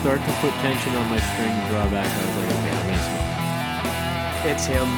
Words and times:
start 0.00 0.16
to 0.16 0.32
put 0.40 0.48
tension 0.64 0.96
on 0.96 1.04
my 1.12 1.20
string 1.20 1.52
drawback, 1.68 2.08
and 2.08 2.20
I 2.20 2.24
was 2.24 2.36
like, 2.40 2.50
okay, 2.56 2.72
I'm 2.72 2.86
gonna 2.88 3.04
smoke. 3.04 4.48
It's 4.48 4.64
him. 4.64 4.88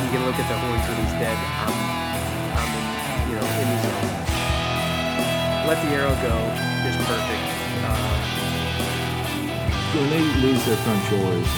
You 0.00 0.08
can 0.16 0.22
look 0.24 0.40
at 0.40 0.48
the 0.48 0.56
horns 0.64 0.80
when 0.88 0.96
he's 1.04 1.12
dead. 1.20 1.36
I'm, 1.60 1.76
I'm 2.56 2.72
in, 2.72 2.84
you 3.28 3.36
know, 3.36 3.44
in 3.44 3.66
the 3.68 3.78
zone. 3.84 4.08
Let 5.68 5.76
the 5.84 5.90
arrow 5.92 6.16
go 6.24 6.36
is 6.88 6.96
perfect. 7.04 7.44
Uh, 7.84 8.16
When 9.92 10.08
they 10.08 10.24
lose 10.40 10.64
their 10.64 10.80
front 10.88 11.04
shoulders, 11.12 11.50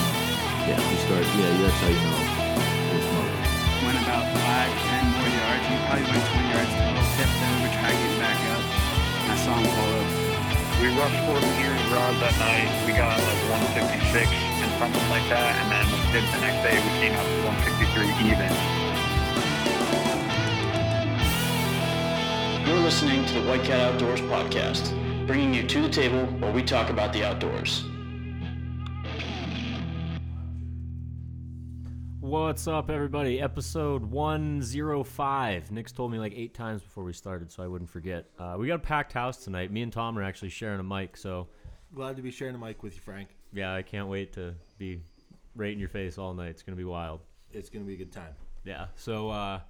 yeah, 0.66 0.82
you 0.90 0.98
start. 1.06 1.22
Yeah, 1.38 1.54
that's 1.62 1.78
how 1.78 1.94
you 1.94 2.02
know 2.02 2.26
went 3.86 4.02
about 4.02 4.26
five, 4.42 4.72
ten 4.90 5.06
more 5.14 5.30
yards. 5.30 5.62
He 5.70 5.74
probably 5.86 6.02
went 6.10 6.26
20 6.34 6.50
yards 6.50 6.72
total. 6.74 7.06
Tipped 7.14 7.38
over, 7.46 7.70
tried 7.78 7.94
getting 7.94 8.18
back 8.18 8.40
up. 8.50 8.62
I 9.30 9.34
saw 9.38 9.54
him 9.54 9.70
pull 9.70 10.02
up. 10.02 10.25
We 10.80 10.88
rushed 10.88 11.24
40 11.24 11.46
years 11.56 11.80
rods 11.88 12.20
that 12.20 12.36
night. 12.38 12.68
We 12.84 12.92
got 12.92 13.16
like 13.16 13.48
156 13.48 14.28
and 14.28 14.70
something 14.78 15.08
like 15.08 15.24
that. 15.32 15.56
And 15.56 15.72
then 15.72 15.88
the 16.12 16.20
next 16.44 16.60
day 16.62 16.76
we 16.76 16.90
came 17.00 17.16
out 17.16 17.24
to 17.24 17.32
163 17.48 18.12
even. 18.28 18.52
You're 22.68 22.84
listening 22.84 23.24
to 23.24 23.40
the 23.40 23.48
White 23.48 23.64
Cat 23.64 23.80
Outdoors 23.80 24.20
podcast, 24.20 24.92
bringing 25.26 25.54
you 25.54 25.66
to 25.66 25.80
the 25.80 25.88
table 25.88 26.26
where 26.40 26.52
we 26.52 26.62
talk 26.62 26.90
about 26.90 27.14
the 27.14 27.24
outdoors. 27.24 27.84
What's 32.56 32.68
up, 32.68 32.88
everybody? 32.88 33.38
Episode 33.38 34.02
105. 34.02 35.70
Nick's 35.70 35.92
told 35.92 36.10
me 36.10 36.18
like 36.18 36.32
eight 36.34 36.54
times 36.54 36.80
before 36.80 37.04
we 37.04 37.12
started, 37.12 37.52
so 37.52 37.62
I 37.62 37.66
wouldn't 37.66 37.90
forget. 37.90 38.30
Uh, 38.38 38.56
we 38.58 38.66
got 38.66 38.76
a 38.76 38.78
packed 38.78 39.12
house 39.12 39.44
tonight. 39.44 39.70
Me 39.70 39.82
and 39.82 39.92
Tom 39.92 40.18
are 40.18 40.22
actually 40.22 40.48
sharing 40.48 40.80
a 40.80 40.82
mic, 40.82 41.18
so 41.18 41.48
Glad 41.94 42.16
to 42.16 42.22
be 42.22 42.30
sharing 42.30 42.54
a 42.54 42.58
mic 42.58 42.82
with 42.82 42.94
you, 42.94 43.02
Frank. 43.02 43.28
yeah, 43.52 43.74
I 43.74 43.82
can't 43.82 44.08
wait 44.08 44.32
to 44.32 44.54
be 44.78 45.02
right 45.54 45.70
in 45.70 45.78
your 45.78 45.90
face 45.90 46.16
all 46.16 46.32
night. 46.32 46.48
It's 46.48 46.62
gonna 46.62 46.76
be 46.76 46.84
wild. 46.84 47.20
It's 47.52 47.68
gonna 47.68 47.84
be 47.84 47.92
a 47.92 47.98
good 47.98 48.10
time. 48.10 48.32
Yeah. 48.64 48.86
So 48.96 49.28
uh, 49.28 49.60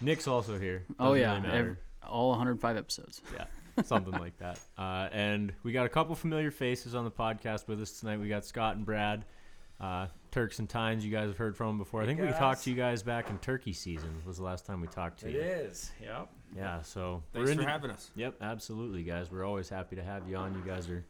Nick's 0.00 0.26
also 0.26 0.58
here. 0.58 0.86
Oh 0.98 1.14
Doesn't 1.14 1.20
yeah, 1.20 1.34
really 1.34 1.42
matter. 1.46 1.78
ev- 2.02 2.08
all 2.08 2.30
105 2.30 2.74
episodes. 2.78 3.20
Yeah, 3.34 3.44
something 3.84 4.14
like 4.14 4.38
that. 4.38 4.58
Uh, 4.78 5.10
and 5.12 5.52
we 5.62 5.72
got 5.72 5.84
a 5.84 5.90
couple 5.90 6.14
familiar 6.14 6.50
faces 6.50 6.94
on 6.94 7.04
the 7.04 7.10
podcast 7.10 7.68
with 7.68 7.82
us 7.82 8.00
tonight. 8.00 8.18
We 8.18 8.30
got 8.30 8.46
Scott 8.46 8.76
and 8.76 8.86
Brad, 8.86 9.26
uh, 9.80 10.06
Turks 10.30 10.58
and 10.58 10.68
Tynes. 10.68 11.04
You 11.04 11.10
guys 11.10 11.28
have 11.28 11.36
heard 11.38 11.56
from 11.56 11.68
them 11.68 11.78
before. 11.78 12.02
I 12.02 12.06
think 12.06 12.20
we 12.20 12.28
talked 12.28 12.62
to 12.64 12.70
you 12.70 12.76
guys 12.76 13.02
back 13.02 13.30
in 13.30 13.38
turkey 13.38 13.72
season. 13.72 14.10
Was 14.26 14.36
the 14.38 14.42
last 14.44 14.66
time 14.66 14.80
we 14.80 14.88
talked 14.88 15.20
to 15.20 15.28
It 15.28 15.34
you. 15.34 15.40
is. 15.40 15.90
Yep. 16.02 16.28
Yeah. 16.56 16.82
So 16.82 17.22
Thanks 17.32 17.50
we're 17.50 17.56
for 17.62 17.68
having 17.68 17.90
us. 17.90 18.10
Yep, 18.16 18.36
absolutely, 18.40 19.02
guys. 19.02 19.30
We're 19.30 19.44
always 19.44 19.68
happy 19.68 19.96
to 19.96 20.02
have 20.02 20.28
you 20.28 20.36
on. 20.36 20.54
You 20.54 20.62
guys 20.62 20.88
are 20.88 21.04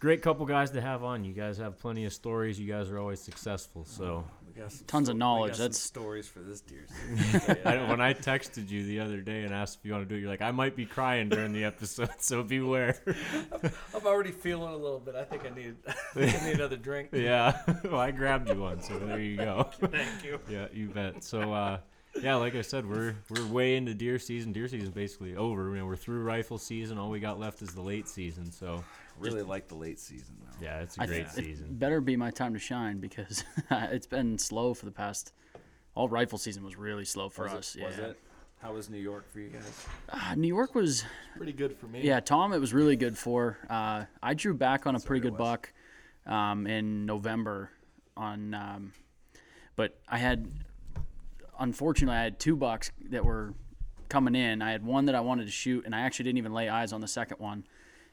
great 0.00 0.22
couple 0.22 0.44
guys 0.46 0.70
to 0.72 0.80
have 0.80 1.02
on. 1.02 1.24
You 1.24 1.32
guys 1.32 1.56
have 1.58 1.78
plenty 1.78 2.04
of 2.04 2.12
stories. 2.12 2.58
You 2.60 2.70
guys 2.70 2.90
are 2.90 2.98
always 2.98 3.20
successful. 3.20 3.84
So 3.84 4.04
We 4.04 4.12
got 4.14 4.26
some 4.40 4.43
Tons 4.86 5.08
of 5.08 5.16
knowledge, 5.16 5.52
got 5.52 5.56
some 5.56 5.62
that's- 5.64 5.78
stories 5.78 6.28
for 6.28 6.40
this 6.40 6.60
deer 6.60 6.84
season. 7.32 7.56
I, 7.64 7.88
when 7.88 8.00
I 8.00 8.14
texted 8.14 8.70
you 8.70 8.84
the 8.84 9.00
other 9.00 9.20
day 9.20 9.42
and 9.44 9.52
asked 9.52 9.78
if 9.80 9.84
you 9.86 9.92
want 9.92 10.04
to 10.04 10.08
do 10.08 10.16
it, 10.16 10.20
you're 10.20 10.30
like, 10.30 10.42
I 10.42 10.50
might 10.50 10.76
be 10.76 10.86
crying 10.86 11.28
during 11.28 11.52
the 11.52 11.64
episode, 11.64 12.10
so 12.18 12.42
beware. 12.42 12.96
I'm 13.94 14.06
already 14.06 14.30
feeling 14.32 14.72
a 14.72 14.76
little 14.76 15.00
bit. 15.00 15.14
I 15.14 15.24
think 15.24 15.44
I 15.44 15.54
need, 15.54 15.74
I 15.86 15.92
think 16.14 16.42
I 16.42 16.46
need 16.46 16.54
another 16.56 16.76
drink. 16.76 17.10
yeah. 17.12 17.58
well, 17.84 18.00
I 18.00 18.10
grabbed 18.10 18.48
you 18.48 18.60
one, 18.60 18.80
so 18.82 18.98
there 18.98 19.20
you 19.20 19.36
go. 19.36 19.68
Thank 19.80 20.24
you. 20.24 20.38
yeah, 20.48 20.66
you 20.72 20.88
bet. 20.88 21.24
So, 21.24 21.52
uh, 21.52 21.78
yeah, 22.22 22.36
like 22.36 22.54
I 22.54 22.62
said, 22.62 22.88
we're 22.88 23.14
we're 23.30 23.46
way 23.46 23.76
into 23.76 23.94
deer 23.94 24.18
season. 24.18 24.52
Deer 24.52 24.68
season's 24.68 24.90
basically 24.94 25.36
over. 25.36 25.70
You 25.70 25.76
know, 25.80 25.86
we're 25.86 25.96
through 25.96 26.22
rifle 26.22 26.58
season. 26.58 26.98
All 26.98 27.10
we 27.10 27.20
got 27.20 27.38
left 27.38 27.62
is 27.62 27.70
the 27.74 27.82
late 27.82 28.08
season. 28.08 28.50
So, 28.52 28.84
really 29.18 29.42
like 29.42 29.68
the 29.68 29.74
late 29.74 29.98
season 29.98 30.36
though. 30.40 30.64
yeah, 30.64 30.80
it's 30.80 30.96
a 30.98 31.02
I 31.02 31.06
great 31.06 31.30
th- 31.32 31.46
season. 31.46 31.66
It 31.66 31.78
better 31.78 32.00
be 32.00 32.16
my 32.16 32.30
time 32.30 32.52
to 32.54 32.58
shine 32.60 32.98
because 32.98 33.44
it's 33.70 34.06
been 34.06 34.38
slow 34.38 34.74
for 34.74 34.84
the 34.86 34.92
past. 34.92 35.32
All 35.94 36.08
rifle 36.08 36.38
season 36.38 36.64
was 36.64 36.76
really 36.76 37.04
slow 37.04 37.28
for 37.28 37.44
Was 37.44 37.52
us. 37.52 37.74
it? 37.76 37.80
yeah. 37.80 37.86
Was 37.86 37.98
it? 37.98 38.20
How 38.60 38.72
was 38.72 38.88
New 38.88 38.98
York 38.98 39.30
for 39.30 39.40
you 39.40 39.50
guys? 39.50 39.86
Uh, 40.08 40.34
New 40.36 40.48
York 40.48 40.74
was 40.74 41.04
Pretty 41.36 41.52
good 41.52 41.76
for 41.76 41.86
me. 41.86 42.00
yeah. 42.02 42.18
Tom, 42.20 42.52
it 42.54 42.58
was 42.58 42.72
really 42.72 42.96
good 42.96 43.16
for. 43.18 43.58
Uh, 43.68 44.04
I 44.22 44.32
drew 44.34 44.54
back 44.54 44.86
on 44.86 44.94
a 44.96 45.00
pretty 45.00 45.20
good 45.20 45.36
buck 45.36 45.70
um, 46.26 46.66
in 46.66 47.04
November 47.04 47.70
on, 48.16 48.54
um, 48.54 48.92
but 49.76 49.98
I 50.08 50.16
had 50.18 50.48
unfortunately 51.58 52.16
I 52.16 52.24
had 52.24 52.38
two 52.38 52.56
bucks 52.56 52.90
that 53.10 53.24
were 53.24 53.54
coming 54.08 54.34
in. 54.34 54.62
I 54.62 54.70
had 54.70 54.84
one 54.84 55.06
that 55.06 55.14
I 55.14 55.20
wanted 55.20 55.46
to 55.46 55.52
shoot, 55.52 55.84
and 55.84 55.94
I 55.94 56.00
actually 56.00 56.24
didn't 56.24 56.38
even 56.38 56.52
lay 56.52 56.68
eyes 56.68 56.92
on 56.92 57.00
the 57.00 57.08
second 57.08 57.38
one, 57.38 57.66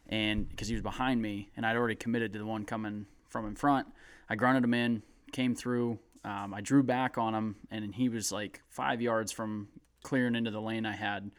and 0.08 0.50
because 0.50 0.68
he 0.68 0.74
was 0.74 0.84
behind 0.84 1.22
me, 1.22 1.52
and 1.56 1.66
I'd 1.66 1.76
already 1.76 1.96
committed 1.96 2.34
to 2.34 2.40
the 2.40 2.46
one 2.46 2.66
coming 2.66 3.06
from 3.30 3.46
in 3.46 3.56
front. 3.56 3.88
I 4.30 4.36
grunted 4.36 4.64
him 4.64 4.74
in, 4.74 5.04
came 5.32 5.56
through. 5.56 6.00
Um, 6.24 6.54
I 6.54 6.62
drew 6.62 6.84
back 6.84 7.18
on 7.18 7.34
him, 7.34 7.56
and 7.70 7.94
he 7.94 8.10
was 8.10 8.32
like 8.32 8.62
five 8.70 9.02
yards 9.02 9.32
from 9.32 9.70
clearing 10.04 10.36
into 10.36 10.52
the 10.52 10.62
lane 10.62 10.86
I 10.86 10.96
had, 10.96 11.32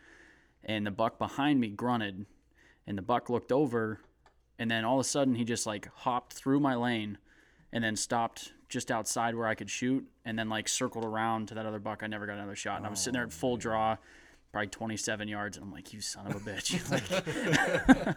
and 0.64 0.86
the 0.86 0.90
buck 0.90 1.18
behind 1.18 1.60
me 1.60 1.68
grunted, 1.68 2.26
and 2.86 2.98
the 2.98 3.02
buck 3.02 3.30
looked 3.30 3.52
over, 3.52 4.00
and 4.58 4.70
then 4.70 4.84
all 4.84 5.00
of 5.00 5.06
a 5.06 5.08
sudden 5.08 5.34
he 5.34 5.44
just 5.44 5.66
like 5.66 5.88
hopped 5.94 6.32
through 6.32 6.60
my 6.60 6.74
lane, 6.74 7.18
and 7.72 7.82
then 7.82 7.96
stopped 7.96 8.52
just 8.72 8.90
outside 8.90 9.34
where 9.34 9.46
I 9.46 9.54
could 9.54 9.68
shoot, 9.70 10.04
and 10.24 10.38
then 10.38 10.48
like 10.48 10.66
circled 10.68 11.04
around 11.04 11.48
to 11.48 11.54
that 11.54 11.66
other 11.66 11.78
buck. 11.78 12.00
I 12.02 12.06
never 12.06 12.26
got 12.26 12.34
another 12.38 12.56
shot, 12.56 12.78
and 12.78 12.86
I 12.86 12.90
was 12.90 12.98
sitting 13.00 13.12
there 13.12 13.22
at 13.24 13.32
full 13.32 13.56
draw, 13.58 13.96
probably 14.50 14.68
27 14.68 15.28
yards, 15.28 15.56
and 15.58 15.64
I'm 15.66 15.72
like, 15.72 15.92
you 15.92 16.00
son 16.00 16.26
of 16.26 16.34
a 16.36 16.40
bitch. 16.40 16.80
Like- 16.90 18.16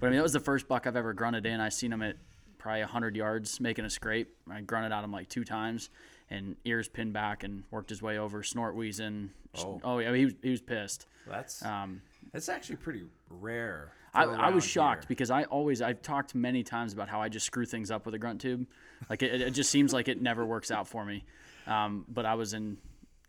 but 0.00 0.06
I 0.06 0.10
mean, 0.10 0.16
that 0.16 0.22
was 0.22 0.32
the 0.32 0.40
first 0.40 0.68
buck 0.68 0.86
I've 0.86 0.96
ever 0.96 1.12
grunted 1.12 1.44
in. 1.46 1.60
I 1.60 1.68
seen 1.68 1.92
him 1.92 2.02
at 2.02 2.16
probably 2.58 2.80
100 2.82 3.16
yards 3.16 3.60
making 3.60 3.84
a 3.84 3.90
scrape. 3.90 4.34
I 4.50 4.60
grunted 4.60 4.92
at 4.92 5.02
him 5.02 5.10
like 5.12 5.28
two 5.28 5.44
times, 5.44 5.90
and 6.30 6.56
ears 6.64 6.88
pinned 6.88 7.12
back 7.12 7.42
and 7.42 7.64
worked 7.72 7.90
his 7.90 8.00
way 8.00 8.18
over, 8.18 8.42
snort 8.44 8.76
wheezing. 8.76 9.30
Oh. 9.58 9.80
oh 9.82 9.98
yeah, 9.98 10.14
he 10.14 10.24
was 10.26 10.34
he 10.42 10.50
was 10.50 10.60
pissed. 10.60 11.06
That's 11.26 11.64
Um, 11.64 12.02
that's 12.32 12.48
actually 12.48 12.76
pretty 12.76 13.02
rare. 13.30 13.92
I, 14.14 14.24
I 14.24 14.50
was 14.50 14.64
shocked 14.64 15.04
here. 15.04 15.08
because 15.08 15.30
I 15.30 15.44
always 15.44 15.82
I've 15.82 16.02
talked 16.02 16.34
many 16.34 16.62
times 16.62 16.92
about 16.92 17.08
how 17.08 17.20
I 17.20 17.28
just 17.28 17.46
screw 17.46 17.66
things 17.66 17.90
up 17.90 18.06
with 18.06 18.14
a 18.14 18.18
grunt 18.18 18.40
tube, 18.40 18.66
like 19.10 19.22
it, 19.22 19.40
it 19.40 19.50
just 19.50 19.70
seems 19.70 19.92
like 19.92 20.08
it 20.08 20.20
never 20.20 20.44
works 20.46 20.70
out 20.70 20.88
for 20.88 21.04
me. 21.04 21.24
Um, 21.66 22.04
but 22.08 22.24
I 22.24 22.34
was 22.34 22.54
in, 22.54 22.78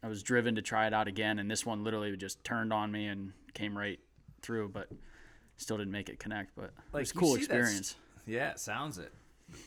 I 0.02 0.08
was 0.08 0.24
driven 0.24 0.56
to 0.56 0.62
try 0.62 0.88
it 0.88 0.94
out 0.94 1.08
again, 1.08 1.40
and 1.40 1.52
this 1.52 1.66
one 1.66 1.84
literally 1.84 2.16
just 2.16 2.44
turned 2.44 2.72
on 2.72 2.92
me 2.92 3.08
and 3.08 3.34
came 3.54 3.78
right 3.78 4.00
through, 4.42 4.70
but 4.70 4.90
still 5.58 5.78
didn't 5.78 5.92
make 5.92 6.08
it 6.10 6.18
connect. 6.20 6.56
But 6.56 6.66
it 6.66 6.72
Like, 6.94 7.02
was 7.02 7.12
a 7.12 7.16
cool 7.16 7.36
experience. 7.36 7.96
Yeah, 8.26 8.52
it 8.52 8.60
sounds 8.60 8.98
it. 8.98 9.12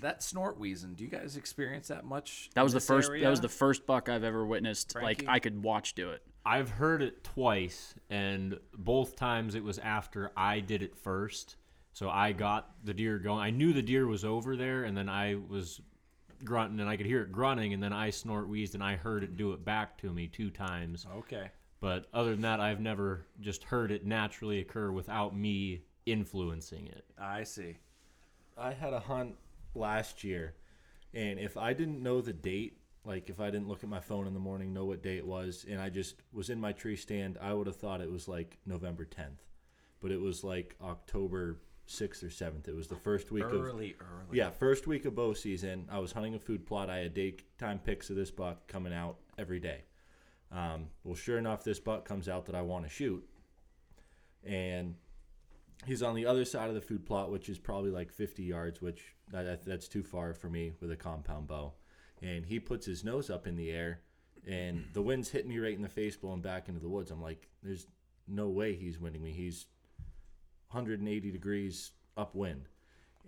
That 0.00 0.22
snort 0.22 0.58
wheezing. 0.58 0.94
Do 0.94 1.04
you 1.04 1.10
guys 1.10 1.36
experience 1.36 1.88
that 1.88 2.04
much? 2.04 2.50
That 2.54 2.62
was 2.62 2.72
the 2.72 2.80
first. 2.80 3.10
area? 3.10 3.24
That 3.24 3.30
was 3.30 3.40
the 3.40 3.48
first 3.48 3.84
buck 3.84 4.08
I've 4.08 4.24
ever 4.24 4.46
witnessed. 4.46 4.92
Frankie? 4.92 5.26
Like 5.26 5.34
I 5.34 5.38
could 5.40 5.62
watch 5.62 5.94
do 5.94 6.10
it. 6.10 6.22
I've 6.44 6.70
heard 6.70 7.02
it 7.02 7.22
twice, 7.22 7.94
and 8.10 8.58
both 8.76 9.16
times 9.16 9.54
it 9.54 9.62
was 9.62 9.78
after 9.78 10.32
I 10.36 10.60
did 10.60 10.82
it 10.82 10.96
first. 10.96 11.56
So 11.92 12.08
I 12.08 12.32
got 12.32 12.70
the 12.84 12.94
deer 12.94 13.18
going. 13.18 13.40
I 13.40 13.50
knew 13.50 13.72
the 13.72 13.82
deer 13.82 14.06
was 14.06 14.24
over 14.24 14.56
there, 14.56 14.84
and 14.84 14.96
then 14.96 15.08
I 15.08 15.36
was 15.48 15.80
grunting, 16.44 16.80
and 16.80 16.88
I 16.88 16.96
could 16.96 17.06
hear 17.06 17.22
it 17.22 17.32
grunting, 17.32 17.74
and 17.74 17.82
then 17.82 17.92
I 17.92 18.10
snort 18.10 18.48
wheezed, 18.48 18.74
and 18.74 18.82
I 18.82 18.96
heard 18.96 19.22
it 19.22 19.36
do 19.36 19.52
it 19.52 19.64
back 19.64 19.98
to 19.98 20.12
me 20.12 20.26
two 20.26 20.50
times. 20.50 21.06
Okay. 21.18 21.50
But 21.80 22.06
other 22.14 22.30
than 22.30 22.42
that, 22.42 22.60
I've 22.60 22.80
never 22.80 23.26
just 23.40 23.64
heard 23.64 23.90
it 23.90 24.06
naturally 24.06 24.60
occur 24.60 24.90
without 24.90 25.36
me 25.36 25.82
influencing 26.06 26.86
it. 26.86 27.04
I 27.18 27.44
see. 27.44 27.78
I 28.56 28.72
had 28.72 28.92
a 28.92 29.00
hunt 29.00 29.36
last 29.74 30.24
year, 30.24 30.54
and 31.14 31.38
if 31.38 31.56
I 31.56 31.72
didn't 31.72 32.02
know 32.02 32.20
the 32.20 32.32
date, 32.32 32.78
like 33.04 33.28
if 33.28 33.40
I 33.40 33.50
didn't 33.50 33.68
look 33.68 33.82
at 33.82 33.90
my 33.90 34.00
phone 34.00 34.26
in 34.26 34.34
the 34.34 34.40
morning, 34.40 34.72
know 34.72 34.84
what 34.84 35.02
day 35.02 35.16
it 35.16 35.26
was, 35.26 35.64
and 35.68 35.80
I 35.80 35.90
just 35.90 36.16
was 36.32 36.50
in 36.50 36.60
my 36.60 36.72
tree 36.72 36.96
stand, 36.96 37.38
I 37.40 37.52
would 37.54 37.66
have 37.66 37.76
thought 37.76 38.00
it 38.00 38.10
was 38.10 38.28
like 38.28 38.58
November 38.66 39.04
10th, 39.04 39.40
but 40.00 40.10
it 40.12 40.20
was 40.20 40.44
like 40.44 40.76
October 40.80 41.58
6th 41.88 42.22
or 42.22 42.28
7th. 42.28 42.68
It 42.68 42.76
was 42.76 42.86
the 42.86 42.96
first 42.96 43.32
week 43.32 43.44
of 43.44 43.52
Early, 43.52 43.96
early. 44.00 44.38
Yeah, 44.38 44.50
first 44.50 44.86
week 44.86 45.04
of 45.04 45.16
bow 45.16 45.32
season. 45.34 45.88
I 45.90 45.98
was 45.98 46.12
hunting 46.12 46.34
a 46.34 46.38
food 46.38 46.64
plot. 46.64 46.88
I 46.90 46.98
had 46.98 47.12
daytime 47.14 47.80
pics 47.80 48.08
of 48.08 48.14
this 48.16 48.30
buck 48.30 48.68
coming 48.68 48.92
out 48.92 49.16
every 49.36 49.58
day. 49.58 49.82
Um, 50.52 50.86
well, 51.02 51.16
sure 51.16 51.38
enough, 51.38 51.64
this 51.64 51.80
buck 51.80 52.04
comes 52.04 52.28
out 52.28 52.46
that 52.46 52.54
I 52.54 52.62
want 52.62 52.84
to 52.84 52.90
shoot, 52.90 53.26
and 54.44 54.94
he's 55.86 56.02
on 56.02 56.14
the 56.14 56.26
other 56.26 56.44
side 56.44 56.68
of 56.68 56.74
the 56.74 56.80
food 56.80 57.04
plot, 57.04 57.32
which 57.32 57.48
is 57.48 57.58
probably 57.58 57.90
like 57.90 58.12
50 58.12 58.44
yards, 58.44 58.80
which 58.80 59.14
that- 59.32 59.64
that's 59.64 59.88
too 59.88 60.02
far 60.04 60.34
for 60.34 60.48
me 60.48 60.72
with 60.80 60.90
a 60.92 60.96
compound 60.96 61.48
bow. 61.48 61.72
And 62.22 62.46
he 62.46 62.60
puts 62.60 62.86
his 62.86 63.02
nose 63.04 63.30
up 63.30 63.46
in 63.46 63.56
the 63.56 63.70
air, 63.70 64.00
and 64.46 64.84
the 64.92 65.02
wind's 65.02 65.28
hitting 65.28 65.50
me 65.50 65.58
right 65.58 65.74
in 65.74 65.82
the 65.82 65.88
face, 65.88 66.16
blowing 66.16 66.40
back 66.40 66.68
into 66.68 66.80
the 66.80 66.88
woods. 66.88 67.10
I'm 67.10 67.22
like, 67.22 67.48
there's 67.62 67.86
no 68.28 68.48
way 68.48 68.74
he's 68.74 69.00
winning 69.00 69.22
me. 69.22 69.32
He's 69.32 69.66
180 70.68 71.30
degrees 71.30 71.90
upwind 72.16 72.68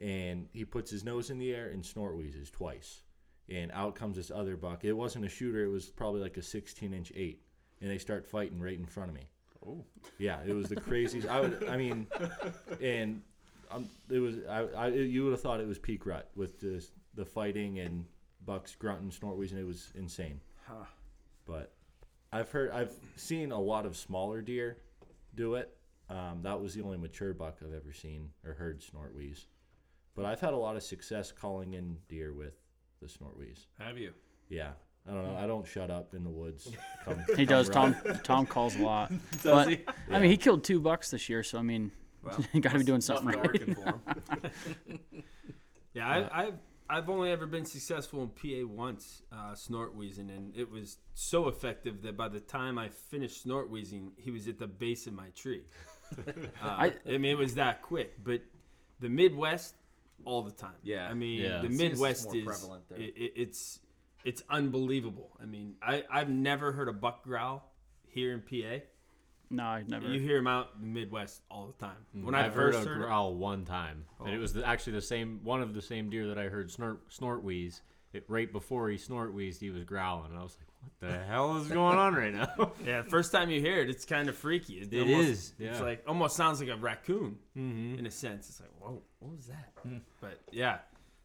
and 0.00 0.48
he 0.52 0.64
puts 0.64 0.90
his 0.90 1.04
nose 1.04 1.30
in 1.30 1.38
the 1.38 1.52
air 1.52 1.68
and 1.68 1.84
snort 1.84 2.16
wheezes 2.16 2.50
twice. 2.50 3.02
And 3.48 3.70
out 3.72 3.94
comes 3.94 4.16
this 4.16 4.30
other 4.30 4.56
buck. 4.56 4.84
It 4.84 4.92
wasn't 4.92 5.24
a 5.24 5.28
shooter, 5.28 5.64
it 5.64 5.68
was 5.68 5.86
probably 5.86 6.20
like 6.20 6.36
a 6.36 6.42
16 6.42 6.92
inch 6.92 7.12
8. 7.14 7.40
And 7.80 7.90
they 7.90 7.98
start 7.98 8.26
fighting 8.26 8.60
right 8.60 8.78
in 8.78 8.86
front 8.86 9.10
of 9.10 9.14
me. 9.14 9.28
Oh. 9.66 9.84
Yeah, 10.18 10.38
it 10.46 10.54
was 10.54 10.68
the 10.68 10.76
craziest. 10.76 11.28
I 11.28 11.40
would, 11.40 11.68
I 11.68 11.76
mean, 11.76 12.06
and 12.80 13.22
um, 13.70 13.88
it 14.10 14.18
was 14.18 14.36
I, 14.48 14.60
I 14.76 14.88
you 14.88 15.24
would 15.24 15.32
have 15.32 15.40
thought 15.40 15.60
it 15.60 15.66
was 15.66 15.78
peak 15.78 16.06
rut 16.06 16.30
with 16.36 16.60
the 16.60 16.86
the 17.14 17.24
fighting 17.24 17.78
and 17.78 18.04
bucks 18.44 18.74
grunting, 18.74 19.10
snort 19.10 19.36
wheezing. 19.36 19.58
It 19.58 19.66
was 19.66 19.92
insane. 19.94 20.40
Huh. 20.66 20.84
But 21.46 21.72
I've 22.32 22.50
heard 22.50 22.70
I've 22.70 22.94
seen 23.16 23.52
a 23.52 23.60
lot 23.60 23.86
of 23.86 23.96
smaller 23.96 24.40
deer 24.40 24.78
do 25.34 25.54
it. 25.54 25.74
Um, 26.10 26.40
that 26.42 26.60
was 26.60 26.74
the 26.74 26.82
only 26.82 26.98
mature 26.98 27.32
buck 27.32 27.58
I've 27.62 27.74
ever 27.74 27.92
seen 27.92 28.30
or 28.44 28.54
heard 28.54 28.82
snort 28.82 29.14
wheeze. 29.14 29.46
But 30.14 30.26
I've 30.26 30.40
had 30.40 30.52
a 30.52 30.56
lot 30.56 30.76
of 30.76 30.82
success 30.82 31.32
calling 31.32 31.74
in 31.74 31.96
deer 32.08 32.32
with 32.32 32.54
the 33.00 33.08
snort 33.08 33.38
wheeze. 33.38 33.66
Have 33.78 33.98
you? 33.98 34.12
Yeah. 34.48 34.70
I 35.08 35.12
don't 35.12 35.24
know. 35.24 35.36
I 35.36 35.46
don't 35.46 35.66
shut 35.66 35.90
up 35.90 36.14
in 36.14 36.24
the 36.24 36.30
woods. 36.30 36.70
Come, 37.04 37.24
He 37.36 37.44
come 37.44 37.46
does. 37.46 37.68
Tom. 37.68 37.96
Tom 38.22 38.46
calls 38.46 38.76
a 38.76 38.82
lot. 38.82 39.10
Does 39.30 39.42
but, 39.42 39.68
he? 39.68 39.80
I 40.10 40.18
mean, 40.18 40.30
he 40.30 40.38
killed 40.38 40.64
two 40.64 40.80
bucks 40.80 41.10
this 41.10 41.28
year, 41.28 41.42
so 41.42 41.58
I 41.58 41.62
mean, 41.62 41.90
Well, 42.24 42.42
you 42.54 42.60
got 42.62 42.72
to 42.72 42.78
be 42.78 42.84
doing 42.84 43.02
something 43.02 43.26
right. 43.26 43.36
working 43.36 43.74
for 43.74 43.84
him. 43.84 45.00
yeah, 45.92 46.08
I, 46.08 46.44
I've 46.44 46.54
I've 46.88 47.08
only 47.08 47.30
ever 47.30 47.46
been 47.46 47.64
successful 47.64 48.22
in 48.22 48.28
PA 48.28 48.66
once, 48.70 49.22
uh, 49.32 49.54
snort 49.54 49.94
wheezing, 49.96 50.30
and 50.30 50.54
it 50.56 50.70
was 50.70 50.98
so 51.14 51.48
effective 51.48 52.02
that 52.02 52.16
by 52.16 52.28
the 52.28 52.40
time 52.40 52.78
I 52.78 52.88
finished 52.88 53.42
snort 53.42 53.70
wheezing, 53.70 54.12
he 54.16 54.30
was 54.30 54.46
at 54.48 54.58
the 54.58 54.66
base 54.66 55.06
of 55.06 55.12
my 55.14 55.28
tree. 55.34 55.62
Uh, 56.16 56.22
I, 56.62 56.92
I- 57.08 57.12
mean, 57.12 57.24
it 57.24 57.38
was 57.38 57.54
that 57.54 57.82
quick. 57.82 58.22
But 58.22 58.42
the 59.00 59.08
Midwest, 59.08 59.74
all 60.24 60.42
the 60.42 60.52
time. 60.52 60.74
Yeah. 60.82 61.08
I 61.08 61.14
mean, 61.14 61.40
Yeah. 61.40 61.62
the 61.62 61.68
Seems 61.68 61.78
Midwest 61.78 62.26
more 62.26 62.36
is 62.36 62.44
prevalent 62.44 62.88
there. 62.88 62.98
it, 63.00 63.14
it, 63.16 63.32
it's 63.36 63.80
it's 64.24 64.42
unbelievable. 64.48 65.30
I 65.42 65.46
mean, 65.46 65.74
I 65.82 66.04
I've 66.10 66.28
never 66.28 66.70
heard 66.72 66.88
a 66.88 66.92
buck 66.92 67.24
growl 67.24 67.72
here 68.06 68.32
in 68.32 68.42
PA. 68.42 68.84
No, 69.50 69.62
I 69.64 69.84
never. 69.86 70.08
You 70.08 70.20
hear 70.20 70.36
them 70.38 70.46
out 70.46 70.70
in 70.76 70.80
the 70.80 71.00
Midwest 71.00 71.42
all 71.50 71.66
the 71.66 71.84
time. 71.84 71.96
When 72.12 72.34
I 72.34 72.42
Mm, 72.42 72.46
I've 72.46 72.54
heard 72.54 72.74
first 72.74 72.86
a 72.86 72.88
heard 72.90 72.98
it, 73.02 73.04
growl 73.06 73.34
one 73.34 73.64
time, 73.64 74.04
and 74.20 74.34
it 74.34 74.38
Oh. 74.38 74.40
was 74.40 74.52
the, 74.54 74.66
actually 74.66 74.94
the 74.94 75.02
same 75.02 75.40
one 75.44 75.60
of 75.62 75.74
the 75.74 75.82
same 75.82 76.10
deer 76.10 76.26
that 76.28 76.38
I 76.38 76.44
heard 76.48 76.70
snort 76.70 77.12
snort 77.12 77.42
wheeze. 77.44 77.82
It 78.12 78.24
right 78.28 78.50
before 78.50 78.88
he 78.90 78.96
snort 78.98 79.34
wheezed, 79.34 79.60
he 79.60 79.70
was 79.70 79.82
growling, 79.84 80.30
and 80.30 80.38
I 80.38 80.42
was 80.44 80.56
like, 80.56 80.68
"What 80.80 81.10
the 81.10 81.24
hell 81.26 81.56
is 81.56 81.66
going 81.68 81.98
on 81.98 82.14
right 82.14 82.32
now?" 82.32 82.72
Yeah, 82.86 83.02
first 83.02 83.32
time 83.32 83.50
you 83.50 83.60
hear 83.60 83.80
it, 83.80 83.90
it's 83.90 84.04
kind 84.04 84.28
of 84.28 84.36
freaky. 84.36 84.74
It, 84.74 84.92
It 84.92 85.00
almost, 85.02 85.28
is, 85.28 85.52
It's 85.58 85.80
like 85.80 86.04
almost 86.06 86.36
sounds 86.36 86.60
like 86.60 86.68
a 86.70 86.76
raccoon 86.76 87.38
mm-hmm. 87.56 87.98
in 87.98 88.06
a 88.06 88.10
sense. 88.12 88.48
It's 88.48 88.60
like, 88.60 88.70
whoa, 88.78 89.02
what 89.18 89.32
was 89.36 89.46
that? 89.48 89.72
But 90.20 90.38
yeah, 90.52 90.78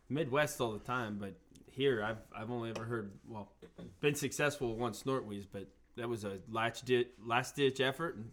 Midwest 0.09 0.59
all 0.61 0.71
the 0.71 0.79
time. 0.79 1.17
But 1.19 1.35
here, 1.71 2.03
I've 2.03 2.17
I've 2.35 2.49
only 2.51 2.71
ever 2.71 2.83
heard 2.85 3.11
well, 3.27 3.51
been 4.01 4.15
successful 4.15 4.69
with 4.71 4.79
one 4.79 4.93
snort 4.95 5.25
wheeze, 5.25 5.45
but 5.45 5.67
that 5.99 6.09
was 6.09 6.23
a 6.23 6.39
last 6.49 6.85
ditch 6.85 7.07
last 7.25 7.55
ditch 7.55 7.79
effort. 7.79 8.15
And 8.15 8.31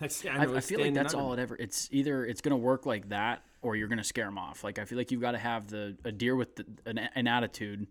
next 0.00 0.22
thing 0.22 0.30
I 0.32 0.34
I, 0.36 0.44
know, 0.44 0.54
I 0.54 0.58
it's 0.58 0.68
feel 0.68 0.80
like 0.80 0.94
that's 0.94 1.14
all 1.14 1.32
it 1.32 1.38
ever. 1.38 1.56
It's 1.56 1.88
either 1.90 2.26
it's 2.26 2.40
gonna 2.40 2.56
work 2.56 2.86
like 2.86 3.08
that, 3.08 3.42
or 3.62 3.76
you're 3.76 3.88
gonna 3.88 4.04
scare 4.04 4.26
them 4.26 4.38
off. 4.38 4.62
Like 4.64 4.78
I 4.78 4.84
feel 4.84 4.98
like 4.98 5.10
you've 5.10 5.20
got 5.20 5.32
to 5.32 5.38
have 5.38 5.68
the 5.68 5.96
a 6.04 6.12
deer 6.12 6.36
with 6.36 6.56
the, 6.56 6.66
an, 6.86 6.98
an 7.14 7.26
attitude, 7.26 7.86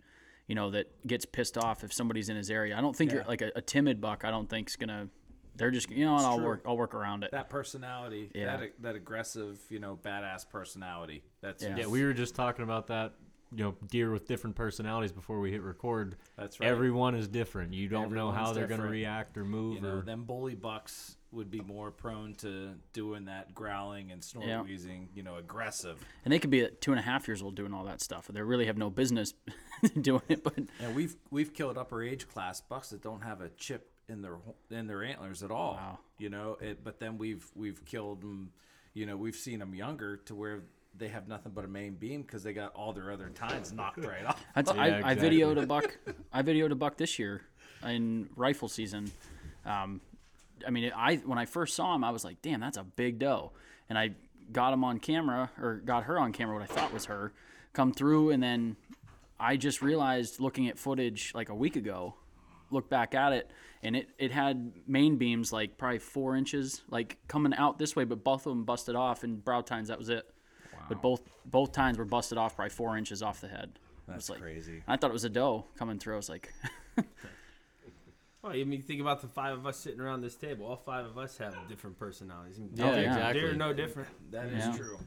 you 0.48 0.56
know, 0.56 0.72
that 0.72 1.08
gets 1.08 1.26
pissed 1.26 1.58
off 1.58 1.84
if 1.84 1.92
somebody's 1.94 2.30
in 2.30 2.36
his 2.38 2.50
area. 2.52 2.78
I 2.78 2.82
don't 2.82 2.96
think 2.96 3.12
you're 3.12 3.24
like 3.24 3.42
a, 3.42 3.52
a 3.56 3.62
timid 3.62 4.00
buck. 4.02 4.24
I 4.26 4.32
don't 4.32 4.50
think's 4.50 4.76
gonna. 4.76 5.10
They're 5.56 5.70
just 5.72 5.92
you 5.92 6.04
know, 6.04 6.14
what, 6.16 6.26
I'll 6.26 6.38
true. 6.38 6.46
work. 6.46 6.64
I'll 6.66 6.78
work 6.78 6.96
around 6.96 7.24
it. 7.24 7.32
That 7.32 7.50
personality, 7.50 8.32
Yeah. 8.34 8.58
that 8.58 8.72
that 8.82 8.96
aggressive, 8.96 9.60
you 9.70 9.80
know, 9.80 10.00
badass 10.04 10.50
personality. 10.50 11.24
That's 11.42 11.64
Yeah. 11.64 11.78
Yeah, 11.78 11.88
we 11.88 12.04
were 12.04 12.14
just 12.14 12.34
talking 12.36 12.64
about 12.64 12.88
that. 12.88 13.14
You 13.56 13.64
know, 13.66 13.76
deer 13.90 14.12
with 14.12 14.28
different 14.28 14.56
personalities 14.56 15.12
before 15.12 15.40
we 15.40 15.52
hit 15.52 15.62
record. 15.62 16.16
That's 16.38 16.60
right. 16.60 16.70
Everyone 16.70 17.16
is 17.16 17.28
different. 17.28 17.74
You 17.74 17.88
don't 17.88 18.12
know 18.14 18.32
how 18.32 18.50
Everyone's 18.50 18.56
they're 18.58 18.68
going 18.68 18.82
to 18.82 18.88
react 18.88 19.38
or 19.38 19.46
move. 19.46 19.76
you 19.76 19.82
know, 19.82 19.98
or, 19.98 20.02
them 20.02 20.24
bully 20.24 20.56
bucks 20.56 21.18
would 21.32 21.50
be 21.50 21.62
more 21.62 21.90
prone 21.92 22.36
to 22.36 22.74
doing 22.94 23.26
that 23.26 23.54
growling 23.56 24.12
and 24.12 24.24
snort 24.24 24.48
Yeah. 24.48 24.62
wheezing, 24.62 25.10
you 25.16 25.24
know, 25.24 25.38
aggressive. 25.38 26.00
And 26.26 26.32
they 26.32 26.40
could 26.40 26.50
be 26.52 26.62
at 26.62 26.80
two 26.82 26.92
and 26.92 27.00
a 27.00 27.04
half 27.04 27.28
years 27.28 27.42
old 27.42 27.56
doing 27.56 27.74
all 27.74 27.84
that 27.86 28.02
stuff. 28.02 28.28
They 28.28 28.42
really 28.42 28.66
have 28.68 28.78
no 28.78 28.90
business 28.90 29.34
doing 30.02 30.22
it. 30.30 30.44
But 30.44 30.56
And 30.80 30.96
we've 30.96 31.16
we've 31.32 31.54
killed 31.54 31.78
upper 31.78 32.04
age 32.04 32.28
class 32.28 32.62
bucks 32.62 32.90
that 32.90 33.02
don't 33.02 33.22
have 33.22 33.42
a 33.42 33.50
chip 33.50 33.90
in 34.10 34.22
their 34.22 34.38
in 34.70 34.88
their 34.88 35.04
antlers 35.04 35.42
at 35.44 35.50
all. 35.52 35.74
Wow. 35.76 36.00
You 36.18 36.30
know, 36.30 36.58
it, 36.62 36.84
but 36.84 37.00
then 37.00 37.18
we've 37.18 37.50
we've 37.56 37.84
killed 37.86 38.22
them. 38.22 38.52
You 38.94 39.08
know, 39.08 39.18
we've 39.18 39.36
seen 39.36 39.58
them 39.60 39.74
younger 39.74 40.18
to 40.18 40.36
where 40.36 40.62
they 40.98 41.08
have 41.08 41.28
nothing 41.28 41.52
but 41.54 41.66
a 41.66 41.68
main 41.68 41.96
beam 41.96 42.22
because 42.22 42.44
they 42.44 42.54
got 42.54 42.74
all 42.74 42.94
their 42.94 43.12
other 43.12 43.30
tines 43.30 43.72
knocked 43.74 43.98
right 44.06 44.26
off. 44.26 44.44
That's 44.56 44.72
Yeah, 44.74 45.02
I, 45.04 45.12
I 45.12 45.16
videoed 45.16 45.62
a 45.62 45.66
buck. 45.66 45.98
I 46.34 46.42
videoed 46.42 46.72
a 46.72 46.76
buck 46.76 46.98
this 46.98 47.18
year 47.18 47.42
in 47.86 48.30
rifle 48.36 48.68
season. 48.68 49.12
Um, 49.66 50.02
I 50.66 50.70
mean, 50.70 50.92
I 50.96 51.16
when 51.18 51.38
I 51.38 51.46
first 51.46 51.76
saw 51.76 51.96
him, 51.96 52.04
I 52.04 52.12
was 52.12 52.24
like, 52.24 52.42
"Damn, 52.42 52.60
that's 52.60 52.78
a 52.78 52.84
big 52.84 53.20
doe," 53.20 53.52
and 53.90 53.98
I 53.98 54.12
got 54.52 54.74
him 54.74 54.84
on 54.84 55.00
camera 55.00 55.50
or 55.60 55.76
got 55.76 56.04
her 56.04 56.20
on 56.20 56.32
camera, 56.32 56.56
what 56.56 56.64
I 56.64 56.74
thought 56.74 56.94
was 56.94 57.06
her, 57.06 57.34
come 57.74 57.94
through, 57.94 58.32
and 58.32 58.42
then 58.42 58.76
I 59.40 59.58
just 59.58 59.82
realized 59.82 60.40
looking 60.40 60.68
at 60.70 60.78
footage 60.78 61.32
like 61.34 61.50
a 61.50 61.56
week 61.56 61.76
ago, 61.76 62.16
look 62.70 62.90
back 62.90 63.16
at 63.16 63.34
it, 63.34 63.50
and 63.82 63.96
it 63.96 64.10
it 64.18 64.32
had 64.32 64.72
main 64.88 65.18
beams 65.18 65.52
like 65.52 65.78
probably 65.78 66.00
four 66.00 66.36
inches, 66.36 66.82
like 66.90 67.18
coming 67.28 67.54
out 67.54 67.80
this 67.80 67.96
way, 67.96 68.04
but 68.04 68.24
both 68.24 68.46
of 68.46 68.52
them 68.52 68.64
busted 68.64 68.96
off, 68.96 69.24
and 69.24 69.44
brow 69.44 69.62
tines 69.62 69.88
that 69.88 69.98
was 69.98 70.10
it. 70.10 70.30
But 70.90 71.02
both 71.02 71.22
both 71.46 71.72
tines 71.72 71.98
were 71.98 72.06
busted 72.06 72.38
off 72.38 72.56
probably 72.56 72.70
four 72.72 72.98
inches 72.98 73.22
off 73.24 73.42
the 73.42 73.48
head. 73.48 73.80
That's 74.08 74.30
like, 74.30 74.42
crazy. 74.42 74.84
I 74.88 74.98
thought 74.98 75.10
it 75.10 75.14
was 75.14 75.24
a 75.24 75.30
doe 75.30 75.66
coming 75.78 75.98
through. 76.00 76.14
I 76.14 76.18
was 76.18 76.30
like, 76.30 76.54
Well, 78.42 78.52
I 78.52 78.64
mean, 78.66 78.82
think 78.82 79.00
about 79.00 79.22
the 79.22 79.30
five 79.30 79.58
of 79.58 79.66
us 79.66 79.78
sitting 79.78 80.02
around 80.02 80.20
this 80.20 80.36
table. 80.36 80.66
All 80.66 80.76
five 80.76 81.06
of 81.06 81.18
us 81.18 81.38
have 81.38 81.56
different 81.70 81.98
personalities. 81.98 82.58
I 82.58 82.62
mean, 82.62 82.72
Yeah, 82.76 82.92
they're- 82.92 83.04
exactly. 83.06 83.42
They're 83.42 83.54
no 83.56 83.72
different. 83.74 84.10
That 84.32 84.48
is 84.48 84.66
Yeah. 84.66 84.76
true. 84.78 85.00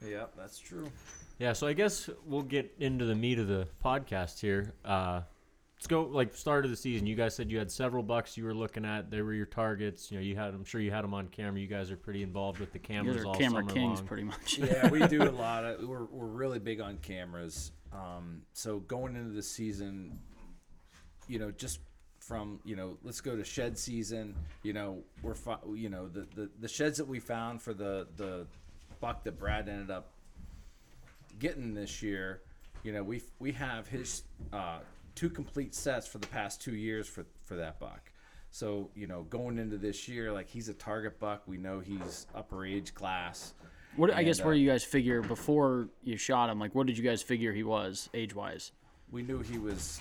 Yep, 0.00 0.34
that's 0.36 0.58
true. 0.58 0.90
Yeah, 1.38 1.52
so 1.52 1.66
I 1.66 1.72
guess 1.74 2.08
we'll 2.24 2.42
get 2.42 2.74
into 2.78 3.04
the 3.04 3.14
meat 3.14 3.38
of 3.38 3.48
the 3.48 3.68
podcast 3.84 4.40
here. 4.40 4.72
Uh, 4.84 5.22
let's 5.78 5.86
go 5.86 6.02
like 6.02 6.34
start 6.34 6.64
of 6.64 6.72
the 6.72 6.76
season. 6.76 7.06
You 7.06 7.14
guys 7.14 7.36
said 7.36 7.52
you 7.52 7.58
had 7.58 7.70
several 7.70 8.02
bucks 8.02 8.36
you 8.36 8.42
were 8.44 8.54
looking 8.54 8.84
at. 8.84 9.12
They 9.12 9.22
were 9.22 9.32
your 9.32 9.46
targets. 9.46 10.10
You 10.10 10.18
know, 10.18 10.24
you 10.24 10.34
had. 10.34 10.52
I'm 10.52 10.64
sure 10.64 10.80
you 10.80 10.90
had 10.90 11.04
them 11.04 11.14
on 11.14 11.28
camera. 11.28 11.60
You 11.60 11.68
guys 11.68 11.92
are 11.92 11.96
pretty 11.96 12.24
involved 12.24 12.58
with 12.58 12.72
the 12.72 12.80
you 12.80 12.84
cameras 12.84 13.16
guys 13.18 13.24
are 13.24 13.28
all 13.28 13.34
camera 13.36 13.62
summer 13.62 13.72
kings, 13.72 13.98
long. 14.00 14.08
pretty 14.08 14.24
much. 14.24 14.58
yeah, 14.58 14.88
we 14.88 15.06
do 15.06 15.22
a 15.22 15.30
lot 15.30 15.64
of. 15.64 15.86
We're 15.88 16.06
we're 16.06 16.26
really 16.26 16.58
big 16.58 16.80
on 16.80 16.98
cameras. 16.98 17.70
Um, 17.92 18.42
so 18.54 18.80
going 18.80 19.14
into 19.14 19.30
the 19.30 19.42
season, 19.42 20.18
you 21.28 21.38
know, 21.38 21.52
just 21.52 21.78
from 22.18 22.58
you 22.64 22.74
know, 22.74 22.98
let's 23.04 23.20
go 23.20 23.36
to 23.36 23.44
shed 23.44 23.78
season. 23.78 24.34
You 24.64 24.72
know, 24.72 25.04
we're 25.22 25.34
fi- 25.34 25.58
you 25.76 25.90
know 25.90 26.08
the, 26.08 26.26
the 26.34 26.50
the 26.58 26.68
sheds 26.68 26.98
that 26.98 27.06
we 27.06 27.20
found 27.20 27.62
for 27.62 27.72
the 27.72 28.08
the 28.16 28.46
buck 29.00 29.22
that 29.22 29.38
Brad 29.38 29.68
ended 29.68 29.92
up 29.92 30.10
getting 31.38 31.72
this 31.72 32.02
year. 32.02 32.42
You 32.82 32.92
know, 32.92 33.04
we 33.04 33.22
we 33.38 33.52
have 33.52 33.86
his 33.86 34.24
uh, 34.52 34.80
two 35.18 35.28
complete 35.28 35.74
sets 35.74 36.06
for 36.06 36.18
the 36.18 36.26
past 36.28 36.60
two 36.62 36.76
years 36.76 37.08
for 37.08 37.26
for 37.44 37.56
that 37.56 37.80
buck. 37.80 38.12
So 38.50 38.90
you 38.94 39.06
know, 39.08 39.24
going 39.24 39.58
into 39.58 39.76
this 39.76 40.06
year, 40.08 40.32
like 40.32 40.48
he's 40.48 40.68
a 40.68 40.74
target 40.74 41.18
buck. 41.18 41.42
We 41.46 41.56
know 41.56 41.80
he's 41.80 42.26
upper 42.34 42.64
age 42.64 42.94
class. 42.94 43.54
What 43.96 44.14
I 44.14 44.22
guess 44.22 44.40
where 44.44 44.54
uh, 44.54 44.56
you 44.56 44.68
guys 44.70 44.84
figure 44.84 45.20
before 45.22 45.88
you 46.04 46.16
shot 46.16 46.50
him, 46.50 46.60
like 46.60 46.72
what 46.74 46.86
did 46.86 46.96
you 46.96 47.02
guys 47.02 47.20
figure 47.20 47.52
he 47.52 47.64
was 47.64 48.08
age 48.14 48.34
wise? 48.34 48.72
we 49.10 49.22
knew 49.22 49.38
he 49.40 49.56
was 49.56 50.00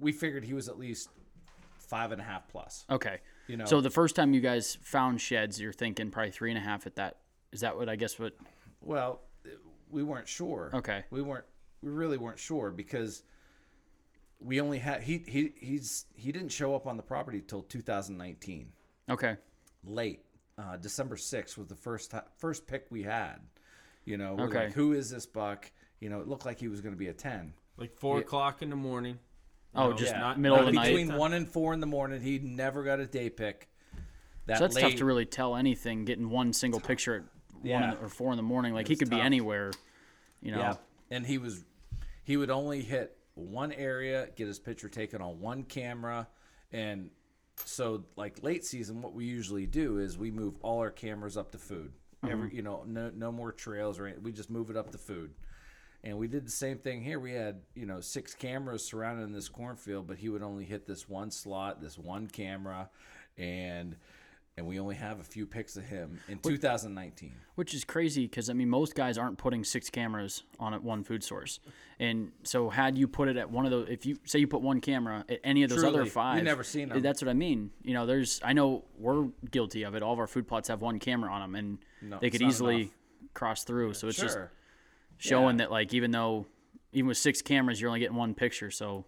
we 0.00 0.10
figured 0.10 0.42
he 0.44 0.52
was 0.52 0.68
at 0.68 0.76
least 0.76 1.08
five 1.78 2.10
and 2.10 2.20
a 2.20 2.24
half 2.24 2.48
plus 2.48 2.84
Okay. 2.90 3.18
you 3.46 3.56
know 3.56 3.64
So 3.64 3.80
the 3.80 3.90
first 3.90 4.16
time 4.16 4.34
you 4.34 4.40
guys 4.40 4.76
found 4.82 5.20
sheds, 5.20 5.60
you're 5.60 5.72
thinking 5.72 6.10
probably 6.10 6.32
three 6.32 6.50
and 6.50 6.58
a 6.58 6.60
half 6.60 6.84
at 6.88 6.96
that. 6.96 7.18
Is 7.52 7.60
that 7.60 7.76
what 7.76 7.88
I 7.88 7.94
guess 7.94 8.18
what? 8.18 8.34
well 8.82 9.20
we 9.90 10.02
weren't 10.02 10.26
sure 10.26 10.70
Okay. 10.74 11.04
we 11.10 11.22
weren't 11.22 11.44
we 11.80 11.90
really 11.92 12.18
weren't 12.18 12.40
sure 12.40 12.72
because 12.72 13.22
we 14.40 14.60
only 14.60 14.78
had 14.78 15.02
he 15.02 15.18
he 15.26 15.52
he's 15.60 16.06
he 16.14 16.30
didn't 16.32 16.50
show 16.50 16.74
up 16.74 16.86
on 16.86 16.96
the 16.96 17.02
property 17.02 17.40
till 17.40 17.62
2019 17.62 18.68
Okay. 19.10 19.36
late 19.84 20.20
uh, 20.58 20.76
december 20.76 21.16
6th 21.16 21.56
was 21.56 21.66
the 21.66 21.74
first 21.74 22.10
ti 22.10 22.18
first 22.38 22.66
pick 22.66 22.86
we 22.90 23.02
had 23.02 23.36
you 24.04 24.16
know 24.16 24.34
we're 24.34 24.44
Okay. 24.44 24.64
like, 24.66 24.72
who 24.72 24.92
is 24.92 25.10
this 25.10 25.26
buck 25.26 25.70
you 26.00 26.08
know 26.08 26.20
it 26.20 26.28
looked 26.28 26.46
like 26.46 26.58
he 26.60 26.68
was 26.68 26.80
going 26.80 26.94
to 26.94 26.98
be 26.98 27.08
a 27.08 27.12
10 27.12 27.52
Like 27.76 27.94
four 27.96 28.16
Yeah. 28.16 28.22
o'clock 28.22 28.62
in 28.62 28.70
the 28.70 28.76
morning. 28.76 29.18
Oh, 29.74 29.90
know, 29.90 29.96
just 29.96 30.14
not- 30.14 30.38
middle 30.38 30.58
of 30.58 30.64
not 30.66 30.70
the 30.70 30.76
night. 30.76 30.86
between 30.88 31.14
one 31.16 31.32
and 31.34 31.46
four 31.48 31.74
in 31.74 31.80
the 31.80 31.86
morning 31.86 32.20
he 32.20 32.38
never 32.38 32.82
got 32.84 33.00
a 33.00 33.06
day 33.06 33.28
pick 33.30 33.68
that 34.46 34.58
So 34.58 34.64
that's 34.64 34.76
tough 34.80 34.94
to 34.96 35.04
really 35.04 35.26
tell 35.26 35.56
anything. 35.56 36.06
Getting 36.06 36.30
one 36.30 36.54
single 36.54 36.80
picture 36.80 37.16
at 37.16 37.22
one 37.22 37.64
Yeah. 37.64 37.94
the, 37.94 38.00
or 38.00 38.08
four 38.08 38.30
in 38.32 38.38
the 38.38 38.42
morning, 38.42 38.72
like 38.72 38.86
he 38.88 38.92
was 38.92 39.00
could 39.00 39.10
be 39.10 39.20
anywhere. 39.20 39.72
You 40.40 40.52
know. 40.52 40.58
Yeah, 40.58 40.74
and 41.10 41.26
he 41.26 41.36
was 41.36 41.64
he 42.24 42.38
would 42.38 42.48
only 42.48 42.80
hit 42.80 43.14
one 43.38 43.72
area, 43.72 44.28
get 44.36 44.46
his 44.46 44.58
picture 44.58 44.88
taken 44.88 45.22
on 45.22 45.40
one 45.40 45.62
camera, 45.62 46.28
and 46.72 47.10
so 47.64 48.04
like 48.16 48.42
late 48.42 48.64
season, 48.64 49.02
what 49.02 49.14
we 49.14 49.24
usually 49.24 49.66
do 49.66 49.98
is 49.98 50.16
we 50.18 50.30
move 50.30 50.54
all 50.62 50.80
our 50.80 50.90
cameras 50.90 51.36
up 51.36 51.52
to 51.52 51.58
food. 51.58 51.92
Mm-hmm. 52.22 52.32
Every 52.32 52.54
you 52.54 52.62
know, 52.62 52.84
no 52.86 53.10
no 53.14 53.32
more 53.32 53.52
trails 53.52 53.98
or 53.98 54.06
anything. 54.06 54.24
We 54.24 54.32
just 54.32 54.50
move 54.50 54.70
it 54.70 54.76
up 54.76 54.90
to 54.92 54.98
food. 54.98 55.32
And 56.04 56.16
we 56.16 56.28
did 56.28 56.46
the 56.46 56.50
same 56.50 56.78
thing 56.78 57.02
here. 57.02 57.18
We 57.18 57.32
had, 57.32 57.62
you 57.74 57.84
know, 57.84 58.00
six 58.00 58.32
cameras 58.32 58.84
surrounding 58.84 59.32
this 59.32 59.48
cornfield, 59.48 60.06
but 60.06 60.16
he 60.16 60.28
would 60.28 60.44
only 60.44 60.64
hit 60.64 60.86
this 60.86 61.08
one 61.08 61.32
slot, 61.32 61.82
this 61.82 61.98
one 61.98 62.28
camera, 62.28 62.88
and 63.36 63.96
and 64.58 64.66
we 64.66 64.78
only 64.78 64.96
have 64.96 65.20
a 65.20 65.24
few 65.24 65.46
pics 65.46 65.76
of 65.76 65.84
him 65.84 66.20
in 66.28 66.38
2019. 66.38 67.32
Which 67.54 67.72
is 67.74 67.84
crazy 67.84 68.26
because 68.26 68.50
I 68.50 68.52
mean 68.52 68.68
most 68.68 68.94
guys 68.94 69.16
aren't 69.16 69.38
putting 69.38 69.64
six 69.64 69.88
cameras 69.88 70.42
on 70.60 70.74
at 70.74 70.82
one 70.82 71.02
food 71.04 71.24
source, 71.24 71.60
and 71.98 72.32
so 72.42 72.68
had 72.68 72.98
you 72.98 73.08
put 73.08 73.28
it 73.28 73.36
at 73.36 73.50
one 73.50 73.64
of 73.64 73.70
those, 73.70 73.88
if 73.88 74.04
you 74.04 74.18
say 74.24 74.38
you 74.38 74.46
put 74.46 74.60
one 74.60 74.80
camera 74.80 75.24
at 75.28 75.40
any 75.42 75.62
of 75.62 75.70
those 75.70 75.78
Truly, 75.80 75.94
other 75.94 76.04
you've 76.04 76.12
five, 76.12 76.42
never 76.44 76.62
seen 76.62 76.92
'em. 76.92 77.00
That's 77.00 77.22
what 77.22 77.28
I 77.28 77.34
mean. 77.34 77.70
You 77.82 77.94
know, 77.94 78.04
there's 78.06 78.40
I 78.44 78.52
know 78.52 78.84
we're 78.98 79.28
guilty 79.50 79.84
of 79.84 79.94
it. 79.94 80.02
All 80.02 80.12
of 80.12 80.18
our 80.18 80.26
food 80.26 80.46
plots 80.46 80.68
have 80.68 80.82
one 80.82 80.98
camera 80.98 81.30
on 81.32 81.40
them, 81.40 81.54
and 81.54 81.78
No, 82.02 82.18
they 82.20 82.30
could 82.30 82.42
easily 82.42 82.82
enough. 82.82 82.92
cross 83.34 83.64
through. 83.64 83.94
So 83.94 84.08
it's 84.08 84.18
just 84.18 84.38
showing 85.16 85.58
Yeah. 85.58 85.64
that 85.64 85.70
like 85.70 85.94
even 85.94 86.10
though 86.10 86.46
even 86.92 87.08
with 87.08 87.18
six 87.18 87.42
cameras 87.42 87.80
you're 87.80 87.88
only 87.90 88.00
getting 88.00 88.16
one 88.16 88.34
picture. 88.34 88.70
So 88.70 89.04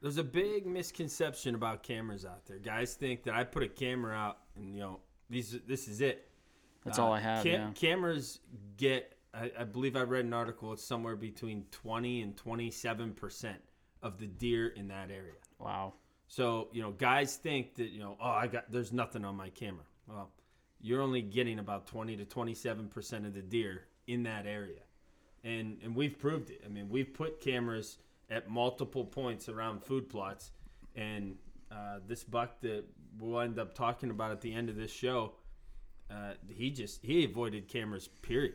There's 0.00 0.18
a 0.18 0.22
big 0.24 0.64
misconception 0.66 1.56
about 1.56 1.82
cameras 1.82 2.24
out 2.24 2.46
there. 2.46 2.58
Guys 2.58 2.94
think 2.94 3.24
that 3.24 3.34
I 3.34 3.42
put 3.42 3.64
a 3.64 3.68
camera 3.68 4.14
out 4.14 4.38
and 4.58 4.74
you 4.74 4.80
know 4.80 5.00
these 5.30 5.56
this 5.66 5.88
is 5.88 6.00
it. 6.00 6.28
That's 6.84 6.98
all 6.98 7.12
I 7.12 7.20
have, 7.20 7.44
yeah. 7.44 7.70
Cameras 7.74 8.40
get. 8.76 9.14
I, 9.34 9.50
I 9.58 9.64
believe 9.64 9.94
I 9.94 10.02
read 10.02 10.24
an 10.24 10.32
article. 10.32 10.72
It's 10.72 10.82
somewhere 10.84 11.16
between 11.16 11.66
20 11.70 12.22
and 12.22 12.36
27 12.36 13.12
percent 13.12 13.58
of 14.02 14.18
the 14.18 14.26
deer 14.26 14.68
in 14.68 14.88
that 14.88 15.10
area. 15.10 15.34
wow, 15.58 15.94
So 16.28 16.68
you 16.72 16.80
know, 16.82 16.92
guys 16.92 17.36
think 17.36 17.74
that 17.76 17.90
you 17.90 18.00
know, 18.00 18.16
oh, 18.20 18.30
I 18.30 18.46
got 18.46 18.70
there's 18.70 18.92
nothing 18.92 19.24
on 19.24 19.36
my 19.36 19.50
camera. 19.50 19.84
Well, 20.06 20.30
you're 20.80 21.02
only 21.02 21.20
getting 21.20 21.58
about 21.58 21.86
20 21.86 22.16
to 22.16 22.24
27 22.24 22.88
percent 22.88 23.26
of 23.26 23.34
the 23.34 23.42
deer 23.42 23.82
in 24.06 24.22
that 24.22 24.46
area, 24.46 24.80
and 25.44 25.78
and 25.82 25.94
we've 25.94 26.18
proved 26.18 26.50
it. 26.50 26.62
I 26.64 26.68
mean, 26.68 26.88
we've 26.88 27.12
put 27.12 27.40
cameras 27.40 27.98
at 28.30 28.48
multiple 28.48 29.04
points 29.04 29.48
around 29.48 29.82
food 29.84 30.08
plots, 30.08 30.52
and 30.94 31.36
uh, 31.70 31.98
this 32.06 32.24
buck 32.24 32.60
that 32.62 32.84
we'll 33.18 33.40
end 33.40 33.58
up 33.58 33.74
talking 33.74 34.10
about 34.10 34.30
at 34.30 34.40
the 34.40 34.52
end 34.52 34.68
of 34.68 34.76
this 34.76 34.90
show, 34.90 35.34
uh, 36.10 36.32
he 36.48 36.70
just 36.70 37.04
he 37.04 37.24
avoided 37.24 37.68
cameras. 37.68 38.08
Period. 38.22 38.54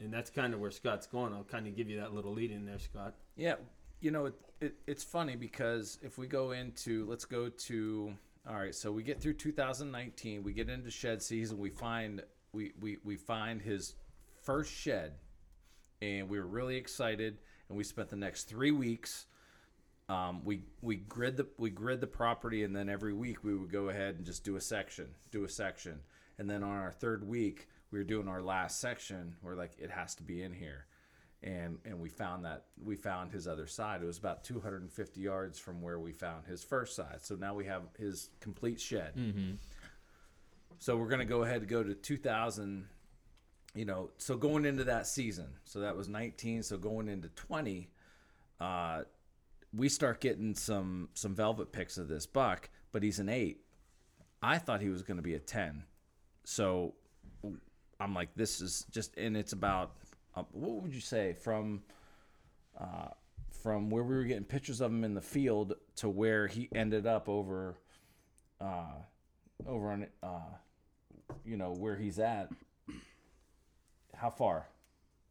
And 0.00 0.12
that's 0.12 0.30
kind 0.30 0.54
of 0.54 0.60
where 0.60 0.70
Scott's 0.70 1.06
going. 1.06 1.34
I'll 1.34 1.44
kind 1.44 1.66
of 1.66 1.76
give 1.76 1.90
you 1.90 2.00
that 2.00 2.14
little 2.14 2.32
lead 2.32 2.50
in 2.50 2.64
there, 2.64 2.78
Scott. 2.78 3.14
Yeah, 3.36 3.56
you 4.00 4.10
know, 4.10 4.26
it, 4.26 4.34
it, 4.60 4.74
it's 4.86 5.04
funny 5.04 5.36
because 5.36 5.98
if 6.02 6.18
we 6.18 6.26
go 6.26 6.52
into, 6.52 7.06
let's 7.06 7.24
go 7.24 7.48
to, 7.48 8.14
all 8.48 8.56
right, 8.56 8.74
so 8.74 8.90
we 8.90 9.02
get 9.02 9.20
through 9.20 9.34
2019, 9.34 10.42
we 10.42 10.52
get 10.52 10.68
into 10.70 10.90
shed 10.90 11.22
season, 11.22 11.58
we 11.58 11.70
find 11.70 12.22
we 12.52 12.72
we, 12.80 12.98
we 13.04 13.16
find 13.16 13.60
his 13.60 13.94
first 14.42 14.72
shed, 14.72 15.12
and 16.00 16.28
we 16.28 16.38
were 16.38 16.46
really 16.46 16.76
excited, 16.76 17.38
and 17.68 17.76
we 17.76 17.84
spent 17.84 18.08
the 18.08 18.16
next 18.16 18.44
three 18.44 18.72
weeks. 18.72 19.26
Um, 20.08 20.44
we 20.44 20.62
we 20.80 20.96
grid 20.96 21.36
the 21.36 21.46
we 21.58 21.70
grid 21.70 22.00
the 22.00 22.06
property, 22.06 22.64
and 22.64 22.74
then 22.74 22.88
every 22.88 23.12
week 23.12 23.44
we 23.44 23.54
would 23.54 23.70
go 23.70 23.88
ahead 23.90 24.16
and 24.16 24.24
just 24.24 24.44
do 24.44 24.56
a 24.56 24.60
section, 24.60 25.08
do 25.30 25.44
a 25.44 25.48
section, 25.48 26.00
and 26.38 26.48
then 26.48 26.62
on 26.62 26.76
our 26.76 26.92
third 26.92 27.26
week 27.28 27.68
we 27.90 27.98
were 27.98 28.04
doing 28.04 28.28
our 28.28 28.42
last 28.42 28.80
section. 28.80 29.36
We're 29.42 29.54
like, 29.54 29.72
it 29.78 29.90
has 29.90 30.14
to 30.16 30.22
be 30.22 30.42
in 30.42 30.52
here 30.52 30.86
and 31.42 31.78
and 31.84 32.00
we 32.00 32.08
found 32.08 32.44
that 32.44 32.64
we 32.84 32.96
found 32.96 33.30
his 33.30 33.46
other 33.46 33.66
side. 33.66 34.02
It 34.02 34.06
was 34.06 34.18
about 34.18 34.44
250 34.44 35.20
yards 35.20 35.58
from 35.58 35.80
where 35.80 35.98
we 35.98 36.12
found 36.12 36.46
his 36.46 36.64
first 36.64 36.96
side. 36.96 37.18
So 37.22 37.36
now 37.36 37.54
we 37.54 37.66
have 37.66 37.82
his 37.98 38.30
complete 38.40 38.80
shed. 38.80 39.12
So 40.80 40.96
we're 40.96 41.08
gonna 41.08 41.24
go 41.24 41.42
ahead 41.44 41.60
and 41.60 41.68
go 41.68 41.82
to 41.82 41.94
2000. 41.94 42.86
You 43.74 43.84
know, 43.84 44.10
so 44.16 44.36
going 44.36 44.64
into 44.64 44.84
that 44.84 45.06
season, 45.06 45.46
so 45.64 45.80
that 45.80 45.96
was 45.96 46.08
19. 46.08 46.64
So 46.64 46.78
going 46.78 47.06
into 47.06 47.28
20, 47.28 47.90
uh, 48.58 49.02
we 49.72 49.88
start 49.88 50.20
getting 50.20 50.54
some 50.54 51.08
some 51.14 51.34
velvet 51.34 51.72
picks 51.72 51.98
of 51.98 52.08
this 52.08 52.26
buck, 52.26 52.70
but 52.92 53.02
he's 53.02 53.18
an 53.18 53.28
eight. 53.28 53.60
I 54.42 54.58
thought 54.58 54.80
he 54.80 54.88
was 54.88 55.02
going 55.02 55.16
to 55.16 55.22
be 55.22 55.34
a 55.34 55.40
10. 55.40 55.82
So 56.44 56.94
I'm 58.00 58.14
like, 58.14 58.34
this 58.36 58.60
is 58.60 58.86
just, 58.90 59.16
and 59.16 59.36
it's 59.36 59.52
about, 59.52 59.96
uh, 60.36 60.44
what 60.52 60.82
would 60.82 60.94
you 60.94 61.00
say 61.00 61.32
from, 61.32 61.82
uh, 62.78 63.08
from 63.62 63.90
where 63.90 64.04
we 64.04 64.14
were 64.14 64.24
getting 64.24 64.44
pictures 64.44 64.80
of 64.80 64.92
him 64.92 65.02
in 65.02 65.14
the 65.14 65.20
field 65.20 65.74
to 65.96 66.08
where 66.08 66.46
he 66.46 66.68
ended 66.74 67.06
up 67.06 67.28
over, 67.28 67.76
uh, 68.60 68.92
over 69.66 69.90
on, 69.90 70.06
uh, 70.22 71.34
you 71.44 71.56
know, 71.56 71.72
where 71.72 71.96
he's 71.96 72.20
at. 72.20 72.50
How 74.14 74.30
far? 74.30 74.68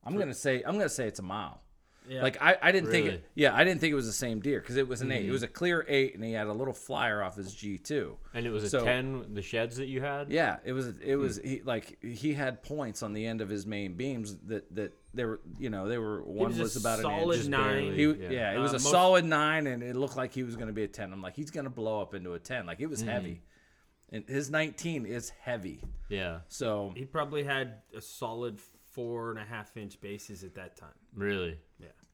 I'm 0.03 0.17
gonna 0.17 0.33
say, 0.33 0.61
I'm 0.65 0.77
gonna 0.77 0.89
say 0.89 1.07
it's 1.07 1.19
a 1.19 1.23
mile. 1.23 1.61
Yeah. 2.07 2.21
Like 2.21 2.41
I, 2.41 2.57
I 2.61 2.71
didn't 2.71 2.91
think 2.91 3.07
it. 3.07 3.25
Yeah, 3.35 3.55
I 3.55 3.63
didn't 3.63 3.81
think 3.81 3.91
it 3.91 3.95
was 3.95 4.05
the 4.05 4.13
same 4.13 4.39
deer 4.39 4.59
because 4.59 4.77
it 4.77 4.87
was 4.87 5.01
an 5.01 5.11
eight. 5.11 5.17
It 5.19 5.23
mm-hmm. 5.23 5.31
was 5.33 5.43
a 5.43 5.47
clear 5.47 5.85
eight, 5.87 6.15
and 6.15 6.23
he 6.23 6.31
had 6.31 6.47
a 6.47 6.53
little 6.53 6.73
flyer 6.73 7.21
off 7.21 7.35
his 7.35 7.53
G 7.53 7.77
two. 7.77 8.17
And 8.33 8.45
it 8.45 8.49
was 8.49 8.63
a 8.63 8.69
So- 8.69 8.83
10, 8.85 9.33
the 9.33 9.41
sheds 9.41 9.77
that 9.77 9.87
you 9.87 10.01
had? 10.01 10.31
Yeah, 10.31 10.57
it 10.63 10.73
was. 10.73 10.97
It 10.99 11.15
was. 11.15 11.37
Hmm. 11.37 11.47
He 11.47 11.61
like 11.63 12.01
he 12.03 12.33
had 12.33 12.63
points 12.63 13.03
on 13.03 13.13
the 13.13 13.25
end 13.25 13.41
of 13.41 13.49
his 13.49 13.65
main 13.65 13.95
beams 13.95 14.37
that 14.47 14.73
that 14.75 14.93
they 15.13 15.25
were. 15.25 15.41
You 15.59 15.69
know, 15.69 15.87
they 15.87 15.97
were 15.97 16.23
one 16.23 16.49
was 16.49 16.59
was, 16.59 16.75
about 16.77 16.99
an 16.99 17.03
solid 17.03 17.39
inch. 17.39 17.49
nine. 17.49 17.93
He, 17.93 18.03
Yeah. 18.05 18.29
yeah. 18.29 18.51
it 18.53 18.57
Uh, 18.57 18.61
was 18.61 18.71
a 18.71 18.75
most- 18.75 18.91
solid 18.91 19.25
nine, 19.25 19.67
and 19.67 19.83
it 19.83 19.95
looked 19.95 20.17
like 20.17 20.33
he 20.33 20.43
was 20.43 20.55
going 20.55 20.67
to 20.67 20.73
be 20.73 20.83
a 20.83 20.87
ten. 20.87 21.11
I'm 21.11 21.21
like, 21.21 21.35
he's 21.35 21.51
going 21.51 21.65
to 21.65 21.69
blow 21.69 22.01
up 22.01 22.13
into 22.13 22.33
a 22.33 22.39
ten. 22.39 22.65
Like 22.65 22.79
it 22.79 22.87
was 22.87 23.01
hmm. 23.01 23.09
heavy, 23.09 23.41
and 24.09 24.23
his 24.27 24.49
19 24.49 25.05
is 25.05 25.29
heavy. 25.29 25.81
Yeah. 26.09 26.39
So 26.47 26.93
He 26.95 27.05
probably 27.05 27.43
had 27.43 27.81
a 27.95 28.01
solid 28.01 28.59
four 28.91 29.29
and 29.29 29.39
a 29.39 29.43
half 29.43 29.75
inch 29.77 29.99
bases 30.01 30.43
at 30.43 30.55
that 30.55 30.75
time. 30.77 30.89
Really? 31.13 31.59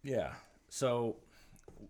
Yeah. 0.04 0.32
So, 0.70 1.18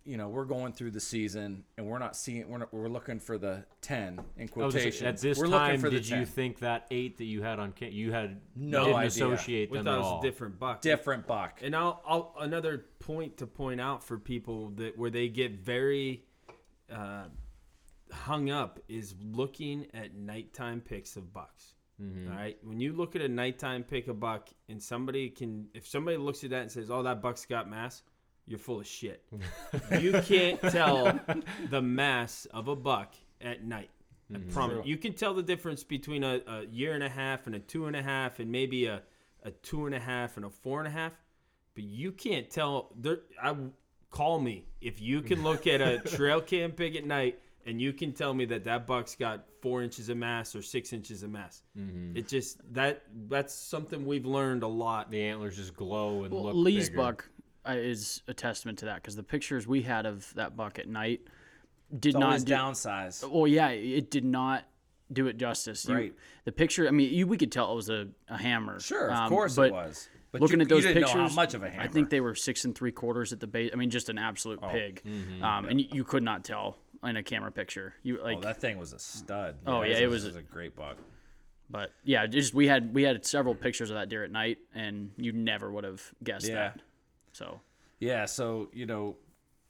you 0.06 0.18
know, 0.18 0.28
we're 0.28 0.46
going 0.46 0.74
through 0.74 0.92
the 0.92 1.00
season 1.00 1.64
and 1.78 1.88
we're 1.88 2.00
not 2.00 2.16
seeing 2.16 2.48
we're 2.50 2.58
not, 2.60 2.74
we're 2.74 2.90
looking 2.90 3.20
for 3.20 3.38
the 3.38 3.64
10 3.82 3.98
in 4.08 4.20
I 4.20 4.44
was 4.44 4.52
gonna 4.52 4.72
say, 4.72 4.80
quotations. 4.80 5.02
at 5.04 5.18
this 5.20 5.38
we're 5.38 5.48
time, 5.48 5.68
looking 5.68 5.80
for 5.82 5.90
the 5.90 5.96
did 5.98 6.10
you 6.10 6.16
10. 6.18 6.26
think 6.26 6.60
that 6.60 6.88
eight 6.92 7.18
that 7.18 7.26
you 7.26 7.42
had 7.44 7.60
on 7.60 7.72
you 7.80 8.12
had 8.12 8.42
No 8.56 8.80
you 8.80 8.86
didn't 8.86 8.96
idea. 8.98 9.08
associate 9.08 9.72
We 9.72 9.78
them 9.78 9.86
thought 9.86 9.92
at 9.94 9.96
it 9.96 10.00
was 10.00 10.08
all? 10.08 10.20
a 10.20 10.24
different 10.24 10.60
buck. 10.60 10.82
different 10.82 11.28
buck? 11.28 11.60
And 11.64 11.76
I'll, 11.76 12.02
I'll 12.06 12.36
another 12.40 12.86
point 13.00 13.38
to 13.38 13.48
point 13.48 13.80
out 13.80 14.04
for 14.04 14.18
people 14.18 14.70
that 14.76 14.98
where 14.98 15.10
they 15.10 15.28
get 15.30 15.52
very 15.54 16.24
uh, 16.92 17.26
hung 18.12 18.50
up 18.50 18.80
is 18.90 19.16
looking 19.24 19.88
at 19.94 20.14
nighttime 20.16 20.82
picks 20.82 21.16
of 21.16 21.34
bucks. 21.34 21.73
Mm-hmm. 22.02 22.32
All 22.32 22.38
right, 22.38 22.58
when 22.64 22.80
you 22.80 22.94
look 22.94 23.16
at 23.16 23.22
a 23.22 23.28
nighttime 23.28 23.84
pick 23.84 24.08
a 24.08 24.14
buck, 24.14 24.50
and 24.68 24.82
somebody 24.82 25.30
can, 25.30 25.68
if 25.74 25.88
somebody 25.88 26.18
looks 26.18 26.44
at 26.44 26.50
that 26.50 26.62
and 26.64 26.72
says, 26.72 26.90
"Oh, 26.90 27.04
that 27.04 27.22
buck's 27.22 27.46
got 27.46 27.70
mass," 27.70 28.02
you're 28.48 28.60
full 28.60 28.80
of 28.80 28.88
shit. 28.88 29.24
you 30.00 30.14
can't 30.24 30.60
tell 30.62 31.20
the 31.70 31.82
mass 31.82 32.46
of 32.54 32.68
a 32.68 32.76
buck 32.76 33.14
at 33.42 33.64
night. 33.64 33.90
I 34.34 34.38
mm-hmm. 34.38 34.50
promise. 34.50 34.86
You 34.86 34.98
can 34.98 35.14
tell 35.14 35.34
the 35.34 35.44
difference 35.44 35.84
between 35.84 36.24
a, 36.24 36.42
a 36.48 36.66
year 36.66 36.94
and 36.94 37.04
a 37.04 37.10
half 37.10 37.46
and 37.46 37.56
a 37.56 37.60
two 37.60 37.86
and 37.86 37.96
a 37.96 38.02
half, 38.02 38.40
and 38.40 38.52
maybe 38.52 38.88
a, 38.88 39.02
a 39.44 39.52
two 39.52 39.86
and 39.86 39.94
a 39.94 40.00
half 40.00 40.38
and 40.38 40.46
a 40.46 40.50
four 40.50 40.80
and 40.80 40.88
a 40.88 40.92
half. 40.92 41.14
But 41.76 41.84
you 41.84 42.12
can't 42.12 42.50
tell. 42.50 42.92
There, 42.96 43.20
I 43.42 43.56
call 44.10 44.40
me 44.40 44.66
if 44.82 45.02
you 45.02 45.22
can 45.22 45.44
look 45.44 45.68
at 45.68 45.82
a 45.82 46.00
trail 46.16 46.42
cam 46.42 46.72
pig 46.72 46.96
at 46.96 47.06
night 47.06 47.40
and 47.66 47.82
you 47.82 47.94
can 47.94 48.12
tell 48.14 48.34
me 48.34 48.46
that 48.46 48.64
that 48.66 48.86
buck's 48.88 49.16
got 49.16 49.46
four 49.62 49.82
inches 49.84 50.10
of 50.10 50.18
mass 50.18 50.56
or 50.56 50.62
six 50.62 50.94
inches 50.94 51.24
of 51.24 51.30
mass. 51.32 51.64
It 52.16 52.28
just 52.28 52.60
that 52.74 53.04
that's 53.30 53.54
something 53.54 54.06
we've 54.06 54.26
learned 54.26 54.64
a 54.64 54.68
lot. 54.68 55.10
The 55.12 55.22
antlers 55.24 55.58
just 55.58 55.76
glow 55.76 56.24
and 56.24 56.34
Well, 56.34 56.44
look 56.46 56.56
Lee's 56.56 56.90
bigger. 56.90 57.02
buck 57.02 57.30
uh, 57.68 57.74
is 57.74 58.22
a 58.28 58.34
testament 58.34 58.80
to 58.80 58.86
that 58.86 58.96
because 58.96 59.16
the 59.16 59.24
pictures 59.24 59.66
we 59.68 59.82
had 59.82 60.06
of 60.06 60.34
that 60.36 60.56
buck 60.58 60.80
at 60.80 60.88
night 60.88 61.22
did 61.98 62.10
It's 62.10 62.14
not 62.18 62.24
always 62.28 62.44
do, 62.44 62.54
downsized. 62.54 63.30
Well, 63.32 63.48
yeah, 63.48 63.70
it 63.70 64.10
did 64.12 64.26
not 64.26 64.64
do 65.12 65.28
it 65.28 65.38
justice. 65.38 65.86
You- 65.88 65.96
Right. 65.96 66.14
the 66.46 66.52
picture, 66.52 66.88
I 66.88 66.92
mean, 66.92 67.14
you, 67.14 67.28
we 67.28 67.38
could 67.38 67.52
tell 67.52 67.72
it 67.72 67.76
was 67.76 67.90
a, 67.90 68.08
a 68.30 68.38
hammer. 68.38 68.80
Sure, 68.80 69.10
of 69.12 69.18
um, 69.18 69.30
course 69.30 69.56
but 69.56 69.68
it 69.68 69.74
was. 69.74 70.10
But 70.32 70.42
looking 70.42 70.58
you, 70.58 70.64
at 70.64 70.70
those 70.70 70.84
you 70.84 70.90
didn't 70.90 71.04
pictures, 71.04 71.16
know 71.16 71.28
how 71.28 71.36
much 71.36 71.54
of 71.54 71.62
a 71.62 71.70
hammer. 71.70 71.84
I 71.84 71.88
think 71.88 72.10
they 72.10 72.20
were 72.20 72.34
six 72.34 72.66
and 72.66 72.74
three 72.74 72.92
quarters 72.92 73.32
at 73.32 73.40
the 73.40 73.46
base. 73.46 73.70
I 73.72 73.76
mean, 73.76 73.92
just 73.92 74.10
an 74.10 74.18
absolute 74.18 74.60
Oh, 74.64 74.70
pig. 74.70 75.04
mm-hmm. 75.06 75.44
Um, 75.44 75.66
and 75.66 75.80
you, 75.80 75.88
you 75.92 76.04
could 76.04 76.24
not 76.24 76.44
tell 76.44 76.78
in 77.04 77.18
a 77.18 77.24
camera 77.24 77.52
picture. 77.52 77.94
You 78.04 78.20
oh, 78.22 78.24
like, 78.24 78.38
oh, 78.38 78.42
that 78.42 78.62
thing 78.62 78.78
was 78.78 78.94
a 78.94 79.00
stud. 79.00 79.56
Oh, 79.66 79.84
yeah, 79.84 79.98
it 79.98 80.10
was 80.10 80.26
a, 80.26 80.42
great 80.42 80.76
buck. 80.76 80.98
but 81.70 81.92
yeah, 82.04 82.26
just 82.28 82.54
we 82.54 82.68
had 82.68 82.94
we 82.94 83.04
had 83.04 83.26
several 83.26 83.56
pictures 83.56 83.90
of 83.90 83.96
that 83.96 84.10
deer 84.10 84.24
at 84.24 84.32
night, 84.32 84.60
and 84.74 85.12
you 85.18 85.32
never 85.32 85.72
would 85.72 85.84
have 85.84 86.02
guessed 86.24 86.48
Yeah. 86.48 86.56
that. 86.56 86.82
So 87.32 87.62
Yeah, 88.00 88.26
so 88.26 88.70
you 88.74 88.86
know, 88.86 89.18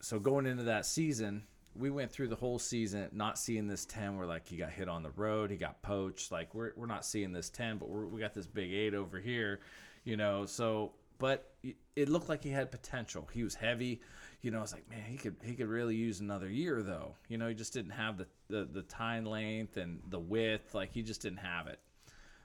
so 0.01 0.19
going 0.19 0.45
into 0.45 0.63
that 0.63 0.85
season, 0.85 1.43
we 1.75 1.89
went 1.89 2.11
through 2.11 2.27
the 2.27 2.35
whole 2.35 2.59
season 2.59 3.09
not 3.13 3.37
seeing 3.39 3.67
this 3.67 3.85
ten. 3.85 4.17
We're 4.17 4.25
like, 4.25 4.47
he 4.47 4.57
got 4.57 4.71
hit 4.71 4.87
on 4.87 5.01
the 5.03 5.11
road, 5.11 5.49
he 5.49 5.57
got 5.57 5.81
poached. 5.81 6.31
Like 6.31 6.53
we're 6.53 6.71
we're 6.75 6.85
not 6.85 7.05
seeing 7.05 7.31
this 7.31 7.49
ten, 7.49 7.77
but 7.77 7.89
we're, 7.89 8.05
we 8.05 8.19
got 8.19 8.33
this 8.33 8.47
big 8.47 8.71
eight 8.73 8.93
over 8.93 9.19
here, 9.19 9.59
you 10.03 10.17
know. 10.17 10.45
So, 10.45 10.91
but 11.23 11.53
it- 11.95 12.09
looked 12.09 12.27
like 12.27 12.43
he 12.43 12.49
had 12.49 12.69
potential. 12.69 13.29
He 13.31 13.43
was 13.43 13.55
heavy, 13.55 14.01
you 14.41 14.51
know. 14.51 14.57
I 14.57 14.61
was 14.61 14.73
like, 14.73 14.89
man, 14.89 15.03
he 15.07 15.15
could 15.17 15.37
he 15.41 15.53
could 15.55 15.67
really 15.69 15.95
use 15.95 16.19
another 16.19 16.49
year 16.49 16.83
though. 16.83 17.15
You 17.29 17.37
know, 17.37 17.47
he 17.47 17.53
just 17.55 17.71
didn't 17.71 17.91
have 17.91 18.17
the 18.17 18.27
the, 18.49 18.65
the 18.65 18.81
tine 18.83 19.23
length 19.25 19.77
and 19.77 20.01
the 20.09 20.19
width. 20.19 20.73
Like 20.75 20.91
he 20.91 21.01
just 21.01 21.21
didn't 21.21 21.37
have 21.53 21.67
it. 21.67 21.79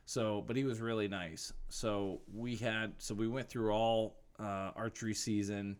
So, 0.04 0.42
but 0.46 0.54
he 0.56 0.64
was 0.64 0.80
really 0.80 1.08
nice. 1.08 1.52
So 1.68 2.20
we 2.32 2.56
had, 2.56 2.92
so 2.98 3.14
we 3.14 3.26
went 3.28 3.48
through 3.50 3.72
all 3.72 4.20
uh, 4.38 4.70
archery 4.76 5.12
season, 5.14 5.76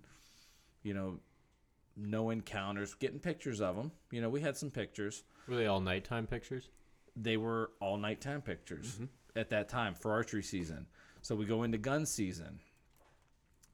you 0.82 0.92
know, 0.92 1.20
no 1.96 2.30
encounters, 2.30 2.94
getting 2.94 3.20
pictures 3.20 3.60
of 3.60 3.76
them. 3.76 3.90
You 4.10 4.20
know, 4.20 4.28
we 4.28 4.40
had 4.40 4.56
some 4.56 4.70
pictures. 4.70 5.24
Were 5.48 5.56
they 5.56 5.66
all 5.66 5.80
nighttime 5.80 6.26
pictures? 6.26 6.68
they 7.20 7.36
were 7.36 7.70
all 7.80 7.96
nighttime 7.96 8.40
pictures 8.42 8.86
Mm-hmm. 8.94 9.38
at 9.40 9.48
that 9.50 9.68
time 9.68 9.94
for 9.94 10.12
archery 10.12 10.42
season. 10.42 10.86
So 11.22 11.34
we 11.34 11.46
go 11.46 11.62
into 11.64 11.78
gun 11.78 12.06
season. 12.06 12.60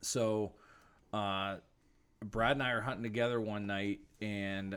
So 0.04 0.52
uh, 1.12 1.56
Brad 2.24 2.52
and 2.52 2.62
I 2.62 2.70
are 2.72 2.80
hunting 2.80 3.02
together 3.02 3.40
one 3.40 3.66
night, 3.66 4.00
and 4.20 4.74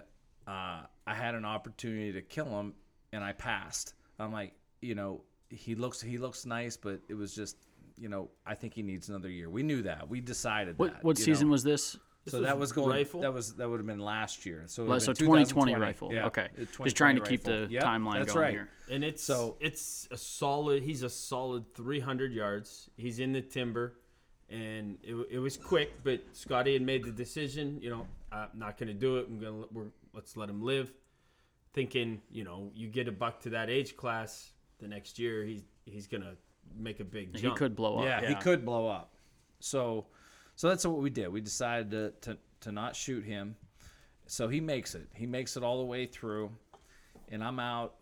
uh, 0.48 0.81
I 1.05 1.13
had 1.13 1.36
an 1.36 1.46
opportunity 1.46 2.13
to 2.13 2.22
kill 2.22 2.46
him, 2.60 2.74
and 3.13 3.24
I 3.24 3.34
passed. 3.34 3.93
I'm 4.19 4.31
like, 4.31 4.53
you 4.81 4.96
know, 4.96 5.22
he 5.50 5.75
looks 5.75 6.01
he 6.01 6.17
looks 6.17 6.46
nice, 6.46 6.75
but 6.77 7.00
it 7.10 7.13
was 7.13 7.34
just, 7.36 7.57
you 7.98 8.10
know, 8.10 8.29
I 8.46 8.55
think 8.55 8.74
he 8.74 8.81
needs 8.81 9.10
another 9.10 9.29
year. 9.29 9.50
We 9.50 9.63
knew 9.63 9.81
that. 9.84 10.10
We 10.10 10.22
decided 10.22 10.77
What 10.77 10.93
that. 10.93 11.03
what 11.03 11.17
season 11.17 11.48
know. 11.48 11.51
was 11.51 11.63
this? 11.63 11.98
So 12.27 12.41
that 12.41 12.60
was 12.60 12.74
going. 12.74 12.89
rifle? 12.89 13.22
That 13.22 13.34
was 13.34 13.53
that 13.55 13.69
would 13.69 13.79
have 13.79 13.88
been 13.88 14.00
last 14.01 14.46
year. 14.46 14.63
So 14.67 14.84
it 14.84 14.88
Like, 14.89 14.96
would 14.96 15.01
so 15.03 15.13
2020 15.13 15.46
2020 15.46 15.81
rifle. 15.81 16.13
Yeah, 16.13 16.25
Okay. 16.25 16.50
Just 16.84 16.98
trying 16.98 17.15
to 17.15 17.22
2020 17.22 17.29
keep 17.29 17.43
the. 17.46 17.67
Yep, 17.74 17.84
timeline 17.84 18.19
that's 18.19 18.34
going 18.34 18.43
right. 18.43 18.51
here. 18.51 18.69
And 18.91 19.03
it's 19.05 19.24
So- 19.24 19.55
it's 19.62 20.10
a 20.12 20.17
solid. 20.17 20.84
He's 20.84 21.03
a 21.03 21.10
solid 21.10 21.74
300 21.74 22.34
yards. 22.34 22.89
He's 22.98 23.19
in 23.19 23.31
the 23.31 23.41
timber, 23.41 23.93
and 24.50 24.98
it, 25.04 25.16
it 25.30 25.39
was 25.39 25.58
quick. 25.58 26.04
But 26.04 26.22
Scotty 26.32 26.74
had 26.74 26.82
made 26.82 27.04
the 27.04 27.12
decision. 27.12 27.80
You 27.82 27.89
know, 27.89 28.08
I'm 28.32 28.50
not 28.56 28.77
going 28.77 28.88
to 28.88 28.94
do 28.94 29.18
it. 29.18 29.27
I'm 29.27 29.39
gonna 29.39 29.66
we're, 29.72 29.86
let's 30.13 30.38
let 30.38 30.50
him 30.50 30.62
live. 30.62 30.92
Thinking, 31.74 32.22
you 32.32 32.44
know, 32.44 32.72
you 32.74 32.88
get 32.88 33.08
a 33.08 33.12
buck 33.12 33.39
to 33.42 33.50
that 33.51 33.70
age 33.70 33.96
class, 33.96 34.51
the 34.80 34.88
next 34.88 35.20
year 35.20 35.44
he's 35.44 35.63
he's 35.86 36.08
gonna 36.08 36.34
make 36.75 37.00
a 37.00 37.04
big 37.04 37.34
jump. 37.34 37.54
He 37.54 37.58
could 37.58 37.75
blow 37.75 38.00
up. 38.00 38.06
Yeah, 38.06 38.27
he 38.27 38.36
could 38.36 38.66
blow 38.66 38.88
up. 38.88 39.13
So, 39.60 40.06
so 40.56 40.70
that's 40.70 40.86
what 40.86 41.01
we 41.01 41.10
did. 41.10 41.30
We 41.30 41.42
decided 41.42 41.92
to, 41.92 42.13
to 42.22 42.38
to 42.62 42.72
not 42.72 42.96
shoot 42.96 43.24
him. 43.24 43.56
So 44.27 44.48
he 44.48 44.60
makes 44.60 44.96
it. 44.96 45.08
He 45.13 45.25
makes 45.25 45.56
it 45.56 45.63
all 45.63 45.77
the 45.80 45.86
way 45.86 46.06
through, 46.06 46.51
and 47.30 47.44
I'm 47.44 47.60
out. 47.60 47.96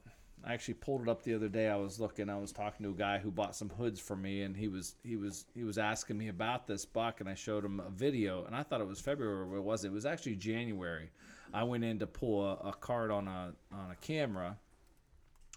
I 0.48 0.54
actually 0.54 0.76
pulled 0.76 1.02
it 1.02 1.10
up 1.10 1.24
the 1.24 1.34
other 1.34 1.50
day. 1.50 1.70
I 1.70 1.76
was 1.76 2.00
looking. 2.00 2.30
I 2.30 2.38
was 2.38 2.52
talking 2.52 2.84
to 2.86 2.92
a 2.92 2.96
guy 2.96 3.18
who 3.18 3.32
bought 3.32 3.56
some 3.56 3.70
hoods 3.70 4.00
for 4.00 4.16
me, 4.16 4.44
and 4.44 4.56
he 4.56 4.68
was 4.68 4.96
he 5.04 5.16
was 5.16 5.46
he 5.56 5.64
was 5.64 5.78
asking 5.80 6.18
me 6.20 6.28
about 6.28 6.68
this 6.68 6.86
buck, 6.86 7.20
and 7.20 7.28
I 7.28 7.34
showed 7.34 7.66
him 7.66 7.80
a 7.80 7.90
video, 7.90 8.46
and 8.46 8.56
I 8.56 8.62
thought 8.62 8.80
it 8.80 8.88
was 8.88 9.00
February, 9.02 9.48
but 9.50 9.56
it 9.58 9.64
wasn't. 9.64 9.92
It 9.94 9.96
was 9.96 10.06
actually 10.06 10.36
January. 10.36 11.10
I 11.54 11.64
went 11.64 11.84
in 11.84 11.98
to 12.00 12.08
pull 12.08 12.46
a, 12.46 12.70
a 12.70 12.74
card 12.74 13.10
on 13.10 13.28
a 13.28 13.54
on 13.72 13.90
a 13.92 13.96
camera, 14.02 14.56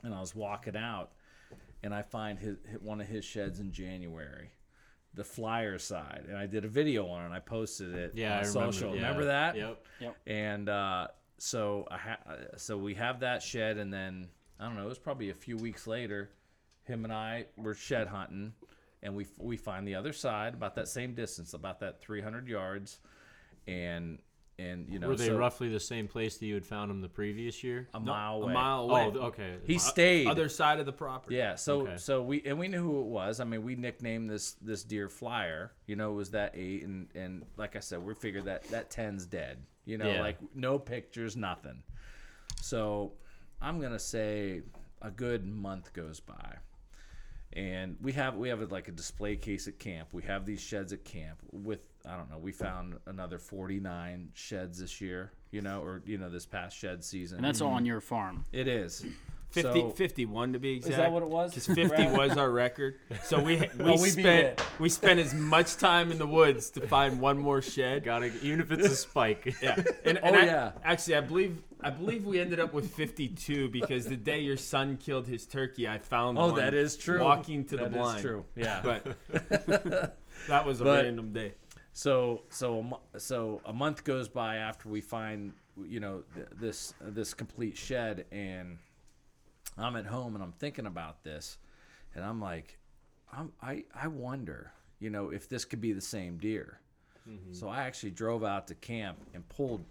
and 0.02 0.14
I 0.14 0.20
was 0.20 0.34
walking 0.34 0.76
out, 0.76 1.10
and 1.82 1.94
I 1.94 2.00
find 2.00 2.38
his 2.38 2.56
hit 2.70 2.80
one 2.82 3.00
of 3.02 3.06
his 3.08 3.26
sheds 3.26 3.60
in 3.60 3.72
January, 3.72 4.52
the 5.12 5.24
flyer 5.24 5.76
side, 5.78 6.24
and 6.28 6.38
I 6.38 6.46
did 6.46 6.64
a 6.64 6.68
video 6.68 7.06
on 7.08 7.22
it. 7.22 7.26
and 7.26 7.34
I 7.34 7.40
posted 7.40 7.94
it 7.94 8.12
Yeah, 8.14 8.28
on 8.28 8.44
I 8.44 8.48
remember, 8.48 8.72
social. 8.72 8.90
yeah. 8.94 9.02
Remember 9.02 9.24
that? 9.26 9.54
Yep. 9.56 9.84
Yep. 10.00 10.16
And 10.26 10.68
uh, 10.70 11.08
so 11.36 11.86
I 11.90 11.98
ha- 11.98 12.18
uh, 12.26 12.56
so 12.56 12.78
we 12.78 12.94
have 12.94 13.20
that 13.20 13.42
shed, 13.42 13.76
and 13.76 13.92
then 13.92 14.28
I 14.60 14.64
don't 14.66 14.76
know. 14.76 14.84
It 14.84 14.88
was 14.88 14.98
probably 14.98 15.30
a 15.30 15.34
few 15.34 15.56
weeks 15.56 15.86
later. 15.86 16.30
Him 16.84 17.04
and 17.04 17.12
I 17.12 17.46
were 17.56 17.74
shed 17.74 18.08
hunting, 18.08 18.52
and 19.02 19.14
we 19.14 19.26
we 19.36 19.56
find 19.56 19.86
the 19.86 19.94
other 19.94 20.12
side 20.12 20.54
about 20.54 20.74
that 20.76 20.88
same 20.88 21.14
distance, 21.14 21.54
about 21.54 21.80
that 21.80 22.00
300 22.00 22.48
yards, 22.48 22.98
and 23.66 24.18
and 24.60 24.88
you 24.88 24.98
know 24.98 25.06
Were 25.08 25.14
they 25.16 25.26
so 25.28 25.36
roughly 25.38 25.68
the 25.68 25.78
same 25.78 26.08
place 26.08 26.38
that 26.38 26.46
you 26.46 26.54
had 26.54 26.66
found 26.66 26.90
him 26.90 27.00
the 27.00 27.08
previous 27.08 27.62
year? 27.62 27.88
a 27.94 28.00
No, 28.00 28.06
mile 28.06 28.42
a 28.44 28.48
mile 28.52 28.80
away. 28.90 29.12
Oh, 29.14 29.26
okay. 29.26 29.56
He 29.64 29.76
O- 29.76 29.78
stayed. 29.78 30.26
other 30.26 30.48
side 30.48 30.80
of 30.80 30.86
the 30.86 30.92
property. 30.92 31.36
Yeah, 31.36 31.54
so 31.54 31.82
Okay. 31.82 31.96
so 31.98 32.22
we 32.22 32.42
and 32.44 32.58
we 32.58 32.66
knew 32.66 32.82
who 32.82 33.00
it 33.02 33.06
was. 33.06 33.38
I 33.38 33.44
mean, 33.44 33.62
we 33.62 33.76
nicknamed 33.76 34.28
this 34.30 34.52
this 34.54 34.82
deer 34.82 35.08
Flyer. 35.08 35.72
You 35.86 35.94
know, 35.94 36.10
it 36.10 36.16
was 36.16 36.30
that 36.32 36.52
eight, 36.56 36.82
and 36.84 37.08
and 37.14 37.44
like 37.56 37.76
I 37.76 37.80
said, 37.80 38.02
we 38.02 38.14
figured 38.14 38.46
that 38.46 38.64
that 38.70 38.90
ten's 38.90 39.26
dead. 39.26 39.58
You 39.84 39.98
know, 39.98 40.10
Yeah. 40.10 40.22
like 40.22 40.38
no 40.56 40.78
pictures, 40.78 41.36
nothing. 41.36 41.82
So 42.60 43.12
I'm 43.60 43.80
gonna 43.80 43.98
say 43.98 44.62
a 45.02 45.10
good 45.10 45.44
month 45.46 45.92
goes 45.92 46.20
by, 46.20 46.56
and 47.52 47.96
we 48.00 48.12
have 48.12 48.36
we 48.36 48.48
have 48.48 48.60
like 48.70 48.88
a 48.88 48.92
display 48.92 49.36
case 49.36 49.66
at 49.68 49.78
camp. 49.78 50.08
We 50.12 50.22
have 50.22 50.44
these 50.46 50.60
sheds 50.60 50.92
at 50.92 51.04
camp 51.04 51.38
with 51.52 51.80
I 52.06 52.16
don't 52.16 52.30
know. 52.30 52.38
We 52.38 52.52
found 52.52 52.98
another 53.06 53.38
49 53.38 54.30
sheds 54.34 54.78
this 54.78 55.00
year. 55.00 55.32
You 55.50 55.62
know, 55.62 55.82
or 55.82 56.02
you 56.04 56.18
know 56.18 56.28
this 56.28 56.46
past 56.46 56.76
shed 56.76 57.02
season. 57.02 57.38
And 57.38 57.44
that's 57.44 57.60
all 57.60 57.72
on 57.72 57.86
your 57.86 58.00
farm. 58.00 58.44
it 58.52 58.68
is. 58.68 59.04
50, 59.50 59.80
So- 59.80 59.90
51 59.90 60.52
to 60.52 60.58
be 60.58 60.76
exact. 60.76 60.90
Is 60.92 60.96
that 60.98 61.10
what 61.12 61.22
it 61.22 61.30
was? 61.30 61.50
Because 61.54 61.66
50 61.74 62.06
was 62.08 62.36
our 62.36 62.50
record. 62.50 62.96
So 63.24 63.40
we 63.40 63.56
we, 63.56 63.68
Oh, 63.80 64.00
we 64.00 64.10
spent 64.10 64.62
we 64.78 64.88
spent 64.88 65.18
as 65.20 65.32
much 65.34 65.76
time 65.76 66.12
in 66.12 66.18
the 66.18 66.26
woods 66.26 66.70
to 66.70 66.86
find 66.86 67.18
one 67.20 67.38
more 67.38 67.62
shed. 67.62 68.04
Got 68.04 68.20
to 68.20 68.26
even 68.42 68.60
if 68.60 68.70
it's 68.70 68.86
a 68.86 68.94
spike. 68.96 69.56
Yeah. 69.62 69.82
And, 70.04 70.18
Oh, 70.22 70.34
I- 70.34 70.44
yeah. 70.44 70.72
actually, 70.84 71.16
I 71.16 71.20
believe 71.22 71.62
I 71.80 71.90
believe 71.90 72.24
we 72.26 72.40
ended 72.40 72.60
up 72.60 72.74
with 72.74 72.92
52 72.92 73.68
because 73.70 74.04
the 74.06 74.16
day 74.16 74.40
your 74.40 74.56
son 74.56 74.96
killed 74.98 75.26
his 75.28 75.46
turkey, 75.46 75.86
I 75.88 75.98
found 75.98 76.36
Oh, 76.36 76.48
one 76.48 76.56
that 76.56 76.74
is 76.74 76.96
true. 76.96 77.22
walking 77.22 77.64
to 77.66 77.76
That 77.76 77.92
the 77.92 77.98
is 77.98 78.02
blind. 78.02 78.22
true. 78.22 78.44
Yeah. 78.56 78.80
But 78.82 79.06
that 80.48 80.66
was 80.66 80.80
a 80.80 80.84
But- 80.84 81.04
random 81.04 81.32
day. 81.32 81.54
So 81.92 82.42
so 82.50 83.00
a 83.14 83.18
so 83.20 83.60
a 83.64 83.72
month 83.72 84.04
goes 84.04 84.28
by 84.28 84.56
after 84.56 84.88
we 84.88 85.00
find 85.00 85.52
you 85.84 86.00
know 86.00 86.22
th- 86.34 86.46
this 86.60 86.94
this 87.00 87.34
complete 87.34 87.76
shed, 87.76 88.24
and 88.30 88.78
I'm 89.84 89.96
at 89.96 90.06
home 90.06 90.34
and 90.34 90.42
I'm 90.42 90.52
thinking 90.52 90.86
about 90.86 91.22
this, 91.24 91.58
and 92.14 92.24
I'm 92.24 92.40
like, 92.40 92.78
I'm, 93.32 93.52
I 93.62 93.84
I 93.94 94.08
wonder 94.08 94.72
you 95.00 95.10
know 95.10 95.30
if 95.30 95.48
this 95.48 95.64
could 95.64 95.80
be 95.80 95.92
the 95.92 96.00
same 96.00 96.38
deer. 96.38 96.80
Mm-hmm. 97.28 97.52
So 97.52 97.68
I 97.68 97.82
actually 97.82 98.10
drove 98.12 98.42
out 98.44 98.66
to 98.68 98.74
camp 98.74 99.18
and 99.34 99.46
pulled 99.48 99.84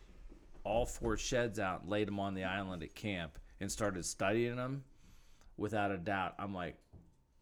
all 0.63 0.85
four 0.85 1.15
sheds 1.17 1.59
out, 1.59 1.81
and 1.81 1.89
laid 1.89 2.07
them 2.07 2.19
on 2.19 2.33
the 2.33 2.43
island 2.43 2.83
at 2.83 2.93
camp, 2.95 3.37
and 3.61 3.71
started 3.71 4.03
studying 4.05 4.55
them. 4.57 4.83
Without 5.55 5.91
a 5.91 5.97
doubt, 5.97 6.35
I'm 6.37 6.53
like, 6.53 6.75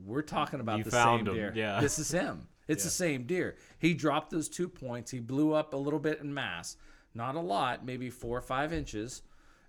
we're 0.04 0.22
talking 0.22 0.60
about 0.62 0.78
You 0.78 0.84
the 0.86 0.92
same 0.92 1.20
'em, 1.20 1.26
deer. 1.26 1.52
yeah. 1.56 1.82
This 1.82 2.00
is 2.00 2.12
him. 2.12 2.48
It's 2.68 2.84
the 2.84 2.90
same 2.90 3.26
deer. 3.28 3.58
He 3.78 3.94
dropped 3.94 4.32
those 4.32 4.50
two 4.50 4.68
points. 4.68 5.12
He 5.12 5.20
blew 5.20 5.54
up 5.54 5.76
a 5.76 5.78
little 5.78 6.00
bit 6.00 6.20
in 6.22 6.34
mass, 6.34 6.78
not 7.14 7.36
a 7.36 7.40
lot, 7.40 7.86
maybe 7.86 8.10
four 8.10 8.36
or 8.36 8.42
five 8.42 8.74
inches, 8.74 9.22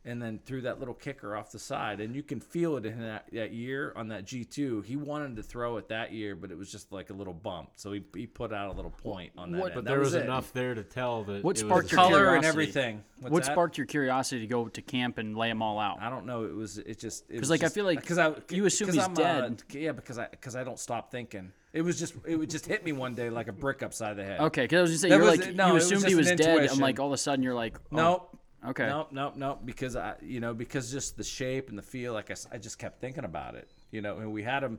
and 0.07 0.23
then 0.23 0.39
threw 0.47 0.61
that 0.63 0.79
little 0.79 0.95
kicker 0.95 1.35
off 1.37 1.51
the 1.51 1.59
side. 1.59 2.01
And 2.01 2.15
you 2.15 2.23
can 2.23 2.39
feel 2.41 2.77
it 2.77 2.87
in 2.87 3.01
that, 3.01 3.27
that 3.33 3.53
year 3.53 3.93
on 3.97 4.07
that 4.09 4.25
G2. 4.25 4.85
He 4.85 4.95
wanted 4.97 5.35
to 5.37 5.43
throw 5.43 5.77
it 5.79 5.89
that 5.89 6.13
year, 6.13 6.37
but 6.37 6.53
it 6.53 6.57
was 6.57 6.71
just 6.71 6.93
like 6.93 7.11
a 7.11 7.13
little 7.13 7.35
bump. 7.35 7.71
So 7.75 7.91
he, 7.93 8.05
he 8.15 8.27
put 8.27 8.53
out 8.53 8.73
a 8.73 8.77
little 8.77 8.93
point 8.93 9.33
on 9.37 9.51
that. 9.51 9.59
What- 9.59 9.67
end. 9.73 9.75
But 9.75 9.85
That 9.85 9.91
there 9.91 9.99
was, 10.01 10.15
it. 10.15 10.23
enough 10.25 10.53
there 10.53 10.75
to 10.75 10.85
tell 10.85 11.25
that 11.25 11.43
What 11.43 11.57
it 11.57 11.61
sparked 11.61 11.91
the 11.91 11.97
your 11.97 12.05
same- 12.05 12.13
color 12.13 12.35
and 12.37 12.45
everything. 12.45 13.03
What's 13.19 13.33
what 13.33 13.43
that? 13.45 13.53
sparked 13.53 13.79
your 13.79 13.87
curiosity 13.87 14.43
to 14.43 14.47
go 14.47 14.69
to 14.69 14.81
camp 14.83 15.19
and 15.19 15.37
lay 15.37 15.49
them 15.49 15.61
all 15.61 15.79
out? 15.81 16.01
I 16.01 16.09
don't 16.09 16.25
know. 16.25 16.45
It 16.45 16.55
was. 16.55 16.79
It 16.79 16.99
just. 16.99 17.27
Because 17.29 17.51
like, 17.51 17.65
I 17.65 17.69
feel 17.69 17.85
like 17.85 18.01
because 18.01 18.19
I 18.19 18.33
you 18.51 18.67
assume 18.67 18.87
'cause 18.89 18.95
he's 18.95 19.05
I'm, 19.05 19.15
dead. 19.15 19.45
Uh, 19.75 19.79
yeah, 19.79 19.93
because 19.93 20.19
I 20.19 20.29
because 20.29 20.55
I 20.55 20.63
don't 20.65 20.79
stop 20.79 21.11
thinking. 21.11 21.51
It 21.73 21.83
was 21.83 21.99
just. 21.99 22.15
It 22.27 22.37
would 22.37 22.51
just 22.51 22.67
hit 22.67 22.85
me 22.85 22.93
one 22.93 23.15
day 23.15 23.29
like 23.31 23.49
a 23.49 23.53
brick 23.53 23.83
upside 23.83 24.17
the 24.17 24.25
head. 24.25 24.41
Okay, 24.41 24.63
because 24.65 24.79
I 24.79 24.83
was 24.83 24.91
just 24.91 25.01
saying 25.03 25.11
That 25.11 25.17
you're 25.17 25.31
was- 25.31 25.41
like 25.41 25.55
no, 25.55 25.65
it 25.65 25.69
you 25.69 25.75
was 25.75 25.85
assumed 25.91 26.05
he 26.07 26.15
was 26.15 26.31
dead. 26.31 26.69
I'm 26.71 26.79
like 26.79 27.01
all 27.01 27.07
of 27.09 27.13
a 27.15 27.17
sudden 27.17 27.43
you're 27.43 27.55
like, 27.55 27.79
oh, 27.91 27.97
Nope. 27.97 28.39
Okay. 28.67 28.87
Nope. 28.87 29.09
Nope. 29.13 29.35
Nope. 29.37 29.61
Because 29.65 29.97
I, 29.97 30.15
you 30.21 30.41
know, 30.41 30.55
because 30.55 30.91
just 30.91 31.17
the 31.17 31.25
shape 31.25 31.69
and 31.69 31.79
the 31.79 31.83
feel. 31.83 32.13
Like 32.13 32.31
I, 32.31 32.35
I 32.53 32.59
just 32.59 32.79
kept 32.79 33.01
thinking 33.01 33.25
about 33.25 33.55
it. 33.55 33.69
You 33.91 34.01
know, 34.03 34.19
and 34.19 34.33
we 34.33 34.43
had 34.43 34.61
them. 34.61 34.79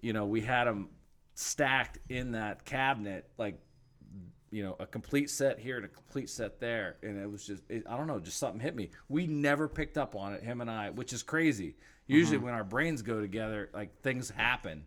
You 0.00 0.12
know, 0.12 0.26
we 0.26 0.40
had 0.40 0.64
them 0.64 0.88
stacked 1.34 1.98
in 2.08 2.32
that 2.32 2.64
cabinet, 2.64 3.28
like 3.38 3.58
you 4.52 4.62
know, 4.62 4.76
a 4.78 4.86
complete 4.86 5.30
set 5.30 5.58
here 5.58 5.76
and 5.76 5.86
a 5.86 5.88
complete 5.88 6.28
set 6.28 6.60
there, 6.60 6.96
and 7.02 7.18
it 7.18 7.28
was 7.28 7.46
just, 7.46 7.62
it, 7.70 7.84
I 7.88 7.96
don't 7.96 8.06
know, 8.06 8.20
just 8.20 8.38
something 8.38 8.60
hit 8.60 8.76
me. 8.76 8.90
We 9.08 9.26
never 9.26 9.66
picked 9.66 9.96
up 9.96 10.14
on 10.14 10.34
it, 10.34 10.42
him 10.42 10.60
and 10.60 10.70
I, 10.70 10.90
which 10.90 11.14
is 11.14 11.22
crazy. 11.22 11.74
Usually, 12.06 12.36
mm-hmm. 12.36 12.46
when 12.46 12.54
our 12.54 12.62
brains 12.62 13.00
go 13.00 13.20
together, 13.20 13.70
like 13.72 14.02
things 14.02 14.28
happen. 14.28 14.84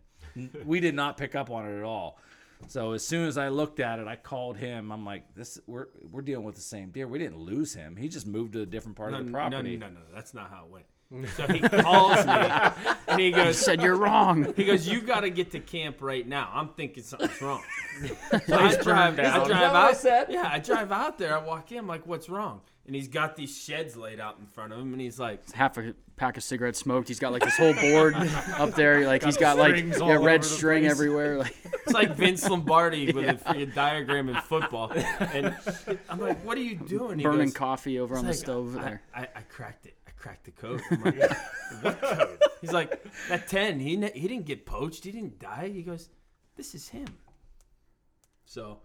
We 0.64 0.80
did 0.80 0.94
not 0.94 1.16
pick 1.16 1.34
up 1.34 1.50
on 1.50 1.66
it 1.66 1.78
at 1.78 1.82
all. 1.82 2.20
So 2.68 2.92
as 2.92 3.06
soon 3.06 3.26
as 3.28 3.38
I 3.38 3.48
looked 3.48 3.80
at 3.80 3.98
it, 3.98 4.06
I 4.08 4.16
called 4.16 4.56
him. 4.56 4.90
I'm 4.90 5.04
like, 5.04 5.34
"This, 5.34 5.60
we're 5.66 5.88
we're 6.10 6.22
dealing 6.22 6.44
with 6.44 6.54
the 6.56 6.60
same 6.60 6.90
deer. 6.90 7.06
We 7.06 7.18
didn't 7.18 7.38
lose 7.38 7.74
him. 7.74 7.96
He 7.96 8.08
just 8.08 8.26
moved 8.26 8.54
to 8.54 8.62
a 8.62 8.66
different 8.66 8.96
part 8.96 9.12
No, 9.12 9.18
of 9.18 9.26
the 9.26 9.32
property." 9.32 9.76
no, 9.76 9.86
no, 9.88 9.94
no, 9.94 10.00
no, 10.00 10.06
that's 10.14 10.34
not 10.34 10.50
how 10.50 10.64
it 10.64 10.70
went. 10.70 10.86
So 11.36 11.46
he 11.46 11.60
calls 11.60 12.26
me 12.26 12.32
and 13.08 13.20
he 13.20 13.26
You 13.26 13.32
goes, 13.32 13.56
said 13.58 13.80
you're 13.80 13.94
wrong. 13.96 14.52
He 14.56 14.64
goes, 14.64 14.88
"You 14.88 15.00
got 15.00 15.20
to 15.20 15.30
get 15.30 15.52
to 15.52 15.60
camp 15.60 16.02
right 16.02 16.26
now." 16.26 16.50
I'm 16.52 16.70
thinking 16.70 17.04
something's 17.04 17.40
wrong. 17.40 17.62
So 18.46 18.56
I 18.56 18.74
drive, 18.82 19.18
I 19.18 19.22
drive 19.22 19.42
Is 19.42 19.48
that 19.48 19.72
what 19.72 19.76
I 19.76 19.92
said? 19.92 20.26
Yeah, 20.30 20.48
I 20.52 20.58
drive 20.58 20.90
out 20.92 21.16
there. 21.18 21.34
I 21.38 21.42
walk 21.42 21.70
in. 21.72 21.78
I'm 21.78 21.86
like, 21.86 22.06
"What's 22.06 22.28
wrong?" 22.28 22.60
And 22.86 22.94
he's 22.94 23.08
got 23.08 23.34
these 23.34 23.56
sheds 23.56 23.96
laid 23.96 24.20
out 24.20 24.38
in 24.38 24.46
front 24.46 24.72
of 24.72 24.78
him, 24.78 24.92
and 24.92 25.00
he's 25.00 25.18
like, 25.18 25.50
Half 25.52 25.76
a 25.78 25.94
pack 26.16 26.36
of 26.36 26.44
cigarettes 26.44 26.78
smoked. 26.78 27.08
He's 27.08 27.18
got 27.18 27.32
like 27.32 27.42
this 27.42 27.56
whole 27.56 27.74
board 27.74 28.14
up 28.58 28.74
there. 28.74 29.06
Like 29.06 29.24
he's 29.24 29.36
got 29.36 29.58
like 29.58 29.76
yeah, 29.76 30.18
red 30.20 30.44
string 30.44 30.84
place. 30.84 30.92
everywhere. 30.92 31.36
Like 31.46 31.56
"It's 31.84 31.92
like 31.92 32.16
Vince 32.16 32.48
Lombardi 32.48 33.12
with 33.12 33.28
a 33.28 33.34
freaking 33.34 33.74
diagram 33.74 34.28
in 34.28 34.36
football." 34.36 34.90
And 34.92 35.54
I'm 36.08 36.20
like, 36.20 36.44
"What 36.44 36.56
are 36.58 36.62
you 36.62 36.76
doing?" 36.76 37.18
He 37.18 37.24
burning 37.24 37.48
goes, 37.48 37.54
coffee 37.54 37.98
over 37.98 38.16
on 38.16 38.26
the 38.26 38.34
stove 38.34 38.76
I, 38.76 38.82
there. 38.82 39.02
I, 39.14 39.20
I 39.22 39.40
cracked 39.48 39.86
it. 39.86 39.94
I 40.06 40.10
cracked 40.12 40.44
the 40.44 40.50
code. 40.52 40.80
Like? 41.04 42.36
He's 42.60 42.72
like, 42.72 43.04
that 43.28 43.46
10, 43.48 43.78
he, 43.80 43.96
ne- 43.96 44.12
he 44.12 44.26
didn't 44.26 44.46
get 44.46 44.66
poached. 44.66 45.04
He 45.04 45.12
didn't 45.12 45.38
die. 45.38 45.70
He 45.72 45.82
goes, 45.82 46.08
this 46.56 46.74
is 46.74 46.88
him. 46.88 47.06
So, 48.44 48.78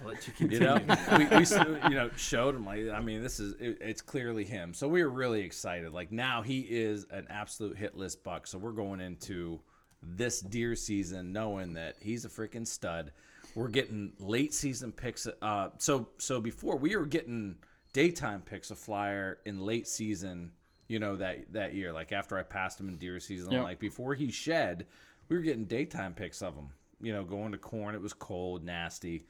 I'll 0.00 0.08
let 0.08 0.26
you 0.26 0.32
You 0.38 0.58
continue. 0.58 0.66
know, 0.86 1.18
we, 1.18 1.24
we 1.38 1.88
you 1.90 1.94
know 1.94 2.10
showed 2.16 2.54
him 2.54 2.64
like 2.66 2.88
I 2.90 3.00
mean 3.00 3.22
this 3.22 3.40
is 3.40 3.54
it, 3.60 3.78
it's 3.80 4.02
clearly 4.02 4.44
him. 4.44 4.74
So 4.74 4.88
we 4.88 5.02
were 5.02 5.10
really 5.10 5.42
excited. 5.42 5.92
Like 5.92 6.12
now 6.12 6.42
he 6.42 6.60
is 6.60 7.06
an 7.10 7.26
absolute 7.30 7.76
hit 7.76 7.96
list 7.96 8.22
buck. 8.24 8.46
So 8.46 8.58
we're 8.58 8.72
going 8.72 9.00
into 9.00 9.60
this 10.02 10.40
deer 10.40 10.76
season 10.76 11.32
knowing 11.32 11.72
that 11.74 11.96
he's 12.00 12.24
a 12.24 12.28
freaking 12.28 12.66
stud. 12.66 13.12
We're 13.54 13.68
getting 13.68 14.12
late 14.18 14.52
season 14.52 14.92
picks. 14.92 15.26
Uh, 15.40 15.70
so 15.78 16.08
so 16.18 16.40
before 16.40 16.76
we 16.76 16.94
were 16.96 17.06
getting 17.06 17.56
daytime 17.92 18.42
picks 18.42 18.70
of 18.70 18.78
flyer 18.78 19.38
in 19.46 19.60
late 19.60 19.88
season. 19.88 20.52
You 20.88 21.00
know 21.00 21.16
that 21.16 21.52
that 21.52 21.74
year, 21.74 21.92
like 21.92 22.12
after 22.12 22.38
I 22.38 22.44
passed 22.44 22.78
him 22.78 22.88
in 22.88 22.96
deer 22.96 23.18
season, 23.18 23.50
Yep. 23.50 23.62
like 23.64 23.78
before 23.80 24.14
he 24.14 24.30
shed, 24.30 24.86
we 25.28 25.34
were 25.34 25.42
getting 25.42 25.64
daytime 25.64 26.14
picks 26.14 26.42
of 26.42 26.54
him. 26.54 26.68
You 27.00 27.12
know, 27.12 27.24
going 27.24 27.50
to 27.50 27.58
corn, 27.58 27.96
it 27.96 28.00
was 28.00 28.12
cold, 28.12 28.62
nasty. 28.62 29.24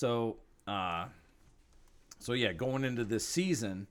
So, 0.00 0.36
uh, 0.68 1.06
so 2.18 2.34
yeah, 2.34 2.52
going 2.52 2.84
into 2.84 3.02
this 3.02 3.26
season, 3.26 3.86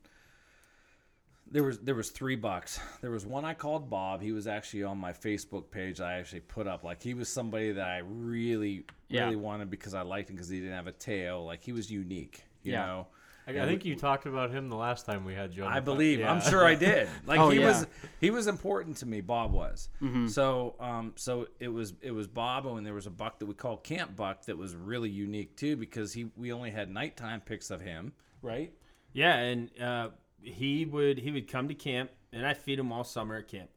there 1.49 1.63
was 1.63 1.79
there 1.79 1.95
was 1.95 2.11
three 2.11 2.35
bucks. 2.35 2.79
There 3.01 3.09
was 3.09 3.25
one 3.25 3.43
I 3.43 3.55
called 3.55 3.89
Bob. 3.89 4.21
He 4.21 4.31
was 4.31 4.45
actually 4.45 4.83
on 4.83 4.99
my 4.99 5.13
Facebook 5.13 5.71
page. 5.71 5.99
I 6.01 6.19
actually 6.19 6.41
put 6.41 6.67
up 6.67 6.83
like 6.83 7.01
he 7.01 7.15
was 7.15 7.27
somebody 7.27 7.71
that 7.71 7.87
I 7.87 8.03
really 8.05 8.85
Yeah. 9.09 9.23
really 9.23 9.35
wanted 9.35 9.71
because 9.71 9.95
I 9.95 10.03
liked 10.03 10.29
him 10.29 10.35
because 10.35 10.47
he 10.49 10.59
didn't 10.59 10.75
have 10.75 10.85
a 10.85 10.91
tail. 10.91 11.43
Like 11.43 11.63
he 11.63 11.71
was 11.71 11.89
unique. 11.89 12.43
You 12.61 12.73
Yeah. 12.73 12.85
know. 12.85 13.07
I, 13.47 13.51
Yeah, 13.51 13.63
I 13.63 13.67
think 13.67 13.85
you 13.85 13.95
talked 13.95 14.25
about 14.25 14.49
him 14.51 14.69
the 14.69 14.75
last 14.75 15.05
time 15.05 15.23
we 15.25 15.33
had 15.35 15.51
Joe. 15.51 15.65
on 15.65 15.71
I 15.71 15.75
the 15.75 15.81
pod- 15.81 15.85
believe. 15.85 16.25
I'm 16.25 16.41
sure 16.41 16.65
I 16.65 16.75
did. 16.75 17.07
Like 17.27 17.39
Oh, 17.39 17.49
he 17.49 17.59
yeah. 17.59 17.67
was 17.67 17.87
he 18.19 18.31
was 18.31 18.47
important 18.47 18.97
to 18.97 19.05
me. 19.05 19.21
Bob 19.21 19.51
was. 19.51 19.89
Mm-hmm. 20.01 20.27
So 20.27 20.75
um 20.79 21.13
so 21.15 21.47
it 21.59 21.67
was 21.69 21.93
it 22.01 22.11
was 22.11 22.27
Bob 22.27 22.65
and 22.65 22.85
there 22.85 22.93
was 22.93 23.07
a 23.07 23.11
buck 23.11 23.39
that 23.39 23.45
we 23.45 23.53
called 23.53 23.83
Camp 23.83 24.15
Buck 24.15 24.45
that 24.45 24.57
was 24.57 24.75
really 24.75 25.09
unique 25.09 25.55
too 25.55 25.75
because 25.75 26.13
he 26.13 26.27
we 26.35 26.51
only 26.51 26.71
had 26.71 26.89
nighttime 26.89 27.41
pics 27.41 27.69
of 27.71 27.81
him, 27.81 28.13
right? 28.41 28.73
Yeah, 29.13 29.35
and 29.37 29.69
uh, 29.81 30.09
he 30.41 30.85
would 30.85 31.19
he 31.19 31.31
would 31.31 31.47
come 31.47 31.67
to 31.69 31.73
camp, 31.75 32.11
and 32.33 32.45
I 32.45 32.53
feed 32.53 32.79
him 32.79 32.91
all 32.91 33.03
summer 33.05 33.37
at 33.37 33.47
camp. 33.47 33.69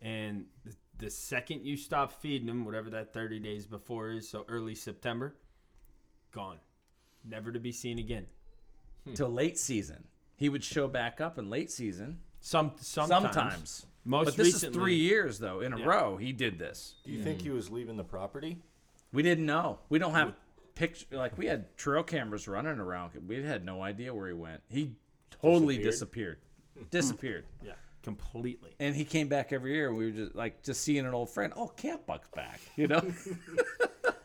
And 0.00 0.44
the, 0.64 0.74
the 0.98 1.10
second 1.10 1.64
you 1.66 1.76
stop 1.76 2.12
feeding 2.12 2.48
him, 2.48 2.64
whatever 2.64 2.90
that 2.90 3.12
thirty 3.12 3.38
days 3.40 3.66
before 3.66 4.10
is, 4.10 4.28
so 4.28 4.44
early 4.48 4.74
September, 4.76 5.34
gone, 6.32 6.58
never 7.28 7.50
to 7.50 7.58
be 7.58 7.72
seen 7.72 7.98
again. 7.98 8.26
Hmm. 9.06 9.14
Till 9.14 9.28
late 9.30 9.58
season. 9.58 10.04
He 10.36 10.48
would 10.48 10.62
show 10.64 10.86
back 10.88 11.20
up 11.20 11.38
in 11.38 11.48
late 11.48 11.70
season. 11.70 12.18
Some 12.40 12.72
sometimes, 12.78 13.34
Sometimes. 13.34 13.86
most 14.04 14.24
but 14.26 14.36
this 14.36 14.46
recently, 14.54 14.68
is 14.68 14.74
three 14.76 14.96
years 14.96 15.38
though 15.38 15.60
in 15.60 15.72
a 15.72 15.78
Yeah. 15.78 15.86
row 15.86 16.16
he 16.16 16.32
did 16.32 16.58
this. 16.58 16.96
Do 17.04 17.10
you 17.12 17.22
think 17.22 17.40
he 17.42 17.50
was 17.50 17.70
leaving 17.70 17.96
the 17.96 18.04
property? 18.04 18.58
We 19.12 19.22
didn't 19.22 19.46
know. 19.46 19.78
We 19.88 19.98
don't 19.98 20.12
have 20.12 20.34
picture 20.74 21.06
like 21.16 21.38
we 21.38 21.46
had 21.46 21.74
trail 21.78 22.02
cameras 22.02 22.46
running 22.46 22.78
around. 22.78 23.12
We 23.26 23.42
had 23.42 23.64
no 23.64 23.82
idea 23.82 24.12
where 24.12 24.26
he 24.28 24.34
went. 24.34 24.60
He 24.68 24.96
totally 25.30 25.78
disappeared. 25.78 26.38
Disappeared. 26.90 27.46
Yeah, 27.64 27.72
completely. 28.02 28.76
And 28.78 28.94
he 28.94 29.04
came 29.04 29.28
back 29.28 29.52
every 29.52 29.72
year. 29.72 29.88
and 29.88 29.96
We 29.96 30.06
were 30.06 30.10
just 30.12 30.34
like 30.34 30.62
just 30.62 30.82
seeing 30.82 31.06
an 31.06 31.14
old 31.14 31.30
friend. 31.30 31.52
Oh, 31.56 31.68
Camp 31.68 32.04
Buck's 32.06 32.28
back. 32.28 32.60
You 32.76 32.88
know. 32.88 33.00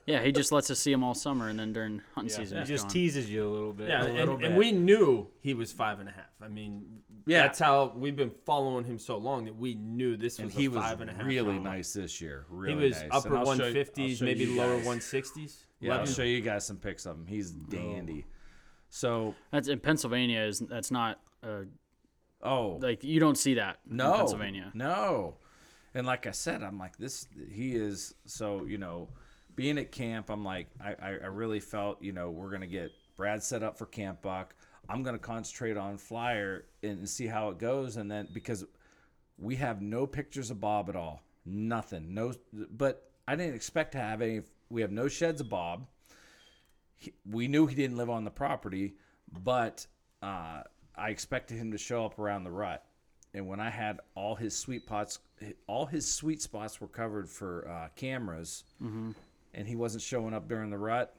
Yeah, 0.06 0.22
he 0.24 0.32
just 0.32 0.52
lets 0.52 0.70
us 0.72 0.80
see 0.80 0.92
him 0.92 1.04
all 1.04 1.14
summer, 1.14 1.48
and 1.50 1.60
then 1.60 1.74
during 1.74 2.02
hunting 2.16 2.36
season, 2.36 2.60
He 2.60 2.66
just 2.66 2.86
gone. 2.86 2.92
teases 2.94 3.30
you 3.30 3.48
a 3.48 3.52
little 3.52 3.74
bit. 3.74 3.88
Yeah, 3.90 4.04
a 4.04 4.10
little 4.12 4.36
and, 4.36 4.44
and 4.46 4.58
we 4.58 4.72
knew 4.72 5.28
he 5.42 5.54
was 5.54 5.72
five 5.72 6.00
and 6.00 6.10
a 6.10 6.12
half. 6.12 6.26
I 6.42 6.48
mean, 6.48 7.02
Yeah. 7.28 7.44
that's 7.44 7.60
how 7.60 7.94
we've 7.96 8.16
been 8.16 8.32
following 8.46 8.84
him 8.84 8.98
so 8.98 9.18
long 9.18 9.46
that 9.46 9.56
we 9.56 9.76
knew 9.76 10.18
this 10.18 10.40
was 10.40 10.40
and 10.40 10.52
he 10.52 10.68
was 10.68 10.84
five 10.84 11.02
and 11.02 11.10
a 11.10 11.14
half. 11.14 11.26
really 11.26 11.50
round. 11.50 11.64
nice 11.64 11.94
this 11.94 12.20
year. 12.20 12.46
Really, 12.50 12.74
He 12.80 12.84
was 12.90 13.00
nice. 13.02 13.10
upper 13.12 13.28
And 13.30 13.38
I'll 13.38 13.46
show 13.46 13.52
you- 13.52 13.64
I'll 13.64 13.74
150s, 13.74 14.22
maybe 14.22 14.46
lower 14.48 14.80
160s. 14.80 15.66
Yeah, 15.80 15.98
I'll 15.98 16.06
show 16.08 16.24
you 16.24 16.42
guys 16.42 16.66
some 16.66 16.78
pics 16.78 17.06
of 17.06 17.16
him. 17.18 17.28
He's 17.28 17.52
dandy. 17.52 18.26
So, 18.90 19.36
That's 19.52 19.68
in 19.68 19.80
Pennsylvania. 19.80 20.42
Is 20.42 20.60
that's 20.60 20.92
not 20.92 21.20
uh, 21.44 21.62
oh, 22.44 22.78
like 22.82 23.04
you 23.04 23.20
don't 23.20 23.38
see 23.38 23.54
that 23.56 23.80
no, 23.86 24.12
in 24.14 24.18
Pennsylvania. 24.20 24.72
no. 24.74 25.36
And 25.94 26.08
like 26.08 26.26
I 26.26 26.32
said, 26.32 26.64
I'm 26.64 26.78
like 26.80 26.98
this. 26.98 27.28
He 27.52 27.76
is 27.76 28.14
so 28.26 28.66
you 28.66 28.78
know, 28.78 29.10
being 29.56 29.78
at 29.78 29.92
camp. 29.92 30.30
I'm 30.30 30.44
like 30.44 30.68
I, 30.84 30.96
I, 31.02 31.28
really 31.28 31.60
felt 31.60 32.02
you 32.02 32.12
know 32.12 32.30
we're 32.30 32.52
gonna 32.52 32.68
get 32.68 32.92
Brad 33.18 33.44
set 33.44 33.64
up 33.64 33.78
for 33.78 33.86
Camp 33.86 34.22
Buck. 34.22 34.56
I'm 34.90 35.04
gonna 35.04 35.20
concentrate 35.20 35.78
on 35.78 35.98
Flyer 35.98 36.66
and 36.84 37.08
see 37.08 37.28
how 37.28 37.50
it 37.50 37.60
goes, 37.60 37.98
and 37.98 38.10
then 38.10 38.28
because 38.34 38.66
we 39.38 39.56
have 39.56 39.82
no 39.82 40.06
pictures 40.06 40.52
of 40.52 40.60
Bob 40.60 40.90
at 40.90 40.96
all, 40.96 41.22
nothing, 41.46 42.14
no. 42.14 42.34
But 42.54 43.12
I 43.28 43.36
didn't 43.36 43.56
expect 43.56 43.94
to 43.94 43.98
have 44.00 44.22
any. 44.22 44.42
We 44.70 44.82
have 44.82 44.92
no 44.92 45.08
sheds 45.08 45.42
of 45.42 45.50
Bob. 45.50 45.88
He, 46.96 47.14
we 47.30 47.48
knew 47.48 47.68
he 47.68 47.76
didn't 47.76 47.98
live 47.98 48.10
on 48.10 48.24
the 48.24 48.32
property, 48.32 48.96
but 49.44 49.86
uh, 50.22 50.64
I 50.96 51.10
expected 51.10 51.58
him 51.58 51.72
to 51.72 51.78
show 51.78 52.06
up 52.06 52.20
around 52.20 52.44
the 52.44 52.52
rut. 52.52 52.86
And 53.34 53.48
when 53.48 53.60
I 53.60 53.70
had 53.70 54.00
all 54.16 54.36
his 54.36 54.58
sweet 54.58 54.84
spots, 54.84 55.20
all 55.68 55.86
his 55.86 56.14
sweet 56.14 56.42
spots 56.42 56.82
were 56.82 56.88
covered 56.88 57.30
for 57.30 57.68
uh, 57.68 57.88
cameras, 57.96 58.66
and 59.54 59.68
he 59.68 59.76
wasn't 59.76 60.04
showing 60.04 60.34
up 60.34 60.48
during 60.48 60.70
the 60.70 60.78
rut. 60.78 61.16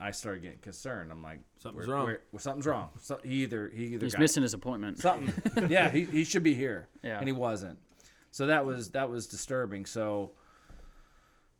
I 0.00 0.10
started 0.10 0.42
getting 0.42 0.58
concerned. 0.58 1.12
I'm 1.12 1.22
like, 1.22 1.40
Something's 1.58 1.86
where- 1.86 1.96
wrong. 1.96 2.06
where- 2.06 2.22
well, 2.32 2.40
something's 2.40 2.66
wrong. 2.66 2.90
So 3.00 3.20
he 3.22 3.42
either 3.44 3.70
he 3.74 3.84
either 3.94 4.06
He's 4.06 4.14
got 4.14 4.20
missing 4.20 4.42
his 4.42 4.52
appointment. 4.54 4.98
something. 4.98 5.68
yeah, 5.70 5.88
he, 5.90 6.04
he 6.04 6.24
should 6.24 6.42
be 6.42 6.54
here. 6.54 6.88
Yeah. 7.04 7.18
and 7.18 7.28
he 7.28 7.32
wasn't. 7.32 7.78
So 8.32 8.46
that 8.46 8.64
was 8.66 8.90
that 8.90 9.08
was 9.10 9.26
disturbing. 9.26 9.86
So 9.86 10.32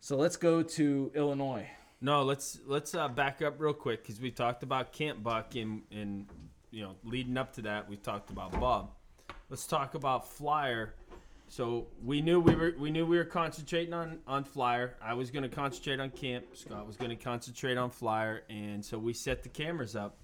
so 0.00 0.16
let's 0.16 0.36
go 0.36 0.62
to 0.62 1.12
Illinois. 1.14 1.68
No, 2.00 2.22
let's 2.24 2.58
let's 2.66 2.94
uh, 2.94 3.06
back 3.08 3.42
up 3.42 3.60
real 3.60 3.72
quick 3.74 4.02
because 4.02 4.20
we 4.20 4.30
talked 4.32 4.62
about 4.64 4.92
Camp 4.92 5.22
Buck 5.22 5.54
and 5.54 5.82
and 5.92 6.26
you 6.72 6.82
know 6.82 6.96
leading 7.04 7.36
up 7.36 7.52
to 7.54 7.62
that 7.62 7.88
we 7.88 7.96
talked 7.96 8.30
about 8.30 8.58
Bob. 8.58 8.90
Let's 9.50 9.66
talk 9.66 9.94
about 9.94 10.26
Flyer. 10.28 10.94
So 11.52 11.88
we 12.02 12.22
knew 12.22 12.40
we 12.40 12.54
were 12.54 12.72
we 12.78 12.90
knew 12.90 13.04
we 13.04 13.18
were 13.18 13.26
concentrating 13.26 13.92
on 13.92 14.20
on 14.26 14.44
Flyer. 14.44 14.96
I 15.02 15.12
was 15.12 15.30
going 15.30 15.42
to 15.42 15.54
concentrate 15.54 16.00
on 16.00 16.08
Camp. 16.08 16.46
Scott 16.54 16.86
was 16.86 16.96
going 16.96 17.10
to 17.10 17.22
concentrate 17.22 17.76
on 17.76 17.90
Flyer, 17.90 18.44
and 18.48 18.82
so 18.82 18.98
we 18.98 19.12
set 19.12 19.42
the 19.42 19.50
cameras 19.50 19.94
up 19.94 20.16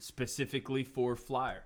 specifically 0.00 0.82
for 0.82 1.14
Flyer. 1.14 1.62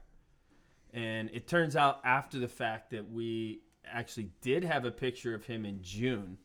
And 0.92 1.30
it 1.32 1.48
turns 1.48 1.74
out 1.74 2.00
after 2.04 2.38
the 2.38 2.46
fact 2.46 2.90
that 2.90 3.10
we 3.10 3.62
actually 3.90 4.28
did 4.42 4.62
have 4.62 4.84
a 4.84 4.90
picture 4.90 5.34
of 5.34 5.46
him 5.46 5.64
in 5.64 5.82
June 5.82 6.36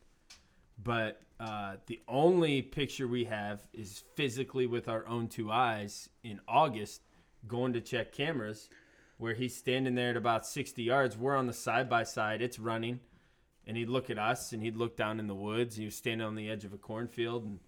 but 0.82 1.20
uh, 1.38 1.74
the 1.86 2.00
only 2.08 2.62
picture 2.62 3.06
we 3.06 3.24
have 3.24 3.60
is 3.74 4.02
physically 4.14 4.66
with 4.66 4.88
our 4.88 5.06
own 5.06 5.28
two 5.28 5.50
eyes 5.50 6.08
in 6.22 6.40
August, 6.48 7.02
going 7.46 7.74
to 7.74 7.80
check 7.80 8.12
cameras, 8.12 8.70
where 9.20 9.34
he's 9.34 9.54
standing 9.54 9.94
there 9.94 10.10
at 10.10 10.16
about 10.16 10.46
60 10.46 10.82
yards. 10.82 11.16
We're 11.16 11.36
on 11.36 11.46
the 11.46 11.52
side 11.52 11.88
by 11.90 12.04
side, 12.04 12.40
it's 12.40 12.58
running, 12.58 13.00
and 13.66 13.76
he'd 13.76 13.90
look 13.90 14.08
at 14.08 14.18
us 14.18 14.52
and 14.52 14.62
he'd 14.62 14.76
look 14.76 14.96
down 14.96 15.20
in 15.20 15.26
the 15.26 15.34
woods. 15.34 15.76
He 15.76 15.84
was 15.84 15.94
standing 15.94 16.26
on 16.26 16.34
the 16.34 16.48
edge 16.48 16.64
of 16.64 16.72
a 16.72 16.78
cornfield, 16.78 17.44
and 17.44 17.58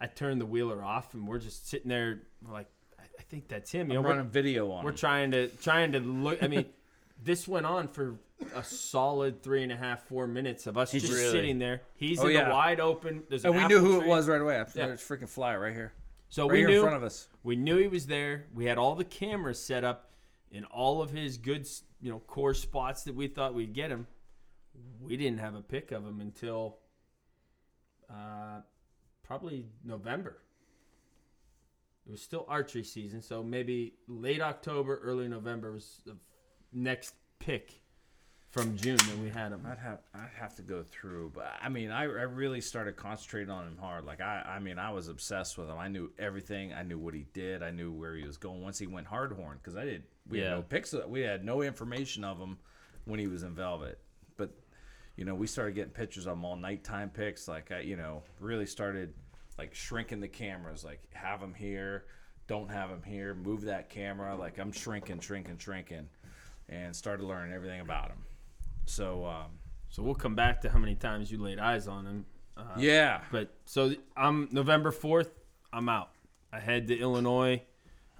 I 0.00 0.06
turned 0.06 0.40
the 0.40 0.46
wheeler 0.46 0.82
off, 0.82 1.12
and 1.12 1.28
we're 1.28 1.38
just 1.40 1.68
sitting 1.68 1.88
there, 1.90 2.22
like, 2.50 2.68
I, 2.98 3.02
I 3.18 3.22
think 3.24 3.48
that's 3.48 3.70
him. 3.70 3.90
You 3.90 3.98
I'm 3.98 4.02
know, 4.02 4.08
we're- 4.08 4.16
running 4.18 4.30
video 4.32 4.70
on 4.72 4.82
we're 4.82 4.90
him. 4.90 4.96
trying 4.96 5.30
to 5.32 5.48
trying 5.48 5.92
to 5.92 6.00
look. 6.00 6.42
I 6.42 6.48
mean, 6.48 6.64
this 7.22 7.46
went 7.46 7.66
on 7.66 7.88
for 7.88 8.14
a 8.54 8.64
solid 8.64 9.42
three 9.42 9.62
and 9.64 9.72
a 9.72 9.76
half, 9.76 10.04
four 10.04 10.26
minutes 10.26 10.66
of 10.66 10.78
us 10.78 10.92
just 10.92 11.12
Really? 11.12 11.30
sitting 11.32 11.58
there. 11.58 11.82
He's 11.96 12.18
Oh, 12.20 12.28
in 12.28 12.34
yeah. 12.34 12.44
the 12.48 12.54
wide 12.54 12.80
open. 12.80 13.24
There's 13.28 13.44
and 13.44 13.54
an 13.54 13.60
we 13.62 13.68
knew 13.68 13.80
who 13.80 13.96
it 13.96 14.00
tree. 14.00 14.08
was 14.08 14.26
right 14.28 14.40
away. 14.40 14.54
Yeah. 14.56 14.86
There's 14.86 15.00
freaking 15.02 15.28
flyer 15.28 15.58
right 15.60 15.74
here. 15.74 15.92
So 16.30 16.44
right 16.44 16.52
we 16.52 16.58
here 16.60 16.68
knew 16.68 16.76
in 16.76 16.82
front 16.82 16.96
of 16.96 17.02
us. 17.02 17.26
we 17.42 17.56
knew 17.56 17.76
he 17.78 17.88
was 17.88 18.06
there. 18.06 18.44
We 18.54 18.66
had 18.66 18.78
all 18.78 18.94
the 18.94 19.04
cameras 19.04 19.60
set 19.60 19.82
up 19.82 20.07
in 20.50 20.64
all 20.64 21.02
of 21.02 21.10
his 21.10 21.36
good, 21.36 21.66
you 22.00 22.10
know, 22.10 22.20
core 22.20 22.54
spots 22.54 23.04
that 23.04 23.14
we 23.14 23.28
thought 23.28 23.54
we'd 23.54 23.74
get 23.74 23.90
him. 23.90 24.06
We 25.00 25.16
didn't 25.16 25.38
have 25.38 25.54
a 25.54 25.62
pick 25.62 25.92
of 25.92 26.04
him 26.04 26.20
until 26.20 26.78
uh, 28.10 28.60
probably 29.22 29.66
November. 29.84 30.38
It 32.06 32.12
was 32.12 32.22
still 32.22 32.46
archery 32.48 32.84
season, 32.84 33.20
so 33.20 33.42
maybe 33.42 33.94
late 34.06 34.40
October, 34.40 34.98
early 35.02 35.28
November 35.28 35.72
was 35.72 36.00
the 36.06 36.16
next 36.72 37.14
pick 37.38 37.82
from 38.50 38.76
June 38.76 38.96
that 38.96 39.18
we 39.18 39.28
had 39.28 39.52
him. 39.52 39.66
I'd 39.70 39.78
have 39.78 39.98
I'd 40.14 40.30
have 40.38 40.54
to 40.56 40.62
go 40.62 40.82
through, 40.82 41.32
but 41.34 41.52
I 41.60 41.68
mean, 41.68 41.90
I, 41.90 42.02
I 42.04 42.06
really 42.06 42.60
started 42.60 42.96
concentrating 42.96 43.50
on 43.50 43.66
him 43.66 43.76
hard. 43.78 44.04
Like 44.04 44.20
I 44.20 44.42
I 44.56 44.58
mean, 44.58 44.78
I 44.78 44.90
was 44.90 45.08
obsessed 45.08 45.58
with 45.58 45.68
him. 45.68 45.76
I 45.78 45.88
knew 45.88 46.10
everything. 46.18 46.72
I 46.72 46.82
knew 46.82 46.98
what 46.98 47.14
he 47.14 47.26
did. 47.34 47.62
I 47.62 47.70
knew 47.70 47.92
where 47.92 48.14
he 48.16 48.24
was 48.24 48.36
going 48.38 48.62
once 48.62 48.78
he 48.78 48.86
went 48.86 49.06
hardhorn 49.06 49.54
because 49.62 49.76
I 49.76 49.84
did. 49.84 50.04
We 50.28 50.38
Yeah. 50.40 50.44
had 50.50 50.54
no 50.56 50.62
pics. 50.62 50.92
Of, 50.94 51.08
we 51.10 51.20
had 51.20 51.44
no 51.44 51.62
information 51.62 52.24
of 52.24 52.38
him 52.38 52.58
when 53.04 53.20
he 53.20 53.26
was 53.26 53.42
in 53.42 53.54
velvet. 53.54 53.98
But 54.36 54.50
you 55.16 55.24
know, 55.24 55.34
we 55.34 55.46
started 55.46 55.74
getting 55.74 55.92
pictures 55.92 56.26
of 56.26 56.32
him 56.34 56.44
all 56.44 56.56
nighttime 56.56 57.10
pics. 57.10 57.48
Like 57.48 57.70
I, 57.70 57.80
you 57.80 57.96
know, 57.96 58.22
really 58.40 58.66
started 58.66 59.12
like 59.58 59.74
shrinking 59.74 60.20
the 60.20 60.28
cameras. 60.28 60.84
Like 60.84 61.02
have 61.12 61.40
him 61.42 61.52
here, 61.52 62.06
don't 62.46 62.70
have 62.70 62.88
him 62.88 63.02
here. 63.04 63.34
Move 63.34 63.62
that 63.62 63.90
camera. 63.90 64.34
Like 64.36 64.58
I'm 64.58 64.72
shrinking, 64.72 65.20
shrinking, 65.20 65.58
shrinking, 65.58 66.08
and 66.70 66.96
started 66.96 67.24
learning 67.24 67.52
everything 67.52 67.80
about 67.82 68.08
him. 68.08 68.18
So 68.88 69.24
um, 69.26 69.52
So 69.88 70.02
we'll 70.02 70.14
come 70.14 70.34
back 70.34 70.60
to 70.62 70.70
how 70.70 70.78
many 70.78 70.94
times 70.94 71.30
you 71.30 71.38
laid 71.38 71.58
eyes 71.58 71.88
on 71.88 72.06
him. 72.06 72.26
Uh, 72.56 72.62
yeah, 72.76 73.20
But 73.30 73.54
so 73.66 73.92
I'm 74.16 74.48
November 74.50 74.90
fourth. 74.90 75.30
I'm 75.72 75.88
out. 75.88 76.10
I 76.52 76.58
head 76.58 76.88
to 76.88 76.98
Illinois. 76.98 77.62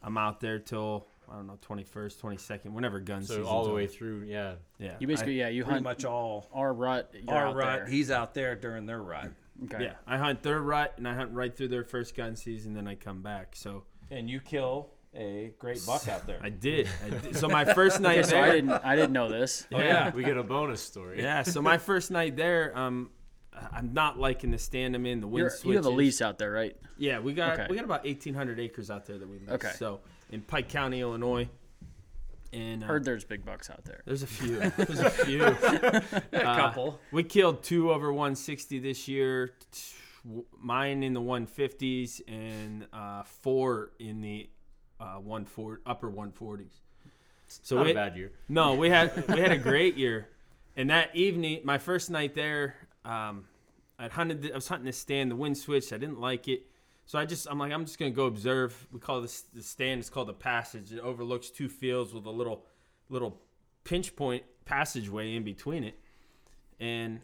I'm 0.03 0.17
out 0.17 0.41
there 0.41 0.59
till 0.61 1.07
I 1.31 1.35
don't 1.35 1.47
know 1.47 1.59
21st, 1.67 2.21
22nd, 2.21 2.67
whenever 2.73 3.01
gun 3.01 3.23
season. 3.23 3.27
So 3.27 3.33
season's 3.43 3.49
all 3.49 3.65
the 3.65 3.73
way 3.75 3.85
over. 3.85 3.93
through, 3.93 4.23
yeah. 4.29 4.55
Yeah, 4.79 4.95
You 5.01 5.07
basically, 5.07 5.43
I, 5.43 5.47
yeah, 5.47 5.53
you 5.53 5.65
Pretty 5.65 5.75
hunt 5.75 5.85
much 5.85 6.05
all 6.05 6.49
our 6.53 6.73
rut. 6.73 7.13
You're 7.15 7.35
our 7.35 7.55
rut. 7.55 7.79
there. 7.81 7.87
He's 7.87 8.11
out 8.11 8.33
there 8.35 8.55
during 8.55 8.87
their 8.87 9.03
rut. 9.03 9.33
Okay. 9.65 9.85
yeah, 9.85 9.95
I 10.07 10.19
hunt 10.19 10.43
their 10.43 10.61
rut 10.61 10.95
and 10.99 11.09
I 11.09 11.15
hunt 11.15 11.33
right 11.33 11.55
through 11.55 11.69
their 11.69 11.83
first 11.85 12.15
gun 12.15 12.37
season. 12.37 12.75
Then 12.75 12.87
I 12.87 12.95
come 12.95 13.23
back. 13.23 13.57
So 13.57 13.85
And 14.11 14.31
you 14.31 14.39
kill 14.41 14.91
a 15.19 15.53
great 15.59 15.85
buck 15.85 16.07
out 16.09 16.27
there. 16.27 16.39
I 16.43 16.49
did. 16.51 16.89
I 17.05 17.11
did. 17.11 17.37
So 17.37 17.49
my 17.49 17.65
first 17.65 18.01
night 18.09 18.19
Okay, 18.21 18.29
so 18.29 18.41
I 18.41 18.51
didn't, 18.53 18.71
I 18.71 18.95
didn't 18.97 19.13
know 19.13 19.29
this. 19.29 19.67
Oh 19.73 19.79
yeah, 19.81 20.11
we 20.15 20.23
get 20.23 20.37
a 20.37 20.43
bonus 20.43 20.81
story. 20.81 21.21
Yeah, 21.21 21.43
so 21.43 21.61
my 21.61 21.77
first 21.79 22.11
night 22.11 22.37
there, 22.37 22.77
um, 22.79 23.11
I'm 23.73 23.93
not 23.93 24.19
liking 24.19 24.51
the 24.53 24.59
stand 24.59 24.95
I'm 24.95 25.05
in. 25.07 25.21
The 25.21 25.27
wind 25.27 25.51
You're, 25.65 25.73
you 25.73 25.77
have 25.77 25.87
a 25.87 25.91
lease 25.91 26.23
out 26.23 26.39
there, 26.39 26.53
right? 26.53 26.77
Yeah, 26.97 27.19
we 27.19 27.33
got 27.35 27.55
Okay. 27.59 27.67
we 27.69 27.77
got 27.77 27.85
about 27.85 28.05
1,800 28.05 28.61
acres 28.61 28.91
out 28.91 29.05
there 29.07 29.19
that 29.19 29.29
we 29.29 29.39
lease. 29.41 29.49
Okay. 29.51 29.73
So 29.77 30.01
in 30.31 30.41
Pike 30.43 30.69
County, 30.69 31.01
Illinois, 31.01 31.49
and 32.53 32.85
uh, 32.85 32.87
Heard 32.87 33.05
there's 33.05 33.25
big 33.25 33.45
bucks 33.45 33.69
out 33.71 33.85
there. 33.85 34.03
there's 34.07 34.23
a 34.23 34.27
few. 34.27 34.57
There's 34.77 35.01
a 35.01 35.11
few. 35.11 35.43
a 35.45 36.03
Uh, 36.33 36.57
couple. 36.57 37.01
We 37.13 37.25
killed 37.25 37.63
two 37.63 37.91
over 37.93 38.13
160 38.13 38.79
this 38.79 39.09
year. 39.09 39.55
t- 39.73 39.95
Mine 40.61 41.03
in 41.03 41.15
the 41.15 41.21
150s 41.21 42.21
and 42.29 42.87
uh, 42.93 43.23
four 43.23 43.93
in 43.99 44.21
the 44.21 44.49
uh, 45.01 45.17
140, 45.17 45.83
upper 45.87 46.11
140s. 46.11 46.81
So 47.47 47.77
Not 47.77 47.85
we, 47.87 47.91
a 47.93 47.95
bad 47.95 48.17
year. 48.17 48.33
no, 48.49 48.75
we 48.75 48.91
had 48.91 49.27
we 49.29 49.41
had 49.41 49.53
a 49.53 49.59
great 49.59 49.97
year, 49.97 50.29
and 50.77 50.91
that 50.91 51.15
evening, 51.17 51.61
my 51.65 51.79
first 51.79 52.11
night 52.11 52.35
there, 52.35 52.75
um, 53.07 53.45
I'd 53.99 54.13
hunted. 54.13 54.51
I 54.53 54.55
was 54.55 54.69
hunting 54.69 54.85
this 54.85 54.99
stand. 54.99 55.31
The 55.31 55.37
wind 55.37 55.57
switched. 55.57 55.93
I 55.93 55.99
didn't 55.99 56.21
like 56.21 56.47
it, 56.47 56.67
so 57.07 57.19
I 57.19 57.25
just 57.25 57.47
I'm 57.51 57.59
like 57.59 57.73
I'm 57.73 57.87
just 57.87 57.99
gonna 57.99 58.11
go 58.11 58.27
observe. 58.27 58.87
We 58.93 59.01
call 59.01 59.23
this 59.23 59.41
the 59.55 59.63
stand. 59.63 60.01
It's 60.01 60.11
called 60.11 60.29
the 60.29 60.35
passage. 60.35 60.93
It 60.93 61.01
overlooks 61.01 61.49
two 61.49 61.71
fields 61.71 62.13
with 62.13 62.27
a 62.27 62.31
little 62.31 62.67
little 63.09 63.41
pinch 63.85 64.15
point 64.15 64.43
passageway 64.67 65.35
in 65.35 65.43
between 65.43 65.85
it, 65.85 65.99
and 66.79 67.21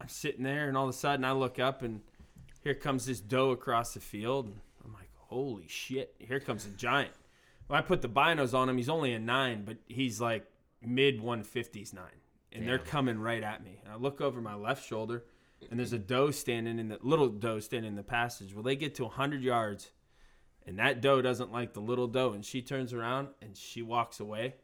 I'm 0.00 0.08
sitting 0.08 0.44
there, 0.44 0.68
and 0.68 0.76
all 0.76 0.84
of 0.84 0.90
a 0.90 0.96
sudden 0.96 1.24
I 1.24 1.32
look 1.32 1.58
up, 1.58 1.82
and 1.82 2.02
here 2.62 2.74
comes 2.74 3.06
this 3.06 3.18
doe 3.20 3.50
across 3.50 3.94
the 3.94 4.00
field. 4.00 4.52
And 5.28 5.38
I'm 5.38 5.44
like, 5.44 5.48
holy 5.48 5.68
shit! 5.68 6.14
Here 6.18 6.40
comes 6.40 6.66
a 6.66 6.70
giant. 6.70 7.12
When 7.66 7.78
I 7.78 7.82
put 7.82 8.02
the 8.02 8.08
binos 8.08 8.54
on 8.54 8.68
him, 8.68 8.76
he's 8.76 8.88
only 8.88 9.12
a 9.12 9.18
nine, 9.18 9.64
but 9.64 9.76
he's 9.86 10.20
like 10.20 10.46
mid 10.82 11.20
150s 11.20 11.92
nine, 11.92 12.04
and 12.52 12.66
they're 12.66 12.78
coming 12.78 13.18
right 13.18 13.42
at 13.42 13.64
me. 13.64 13.80
And 13.84 13.92
I 13.92 13.96
look 13.96 14.20
over 14.20 14.40
my 14.40 14.54
left 14.54 14.86
shoulder, 14.86 15.24
and 15.70 15.78
there's 15.78 15.92
a 15.92 15.98
doe 15.98 16.30
standing 16.30 16.78
in 16.78 16.88
the 16.88 16.98
little 17.02 17.28
doe 17.28 17.60
standing 17.60 17.90
in 17.90 17.96
the 17.96 18.02
passage. 18.02 18.54
Well, 18.54 18.62
they 18.62 18.76
get 18.76 18.94
to 18.96 19.04
100 19.04 19.42
yards, 19.42 19.90
and 20.66 20.78
that 20.78 21.00
doe 21.00 21.22
doesn't 21.22 21.52
like 21.52 21.72
the 21.72 21.80
little 21.80 22.06
doe, 22.06 22.32
and 22.32 22.44
she 22.44 22.62
turns 22.62 22.92
around 22.92 23.28
and 23.42 23.56
she 23.56 23.82
walks 23.82 24.20
away, 24.20 24.54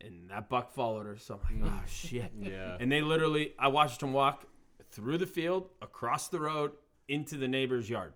and 0.00 0.28
that 0.30 0.48
buck 0.50 0.72
followed 0.74 1.06
her. 1.06 1.16
So 1.16 1.40
I'm 1.48 1.62
like, 1.62 1.72
oh 1.72 1.82
shit. 1.88 2.32
Yeah. 2.38 2.76
And 2.78 2.92
they 2.92 3.00
literally, 3.00 3.54
I 3.58 3.68
watched 3.68 4.00
them 4.00 4.12
walk 4.12 4.46
through 4.90 5.16
the 5.16 5.26
field, 5.26 5.70
across 5.80 6.28
the 6.28 6.38
road, 6.38 6.72
into 7.08 7.38
the 7.38 7.48
neighbor's 7.48 7.88
yard. 7.88 8.12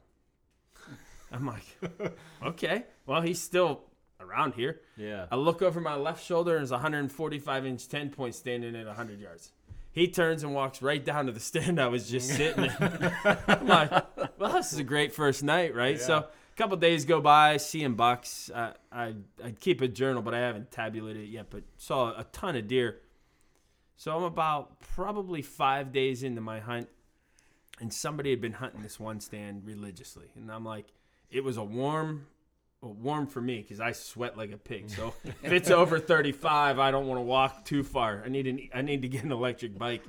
I'm 1.37 1.47
like, 1.47 2.15
okay, 2.45 2.85
well, 3.07 3.21
he's 3.21 3.41
still 3.41 3.83
around 4.21 4.55
here. 4.55 4.81
Yeah. 4.97 5.27
I 5.31 5.37
look 5.37 5.63
over 5.63 5.81
my 5.81 5.95
left 5.95 6.25
shoulder 6.25 6.53
and 6.53 6.61
there's 6.61 6.71
a 6.71 6.75
145 6.75 7.67
inch 7.67 7.89
10 7.89 8.11
point 8.11 8.35
standing 8.35 8.75
at 8.75 8.87
100 8.87 9.21
yards. 9.21 9.53
He 9.93 10.09
turns 10.09 10.43
and 10.43 10.55
walks 10.55 10.83
right 10.83 11.03
down 11.03 11.27
to 11.27 11.33
the 11.33 11.41
stand 11.41 11.81
I 11.81 11.89
was 11.89 12.11
just 12.11 12.29
sitting 12.37 12.65
in. 12.65 13.13
I'm 13.49 13.67
like, 13.67 13.91
well, 14.39 14.53
this 14.53 14.73
is 14.73 14.79
a 14.79 14.85
great 14.85 15.15
first 15.15 15.43
night, 15.43 15.75
right? 15.75 15.99
So 15.99 16.17
a 16.17 16.29
couple 16.57 16.77
days 16.77 17.05
go 17.05 17.21
by, 17.21 17.57
seeing 17.57 17.95
bucks. 17.95 18.51
Uh, 18.55 18.73
I 18.93 19.15
I 19.43 19.53
keep 19.59 19.81
a 19.81 19.89
journal, 19.89 20.23
but 20.23 20.35
I 20.35 20.41
haven't 20.41 20.71
tabulated 20.71 21.23
it 21.23 21.31
yet. 21.31 21.47
But 21.49 21.63
saw 21.79 22.11
a 22.11 22.25
ton 22.25 22.57
of 22.57 22.69
deer. 22.69 23.01
So 23.97 24.15
I'm 24.15 24.25
about 24.25 24.81
probably 24.81 25.41
five 25.41 25.93
days 25.93 26.23
into 26.23 26.43
my 26.43 26.61
hunt, 26.61 26.89
and 27.81 27.93
somebody 27.93 28.29
had 28.29 28.43
been 28.43 28.53
hunting 28.53 28.83
this 28.83 29.01
one 29.01 29.21
stand 29.21 29.65
religiously, 29.65 30.27
and 30.35 30.51
I'm 30.53 30.65
like, 30.65 30.93
it 31.31 31.45
was 31.45 31.57
a 31.57 31.65
warm, 31.65 32.27
well, 32.81 32.95
warm 32.95 33.27
for 33.27 33.41
me 33.41 33.59
because 33.63 33.81
I 33.81 33.93
sweat 33.93 34.37
like 34.37 34.53
a 34.53 34.57
pig. 34.57 34.91
So 34.91 35.15
if 35.43 35.53
it's 35.53 35.71
over 35.71 35.99
35, 35.99 36.79
I 36.79 36.91
don't 36.91 37.07
want 37.07 37.19
to 37.19 37.23
walk 37.23 37.65
too 37.65 37.83
far. 37.83 38.23
I 38.25 38.29
need 38.29 38.47
an, 38.47 38.69
I 38.75 38.83
need 38.83 39.03
to 39.03 39.09
get 39.09 39.25
an 39.25 39.33
electric 39.33 39.79
bike. 39.79 40.03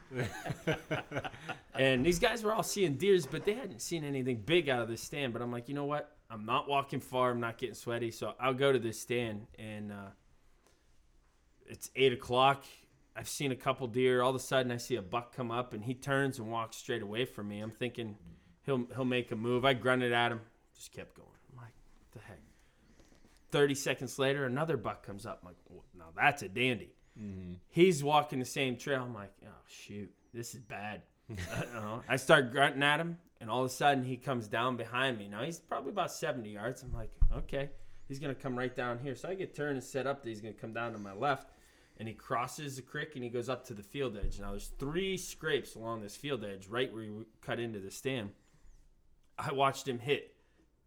and 1.73 2.05
these 2.05 2.19
guys 2.19 2.43
were 2.43 2.53
all 2.53 2.63
seeing 2.63 2.95
deers, 2.95 3.25
but 3.25 3.45
they 3.45 3.53
hadn't 3.53 3.81
seen 3.81 4.03
anything 4.03 4.43
big 4.45 4.69
out 4.69 4.81
of 4.81 4.87
this 4.87 5.01
stand. 5.01 5.33
But 5.33 5.41
I'm 5.41 5.51
like, 5.51 5.67
you 5.69 5.75
know 5.75 5.85
what? 5.85 6.11
I'm 6.29 6.45
not 6.45 6.67
walking 6.67 6.99
far. 6.99 7.31
I'm 7.31 7.39
not 7.39 7.57
getting 7.57 7.75
sweaty, 7.75 8.11
so 8.11 8.33
I'll 8.39 8.53
go 8.53 8.71
to 8.71 8.79
this 8.79 8.99
stand. 8.99 9.47
And 9.57 9.91
uh, 9.91 10.09
it's 11.65 11.89
eight 11.95 12.13
o'clock. 12.13 12.65
I've 13.15 13.29
seen 13.29 13.51
a 13.51 13.55
couple 13.55 13.87
deer. 13.87 14.21
All 14.21 14.29
of 14.29 14.35
a 14.35 14.39
sudden, 14.39 14.71
I 14.71 14.77
see 14.77 14.95
a 14.95 15.01
buck 15.01 15.35
come 15.35 15.51
up, 15.51 15.73
and 15.73 15.83
he 15.83 15.93
turns 15.93 16.37
and 16.37 16.51
walks 16.51 16.77
straight 16.77 17.01
away 17.01 17.25
from 17.25 17.47
me. 17.47 17.61
I'm 17.61 17.71
thinking 17.71 18.15
he'll 18.65 18.85
he'll 18.93 19.05
make 19.05 19.31
a 19.31 19.35
move. 19.35 19.65
I 19.65 19.73
grunted 19.73 20.11
at 20.11 20.31
him, 20.31 20.41
just 20.77 20.93
kept 20.93 21.15
going. 21.15 21.27
I'm 21.51 21.57
like, 21.57 21.73
what 21.99 22.21
the 22.21 22.27
heck? 22.27 22.39
30 23.51 23.75
seconds 23.75 24.19
later, 24.19 24.45
another 24.45 24.77
buck 24.77 25.05
comes 25.05 25.25
up. 25.25 25.39
I'm 25.41 25.47
like, 25.47 25.57
"Well, 25.69 25.83
now 25.97 26.07
that's 26.15 26.41
a 26.41 26.49
dandy. 26.49 26.91
He's 27.69 28.03
walking 28.03 28.39
the 28.39 28.45
same 28.45 28.77
trail. 28.77 29.01
I'm 29.01 29.13
like, 29.13 29.31
oh, 29.45 29.49
shoot, 29.67 30.11
this 30.33 30.53
is 30.53 30.61
bad. 30.61 31.01
Uh, 31.75 31.99
I 32.07 32.15
start 32.15 32.51
grunting 32.51 32.83
at 32.83 33.01
him, 33.01 33.17
and 33.41 33.49
all 33.49 33.59
of 33.59 33.65
a 33.65 33.73
sudden 33.73 34.03
he 34.03 34.15
comes 34.15 34.47
down 34.47 34.77
behind 34.77 35.17
me. 35.17 35.27
Now 35.27 35.43
he's 35.43 35.59
probably 35.59 35.91
about 35.91 36.11
70 36.11 36.49
yards. 36.49 36.83
I'm 36.83 36.93
like, 36.93 37.11
okay, 37.35 37.69
he's 38.07 38.19
going 38.19 38.33
to 38.33 38.41
come 38.41 38.57
right 38.57 38.73
down 38.73 38.99
here. 38.99 39.13
So 39.13 39.27
I 39.27 39.35
get 39.35 39.53
turned 39.53 39.75
and 39.75 39.83
set 39.83 40.07
up 40.07 40.23
that 40.23 40.29
he's 40.29 40.39
going 40.39 40.53
to 40.53 40.59
come 40.59 40.73
down 40.73 40.93
to 40.93 40.97
my 40.97 41.13
left, 41.13 41.49
and 41.97 42.07
he 42.07 42.13
crosses 42.13 42.77
the 42.77 42.81
creek 42.81 43.09
and 43.15 43.23
he 43.23 43.29
goes 43.29 43.49
up 43.49 43.65
to 43.65 43.73
the 43.73 43.83
field 43.83 44.17
edge. 44.17 44.39
Now 44.39 44.51
there's 44.51 44.71
three 44.79 45.17
scrapes 45.17 45.75
along 45.75 46.01
this 46.01 46.15
field 46.15 46.45
edge, 46.45 46.67
right 46.67 46.91
where 46.93 47.03
you 47.03 47.25
cut 47.41 47.59
into 47.59 47.79
the 47.79 47.91
stand. 47.91 48.29
I 49.37 49.51
watched 49.51 49.87
him 49.87 49.99
hit 49.99 50.33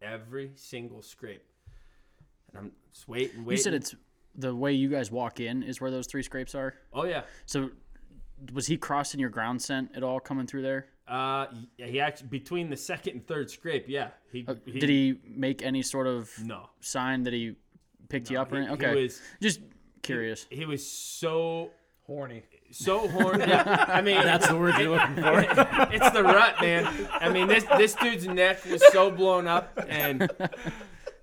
every 0.02 0.50
single 0.54 1.02
scrape. 1.02 1.44
And 2.48 2.58
I'm 2.58 2.72
just 2.92 3.08
waiting, 3.08 3.44
waiting. 3.44 3.50
You 3.52 3.56
said 3.56 3.74
it's 3.74 3.94
the 4.34 4.54
way 4.54 4.72
you 4.72 4.88
guys 4.88 5.10
walk 5.10 5.40
in 5.40 5.62
is 5.62 5.80
where 5.80 5.90
those 5.90 6.06
three 6.06 6.22
scrapes 6.22 6.54
are. 6.54 6.74
Oh 6.92 7.04
yeah. 7.04 7.22
So 7.46 7.70
was 8.52 8.66
he 8.66 8.76
crossing 8.76 9.20
your 9.20 9.30
ground 9.30 9.60
scent 9.60 9.90
at 9.94 10.02
all 10.02 10.20
coming 10.20 10.46
through 10.46 10.62
there? 10.62 10.86
Uh, 11.06 11.46
he 11.76 12.00
actually 12.00 12.28
between 12.28 12.70
the 12.70 12.76
second 12.76 13.14
and 13.14 13.26
third 13.26 13.50
scrape, 13.50 13.86
yeah. 13.88 14.10
He, 14.32 14.44
Uh, 14.46 14.54
Did 14.64 14.88
he 14.88 15.18
make 15.26 15.62
any 15.62 15.82
sort 15.82 16.06
of 16.06 16.30
No. 16.44 16.70
sign 16.80 17.24
that 17.24 17.32
he 17.32 17.56
picked 18.08 18.30
you 18.30 18.38
up? 18.40 18.52
Or 18.52 18.56
he- 18.56 18.62
anything? 18.66 18.80
he 18.80 18.86
okay, 18.86 19.02
was- 19.02 19.20
just 19.42 19.60
curious. 20.02 20.46
He 20.50 20.64
was 20.64 20.88
so 20.88 21.70
Horny. 22.06 22.42
So 22.70 23.08
horny. 23.08 23.44
Yeah, 23.48 23.84
I 23.88 24.00
mean 24.00 24.22
That's 24.22 24.48
the 24.48 24.56
word 24.56 24.74
you're 24.78 24.90
looking 24.90 25.16
for. 25.16 25.40
it's 25.92 26.10
the 26.10 26.22
rut, 26.22 26.60
man. 26.60 27.08
I 27.12 27.28
mean 27.28 27.48
this 27.48 27.64
this 27.76 27.94
dude's 27.94 28.26
neck 28.26 28.64
was 28.64 28.82
so 28.92 29.10
blown 29.10 29.46
up, 29.46 29.78
and 29.88 30.30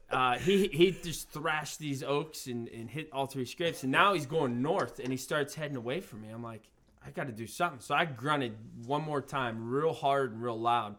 uh, 0.09 0.37
he 0.37 0.67
he 0.67 0.91
just 0.91 1.29
thrashed 1.29 1.79
these 1.79 2.03
oaks 2.03 2.47
and, 2.47 2.67
and 2.69 2.89
hit 2.89 3.09
all 3.11 3.27
three 3.27 3.45
scrapes, 3.45 3.83
and 3.83 3.91
now 3.91 4.13
he's 4.13 4.25
going 4.25 4.61
north, 4.61 4.99
and 4.99 5.09
he 5.11 5.17
starts 5.17 5.55
heading 5.55 5.77
away 5.77 5.99
from 5.99 6.21
me. 6.21 6.29
I'm 6.29 6.43
like, 6.43 6.63
I 7.05 7.11
got 7.11 7.27
to 7.27 7.33
do 7.33 7.47
something. 7.47 7.79
So 7.79 7.95
I 7.95 8.05
grunted 8.05 8.53
one 8.85 9.03
more 9.03 9.21
time, 9.21 9.69
real 9.69 9.93
hard 9.93 10.33
and 10.33 10.41
real 10.41 10.59
loud, 10.59 10.95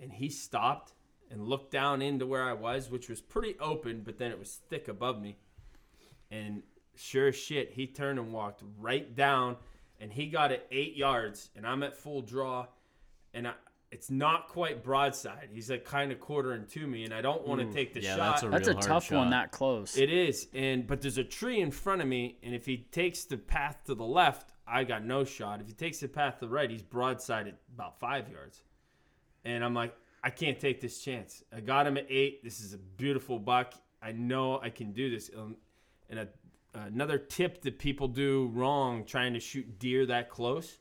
and 0.00 0.12
he 0.12 0.28
stopped 0.28 0.92
and 1.30 1.46
looked 1.46 1.70
down 1.70 2.00
into 2.02 2.26
where 2.26 2.44
I 2.44 2.52
was, 2.52 2.90
which 2.90 3.08
was 3.08 3.20
pretty 3.20 3.56
open, 3.58 4.02
but 4.04 4.18
then 4.18 4.30
it 4.30 4.38
was 4.38 4.60
thick 4.68 4.88
above 4.88 5.20
me. 5.20 5.36
And 6.30 6.62
sure 6.96 7.28
as 7.28 7.36
shit, 7.36 7.72
he 7.72 7.86
turned 7.86 8.18
and 8.18 8.32
walked 8.32 8.62
right 8.78 9.14
down, 9.14 9.56
and 10.00 10.12
he 10.12 10.26
got 10.26 10.52
it 10.52 10.66
eight 10.70 10.96
yards, 10.96 11.50
and 11.56 11.66
I'm 11.66 11.82
at 11.82 11.96
full 11.96 12.22
draw, 12.22 12.66
and 13.32 13.48
I, 13.48 13.52
it's 13.90 14.10
not 14.10 14.48
quite 14.48 14.82
broadside. 14.82 15.48
He's 15.52 15.70
like 15.70 15.84
kind 15.84 16.10
of 16.10 16.18
quartering 16.18 16.66
to 16.66 16.86
me, 16.86 17.04
and 17.04 17.14
I 17.14 17.20
don't 17.20 17.46
want 17.46 17.60
to 17.60 17.72
take 17.72 17.94
the 17.94 18.02
yeah, 18.02 18.16
shot. 18.16 18.32
that's 18.32 18.42
a 18.42 18.48
That's 18.48 18.68
a 18.68 18.70
real 18.72 18.78
hard 18.78 18.86
tough 18.88 19.12
one 19.12 19.30
that 19.30 19.52
close. 19.52 19.96
It 19.96 20.12
is, 20.12 20.48
and 20.52 20.86
but 20.86 21.00
there's 21.00 21.18
a 21.18 21.24
tree 21.24 21.60
in 21.60 21.70
front 21.70 22.02
of 22.02 22.08
me, 22.08 22.38
and 22.42 22.54
if 22.54 22.66
he 22.66 22.78
takes 22.90 23.24
the 23.24 23.36
path 23.36 23.78
to 23.86 23.94
the 23.94 24.04
left, 24.04 24.52
I 24.66 24.84
got 24.84 25.04
no 25.04 25.24
shot. 25.24 25.60
If 25.60 25.68
he 25.68 25.74
takes 25.74 25.98
the 26.00 26.08
path 26.08 26.40
to 26.40 26.46
the 26.46 26.52
right, 26.52 26.68
he's 26.68 26.82
broadside 26.82 27.46
at 27.46 27.54
about 27.72 28.00
five 28.00 28.28
yards, 28.28 28.62
and 29.44 29.64
I'm 29.64 29.74
like, 29.74 29.94
I 30.24 30.30
can't 30.30 30.58
take 30.58 30.80
this 30.80 31.00
chance. 31.00 31.44
I 31.54 31.60
got 31.60 31.86
him 31.86 31.98
at 31.98 32.06
eight. 32.08 32.42
This 32.42 32.60
is 32.60 32.72
a 32.72 32.78
beautiful 32.78 33.38
buck. 33.38 33.74
I 34.02 34.12
know 34.12 34.58
I 34.60 34.70
can 34.70 34.92
do 34.92 35.10
this. 35.10 35.30
Um, 35.36 35.56
and 36.10 36.18
a, 36.18 36.28
another 36.74 37.18
tip 37.18 37.62
that 37.62 37.78
people 37.78 38.08
do 38.08 38.50
wrong 38.52 39.04
trying 39.04 39.34
to 39.34 39.40
shoot 39.40 39.78
deer 39.78 40.06
that 40.06 40.28
close, 40.30 40.78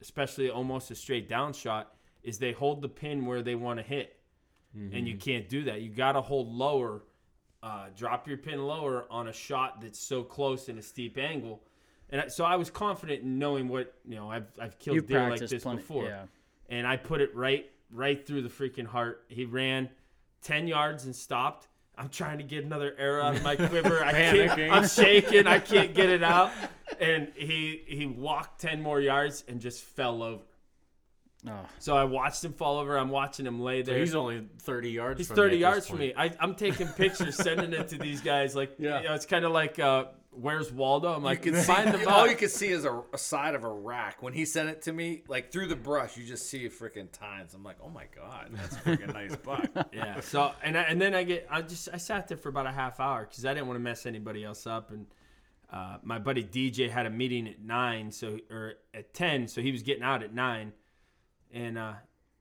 especially 0.00 0.50
almost 0.50 0.90
a 0.90 0.94
straight 0.94 1.28
down 1.28 1.52
shot, 1.52 1.94
is 2.22 2.38
they 2.38 2.52
hold 2.52 2.82
the 2.82 2.88
pin 2.88 3.24
where 3.24 3.42
they 3.42 3.54
want 3.54 3.78
to 3.78 3.84
hit 3.84 4.16
and 4.92 5.08
you 5.08 5.16
can't 5.16 5.48
do 5.48 5.64
that. 5.64 5.80
You 5.80 5.88
got 5.88 6.12
to 6.12 6.20
hold 6.20 6.52
lower, 6.52 7.02
uh, 7.62 7.86
drop 7.96 8.28
your 8.28 8.36
pin 8.36 8.66
lower 8.66 9.06
on 9.10 9.28
a 9.28 9.32
shot 9.32 9.80
that's 9.80 9.98
so 9.98 10.22
close 10.22 10.68
in 10.68 10.76
a 10.76 10.82
steep 10.82 11.16
angle. 11.16 11.62
And 12.10 12.30
so 12.30 12.44
I 12.44 12.56
was 12.56 12.70
confident 12.70 13.22
in 13.22 13.38
knowing 13.38 13.68
what 13.68 13.94
you 14.06 14.16
know. 14.16 14.30
I've 14.30 14.46
I've 14.60 14.78
killed 14.78 14.96
You've 14.96 15.06
deer 15.06 15.30
like 15.30 15.40
this 15.40 15.62
plenty- 15.62 15.78
before, 15.78 16.04
yeah. 16.04 16.24
and 16.68 16.86
I 16.86 16.96
put 16.96 17.20
it 17.20 17.34
right 17.34 17.70
right 17.90 18.24
through 18.24 18.42
the 18.42 18.48
freaking 18.48 18.86
heart. 18.86 19.24
He 19.28 19.44
ran 19.44 19.88
ten 20.42 20.68
yards 20.68 21.06
and 21.06 21.16
stopped. 21.16 21.68
I'm 21.98 22.08
trying 22.10 22.38
to 22.38 22.44
get 22.44 22.64
another 22.64 22.94
arrow 22.98 23.22
out 23.24 23.36
of 23.36 23.42
my 23.42 23.56
quiver. 23.68 24.04
I 24.04 24.12
can't. 24.12 24.72
I'm 24.72 24.86
shaking. 25.00 25.46
I 25.46 25.58
can't 25.58 25.94
get 25.94 26.08
it 26.10 26.22
out. 26.22 26.50
And 27.00 27.32
he 27.34 27.82
he 27.88 28.06
walked 28.06 28.60
ten 28.60 28.80
more 28.80 29.00
yards 29.00 29.42
and 29.48 29.60
just 29.60 29.82
fell 29.82 30.22
over. 30.22 30.42
Oh. 31.48 31.66
So 31.80 31.96
I 31.96 32.04
watched 32.04 32.44
him 32.44 32.52
fall 32.52 32.78
over. 32.78 32.96
I'm 32.96 33.08
watching 33.10 33.44
him 33.44 33.60
lay 33.60 33.82
So 33.82 33.90
there. 33.90 33.98
he's 34.00 34.14
only 34.14 34.46
30 34.62 34.90
yards. 34.92 35.18
He's 35.18 35.26
from 35.26 35.36
30 35.36 35.56
you 35.56 35.64
at 35.66 35.70
yards 35.70 35.86
from 35.88 35.98
me. 35.98 36.14
I, 36.16 36.32
I'm 36.40 36.54
taking 36.54 36.86
pictures, 36.88 37.34
sending 37.36 37.72
it 37.72 37.88
to 37.88 37.98
these 37.98 38.20
guys. 38.20 38.54
Like, 38.56 38.76
Yeah. 38.78 39.00
you 39.02 39.08
know, 39.08 39.14
it's 39.14 39.26
kind 39.26 39.44
of 39.44 39.50
like, 39.52 39.78
uh, 39.80 40.04
where's 40.40 40.72
Waldo? 40.72 41.12
I'm 41.12 41.22
like, 41.22 41.44
you 41.44 41.52
can 41.52 41.60
see, 41.60 41.66
find 41.66 41.92
the 41.92 42.08
all 42.08 42.28
you 42.28 42.36
can 42.36 42.48
see 42.48 42.68
is 42.68 42.84
a, 42.84 43.02
a 43.12 43.18
side 43.18 43.54
of 43.54 43.64
a 43.64 43.68
rack. 43.68 44.22
When 44.22 44.32
he 44.32 44.44
sent 44.44 44.68
it 44.68 44.82
to 44.82 44.92
me, 44.92 45.22
like 45.28 45.50
through 45.50 45.68
the 45.68 45.76
brush, 45.76 46.16
you 46.16 46.24
just 46.24 46.48
see 46.48 46.68
freaking 46.68 47.10
tines. 47.10 47.54
I'm 47.54 47.64
like, 47.64 47.76
oh 47.82 47.88
my 47.88 48.04
god, 48.14 48.50
that's 48.52 48.76
a 48.76 48.78
freaking 48.80 49.12
nice 49.12 49.36
buck. 49.36 49.68
yeah. 49.92 50.20
So 50.20 50.52
and 50.62 50.76
I, 50.76 50.82
and 50.82 51.00
then 51.00 51.14
I 51.14 51.22
get 51.24 51.46
I 51.50 51.62
just 51.62 51.88
I 51.92 51.96
sat 51.96 52.28
there 52.28 52.36
for 52.36 52.48
about 52.48 52.66
a 52.66 52.72
half 52.72 53.00
hour 53.00 53.26
because 53.28 53.44
I 53.44 53.54
didn't 53.54 53.66
want 53.66 53.76
to 53.76 53.82
mess 53.82 54.06
anybody 54.06 54.44
else 54.44 54.66
up 54.66 54.90
and 54.90 55.06
uh, 55.72 55.98
my 56.02 56.18
buddy 56.18 56.44
DJ 56.44 56.90
had 56.90 57.06
a 57.06 57.10
meeting 57.10 57.48
at 57.48 57.60
nine 57.60 58.10
so 58.10 58.38
or 58.50 58.74
at 58.94 59.12
ten 59.14 59.48
so 59.48 59.60
he 59.60 59.72
was 59.72 59.82
getting 59.82 60.02
out 60.02 60.22
at 60.22 60.32
nine 60.32 60.72
and 61.52 61.76
uh, 61.76 61.94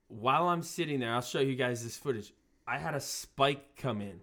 while 0.07 0.47
I'm 0.47 0.61
sitting 0.61 0.99
there 0.99 1.13
I'll 1.13 1.21
show 1.21 1.39
you 1.39 1.55
guys 1.55 1.83
this 1.83 1.97
footage 1.97 2.33
I 2.67 2.77
had 2.77 2.93
a 2.93 2.99
spike 2.99 3.75
come 3.77 4.01
in 4.01 4.21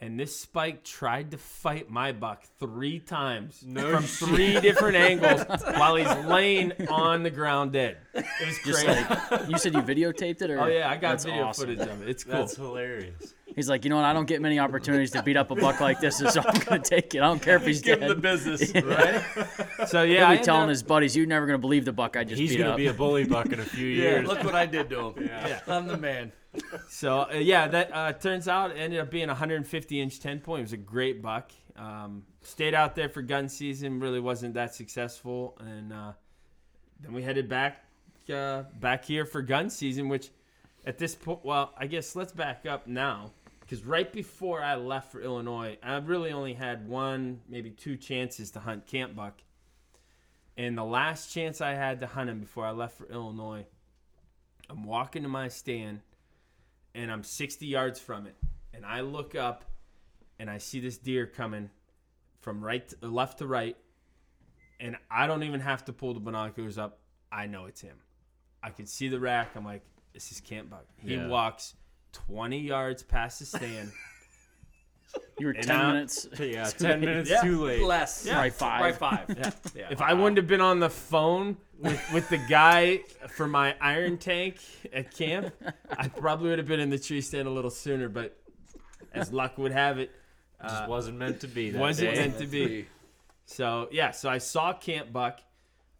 and 0.00 0.18
this 0.18 0.34
spike 0.38 0.82
tried 0.82 1.30
to 1.32 1.38
fight 1.38 1.90
my 1.90 2.12
buck 2.12 2.44
three 2.58 2.98
times 3.00 3.62
from 3.74 4.02
three 4.04 4.58
different 4.60 4.96
angles 4.96 5.42
while 5.76 5.96
he's 5.96 6.24
laying 6.26 6.72
on 6.88 7.22
the 7.22 7.30
ground 7.30 7.72
dead. 7.72 7.98
It 8.14 8.24
was 8.46 8.58
Just 8.64 8.84
crazy. 8.84 9.04
like, 9.30 9.48
you 9.48 9.58
said 9.58 9.74
you 9.74 9.82
videotaped 9.82 10.42
it, 10.42 10.50
or 10.50 10.60
oh 10.60 10.66
yeah, 10.66 10.88
I 10.88 10.94
got 10.94 11.10
That's 11.12 11.24
video 11.24 11.44
awesome. 11.44 11.68
footage 11.76 11.86
of 11.88 12.02
it. 12.02 12.08
It's 12.08 12.24
cool. 12.24 12.32
That's 12.34 12.56
hilarious. 12.56 13.34
He's 13.56 13.68
like, 13.68 13.82
you 13.84 13.90
know 13.90 13.96
what? 13.96 14.04
I 14.04 14.12
don't 14.12 14.26
get 14.26 14.40
many 14.40 14.60
opportunities 14.60 15.10
to 15.10 15.22
beat 15.24 15.36
up 15.36 15.50
a 15.50 15.56
buck 15.56 15.80
like 15.80 15.98
this, 16.00 16.18
so 16.18 16.40
I'm 16.46 16.60
gonna 16.60 16.80
take 16.80 17.14
it. 17.16 17.18
I 17.18 17.26
don't 17.26 17.42
care 17.42 17.56
if 17.56 17.66
he's 17.66 17.80
Give 17.82 17.98
dead. 17.98 18.08
him 18.10 18.16
the 18.16 18.22
business. 18.22 18.72
right? 18.74 19.88
So 19.88 20.02
yeah, 20.04 20.18
He'll 20.18 20.26
I 20.28 20.36
be 20.38 20.44
telling 20.44 20.62
up- 20.64 20.68
his 20.70 20.82
buddies, 20.84 21.16
"You're 21.16 21.26
never 21.26 21.46
gonna 21.46 21.58
believe 21.58 21.84
the 21.84 21.92
buck 21.92 22.16
I 22.16 22.22
just 22.24 22.40
He's 22.40 22.50
beat 22.50 22.58
gonna 22.58 22.70
up." 22.70 22.76
be 22.76 22.86
a 22.86 22.94
bully 22.94 23.24
buck 23.24 23.52
in 23.52 23.58
a 23.58 23.64
few 23.64 23.86
Yeah, 23.88 24.02
years. 24.02 24.28
look 24.28 24.44
what 24.44 24.54
I 24.54 24.66
did 24.66 24.88
to 24.90 25.08
him. 25.10 25.14
Yeah, 25.26 25.60
I'm 25.66 25.88
the 25.88 25.96
man. 25.96 26.30
So 26.88 27.28
uh, 27.30 27.34
yeah, 27.34 27.68
that 27.68 27.90
uh, 27.94 28.12
turns 28.12 28.48
out 28.48 28.76
ended 28.76 29.00
up 29.00 29.10
being 29.10 29.24
a 29.24 29.28
150 29.28 30.00
inch 30.00 30.20
10 30.20 30.40
point. 30.40 30.60
It 30.60 30.62
was 30.62 30.72
a 30.72 30.76
great 30.76 31.22
buck. 31.22 31.52
Um, 31.76 32.24
stayed 32.42 32.74
out 32.74 32.94
there 32.94 33.08
for 33.08 33.22
gun 33.22 33.48
season. 33.48 34.00
Really 34.00 34.20
wasn't 34.20 34.54
that 34.54 34.74
successful, 34.74 35.56
and 35.60 35.92
uh, 35.92 36.12
then 37.00 37.12
we 37.12 37.22
headed 37.22 37.48
back 37.48 37.84
uh, 38.32 38.64
back 38.78 39.04
here 39.04 39.24
for 39.24 39.40
gun 39.42 39.70
season. 39.70 40.08
Which 40.08 40.30
at 40.84 40.98
this 40.98 41.14
point, 41.14 41.44
well, 41.44 41.72
I 41.76 41.86
guess 41.86 42.16
let's 42.16 42.32
back 42.32 42.66
up 42.66 42.86
now 42.86 43.32
because 43.60 43.84
right 43.84 44.12
before 44.12 44.62
I 44.62 44.74
left 44.74 45.12
for 45.12 45.22
Illinois, 45.22 45.78
I 45.82 45.96
really 45.98 46.32
only 46.32 46.54
had 46.54 46.88
one, 46.88 47.40
maybe 47.48 47.70
two 47.70 47.96
chances 47.96 48.50
to 48.52 48.60
hunt 48.60 48.86
camp 48.86 49.14
buck. 49.14 49.42
And 50.56 50.76
the 50.76 50.84
last 50.84 51.32
chance 51.32 51.60
I 51.60 51.74
had 51.74 52.00
to 52.00 52.06
hunt 52.06 52.28
him 52.28 52.40
before 52.40 52.66
I 52.66 52.72
left 52.72 52.98
for 52.98 53.06
Illinois, 53.10 53.64
I'm 54.68 54.84
walking 54.84 55.22
to 55.22 55.28
my 55.28 55.48
stand 55.48 56.00
and 56.94 57.10
I'm 57.10 57.22
60 57.22 57.66
yards 57.66 57.98
from 57.98 58.26
it. 58.26 58.36
And 58.74 58.84
I 58.86 59.00
look 59.00 59.34
up 59.34 59.64
and 60.38 60.48
I 60.50 60.58
see 60.58 60.80
this 60.80 60.96
deer 60.98 61.26
coming 61.26 61.70
from 62.40 62.62
right 62.62 62.88
to, 62.88 63.08
left 63.08 63.38
to 63.38 63.46
right. 63.46 63.76
And 64.78 64.96
I 65.10 65.26
don't 65.26 65.42
even 65.42 65.60
have 65.60 65.84
to 65.86 65.92
pull 65.92 66.14
the 66.14 66.20
binoculars 66.20 66.78
up. 66.78 67.00
I 67.30 67.46
know 67.46 67.66
it's 67.66 67.80
him. 67.80 67.96
I 68.62 68.70
can 68.70 68.86
see 68.86 69.08
the 69.08 69.20
rack. 69.20 69.50
I'm 69.54 69.64
like, 69.64 69.82
this 70.12 70.32
is 70.32 70.40
Camp 70.40 70.70
Buck. 70.70 70.86
He 70.96 71.14
Yeah. 71.14 71.28
walks 71.28 71.74
20 72.12 72.58
yards 72.60 73.02
past 73.02 73.38
the 73.40 73.44
stand. 73.46 73.92
You 75.40 75.46
were 75.46 75.52
And 75.52 75.66
ten 75.66 75.78
now- 75.78 75.92
minutes. 75.92 76.28
yeah, 76.38 76.64
10 76.78 77.00
minutes 77.00 77.30
Yeah. 77.30 77.40
too 77.40 77.64
late. 77.64 77.82
Less. 77.82 78.24
Yeah. 78.26 78.34
Probably 78.34 78.50
five. 78.50 78.80
Right 78.82 78.96
five. 78.96 79.24
Yeah. 79.38 79.50
Yeah. 79.74 79.88
If 79.90 80.00
I 80.02 80.12
wouldn't 80.14 80.36
have 80.36 80.46
been 80.46 80.60
on 80.60 80.78
the 80.80 80.90
phone 80.90 81.56
with, 81.78 82.00
with 82.12 82.28
the 82.28 82.38
guy 82.38 83.00
for 83.36 83.48
my 83.48 83.74
iron 83.80 84.18
tank 84.18 84.58
at 84.92 85.12
camp, 85.14 85.54
I 85.96 86.08
probably 86.08 86.50
would 86.50 86.58
have 86.58 86.68
been 86.68 86.80
in 86.80 86.90
the 86.90 86.98
tree 86.98 87.20
stand 87.22 87.48
a 87.48 87.50
little 87.50 87.70
sooner. 87.70 88.08
But 88.08 88.36
as 89.14 89.32
luck 89.32 89.56
would 89.58 89.72
have 89.72 89.98
it, 89.98 90.10
Just 90.62 90.82
uh, 90.82 90.86
wasn't 90.88 91.16
meant 91.18 91.40
to 91.40 91.48
be. 91.48 91.70
That 91.70 91.80
wasn't 91.80 92.14
day. 92.14 92.20
meant 92.20 92.38
to 92.38 92.46
be. 92.46 92.86
So 93.46 93.88
yeah, 93.90 94.10
so 94.10 94.28
I 94.28 94.38
saw 94.38 94.72
Camp 94.74 95.12
Buck. 95.12 95.40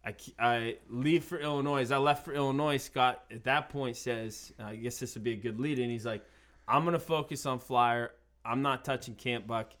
I, 0.05 0.13
ke- 0.13 0.33
I 0.39 0.77
leave 0.89 1.23
for 1.25 1.37
Illinois. 1.39 1.81
As 1.81 1.91
I 1.91 1.97
left 1.97 2.25
for 2.25 2.33
Illinois, 2.33 2.77
Scott 2.77 3.23
at 3.31 3.43
that 3.43 3.69
point 3.69 3.97
says, 3.97 4.51
"I 4.59 4.75
guess 4.75 4.99
this 4.99 5.15
would 5.15 5.23
be 5.23 5.33
a 5.33 5.35
good 5.35 5.59
lead." 5.59 5.77
And 5.79 5.91
he's 5.91 6.05
like, 6.05 6.23
"I'm 6.67 6.85
gonna 6.85 6.97
focus 6.99 7.45
on 7.45 7.59
Flier. 7.59 8.11
I'm 8.45 8.61
not 8.61 8.85
touching 8.85 9.15
Camp 9.15 9.47
Buck." 9.47 9.73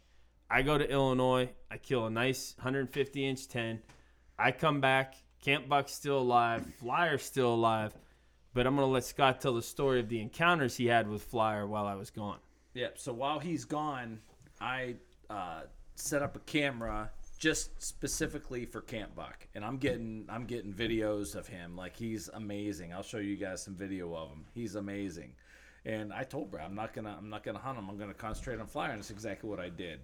I 0.49 0.63
go 0.63 0.77
to 0.77 0.89
Illinois. 0.89 1.49
I 1.69 1.77
kill 1.77 2.05
a 2.05 2.09
nice 2.09 2.55
150 2.57 3.25
inch 3.25 3.47
10. 3.47 3.81
I 4.37 4.51
come 4.51 4.81
back. 4.81 5.15
Camp 5.41 5.69
Buck's 5.69 5.93
still 5.93 6.19
alive. 6.19 6.65
Flier's 6.77 7.23
still 7.23 7.53
alive. 7.53 7.93
But 8.53 8.67
I'm 8.67 8.75
gonna 8.75 8.87
let 8.87 9.05
Scott 9.05 9.39
tell 9.39 9.53
the 9.53 9.61
story 9.61 10.01
of 10.01 10.09
the 10.09 10.19
encounters 10.19 10.75
he 10.75 10.87
had 10.87 11.07
with 11.07 11.23
Flier 11.23 11.65
while 11.65 11.85
I 11.85 11.95
was 11.95 12.09
gone. 12.09 12.39
Yep. 12.73 12.99
So 12.99 13.13
while 13.13 13.39
he's 13.39 13.63
gone, 13.63 14.19
I 14.59 14.95
uh, 15.29 15.61
set 15.95 16.21
up 16.21 16.35
a 16.35 16.39
camera 16.39 17.11
just 17.37 17.81
specifically 17.81 18.65
for 18.65 18.81
Camp 18.81 19.15
Buck, 19.15 19.47
and 19.55 19.63
I'm 19.63 19.77
getting 19.77 20.25
I'm 20.29 20.45
getting 20.45 20.73
videos 20.73 21.33
of 21.33 21.47
him. 21.47 21.77
Like 21.77 21.95
he's 21.95 22.29
amazing. 22.33 22.93
I'll 22.93 23.03
show 23.03 23.19
you 23.19 23.37
guys 23.37 23.63
some 23.63 23.75
video 23.75 24.13
of 24.13 24.29
him. 24.29 24.45
He's 24.53 24.75
amazing. 24.75 25.33
And 25.85 26.13
I 26.13 26.23
told 26.23 26.51
Brad 26.51 26.65
I'm 26.65 26.75
not 26.75 26.93
gonna 26.93 27.15
I'm 27.17 27.29
not 27.29 27.43
gonna 27.43 27.59
hunt 27.59 27.77
him. 27.77 27.89
I'm 27.89 27.97
gonna 27.97 28.13
concentrate 28.13 28.59
on 28.59 28.67
flier, 28.67 28.91
and 28.91 28.99
that's 28.99 29.09
exactly 29.09 29.49
what 29.49 29.59
I 29.59 29.69
did. 29.69 29.99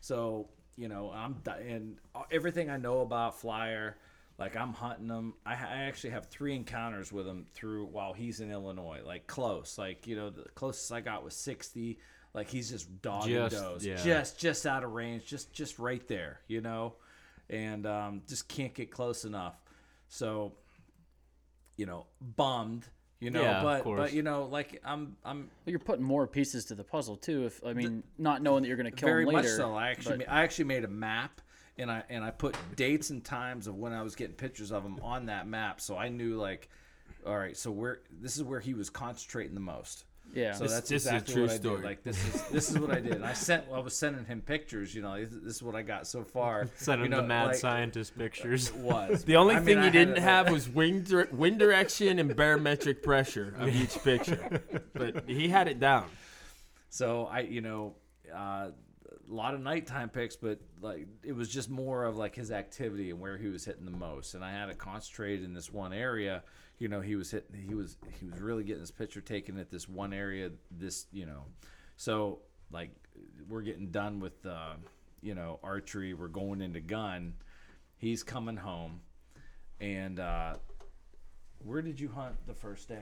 So 0.00 0.48
you 0.76 0.88
know 0.88 1.10
I'm 1.14 1.36
and 1.66 1.98
everything 2.30 2.70
I 2.70 2.76
know 2.76 3.00
about 3.00 3.38
flier. 3.40 3.96
Like 4.38 4.56
I'm 4.56 4.72
hunting 4.72 5.08
them. 5.08 5.34
I, 5.44 5.54
I 5.54 5.82
actually 5.88 6.10
have 6.10 6.26
three 6.26 6.54
encounters 6.54 7.10
with 7.12 7.26
him 7.26 7.46
through 7.54 7.86
while 7.86 8.12
he's 8.12 8.38
in 8.40 8.52
Illinois. 8.52 9.00
Like 9.04 9.26
close. 9.26 9.76
Like 9.76 10.06
you 10.06 10.14
know 10.16 10.30
the 10.30 10.44
closest 10.54 10.92
I 10.92 11.00
got 11.00 11.24
was 11.24 11.34
60. 11.34 11.98
Like 12.34 12.48
he's 12.48 12.70
just 12.70 13.02
dogging 13.02 13.34
Just- 13.34 13.56
does. 13.56 13.84
yeah. 13.84 13.96
Just 13.96 14.38
just 14.38 14.64
out 14.64 14.84
of 14.84 14.92
range. 14.92 15.26
Just 15.26 15.52
just 15.52 15.78
right 15.80 16.06
there. 16.06 16.40
You 16.46 16.60
know, 16.60 16.94
and 17.50 17.84
um, 17.84 18.22
just 18.28 18.48
can't 18.48 18.72
get 18.72 18.90
close 18.92 19.24
enough. 19.24 19.60
So 20.08 20.52
you 21.76 21.86
know, 21.86 22.06
bummed. 22.20 22.86
You 23.20 23.30
know, 23.30 23.42
Yeah, 23.42 23.62
but 23.62 23.82
course. 23.82 23.98
but 23.98 24.12
you 24.12 24.22
know, 24.22 24.44
like 24.44 24.80
I'm 24.84 25.16
I'm 25.24 25.50
But 25.64 25.70
you're 25.72 25.80
putting 25.80 26.04
more 26.04 26.26
pieces 26.26 26.66
to 26.66 26.74
the 26.74 26.84
puzzle 26.84 27.16
too. 27.16 27.46
If 27.46 27.64
I 27.66 27.72
mean, 27.72 28.04
not 28.16 28.42
knowing 28.42 28.62
that 28.62 28.68
you're 28.68 28.76
gonna 28.76 28.92
kill 28.92 29.08
very 29.08 29.22
him 29.24 29.30
later. 29.30 29.48
much 29.48 29.56
so. 29.56 29.74
I 29.74 29.88
actually 29.90 30.18
but- 30.18 30.30
I 30.30 30.42
actually 30.44 30.66
made 30.66 30.84
a 30.84 30.88
map 30.88 31.40
and 31.76 31.90
I 31.90 32.04
and 32.08 32.24
I 32.24 32.30
put 32.30 32.56
dates 32.76 33.10
and 33.10 33.24
times 33.24 33.66
of 33.66 33.74
when 33.76 33.92
I 33.92 34.02
was 34.02 34.14
getting 34.14 34.36
pictures 34.36 34.70
of 34.70 34.84
him 34.84 35.00
on 35.02 35.26
that 35.26 35.48
map, 35.48 35.80
so 35.80 35.96
I 35.96 36.08
knew 36.08 36.36
like, 36.36 36.68
all 37.26 37.36
right, 37.36 37.56
so 37.56 37.72
where 37.72 38.00
this 38.20 38.36
is 38.36 38.42
where 38.44 38.60
he 38.60 38.74
was 38.74 38.88
concentrating 38.88 39.54
the 39.54 39.60
most. 39.60 40.04
Yeah. 40.34 40.52
So 40.52 40.64
This- 40.64 40.72
that's 40.74 40.88
this 40.90 41.02
is 41.06 41.10
a 41.12 41.14
exactly 41.16 41.34
true 41.34 41.42
what 41.44 41.50
I 41.52 41.56
story. 41.56 41.76
did. 41.76 41.84
Like 41.84 42.02
this 42.02 42.34
is 42.34 42.42
this 42.50 42.70
is 42.70 42.78
what 42.78 42.90
I 42.90 43.00
did. 43.00 43.12
And 43.14 43.24
I 43.24 43.32
sent 43.32 43.64
I 43.72 43.78
was 43.78 43.96
sending 43.96 44.24
him 44.26 44.40
pictures. 44.42 44.94
You 44.94 45.02
know, 45.02 45.18
this, 45.18 45.30
this 45.42 45.56
is 45.56 45.62
what 45.62 45.74
I 45.74 45.82
got 45.82 46.06
so 46.06 46.22
far. 46.22 46.68
Send 46.76 46.98
you 47.00 47.04
him 47.06 47.10
know, 47.12 47.16
the 47.22 47.26
mad 47.26 47.46
like, 47.48 47.54
scientist 47.56 48.16
pictures. 48.16 48.68
It 48.68 48.76
was 48.76 49.24
The 49.26 49.36
only 49.36 49.54
I 49.54 49.58
mean, 49.58 49.66
thing 49.66 49.78
I 49.78 49.84
you 49.86 49.90
didn't 49.90 50.16
it, 50.18 50.22
have 50.22 50.46
like- 50.46 50.54
was 50.54 50.68
wind, 50.68 51.06
dir- 51.06 51.28
wind 51.32 51.58
direction 51.58 52.18
and 52.18 52.36
barometric 52.36 53.02
pressure 53.02 53.54
of 53.58 53.68
each 53.74 53.94
picture. 54.04 54.62
But 54.92 55.28
he 55.28 55.48
had 55.48 55.66
it 55.68 55.80
down. 55.80 56.06
So 56.90 57.26
I, 57.26 57.40
you 57.40 57.60
know, 57.60 57.94
uh, 58.34 58.68
a 59.30 59.34
lot 59.34 59.54
of 59.54 59.60
nighttime 59.60 60.08
picks, 60.08 60.36
but 60.36 60.58
like 60.80 61.06
it 61.22 61.32
was 61.32 61.48
just 61.50 61.68
more 61.68 62.04
of 62.04 62.16
like 62.16 62.34
his 62.34 62.50
activity 62.50 63.10
and 63.10 63.20
where 63.20 63.36
he 63.36 63.48
was 63.48 63.64
hitting 63.64 63.84
the 63.84 63.90
most. 63.90 64.34
And 64.34 64.44
I 64.44 64.52
had 64.52 64.68
it 64.70 64.78
concentrated 64.78 65.44
in 65.44 65.52
this 65.54 65.70
one 65.72 65.92
area. 65.92 66.42
You 66.78 66.88
know, 66.88 67.00
he 67.00 67.16
was 67.16 67.30
hitting. 67.30 67.56
He 67.66 67.74
was 67.74 67.96
he 68.20 68.26
was 68.26 68.40
really 68.40 68.62
getting 68.64 68.80
his 68.80 68.90
picture 68.90 69.20
taken 69.20 69.58
at 69.58 69.70
this 69.70 69.88
one 69.88 70.12
area. 70.12 70.50
This 70.70 71.06
you 71.12 71.26
know, 71.26 71.42
so 71.96 72.38
like 72.70 72.90
we're 73.48 73.62
getting 73.62 73.90
done 73.90 74.20
with 74.20 74.44
uh, 74.46 74.74
you 75.20 75.34
know 75.34 75.58
archery. 75.62 76.14
We're 76.14 76.28
going 76.28 76.60
into 76.62 76.80
gun. 76.80 77.34
He's 77.96 78.22
coming 78.22 78.56
home, 78.56 79.00
and 79.80 80.20
uh, 80.20 80.54
where 81.64 81.82
did 81.82 81.98
you 81.98 82.08
hunt 82.08 82.36
the 82.46 82.54
first 82.54 82.88
day? 82.88 82.94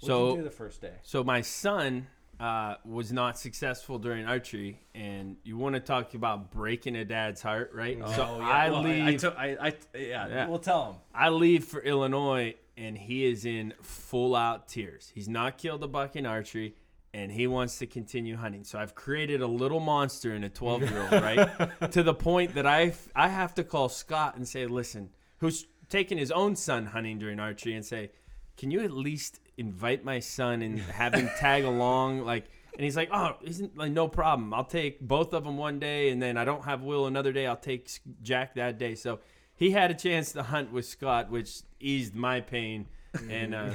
What 0.00 0.06
So- 0.08 0.26
did 0.26 0.30
you 0.32 0.36
do 0.38 0.44
the 0.44 0.50
first 0.56 0.80
day? 0.80 0.94
So 1.04 1.22
my 1.22 1.42
son 1.42 2.08
uh, 2.40 2.74
was 2.84 3.12
not 3.12 3.38
successful 3.38 4.00
during 4.00 4.26
archery, 4.26 4.80
and 4.96 5.36
you 5.44 5.56
want 5.56 5.74
to 5.76 5.80
talk 5.80 6.14
about 6.14 6.50
breaking 6.50 6.96
a 6.96 7.04
dad's 7.04 7.40
heart, 7.40 7.70
right? 7.72 7.96
so 8.00 8.04
Oh, 8.30 8.38
yeah. 8.40 8.48
I 8.48 8.70
Well, 8.70 8.82
leave. 8.82 9.04
I, 9.06 9.14
took, 9.16 9.36
I, 9.38 9.56
I, 9.60 9.74
yeah, 9.96 10.26
Yeah. 10.26 10.48
We'll 10.48 10.58
tell 10.58 10.86
him. 10.86 10.94
I 11.14 11.28
leave 11.28 11.64
for 11.64 11.80
Illinois, 11.80 12.54
and 12.76 12.96
he 12.96 13.24
is 13.24 13.44
in 13.44 13.74
full 13.82 14.34
out 14.34 14.68
tears. 14.68 15.10
He's 15.14 15.28
not 15.28 15.58
killed 15.58 15.82
a 15.82 15.88
buck 15.88 16.16
in 16.16 16.26
archery, 16.26 16.74
and 17.14 17.30
he 17.30 17.46
wants 17.46 17.78
to 17.78 17.86
continue 17.86 18.36
hunting. 18.36 18.64
So 18.64 18.78
I've 18.78 18.94
created 18.94 19.42
a 19.42 19.46
little 19.46 19.80
monster 19.80 20.34
in 20.34 20.44
a 20.44 20.48
12 20.48 20.82
year 20.82 21.02
old, 21.02 21.12
right? 21.12 21.90
to 21.92 22.02
the 22.02 22.14
point 22.14 22.54
that 22.54 22.66
I 22.66 22.94
I 23.14 23.28
have 23.28 23.54
to 23.56 23.64
call 23.64 23.88
Scott 23.88 24.36
and 24.36 24.48
say, 24.48 24.66
listen, 24.66 25.10
who's 25.38 25.66
taking 25.88 26.16
his 26.18 26.30
own 26.30 26.56
son 26.56 26.86
hunting 26.86 27.18
during 27.18 27.38
archery, 27.38 27.74
and 27.74 27.84
say, 27.84 28.10
can 28.56 28.70
you 28.70 28.80
at 28.80 28.92
least 28.92 29.40
invite 29.56 30.04
my 30.04 30.20
son 30.20 30.62
and 30.62 30.78
have 31.00 31.14
him 31.14 31.28
tag 31.38 31.64
along? 31.64 32.24
Like, 32.24 32.46
And 32.74 32.84
he's 32.84 32.96
like, 32.96 33.10
"Oh, 33.12 33.36
isn't 33.42 33.76
like 33.76 33.92
no 33.92 34.08
problem. 34.08 34.54
I'll 34.54 34.64
take 34.64 35.00
both 35.00 35.34
of 35.34 35.44
them 35.44 35.58
one 35.58 35.78
day, 35.78 36.08
and 36.10 36.22
then 36.22 36.36
I 36.38 36.44
don't 36.44 36.64
have 36.64 36.82
Will 36.82 37.06
another 37.06 37.32
day. 37.32 37.46
I'll 37.46 37.56
take 37.56 37.90
Jack 38.22 38.54
that 38.54 38.78
day." 38.78 38.94
So 38.94 39.20
he 39.62 39.70
had 39.70 39.90
a 39.90 39.94
chance 39.94 40.32
to 40.32 40.42
hunt 40.42 40.72
with 40.72 40.84
Scott, 40.86 41.30
which 41.30 41.60
eased 41.78 42.14
my 42.16 42.40
pain. 42.40 42.86
And 43.30 43.54
uh, 43.54 43.70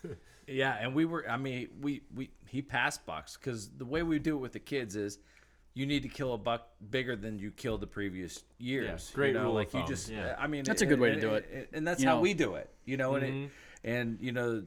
Yeah, 0.46 0.76
and 0.80 0.94
we 0.94 1.04
were. 1.04 1.28
I 1.28 1.36
mean, 1.36 1.68
we 1.80 2.02
we 2.14 2.30
he 2.46 2.62
passed 2.62 3.06
bucks 3.06 3.36
because 3.36 3.70
the 3.70 3.84
way 3.84 4.02
we 4.02 4.18
do 4.18 4.36
it 4.36 4.40
with 4.40 4.52
the 4.52 4.58
kids 4.58 4.96
is, 4.96 5.18
you 5.74 5.86
need 5.86 6.02
to 6.02 6.08
kill 6.08 6.34
a 6.34 6.38
buck 6.38 6.68
bigger 6.90 7.16
than 7.16 7.38
you 7.38 7.50
killed 7.52 7.80
the 7.80 7.86
previous 7.86 8.44
years. 8.58 9.10
great 9.14 9.28
you 9.28 9.34
know, 9.34 9.42
rule 9.44 9.50
of 9.50 9.54
like 9.54 9.72
you 9.72 9.84
just. 9.86 10.10
yeah. 10.10 10.34
I 10.38 10.46
mean, 10.48 10.64
That's 10.64 10.82
a 10.82 10.86
good 10.86 11.00
way 11.00 11.14
to 11.14 11.20
do 11.20 11.34
it. 11.34 11.48
and, 11.52 11.66
and 11.72 11.86
that's 11.86 12.02
You 12.02 12.08
how 12.08 12.16
know- 12.16 12.20
we 12.22 12.34
do 12.34 12.56
it. 12.56 12.68
You 12.84 12.96
know, 12.96 13.14
and 13.14 13.24
Mhm. 13.24 13.44
it, 13.46 13.50
and 13.84 14.18
you 14.20 14.32
know 14.32 14.62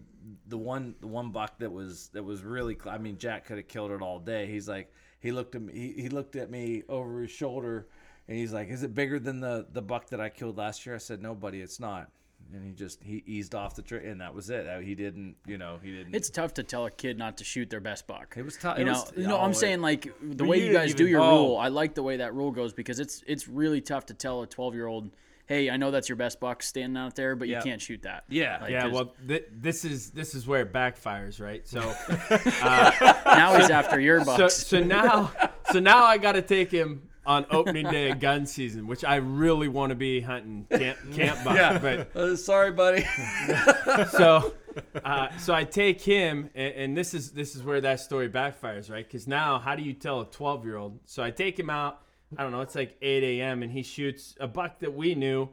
the 0.47 0.57
one 0.57 0.95
the 1.01 1.07
one 1.07 1.29
buck 1.31 1.59
that 1.59 1.71
was 1.71 2.07
that 2.13 2.23
was 2.23 2.41
really. 2.43 2.75
cl- 2.81 2.95
I 2.95 2.97
mean, 2.97 3.17
Jack 3.17 3.45
could 3.45 3.57
have 3.57 3.67
killed 3.67 3.91
it 3.91 4.01
all 4.01 4.19
day. 4.19 4.47
He's 4.47 4.67
like 4.67 4.91
he 5.19 5.31
looked 5.31 5.55
at 5.55 5.61
me. 5.61 5.73
He, 5.73 6.01
he 6.03 6.09
looked 6.09 6.35
at 6.37 6.49
me 6.49 6.83
over 6.89 7.21
his 7.21 7.31
shoulder, 7.31 7.87
and 8.27 8.37
he's 8.37 8.53
like, 8.53 8.69
"Is 8.69 8.83
it 8.83 8.93
bigger 8.93 9.19
than 9.19 9.39
the 9.39 9.65
the 9.71 9.81
buck 9.81 10.07
that 10.09 10.19
I 10.21 10.29
killed 10.29 10.57
last 10.57 10.85
year?" 10.85 10.95
I 10.95 10.99
said, 10.99 11.21
"No, 11.21 11.33
buddy, 11.35 11.61
it's 11.61 11.79
not." 11.79 12.09
And 12.53 12.63
he 12.63 12.73
just 12.73 13.01
he 13.03 13.23
eased 13.25 13.55
off 13.55 13.75
the 13.75 13.81
tree, 13.81 14.07
and 14.07 14.21
that 14.21 14.35
was 14.35 14.51
it. 14.51 14.67
Uh, 14.67 14.77
He 14.77 14.93
didn't, 14.93 15.35
you 15.47 15.57
know, 15.57 15.79
he 15.81 15.91
didn't. 15.91 16.13
It's 16.13 16.29
tough 16.29 16.53
to 16.55 16.63
tell 16.63 16.85
a 16.85 16.91
kid 16.91 17.17
not 17.17 17.37
to 17.37 17.43
shoot 17.43 17.71
their 17.71 17.79
best 17.79 18.05
buck. 18.05 18.35
It 18.37 18.43
was 18.45 18.55
tough. 18.55 18.77
You 18.77 18.85
know, 18.85 18.91
was, 18.91 19.11
you 19.17 19.27
know, 19.27 19.37
oh, 19.37 19.41
I'm 19.41 19.51
it- 19.51 19.55
saying 19.55 19.81
like 19.81 20.13
the 20.21 20.45
way 20.45 20.59
you 20.59 20.67
you 20.67 20.73
guys 20.73 20.89
didn't 20.89 20.97
do 20.99 21.07
your 21.07 21.21
oh. 21.21 21.31
rule. 21.47 21.57
I 21.57 21.69
like 21.69 21.95
the 21.95 22.03
way 22.03 22.17
that 22.17 22.35
rule 22.35 22.51
goes 22.51 22.71
because 22.71 22.99
it's 22.99 23.23
it's 23.25 23.47
really 23.47 23.81
tough 23.81 24.05
to 24.07 24.13
tell 24.13 24.43
a 24.43 24.47
12 24.47 24.75
year 24.75 24.85
old, 24.85 25.09
hey, 25.47 25.71
I 25.71 25.77
know 25.77 25.89
that's 25.89 26.07
your 26.07 26.17
best 26.17 26.39
buck 26.39 26.61
standing 26.61 27.01
out 27.01 27.15
there, 27.15 27.35
but 27.35 27.47
Yeah. 27.47 27.57
you 27.57 27.63
can't 27.63 27.81
shoot 27.81 28.03
that. 28.03 28.25
Yeah. 28.29 28.59
Like, 28.61 28.69
yeah, 28.71 28.81
'cause 28.83 28.91
well, 28.91 29.13
th- 29.27 29.47
this 29.51 29.83
is 29.83 30.11
this 30.11 30.35
is 30.35 30.45
where 30.45 30.61
it 30.61 30.71
backfires, 30.71 31.41
right? 31.41 31.67
So 31.67 31.79
now 33.25 33.55
he's 33.57 33.69
after 33.71 33.99
your 33.99 34.19
so, 34.23 34.37
bucks. 34.37 34.67
so 34.67 34.83
now 34.83 35.31
so 35.71 35.79
now 35.79 36.03
I 36.03 36.17
got 36.19 36.33
to 36.33 36.41
take 36.43 36.71
him 36.71 37.01
on 37.25 37.45
opening 37.49 37.89
day 37.89 38.11
of 38.11 38.19
gun 38.19 38.45
season, 38.45 38.87
which 38.87 39.03
I 39.03 39.15
really 39.15 39.67
want 39.67 39.89
to 39.89 39.95
be 39.95 40.21
hunting 40.21 40.65
camp 40.69 40.97
camp 41.13 41.43
buck. 41.43 41.55
Yeah. 41.55 41.77
But 41.79 42.15
uh, 42.15 42.35
sorry, 42.35 42.71
buddy. 42.71 43.03
so, 44.11 44.53
uh, 45.03 45.35
so 45.37 45.53
I 45.53 45.63
take 45.63 46.01
him, 46.01 46.49
and, 46.53 46.73
and, 46.73 46.97
this 46.97 47.13
is 47.13 47.31
this 47.31 47.55
is 47.55 47.63
where 47.63 47.81
that 47.81 47.99
story 47.99 48.29
backfires, 48.29 48.91
right? 48.91 49.05
Because 49.05 49.27
now, 49.27 49.59
how 49.59 49.75
do 49.75 49.83
you 49.83 49.93
tell 49.93 50.21
a 50.21 50.25
twelve 50.25 50.65
year 50.65 50.77
old? 50.77 50.99
So 51.05 51.23
I 51.23 51.31
take 51.31 51.57
him 51.57 51.69
out. 51.69 52.01
I 52.37 52.43
don't 52.43 52.51
know. 52.51 52.61
It's 52.61 52.75
like 52.75 52.97
eight 53.01 53.23
a.m. 53.23 53.63
and 53.63 53.71
he 53.71 53.83
shoots 53.83 54.35
a 54.39 54.47
buck 54.47 54.79
that 54.79 54.93
we 54.93 55.15
knew. 55.15 55.49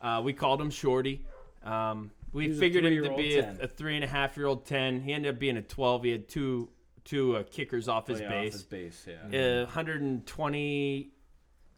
Uh, 0.00 0.20
we 0.22 0.32
called 0.32 0.60
him 0.60 0.70
Shorty. 0.70 1.24
Um, 1.62 2.10
we 2.32 2.52
figured 2.52 2.84
him 2.84 3.04
to 3.04 3.16
be 3.16 3.38
a, 3.38 3.56
a, 3.62 3.68
three 3.68 3.94
and 3.94 4.04
a 4.04 4.08
half 4.08 4.36
year 4.36 4.46
old 4.46 4.66
ten. 4.66 5.00
He 5.00 5.12
ended 5.12 5.34
up 5.34 5.40
being 5.40 5.56
a 5.56 5.62
twelve. 5.62 6.02
He 6.02 6.10
had 6.10 6.28
two 6.28 6.68
two 7.04 7.36
uh, 7.36 7.42
kickers 7.50 7.88
off 7.88 8.04
oh, 8.08 8.12
his 8.12 8.20
oh, 8.20 8.24
yeah, 8.24 8.30
base. 8.30 8.48
Off 8.48 8.52
his 8.52 8.62
base, 8.64 9.06
yeah. 9.30 9.60
Uh, 9.62 9.66
120 9.66 11.10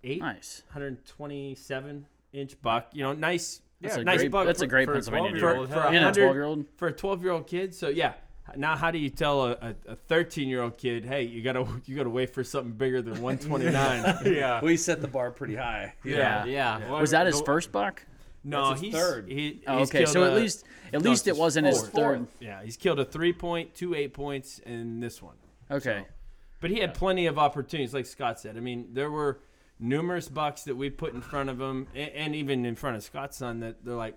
eight. 0.07 0.21
Nice. 0.21 0.63
127 0.69 2.07
inch 2.33 2.63
buck. 2.63 2.89
You 2.93 3.03
know, 3.03 3.13
nice. 3.13 3.61
That's 3.81 3.97
yeah, 3.97 4.03
a 4.03 4.05
nice 4.05 4.19
great, 4.21 4.31
buck. 4.31 4.47
That's 4.47 4.61
for, 4.61 4.65
a 4.65 4.69
great 4.69 4.87
for 4.87 4.95
Pennsylvania 4.95 5.33
for, 5.33 5.67
for, 5.67 5.81
a 5.81 6.13
12 6.13 6.17
year 6.17 6.45
old. 6.45 6.67
For 6.77 6.89
a 6.89 6.93
12 6.93 7.23
year 7.23 7.33
old 7.33 7.47
kid. 7.47 7.75
So, 7.75 7.89
yeah. 7.89 8.15
Now, 8.55 8.77
how 8.77 8.93
do 8.93 8.99
you 8.99 9.11
tell 9.11 9.45
a 9.45 9.75
13 10.09 10.49
year 10.49 10.63
old 10.63 10.79
kid, 10.79 11.05
hey, 11.05 11.23
you 11.23 11.43
gotta 11.43 11.67
you 11.85 11.97
gotta 11.97 12.11
wait 12.11 12.33
for 12.33 12.45
something 12.45 12.73
bigger 12.73 13.03
than 13.03 13.21
129? 13.21 14.35
yeah, 14.35 14.61
we 14.63 14.77
set 14.77 15.01
the 15.01 15.09
bar 15.09 15.33
pretty 15.33 15.57
high. 15.57 15.95
Yeah, 16.05 16.17
yeah. 16.17 16.45
yeah. 16.45 16.79
yeah. 16.79 17.01
Was 17.01 17.11
that 17.11 17.27
his 17.27 17.41
first 17.41 17.73
buck? 17.73 18.05
No, 18.45 18.75
he's 18.75 18.95
third. 18.95 19.29
He, 19.29 19.63
oh, 19.67 19.81
okay, 19.81 20.07
so 20.07 20.23
at 20.23 20.35
least 20.35 20.65
at 20.93 21.03
no, 21.03 21.11
least 21.11 21.27
it 21.27 21.37
wasn't 21.37 21.67
his 21.67 21.89
third. 21.89 22.29
Yeah, 22.39 22.63
he's 22.63 22.77
killed 22.77 23.01
a 23.01 23.05
three 23.05 23.33
point 23.33 23.75
two 23.75 23.95
eight 23.95 24.15
points 24.15 24.61
in 24.61 25.01
this 25.01 25.21
one. 25.21 25.35
Okay, 25.69 26.05
so, 26.07 26.15
but 26.61 26.71
he 26.71 26.79
had 26.79 26.95
plenty 26.95 27.27
of 27.27 27.39
opportunities, 27.39 27.93
like 27.93 28.07
Scott 28.07 28.39
said. 28.39 28.57
I 28.57 28.61
mean, 28.61 28.91
there 28.93 29.11
were 29.11 29.41
numerous 29.79 30.29
bucks 30.29 30.63
that 30.65 30.77
we 30.77 30.91
put 30.91 31.15
in 31.15 31.21
front 31.21 31.51
of 31.51 31.59
them, 31.59 31.87
and, 31.95 32.11
and 32.11 32.35
even 32.37 32.65
in 32.65 32.75
front 32.77 32.97
of 32.97 33.03
Scott's 33.03 33.37
son, 33.37 33.61
that 33.61 33.85
they're 33.85 33.95
like, 33.95 34.17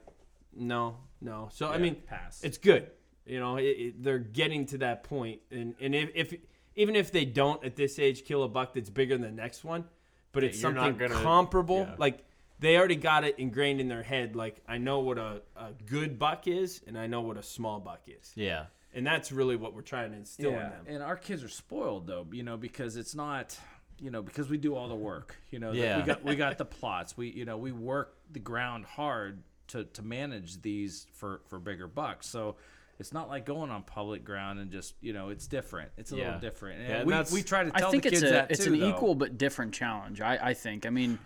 no, 0.56 0.98
no. 1.22 1.50
So 1.52 1.68
I 1.68 1.78
mean, 1.78 1.96
pass. 2.08 2.44
it's 2.44 2.58
good. 2.58 2.90
You 3.26 3.40
know, 3.40 3.58
it, 3.58 3.64
it, 3.64 4.04
they're 4.04 4.20
getting 4.20 4.66
to 4.68 4.78
that 4.80 5.04
point, 5.04 5.42
and 5.52 5.76
and 5.80 5.94
if, 5.94 6.10
if 6.16 6.34
even 6.76 6.96
if 6.96 7.12
they 7.12 7.26
don't 7.26 7.64
at 7.64 7.76
this 7.76 8.00
age 8.00 8.26
kill 8.26 8.44
a 8.44 8.48
buck 8.48 8.74
that's 8.74 8.90
bigger 8.90 9.18
than 9.18 9.36
the 9.36 9.42
next 9.42 9.64
one, 9.64 9.86
but 10.32 10.44
it's 10.44 10.60
something 10.60 10.98
gonna- 10.98 11.14
comparable, 11.24 11.80
yeah. 11.90 11.96
like. 11.98 12.26
They 12.62 12.76
already 12.76 12.98
got 12.98 13.24
it 13.24 13.40
ingrained 13.40 13.80
in 13.80 13.88
their 13.88 14.04
head. 14.04 14.36
Like 14.36 14.62
I 14.68 14.80
know 14.80 15.00
what 15.00 15.18
a, 15.18 15.42
a 15.56 15.70
good 15.86 16.20
buck 16.20 16.46
is, 16.46 16.82
and 16.86 16.98
I 16.98 17.08
know 17.08 17.22
what 17.22 17.38
a 17.38 17.42
small 17.42 17.80
buck 17.80 18.02
is, 18.08 18.34
Yeah. 18.36 18.66
and 18.94 19.08
that's 19.08 19.32
really 19.32 19.56
what 19.56 19.74
we're 19.74 19.82
trying 19.82 20.12
to 20.12 20.18
instill 20.18 20.50
in 20.50 20.56
Yeah, 20.58 20.68
them. 20.68 20.86
and 20.90 21.02
our 21.02 21.16
kids 21.16 21.42
are 21.42 21.48
spoiled 21.48 22.06
though, 22.06 22.28
you 22.34 22.44
know, 22.44 22.58
because 22.58 22.98
it's 22.98 23.16
not, 23.16 23.58
you 24.02 24.12
know, 24.12 24.22
because 24.22 24.50
we 24.50 24.58
do 24.58 24.76
all 24.76 24.88
the 24.88 24.96
work. 24.96 25.36
You 25.52 25.60
know, 25.60 25.72
Yeah. 25.72 25.98
we 26.00 26.04
got 26.04 26.24
we 26.24 26.36
got 26.36 26.58
the 26.58 26.66
plots. 26.66 27.16
We 27.18 27.30
you 27.30 27.46
know 27.46 27.58
we 27.58 27.72
work 27.72 28.16
the 28.32 28.40
ground 28.40 28.86
hard 28.86 29.44
to 29.68 29.84
to 29.86 30.02
manage 30.02 30.62
these 30.62 31.08
for 31.14 31.42
for 31.48 31.60
bigger 31.60 31.88
bucks. 31.88 32.28
So. 32.28 32.56
It's 33.02 33.14
not 33.14 33.30
like 33.30 33.46
going 33.46 33.72
on 33.72 33.84
public 33.84 34.26
ground 34.26 34.60
and 34.60 34.70
just 34.70 34.94
you 35.00 35.14
know 35.14 35.30
it's 35.30 35.48
different. 35.48 35.90
It's 35.96 36.12
a 36.12 36.18
Yeah. 36.18 36.26
little 36.26 36.40
different. 36.42 36.82
And 36.82 37.10
Yeah, 37.10 37.24
we, 37.32 37.38
we 37.38 37.44
try 37.44 37.64
to 37.64 37.72
tell 37.72 37.88
I 37.88 37.92
think 37.92 38.04
the 38.04 38.10
it's 38.10 38.20
kids 38.20 38.30
a 38.30 38.34
that 38.34 38.52
it's 38.52 38.66
too, 38.66 38.74
an 38.74 38.80
though. 38.82 38.90
equal 38.90 39.16
but 39.16 39.38
different 39.38 39.74
challenge. 39.74 40.20
I, 40.20 40.50
I 40.50 40.54
think. 40.54 40.86
I 40.86 40.90
mean, 40.90 41.18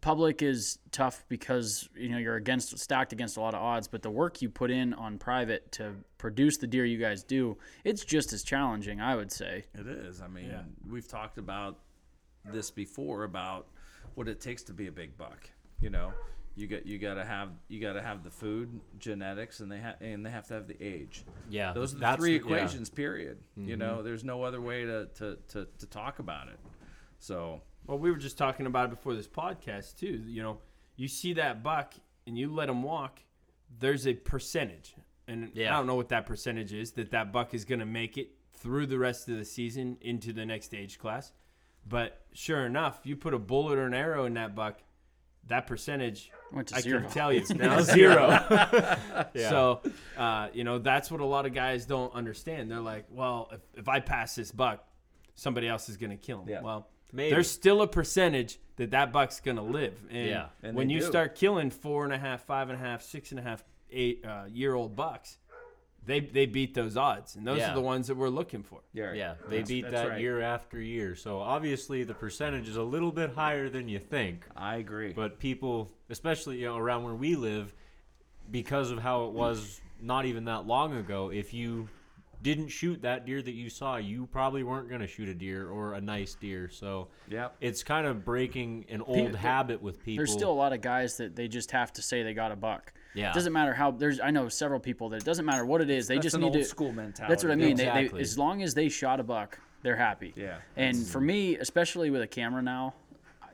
public 0.00 0.40
is 0.40 0.78
tough 0.92 1.24
because 1.28 1.88
you 1.96 2.10
know 2.10 2.18
you're 2.18 2.36
against 2.36 2.78
stacked 2.78 3.12
against 3.12 3.36
a 3.38 3.40
lot 3.40 3.54
of 3.54 3.60
odds, 3.60 3.88
but 3.88 4.02
the 4.02 4.10
work 4.10 4.40
you 4.40 4.48
put 4.48 4.70
in 4.70 4.94
on 4.94 5.18
private 5.18 5.72
to 5.72 5.94
produce 6.16 6.58
the 6.58 6.68
deer 6.68 6.84
you 6.84 6.98
guys 6.98 7.24
do, 7.24 7.58
it's 7.82 8.04
just 8.04 8.32
as 8.32 8.44
challenging. 8.44 9.00
I 9.00 9.16
would 9.16 9.32
say. 9.32 9.64
It 9.74 9.88
is. 9.88 10.20
I 10.20 10.28
mean, 10.28 10.54
we've 10.88 11.08
talked 11.08 11.38
about 11.38 11.80
this 12.52 12.70
before 12.70 13.24
about 13.24 13.66
what 14.14 14.28
it 14.28 14.40
takes 14.40 14.62
to 14.64 14.72
be 14.72 14.86
a 14.86 14.92
big 14.92 15.16
buck. 15.16 15.50
You 15.80 15.90
know, 15.90 16.12
you 16.54 16.66
got 16.66 16.86
you 16.86 16.98
got 16.98 17.14
to 17.14 17.24
have 17.24 17.50
you 17.68 17.80
got 17.80 17.92
to 17.92 18.02
have 18.02 18.24
the 18.24 18.30
food, 18.30 18.80
genetics, 18.98 19.60
and 19.60 19.70
they 19.70 19.78
have 19.78 20.00
and 20.00 20.24
they 20.24 20.30
have 20.30 20.46
to 20.48 20.54
have 20.54 20.66
the 20.66 20.82
age. 20.82 21.24
Yeah, 21.50 21.72
those 21.72 21.94
are 21.94 21.98
the 21.98 22.16
three 22.16 22.38
the- 22.38 22.48
yeah. 22.48 22.54
equations. 22.56 22.88
Period. 22.90 23.38
You 23.56 23.76
know, 23.76 23.96
mm-hmm. 23.96 24.04
there's 24.04 24.24
no 24.24 24.42
other 24.42 24.60
way 24.60 24.84
to, 24.84 25.06
to 25.16 25.38
to 25.48 25.66
to 25.78 25.86
talk 25.86 26.18
about 26.18 26.48
it. 26.48 26.58
So 27.18 27.60
Well, 27.86 27.98
we 27.98 28.10
were 28.10 28.16
just 28.16 28.38
talking 28.38 28.66
about 28.66 28.86
it 28.86 28.90
before 28.90 29.14
this 29.14 29.28
podcast 29.28 29.98
too. 29.98 30.22
You 30.26 30.42
know, 30.42 30.58
you 30.96 31.08
see 31.08 31.34
that 31.34 31.62
buck 31.62 31.94
and 32.26 32.38
you 32.38 32.52
let 32.52 32.68
him 32.68 32.82
walk. 32.82 33.20
There's 33.78 34.06
a 34.06 34.14
percentage, 34.14 34.94
and 35.28 35.50
Yeah. 35.54 35.74
I 35.74 35.76
don't 35.76 35.86
know 35.86 35.96
what 35.96 36.08
that 36.08 36.24
percentage 36.24 36.72
is 36.72 36.92
that 36.92 37.10
that 37.10 37.32
buck 37.32 37.52
is 37.52 37.64
going 37.64 37.80
to 37.80 37.86
make 37.86 38.16
it 38.16 38.30
through 38.54 38.86
the 38.86 38.98
rest 38.98 39.28
of 39.28 39.36
the 39.36 39.44
season 39.44 39.98
into 40.00 40.32
the 40.32 40.46
next 40.46 40.72
age 40.74 40.98
class. 40.98 41.32
But 41.88 42.20
sure 42.32 42.66
enough, 42.66 43.00
you 43.04 43.16
put 43.16 43.34
a 43.34 43.38
bullet 43.38 43.78
or 43.78 43.86
an 43.86 43.94
arrow 43.94 44.24
in 44.24 44.34
that 44.34 44.54
buck, 44.54 44.80
that 45.46 45.66
percentage 45.66 46.30
Went 46.52 46.68
to 46.68 46.76
I 46.76 46.80
zero. 46.80 47.00
can 47.02 47.10
tell 47.10 47.32
you 47.32 47.40
it's 47.40 47.54
now 47.54 47.80
zero. 47.82 48.96
So, 49.34 49.80
uh, 50.16 50.48
you 50.52 50.64
know, 50.64 50.78
that's 50.78 51.10
what 51.10 51.20
a 51.20 51.24
lot 51.24 51.46
of 51.46 51.54
guys 51.54 51.86
don't 51.86 52.14
understand. 52.14 52.70
They're 52.70 52.80
like, 52.80 53.06
well, 53.10 53.48
if, 53.52 53.60
if 53.74 53.88
I 53.88 54.00
pass 54.00 54.34
this 54.34 54.50
buck, 54.50 54.84
somebody 55.34 55.68
else 55.68 55.88
is 55.88 55.96
going 55.96 56.10
to 56.10 56.16
kill 56.16 56.42
him. 56.42 56.48
Yeah. 56.48 56.62
Well, 56.62 56.88
Maybe. 57.12 57.30
there's 57.30 57.50
still 57.50 57.82
a 57.82 57.86
percentage 57.88 58.58
that 58.76 58.90
that 58.92 59.12
buck's 59.12 59.40
going 59.40 59.56
to 59.56 59.62
live. 59.62 59.94
And 60.10 60.28
Yeah. 60.28 60.46
And 60.62 60.76
when 60.76 60.90
you 60.90 61.00
do. 61.00 61.06
start 61.06 61.34
killing 61.34 61.70
four 61.70 62.04
and 62.04 62.12
a 62.12 62.18
half, 62.18 62.44
five 62.44 62.68
and 62.70 62.78
a 62.80 62.82
half, 62.82 63.02
six 63.02 63.30
and 63.30 63.40
a 63.40 63.42
half, 63.42 63.62
eight 63.90 64.24
uh, 64.24 64.44
year 64.48 64.74
old 64.74 64.96
bucks, 64.96 65.38
they, 66.06 66.20
they 66.20 66.46
beat 66.46 66.72
those 66.74 66.96
odds. 66.96 67.36
And 67.36 67.46
those 67.46 67.58
Yeah. 67.58 67.72
are 67.72 67.74
the 67.74 67.80
ones 67.80 68.06
that 68.06 68.16
we're 68.16 68.28
looking 68.28 68.62
for. 68.62 68.80
yeah, 68.92 69.12
Yeah, 69.12 69.34
they 69.48 69.56
That's- 69.56 69.68
beat 69.68 69.82
that's 69.82 69.92
that 69.94 70.08
right. 70.10 70.20
year 70.20 70.40
after 70.40 70.80
year. 70.80 71.14
So 71.16 71.38
obviously 71.40 72.04
the 72.04 72.14
percentage 72.14 72.68
is 72.68 72.76
a 72.76 72.82
little 72.82 73.12
bit 73.12 73.30
higher 73.34 73.68
than 73.68 73.88
you 73.88 73.98
think. 73.98 74.44
I 74.56 74.76
agree. 74.76 75.12
But 75.12 75.38
people, 75.38 75.90
especially 76.08 76.58
you 76.60 76.66
know, 76.66 76.76
around 76.78 77.02
where 77.04 77.14
we 77.14 77.34
live, 77.36 77.74
because 78.50 78.90
of 78.90 78.98
how 79.00 79.26
it 79.26 79.32
was 79.32 79.80
not 80.00 80.24
even 80.26 80.44
that 80.44 80.66
long 80.66 80.96
ago, 80.96 81.30
if 81.30 81.52
you 81.52 81.88
didn't 82.42 82.68
shoot 82.68 83.02
that 83.02 83.26
deer 83.26 83.42
that 83.42 83.54
you 83.54 83.68
saw, 83.68 83.96
you 83.96 84.26
probably 84.26 84.62
weren't 84.62 84.88
going 84.88 85.00
to 85.00 85.06
shoot 85.08 85.28
a 85.28 85.34
deer 85.34 85.68
or 85.68 85.94
a 85.94 86.00
nice 86.00 86.34
deer. 86.34 86.68
So 86.68 87.08
Yep. 87.28 87.56
it's 87.60 87.82
kind 87.82 88.06
of 88.06 88.24
breaking 88.24 88.84
an 88.88 89.00
old 89.00 89.16
People- 89.16 89.36
habit 89.38 89.82
with 89.82 90.00
people. 90.04 90.18
There's 90.24 90.32
still 90.32 90.52
a 90.52 90.54
lot 90.54 90.72
of 90.72 90.80
guys 90.80 91.16
that 91.16 91.34
they 91.34 91.48
just 91.48 91.72
have 91.72 91.92
to 91.94 92.02
say 92.02 92.22
they 92.22 92.34
got 92.34 92.52
a 92.52 92.56
buck. 92.56 92.92
Yeah. 93.16 93.30
It 93.30 93.34
doesn't 93.34 93.52
matter 93.52 93.72
how. 93.74 93.90
There's 93.90 94.20
I 94.20 94.30
know 94.30 94.48
several 94.48 94.78
people 94.78 95.08
that 95.10 95.16
it 95.16 95.24
doesn't 95.24 95.44
matter 95.44 95.64
what 95.64 95.80
it 95.80 95.90
is. 95.90 96.06
They 96.06 96.14
That's 96.16 96.24
just 96.26 96.34
an 96.36 96.42
need 96.42 96.46
old 96.48 96.54
to. 96.56 96.64
school 96.64 96.92
mentality. 96.92 97.32
That's 97.32 97.42
what 97.42 97.50
I 97.52 97.56
mean. 97.56 97.76
They, 97.76 97.84
they, 97.86 97.90
Exactly. 98.00 98.20
as 98.20 98.38
long 98.38 98.62
as 98.62 98.74
they 98.74 98.88
shot 98.88 99.18
a 99.20 99.24
buck, 99.24 99.58
they're 99.82 99.96
happy. 99.96 100.34
Yeah. 100.36 100.58
And 100.76 100.96
for 101.06 101.20
me, 101.20 101.56
especially 101.56 102.10
with 102.10 102.22
a 102.22 102.26
camera 102.26 102.62
now, 102.62 102.94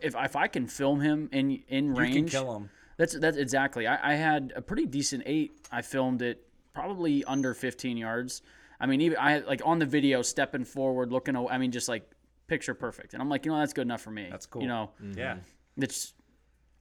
if 0.01 0.15
if 0.19 0.37
I 0.37 0.49
can 0.49 0.67
film 0.67 1.01
him 1.01 1.29
in 1.33 1.63
in 1.69 1.95
range, 1.95 2.15
You 2.15 2.23
can 2.23 2.29
kill 2.29 2.53
them. 2.53 2.71
That's 2.97 3.15
that's 3.19 3.37
exactly. 3.37 3.87
I, 3.87 4.13
I 4.13 4.15
had 4.15 4.53
a 4.57 4.61
pretty 4.63 4.87
decent 4.87 5.23
eight. 5.27 5.53
I 5.71 5.81
filmed 5.83 6.23
it 6.23 6.47
probably 6.75 7.23
under 7.25 7.55
15 7.55 7.97
yards. 7.97 8.43
I 8.81 8.87
mean, 8.87 9.01
even 9.01 9.17
I 9.21 9.39
like 9.39 9.63
on 9.65 9.79
the 9.79 9.87
video 9.87 10.23
stepping 10.23 10.65
forward, 10.65 11.13
looking. 11.13 11.37
I 11.37 11.57
mean, 11.59 11.71
just 11.71 11.89
like 11.89 12.11
picture 12.49 12.75
perfect. 12.75 13.13
And 13.15 13.23
I'm 13.23 13.29
like, 13.29 13.45
you 13.47 13.53
know, 13.53 13.59
that's 13.61 13.73
good 13.73 13.83
enough 13.87 14.01
for 14.03 14.11
me. 14.11 14.27
That's 14.31 14.47
cool. 14.47 14.63
You 14.63 14.69
know, 14.69 14.91
Yeah. 15.17 15.37
it's. 15.77 16.15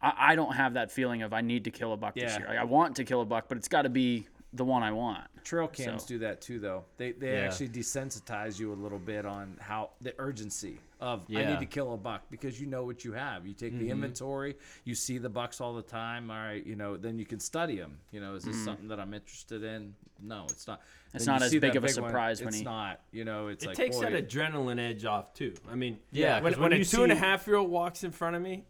I, 0.02 0.14
I 0.32 0.36
don't 0.36 0.54
have 0.54 0.74
that 0.76 0.92
feeling 0.92 1.22
of 1.22 1.34
I 1.34 1.42
need 1.42 1.64
to 1.66 1.72
kill 1.72 1.94
a 1.94 1.98
buck 1.98 2.16
this 2.16 2.38
year. 2.38 2.48
Like, 2.48 2.58
I 2.58 2.64
want 2.64 2.96
to 2.98 3.04
kill 3.04 3.22
a 3.22 3.26
buck, 3.26 3.46
but 3.48 3.58
it's 3.58 3.68
got 3.68 3.84
to 3.84 3.90
be 3.90 4.28
the 4.54 4.66
one 4.66 4.84
I 4.84 4.92
want. 4.92 5.24
Trail 5.44 5.68
cams 5.68 6.04
So- 6.04 6.08
do 6.10 6.20
that 6.20 6.42
too, 6.42 6.60
though. 6.60 6.86
They 6.98 7.14
they 7.14 7.34
Yeah. 7.34 7.46
actually 7.46 7.70
desensitize 7.70 8.60
you 8.60 8.74
a 8.74 8.76
little 8.76 9.00
bit 9.00 9.26
on 9.26 9.58
how 9.60 9.92
the 10.02 10.14
urgency 10.20 10.78
of 11.00 11.26
I 11.36 11.46
need 11.46 11.60
to 11.60 11.66
kill 11.66 11.94
a 11.94 11.98
buck 11.98 12.24
because 12.30 12.60
you 12.62 12.68
know 12.68 12.84
what 12.84 13.04
you 13.04 13.14
have. 13.14 13.48
You 13.48 13.54
take 13.54 13.72
the 13.74 13.86
Mm-hmm. 13.86 13.92
inventory, 13.92 14.56
you 14.84 14.94
see 14.94 15.18
the 15.18 15.30
bucks 15.30 15.60
all 15.62 15.74
the 15.74 15.82
time. 15.82 16.30
All 16.30 16.38
right, 16.38 16.64
you 16.66 16.76
know, 16.76 16.96
then 16.98 17.18
you 17.18 17.26
can 17.26 17.40
study 17.40 17.78
them. 17.78 17.98
You 18.12 18.20
know, 18.22 18.36
is 18.36 18.44
this 18.44 18.56
Mm-hmm. 18.56 18.66
something 18.66 18.88
that 18.90 19.00
I'm 19.00 19.14
interested 19.16 19.64
in? 19.64 19.96
No, 20.22 20.46
it's 20.50 20.68
not. 20.68 20.82
It's 21.14 21.26
Then 21.26 21.34
not 21.36 21.42
as 21.44 21.52
big 21.52 21.64
of 21.76 21.84
a 21.84 21.88
big 21.88 21.98
one, 21.98 22.10
surprise 22.10 22.40
when 22.42 22.50
it's 22.50 22.58
he- 22.60 22.64
not. 22.64 23.02
You 23.12 23.26
know, 23.26 23.48
it's 23.48 23.64
It 23.64 23.68
like 23.70 23.78
takes 23.78 23.98
boy, 23.98 24.12
that 24.12 24.30
adrenaline 24.30 24.80
edge 24.80 25.06
off 25.06 25.34
too. 25.34 25.56
I 25.72 25.76
mean, 25.76 25.98
Yeah, 26.12 26.40
when, 26.42 26.54
'cause 26.54 26.60
when, 26.60 26.70
when 26.70 26.74
a 26.74 26.76
you 26.80 26.86
two 26.86 27.02
and 27.04 27.12
a 27.12 27.16
half 27.16 27.48
year 27.48 27.56
old 27.56 27.72
walks 27.72 28.04
in 28.04 28.12
front 28.12 28.36
of 28.36 28.42
me, 28.44 28.66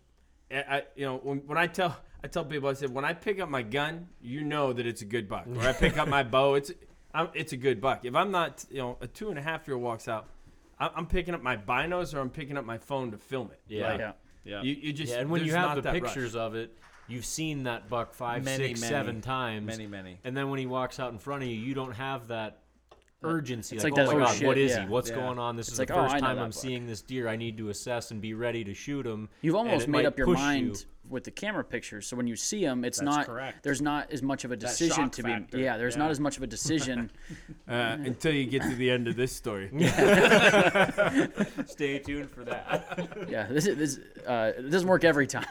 I, 0.51 0.77
I 0.77 0.83
you 0.95 1.05
know 1.05 1.17
when, 1.17 1.39
when 1.47 1.57
I 1.57 1.67
tell 1.67 1.97
I 2.23 2.27
tell 2.27 2.45
people 2.45 2.69
I 2.69 2.73
said 2.73 2.93
when 2.93 3.05
I 3.05 3.13
pick 3.13 3.39
up 3.39 3.49
my 3.49 3.61
gun, 3.63 4.07
you 4.21 4.43
know 4.43 4.73
that 4.73 4.85
it's 4.85 5.01
a 5.01 5.05
good 5.05 5.27
buck. 5.27 5.45
Or 5.55 5.61
I 5.61 5.73
pick 5.73 5.97
up 5.97 6.07
my 6.07 6.23
bow, 6.23 6.55
it's 6.55 6.71
I'm, 7.13 7.29
it's 7.33 7.53
a 7.53 7.57
good 7.57 7.81
buck. 7.81 8.05
If 8.05 8.15
I'm 8.15 8.31
not, 8.31 8.63
you 8.69 8.77
know, 8.77 8.97
a 9.01 9.07
two 9.07 9.29
and 9.29 9.37
a 9.37 9.41
half 9.41 9.67
year 9.67 9.75
old 9.75 9.83
walks 9.83 10.07
out, 10.07 10.27
I'm, 10.79 10.89
I'm 10.95 11.05
picking 11.07 11.33
up 11.33 11.41
my 11.43 11.57
binos 11.57 12.13
or 12.13 12.19
I'm 12.19 12.29
picking 12.29 12.57
up 12.57 12.65
my 12.65 12.77
phone 12.77 13.11
to 13.11 13.17
film 13.17 13.51
it. 13.51 13.59
Yeah. 13.67 13.89
Like, 13.89 13.99
Yeah. 13.99 14.11
Yeah. 14.43 14.61
You, 14.63 14.73
you 14.73 14.93
just 14.93 15.13
Yeah, 15.13 15.19
and 15.19 15.29
when 15.29 15.43
you 15.43 15.53
have 15.53 15.75
the 15.75 15.81
that 15.81 15.93
rush. 15.93 16.01
pictures 16.13 16.35
of 16.35 16.55
it, 16.55 16.75
you've 17.07 17.25
seen 17.25 17.63
that 17.63 17.89
buck 17.89 18.13
five, 18.13 18.43
Many, 18.43 18.69
six, 18.69 18.81
many, 18.81 18.91
seven 18.91 19.21
times. 19.21 19.67
many, 19.67 19.85
many. 19.87 20.19
And 20.23 20.35
then 20.35 20.49
when 20.49 20.57
he 20.59 20.65
walks 20.65 20.99
out 20.99 21.11
in 21.11 21.19
front 21.19 21.43
of 21.43 21.49
you, 21.49 21.55
you 21.55 21.73
don't 21.73 21.93
have 21.93 22.29
that 22.29 22.60
urgency. 23.23 23.75
It's 23.75 23.83
like, 23.83 23.93
like 23.95 24.07
oh 24.07 24.11
my 24.11 24.17
oh 24.17 24.25
god, 24.25 24.35
shit, 24.35 24.47
what 24.47 24.57
is 24.57 24.71
yeah. 24.71 24.81
he? 24.83 24.87
What's 24.89 25.09
Yeah. 25.09 25.15
going 25.17 25.39
on? 25.39 25.55
This 25.55 25.67
It's 25.67 25.73
is 25.73 25.79
like, 25.79 25.87
the 25.89 25.95
oh, 25.95 26.03
first 26.03 26.15
I 26.15 26.19
know 26.19 26.27
time 26.27 26.39
I'm 26.39 26.49
buck. 26.49 26.53
seeing 26.59 26.87
this 26.87 27.01
deer. 27.01 27.27
I 27.27 27.35
need 27.35 27.57
to 27.57 27.69
assess 27.69 28.11
and 28.11 28.21
be 28.21 28.33
ready 28.33 28.63
to 28.63 28.73
shoot 28.73 29.05
him. 29.05 29.29
You've 29.41 29.55
almost 29.55 29.87
made 29.87 30.05
up 30.05 30.17
your 30.17 30.27
mind 30.27 30.67
you. 30.67 30.85
with 31.09 31.23
the 31.23 31.31
camera 31.31 31.63
pictures, 31.63 32.07
so 32.07 32.15
when 32.17 32.27
you 32.27 32.35
see 32.35 32.63
him, 32.63 32.83
it's 32.83 32.99
That's 32.99 33.05
not 33.17 33.25
correct. 33.27 33.63
there's 33.63 33.81
not 33.81 34.11
as 34.11 34.21
much 34.23 34.43
of 34.45 34.51
a 34.51 34.57
decision 34.57 34.95
shock 34.95 35.11
to 35.13 35.23
factor. 35.23 35.57
be. 35.57 35.63
Yeah, 35.63 35.77
there's 35.77 35.95
Yeah. 35.95 36.03
not 36.03 36.11
as 36.11 36.19
much 36.19 36.37
of 36.37 36.43
a 36.43 36.47
decision. 36.47 37.11
uh, 37.69 37.97
until 37.99 38.33
you 38.33 38.45
get 38.45 38.63
to 38.63 38.75
the 38.75 38.89
end 38.89 39.07
of 39.07 39.15
this 39.15 39.31
story. 39.31 39.69
Stay 41.67 41.99
tuned 41.99 42.31
for 42.31 42.43
that. 42.45 43.07
yeah, 43.29 43.47
this 43.47 43.65
is 43.67 43.77
this 43.77 43.99
uh, 44.25 44.51
it 44.57 44.69
doesn't 44.71 44.87
work 44.87 45.03
every 45.03 45.27
time. 45.27 45.45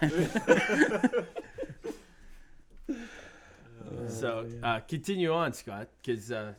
So 4.09 4.46
uh, 4.62 4.80
continue 4.80 5.32
on, 5.32 5.53
Scott, 5.53 5.88
because 6.03 6.32
uh, 6.32 6.55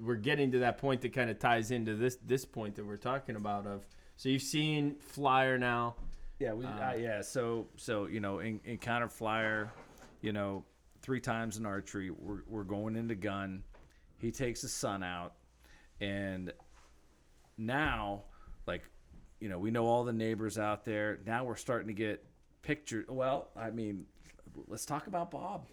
we're 0.00 0.16
getting 0.16 0.52
to 0.52 0.60
that 0.60 0.78
point 0.78 1.00
that 1.02 1.12
kind 1.12 1.30
of 1.30 1.38
ties 1.38 1.70
into 1.70 1.94
this 1.94 2.16
this 2.24 2.44
point 2.44 2.76
that 2.76 2.86
we're 2.86 2.96
talking 2.96 3.36
about. 3.36 3.66
Of 3.66 3.86
so 4.16 4.28
you've 4.28 4.42
seen 4.42 4.96
Flier 4.96 5.58
now. 5.58 5.96
Yeah, 6.38 6.52
we 6.54 6.64
uh, 6.64 6.94
yeah. 6.94 7.20
So 7.22 7.66
so 7.76 8.06
you 8.06 8.20
know, 8.20 8.40
in, 8.40 8.60
encounter 8.64 9.08
flier, 9.08 9.72
you 10.20 10.32
know, 10.32 10.64
three 11.02 11.20
times 11.20 11.56
in 11.56 11.66
archery. 11.66 12.10
We're 12.10 12.42
we're 12.46 12.64
going 12.64 12.96
into 12.96 13.14
gun. 13.14 13.62
He 14.18 14.30
takes 14.30 14.62
his 14.62 14.72
son 14.72 15.02
out, 15.02 15.34
and 16.00 16.52
now, 17.58 18.22
like, 18.66 18.82
you 19.40 19.48
know, 19.48 19.58
we 19.58 19.70
know 19.70 19.86
all 19.86 20.04
the 20.04 20.12
neighbors 20.12 20.58
out 20.58 20.84
there. 20.84 21.18
Now 21.26 21.44
we're 21.44 21.56
starting 21.56 21.88
to 21.88 21.94
get 21.94 22.24
pictures. 22.62 23.06
Well, 23.08 23.48
I 23.56 23.70
mean, 23.70 24.06
let's 24.68 24.86
talk 24.86 25.06
about 25.06 25.30
Bob 25.30 25.66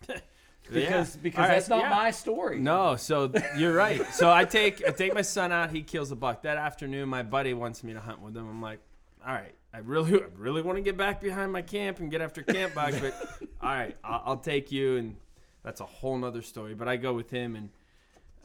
because 0.72 1.16
because 1.16 1.38
All 1.38 1.44
right, 1.44 1.54
that's 1.54 1.68
not 1.68 1.80
yeah. 1.80 1.90
my 1.90 2.10
story. 2.10 2.58
No, 2.58 2.96
so 2.96 3.32
you're 3.56 3.74
right. 3.74 4.04
So 4.12 4.30
I 4.30 4.44
take 4.44 4.86
I 4.86 4.90
take 4.90 5.14
my 5.14 5.22
son 5.22 5.52
out. 5.52 5.70
He 5.70 5.82
kills 5.82 6.10
a 6.10 6.16
buck 6.16 6.42
that 6.42 6.56
afternoon. 6.56 7.08
My 7.08 7.22
buddy 7.22 7.54
wants 7.54 7.84
me 7.84 7.92
to 7.92 8.00
hunt 8.00 8.20
with 8.20 8.36
him. 8.36 8.48
I'm 8.48 8.62
like, 8.62 8.80
all 9.26 9.32
right, 9.32 9.54
I 9.72 9.78
really 9.78 10.20
I 10.20 10.26
really 10.36 10.62
want 10.62 10.76
to 10.78 10.82
get 10.82 10.96
back 10.96 11.20
behind 11.20 11.52
my 11.52 11.62
camp 11.62 12.00
and 12.00 12.10
get 12.10 12.20
after 12.20 12.42
camp 12.42 12.74
buck, 12.74 12.94
but 13.00 13.14
all 13.60 13.70
right, 13.70 13.96
I'll, 14.02 14.22
I'll 14.26 14.36
take 14.38 14.72
you. 14.72 14.96
And 14.96 15.16
that's 15.62 15.80
a 15.80 15.86
whole 15.86 16.16
nother 16.16 16.42
story. 16.42 16.74
But 16.74 16.88
I 16.88 16.96
go 16.96 17.12
with 17.12 17.30
him, 17.30 17.56
and 17.56 17.70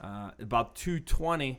uh, 0.01 0.31
about 0.39 0.75
2:20, 0.75 1.57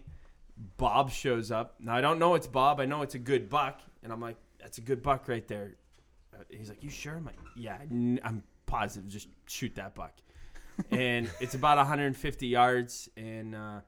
Bob 0.76 1.10
shows 1.10 1.50
up. 1.50 1.74
Now 1.80 1.94
I 1.94 2.00
don't 2.00 2.18
know 2.18 2.34
it's 2.34 2.46
Bob. 2.46 2.80
I 2.80 2.86
know 2.86 3.02
it's 3.02 3.14
a 3.14 3.20
good 3.20 3.48
buck, 3.48 3.80
and 4.02 4.12
I'm 4.12 4.20
like, 4.20 4.36
that's 4.60 4.78
a 4.78 4.82
good 4.82 5.02
buck 5.02 5.28
right 5.28 5.46
there. 5.48 5.74
Uh, 6.34 6.42
he's 6.48 6.68
like, 6.68 6.82
you 6.82 6.90
sure? 6.90 7.16
I'm 7.16 7.24
like, 7.24 7.38
yeah, 7.56 7.78
n- 7.90 8.20
I'm 8.24 8.42
positive. 8.72 9.08
Just 9.08 9.28
shoot 9.46 9.74
that 9.76 9.94
buck. 9.94 10.14
and 10.90 11.28
it's 11.40 11.54
about 11.54 11.76
150 11.76 12.46
yards, 12.46 13.08
and 13.16 13.54
uh, 13.54 13.80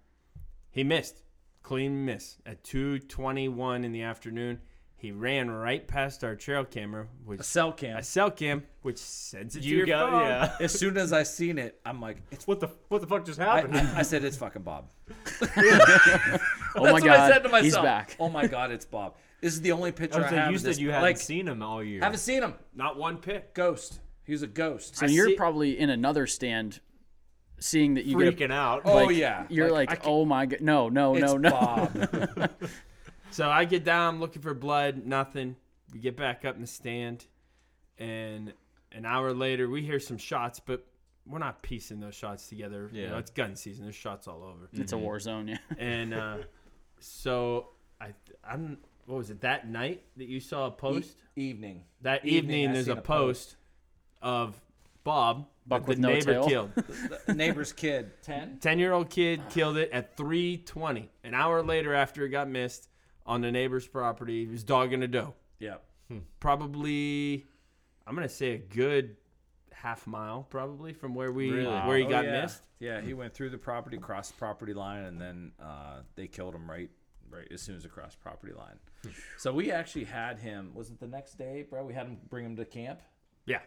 he 0.71 0.85
missed, 0.85 1.23
clean 1.63 2.05
miss 2.05 2.37
at 2.45 2.63
2:21 2.65 3.85
in 3.85 3.93
the 3.93 4.03
afternoon. 4.03 4.61
He 4.97 5.13
ran 5.13 5.51
right 5.51 5.87
past 5.87 6.25
our 6.25 6.35
trail 6.35 6.65
camera, 6.65 7.07
which 7.27 7.41
A 7.41 7.43
cell 7.43 7.73
cam. 7.73 7.97
a 7.99 8.03
cell 8.03 8.31
cam, 8.31 8.63
which 8.81 8.97
sends 8.97 9.55
it 9.55 9.61
to 9.61 9.67
You 9.69 9.79
your 9.79 9.87
got 9.87 10.11
phone. 10.11 10.21
yeah. 10.23 10.57
As 10.61 10.73
soon 10.79 10.97
as 10.97 11.13
I 11.13 11.25
seen 11.25 11.59
it, 11.59 11.79
I'm 11.85 12.01
like, 12.01 12.19
it's. 12.31 12.47
What 12.47 12.61
the 12.61 12.69
what 12.89 13.01
the 13.03 13.07
fuck 13.07 13.27
just 13.27 13.39
happened? 13.39 13.77
I, 13.77 13.99
I 13.99 14.03
said 14.03 14.25
it's 14.25 14.37
fucking 14.39 14.63
Bob. 14.63 14.91
oh 15.11 15.51
my 15.53 15.61
That's 15.63 16.41
god, 16.75 17.05
what 17.05 17.09
I 17.11 17.31
said 17.31 17.43
to 17.43 17.49
myself. 17.51 17.65
he's 17.65 17.77
back. 17.77 18.17
Oh 18.19 18.29
my 18.31 18.47
god, 18.47 18.71
it's 18.71 18.85
Bob. 18.87 19.17
This 19.43 19.53
is 19.53 19.61
the 19.61 19.73
only 19.73 19.93
picture 19.93 20.23
I, 20.25 20.29
I 20.29 20.31
have. 20.31 20.53
you 20.53 20.59
said 20.59 20.71
this- 20.71 20.79
you 20.79 20.89
hadn't 20.91 21.03
like, 21.03 21.19
seen 21.19 21.49
him 21.49 21.63
all 21.63 21.83
year. 21.85 22.01
Haven't 22.01 22.19
seen 22.21 22.43
him. 22.43 22.55
Not 22.75 22.97
one 22.97 23.19
pick. 23.19 23.53
Ghost. 23.53 24.01
He 24.25 24.33
was 24.33 24.43
a 24.43 24.47
ghost. 24.47 24.97
So 24.97 25.07
I 25.07 25.09
you're 25.09 25.29
see- 25.29 25.37
probably 25.37 25.79
in 25.79 25.91
another 25.91 26.27
stand, 26.27 26.81
seeing 27.59 27.95
that 27.95 28.05
you 28.07 28.19
get. 28.19 28.37
freaking 28.37 28.53
out. 28.53 28.83
Oh 28.85 29.09
yeah. 29.11 29.47
You're 29.49 29.71
Like, 29.71 29.91
like, 29.91 30.01
oh 30.07 30.25
my 30.25 30.47
god, 30.47 30.61
no, 30.61 30.89
no, 30.89 31.15
it's 31.15 31.23
no, 31.33 31.37
no. 31.37 31.51
Bob. 31.51 32.51
So 33.31 33.51
I 33.51 33.65
get 33.65 33.83
down 33.83 34.21
looking 34.21 34.43
for 34.43 34.55
blood, 34.55 35.07
nothing. 35.07 35.57
We 35.93 35.99
get 35.99 36.17
back 36.17 36.45
up 36.45 36.55
in 36.55 36.61
the 36.61 36.69
stand, 36.69 37.27
and 37.99 38.53
an 38.93 39.05
hour 39.05 39.33
later 39.33 39.69
we 39.69 39.83
hear 39.83 39.99
some 39.99 40.19
shots, 40.19 40.61
but 40.61 40.87
we're 41.27 41.41
not 41.41 41.61
piecing 41.61 41.99
those 41.99 42.15
shots 42.15 42.49
together. 42.49 42.89
You 42.93 43.09
know, 43.09 43.15
Yeah. 43.15 43.19
it's 43.19 43.33
gun 43.33 43.57
season. 43.57 43.87
There's 43.87 43.97
shots 43.97 44.29
all 44.29 44.45
over. 44.45 44.69
It's 44.73 44.93
a 44.93 44.99
war 44.99 45.19
zone, 45.19 45.49
yeah. 45.49 45.57
and 45.79 46.15
uh, 46.15 46.37
so 47.01 47.71
I, 48.01 48.15
I'm. 48.49 48.79
What 49.07 49.17
was 49.17 49.31
it 49.31 49.41
that 49.41 49.69
night 49.69 50.05
that 50.17 50.29
you 50.29 50.39
saw 50.39 50.67
a 50.67 50.71
post? 50.71 51.17
Evening. 51.37 51.83
that 52.03 52.25
evening, 52.25 52.39
evening, 52.61 52.73
there's 52.73 52.87
seen 52.87 52.97
a 52.97 53.01
a 53.01 53.03
post 53.03 53.57
of 54.25 54.61
Bob, 55.05 55.47
Buck 55.67 55.83
that 55.83 55.89
with 55.89 55.99
the 55.99 56.03
no 56.03 56.09
neighbor 56.15 56.33
tail. 56.33 56.49
killed. 56.49 56.71
The 57.27 57.35
neighbor's 57.35 57.73
kid. 57.73 58.11
Ten. 58.23 58.59
10 58.61 58.79
year 58.81 58.93
old 58.93 59.11
kid 59.11 59.41
killed 59.51 59.77
it 59.77 59.91
at 59.93 60.17
320 60.17 61.09
an 61.23 61.35
hour 61.35 61.63
later 61.63 61.95
after 61.95 62.25
it 62.25 62.31
got 62.31 62.49
missed 62.49 62.89
on 63.27 63.41
the 63.41 63.53
neighbor's 63.53 63.87
property 63.87 64.45
he 64.45 64.51
was 64.51 64.65
dogging 64.65 65.03
a 65.03 65.09
doe 65.09 65.35
Yep. 65.61 65.83
probably 66.41 67.47
i'm 68.07 68.15
gonna 68.15 68.29
say 68.29 68.53
a 68.53 68.59
good 68.59 69.17
half 69.73 70.07
mile 70.07 70.47
probably 70.51 70.93
from 70.93 71.15
where 71.15 71.33
we 71.33 71.51
Really? 71.51 71.67
where 71.81 71.97
he 71.99 72.05
Oh, 72.05 72.09
got 72.11 72.25
yeah. 72.25 72.43
missed 72.43 72.63
Yeah, 72.81 73.01
he 73.01 73.15
went 73.15 73.33
through 73.35 73.51
the 73.51 73.59
property, 73.59 73.97
crossed 73.99 74.33
the 74.33 74.39
property 74.39 74.75
line, 74.75 75.05
and 75.05 75.19
then 75.21 75.53
uh, 75.61 76.01
they 76.17 76.27
killed 76.27 76.55
him 76.55 76.71
right, 76.71 76.91
right 77.31 77.49
as 77.51 77.63
soon 77.63 77.77
as 77.77 77.85
it 77.85 77.91
crossed 77.91 78.21
property 78.21 78.53
line. 78.53 78.79
so 79.39 79.53
we 79.53 79.71
actually 79.73 80.05
had 80.05 80.39
him. 80.39 80.71
Was 80.75 80.91
it 80.91 81.01
the 81.01 81.07
next 81.07 81.37
day, 81.39 81.65
bro? 81.69 81.85
We 81.85 81.95
had 81.95 82.07
him 82.07 82.19
bring 82.29 82.45
him 82.45 82.57
to 82.57 82.65
camp, 82.67 83.01
yeah 83.47 83.61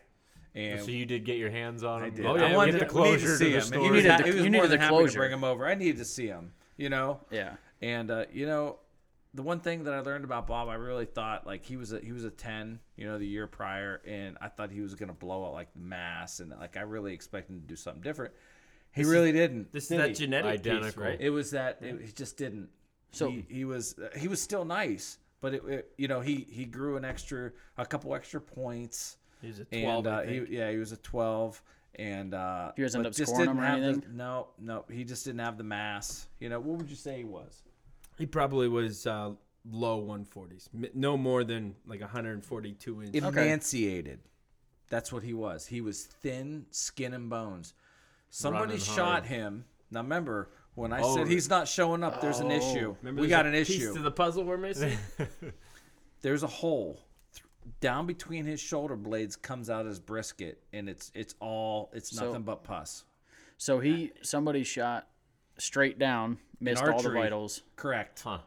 and 0.55 0.81
so 0.81 0.91
you 0.91 1.05
did 1.05 1.23
get 1.25 1.37
your 1.37 1.49
hands 1.51 1.83
on 1.83 1.99
him. 2.01 2.05
I 2.05 2.09
did. 2.09 2.25
Oh, 2.25 2.35
yeah, 2.35 2.45
I 2.45 2.49
we 2.49 2.55
wanted 2.55 2.71
get 2.73 2.79
to, 2.79 2.85
the 2.85 2.91
closure 2.91 3.27
to 3.27 3.35
see 3.37 3.45
to 3.45 3.49
the 3.51 3.57
him. 3.57 3.61
story. 3.63 3.85
You 3.85 3.91
was, 3.91 4.03
needed 4.03 4.11
ha- 4.11 4.17
the- 4.17 4.23
was 4.25 4.35
you 4.35 4.41
more 4.43 4.49
needed 4.51 4.63
than 4.63 4.69
the 4.71 4.77
happy 4.85 4.95
closure. 4.95 5.11
to 5.13 5.17
bring 5.19 5.31
him 5.33 5.43
over. 5.43 5.67
I 5.67 5.75
needed 5.75 5.97
to 5.97 6.05
see 6.05 6.27
him. 6.27 6.53
You 6.77 6.89
know. 6.89 7.19
Yeah. 7.31 7.55
And 7.81 8.09
uh, 8.11 8.25
you 8.31 8.45
know, 8.47 8.79
the 9.33 9.43
one 9.43 9.59
thing 9.59 9.83
that 9.83 9.93
I 9.93 9.99
learned 9.99 10.23
about 10.25 10.47
Bob, 10.47 10.67
I 10.69 10.75
really 10.75 11.05
thought 11.05 11.45
like 11.45 11.63
he 11.65 11.77
was 11.77 11.93
a 11.93 11.99
he 11.99 12.11
was 12.11 12.23
a 12.23 12.31
ten, 12.31 12.79
you 12.95 13.05
know, 13.05 13.19
the 13.19 13.27
year 13.27 13.45
prior, 13.47 14.01
and 14.07 14.37
I 14.41 14.47
thought 14.47 14.71
he 14.71 14.81
was 14.81 14.95
gonna 14.95 15.13
blow 15.13 15.45
out 15.45 15.53
like 15.53 15.75
mass, 15.75 16.39
and 16.39 16.51
like 16.59 16.75
I 16.77 16.81
really 16.81 17.13
expected 17.13 17.53
him 17.53 17.61
to 17.61 17.67
do 17.67 17.75
something 17.75 18.01
different. 18.01 18.33
He 18.91 19.03
really 19.03 19.31
didn't. 19.31 19.71
this 19.71 19.83
is 19.83 19.89
did 19.89 19.99
that 19.99 20.07
he? 20.09 20.13
genetic 20.15 20.63
piece 20.63 20.71
Identical. 20.73 21.03
right 21.03 21.17
It 21.21 21.29
was 21.29 21.51
that 21.51 21.77
it, 21.81 22.01
he 22.03 22.11
just 22.11 22.37
didn't. 22.37 22.69
So- 23.11 23.29
he, 23.29 23.45
he 23.47 23.65
was 23.65 23.95
he 24.17 24.27
was 24.27 24.41
still 24.41 24.65
nice, 24.65 25.19
but 25.39 25.53
it, 25.53 25.63
it 25.67 25.91
you 25.99 26.07
know 26.07 26.19
he 26.21 26.47
he 26.49 26.65
grew 26.65 26.97
an 26.97 27.05
extra 27.05 27.51
a 27.77 27.85
couple 27.85 28.15
extra 28.15 28.41
points. 28.41 29.16
He's 29.41 29.59
a 29.59 29.65
12 29.65 30.05
And 30.05 30.07
uh, 30.07 30.17
I 30.19 30.25
he, 30.27 30.45
yeah, 30.49 30.71
he 30.71 30.77
was 30.77 30.91
a 30.91 30.97
twelve, 30.97 31.61
and 31.95 32.33
uh, 32.33 32.71
you 32.75 32.83
guys 32.83 32.95
end 32.95 33.05
up 33.07 33.13
just 33.13 33.31
scoring 33.31 33.47
didn't 33.47 33.57
him 33.57 33.63
or 33.63 33.67
have 33.67 33.79
the- 33.81 33.85
anything? 33.88 34.17
no, 34.17 34.47
no, 34.59 34.85
he 34.91 35.03
just 35.03 35.25
didn't 35.25 35.39
have 35.41 35.57
the 35.57 35.63
mass. 35.63 36.27
You 36.39 36.49
know, 36.49 36.59
what 36.59 36.77
would 36.79 36.89
you 36.89 36.95
say 36.95 37.17
he 37.17 37.23
was? 37.23 37.63
he 38.17 38.25
probably 38.25 38.67
was 38.67 39.05
uh, 39.05 39.31
low 39.69 40.01
140s 40.03 40.69
Mi- 40.73 40.89
no 40.95 41.17
more 41.17 41.43
than 41.43 41.75
like 41.85 42.01
142 42.01 43.03
inches 43.03 43.23
Emaciated. 43.23 44.19
That's 44.89 45.11
what 45.13 45.21
he 45.23 45.33
was. 45.33 45.67
He 45.67 45.81
was 45.81 46.03
thin, 46.05 46.65
skin 46.71 47.13
and 47.13 47.29
bones. 47.29 47.73
Somebody 48.29 48.65
Running 48.65 48.79
shot 48.79 48.95
hard. 49.11 49.25
him. 49.25 49.65
Now 49.91 50.01
remember 50.01 50.49
when 50.75 50.93
I 50.93 51.01
Oh, 51.01 51.15
said 51.15 51.27
he's 51.27 51.49
not 51.49 51.67
showing 51.67 52.03
up, 52.03 52.21
there's 52.21 52.39
an 52.39 52.51
issue. 52.51 52.95
We 53.03 53.11
there's 53.11 53.27
got 53.29 53.45
a 53.45 53.49
an 53.49 53.55
piece 53.55 53.69
issue. 53.71 53.93
to 53.93 53.99
the 54.01 54.11
puzzle 54.11 54.43
we're 54.45 54.57
missing 54.57 54.97
there's 56.21 56.43
a 56.43 56.47
hole 56.47 56.93
th- 56.95 57.06
down 57.80 58.05
between 58.07 58.45
his 58.45 58.59
shoulder 58.59 58.95
blades 58.95 59.36
comes 59.36 59.70
out 59.70 59.86
his 59.86 59.99
brisket 59.99 60.61
and 60.74 60.88
it's 60.89 61.11
it's 61.15 61.36
all 61.39 61.89
it's 61.93 62.15
So- 62.15 62.26
nothing 62.28 62.43
but 62.43 62.63
pus. 62.63 63.03
So 63.57 63.80
he 63.80 64.11
somebody 64.22 64.63
shot 64.63 65.07
straight 65.57 65.97
down, 65.97 66.38
missed 66.59 66.82
all 66.82 66.88
the 66.89 66.93
archery. 66.93 67.22
vitals. 67.22 67.63
Correct. 67.76 68.22
Huh. 68.22 68.39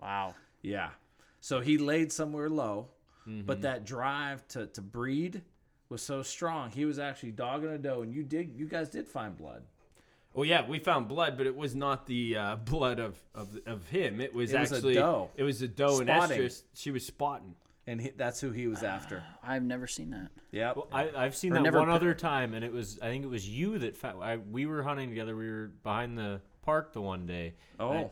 Wow. 0.00 0.34
Yeah. 0.62 0.90
So 1.40 1.60
he 1.60 1.78
laid 1.78 2.12
somewhere 2.12 2.48
low, 2.50 2.88
Mm-hmm. 3.28 3.42
but 3.46 3.60
that 3.62 3.84
drive 3.84 4.46
to, 4.48 4.66
to 4.68 4.80
breed 4.80 5.42
was 5.90 6.02
so 6.02 6.22
strong. 6.22 6.70
He 6.70 6.84
was 6.86 6.98
actually 6.98 7.32
dogging 7.32 7.68
a 7.70 7.78
doe, 7.78 8.02
and 8.02 8.12
you 8.12 8.22
did 8.22 8.52
you 8.56 8.66
guys 8.66 8.88
did 8.90 9.06
find 9.06 9.36
blood. 9.36 9.62
Well, 10.34 10.44
yeah, 10.44 10.66
we 10.66 10.78
found 10.78 11.08
blood, 11.08 11.36
but 11.36 11.46
it 11.46 11.54
was 11.56 11.74
not 11.74 12.06
the 12.06 12.36
uh, 12.36 12.56
blood 12.56 12.98
of, 12.98 13.20
of 13.34 13.58
of 13.66 13.86
him. 13.88 14.20
It 14.20 14.34
was 14.34 14.52
It 14.52 14.58
was 14.60 14.72
a 14.72 14.74
actually 14.76 14.94
doe. 14.94 15.30
it 15.36 15.42
was 15.42 15.62
a 15.62 15.68
doe 15.68 15.98
and 16.00 16.08
Spotting. 16.08 16.38
estrus. 16.40 16.62
She 16.74 16.90
was 16.90 17.04
spotting. 17.06 17.54
And 17.88 18.00
he, 18.00 18.10
that's 18.10 18.40
who 18.40 18.50
he 18.52 18.68
was 18.68 18.82
after. 18.82 19.22
I've 19.42 19.62
never 19.64 19.86
seen 19.86 20.10
that. 20.10 20.28
Yeah, 20.52 20.72
Well, 20.76 20.88
I, 20.92 21.10
I've 21.16 21.34
seen 21.36 21.52
Or 21.52 21.56
that 21.56 21.62
never 21.62 21.78
one 21.78 21.88
pi- 21.88 21.94
other 21.94 22.14
time, 22.14 22.54
and 22.54 22.64
it 22.64 22.72
was 22.72 22.98
I 23.02 23.06
think 23.06 23.24
it 23.24 23.28
was 23.30 23.48
you 23.48 23.78
that 23.78 23.96
fa- 23.96 24.14
I, 24.20 24.36
we 24.36 24.66
were 24.66 24.82
hunting 24.82 25.08
together. 25.08 25.34
We 25.36 25.48
were 25.50 25.70
behind 25.82 26.16
the 26.16 26.40
park 26.62 26.92
the 26.92 27.00
one 27.02 27.26
day. 27.26 27.54
Oh. 27.80 27.90
I- 27.92 28.10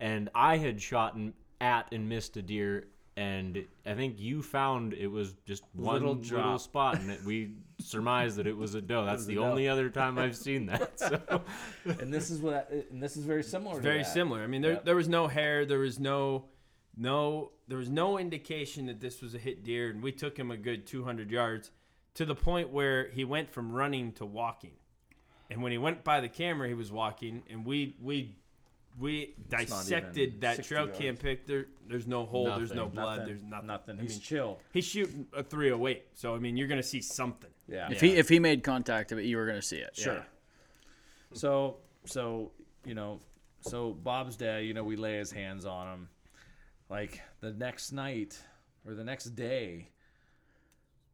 and 0.00 0.28
I 0.34 0.56
had 0.58 0.80
shot 0.82 1.14
and 1.14 1.32
at 1.60 1.92
and 1.92 2.08
missed 2.08 2.36
a 2.36 2.42
deer, 2.42 2.88
and 3.16 3.64
I 3.86 3.94
think 3.94 4.18
you 4.18 4.42
found 4.42 4.92
it 4.92 5.06
was 5.06 5.34
just 5.46 5.62
one 5.72 5.94
Little 5.94 6.08
little, 6.16 6.22
drop. 6.22 6.60
spot, 6.60 7.00
and 7.00 7.10
it, 7.10 7.22
we 7.24 7.52
surmised 7.80 8.36
that 8.36 8.46
it 8.46 8.56
was 8.56 8.74
a 8.74 8.82
doe. 8.82 9.04
That's 9.06 9.24
the 9.24 9.34
a 9.34 9.36
doe. 9.36 9.44
only 9.44 9.68
other 9.68 9.88
time 9.88 10.18
I've 10.18 10.36
seen 10.36 10.66
that. 10.66 10.92
So 10.98 11.42
and 12.00 12.12
this 12.12 12.30
is 12.30 12.40
what 12.40 12.70
and 12.90 13.02
this 13.02 13.16
is 13.16 13.24
very 13.24 13.42
similar. 13.44 13.76
to 13.76 13.80
Very 13.82 13.98
that. 13.98 14.12
similar. 14.12 14.42
I 14.42 14.46
mean, 14.48 14.62
there 14.62 14.72
Yep. 14.72 14.84
there 14.84 14.96
was 14.96 15.08
no 15.08 15.26
hair. 15.28 15.64
There 15.64 15.78
was 15.78 15.98
no 16.00 16.46
no 16.96 17.50
there 17.68 17.78
was 17.78 17.88
no 17.88 18.18
indication 18.18 18.86
that 18.86 19.00
this 19.00 19.22
was 19.22 19.34
a 19.34 19.38
hit 19.38 19.64
deer, 19.64 19.90
and 19.90 20.02
we 20.02 20.12
took 20.12 20.36
him 20.36 20.50
a 20.50 20.56
good 20.56 20.86
200 20.86 21.30
yards 21.30 21.70
to 22.14 22.24
the 22.24 22.34
point 22.34 22.70
where 22.70 23.08
he 23.10 23.24
went 23.24 23.50
from 23.50 23.72
running 23.72 24.12
to 24.12 24.26
walking. 24.26 24.72
And 25.50 25.62
when 25.62 25.72
he 25.72 25.78
went 25.78 26.04
by 26.04 26.20
the 26.20 26.28
camera, 26.28 26.68
he 26.68 26.74
was 26.74 26.92
walking, 26.92 27.42
and 27.50 27.64
we 27.64 27.96
we 28.00 28.36
we 28.98 29.34
not 29.50 29.60
dissected 29.60 30.40
that 30.42 30.62
trail 30.64 30.86
yards. 30.86 30.98
cam 30.98 31.16
pic. 31.16 31.46
There, 31.46 31.66
there's 31.88 32.06
no 32.06 32.24
hole. 32.24 32.46
There's 32.56 32.72
no 32.72 32.86
blood. 32.86 33.20
Nothing. 33.20 33.26
There's 33.26 33.42
nothing. 33.42 33.66
Nothing. 33.66 33.98
I 33.98 34.02
He's 34.02 34.12
mean, 34.12 34.20
chill. 34.20 34.58
he's 34.72 34.84
shooting 34.84 35.26
a 35.32 35.42
308. 35.42 36.04
So 36.14 36.34
I 36.34 36.38
mean, 36.38 36.56
you're 36.56 36.68
gonna 36.68 36.82
see 36.82 37.00
something. 37.00 37.50
Yeah. 37.68 37.90
If 37.90 38.00
he 38.00 38.16
if 38.16 38.28
he 38.28 38.38
made 38.38 38.62
contact 38.62 39.12
of 39.12 39.18
it, 39.18 39.24
you 39.24 39.36
were 39.36 39.46
gonna 39.46 39.62
see 39.62 39.78
it. 39.78 39.96
Sure. 39.96 40.24
So 41.32 41.78
so 42.04 42.52
you 42.84 42.94
know 42.94 43.20
so 43.66 43.92
Bob's 43.92 44.36
dad, 44.36 44.64
you 44.64 44.74
know, 44.74 44.84
we 44.84 44.96
lay 44.96 45.16
his 45.16 45.32
hands 45.32 45.64
on 45.64 45.86
him. 45.88 46.08
Like 46.90 47.20
the 47.40 47.52
next 47.52 47.92
night 47.92 48.38
or 48.86 48.94
the 48.94 49.04
next 49.04 49.26
day. 49.36 49.88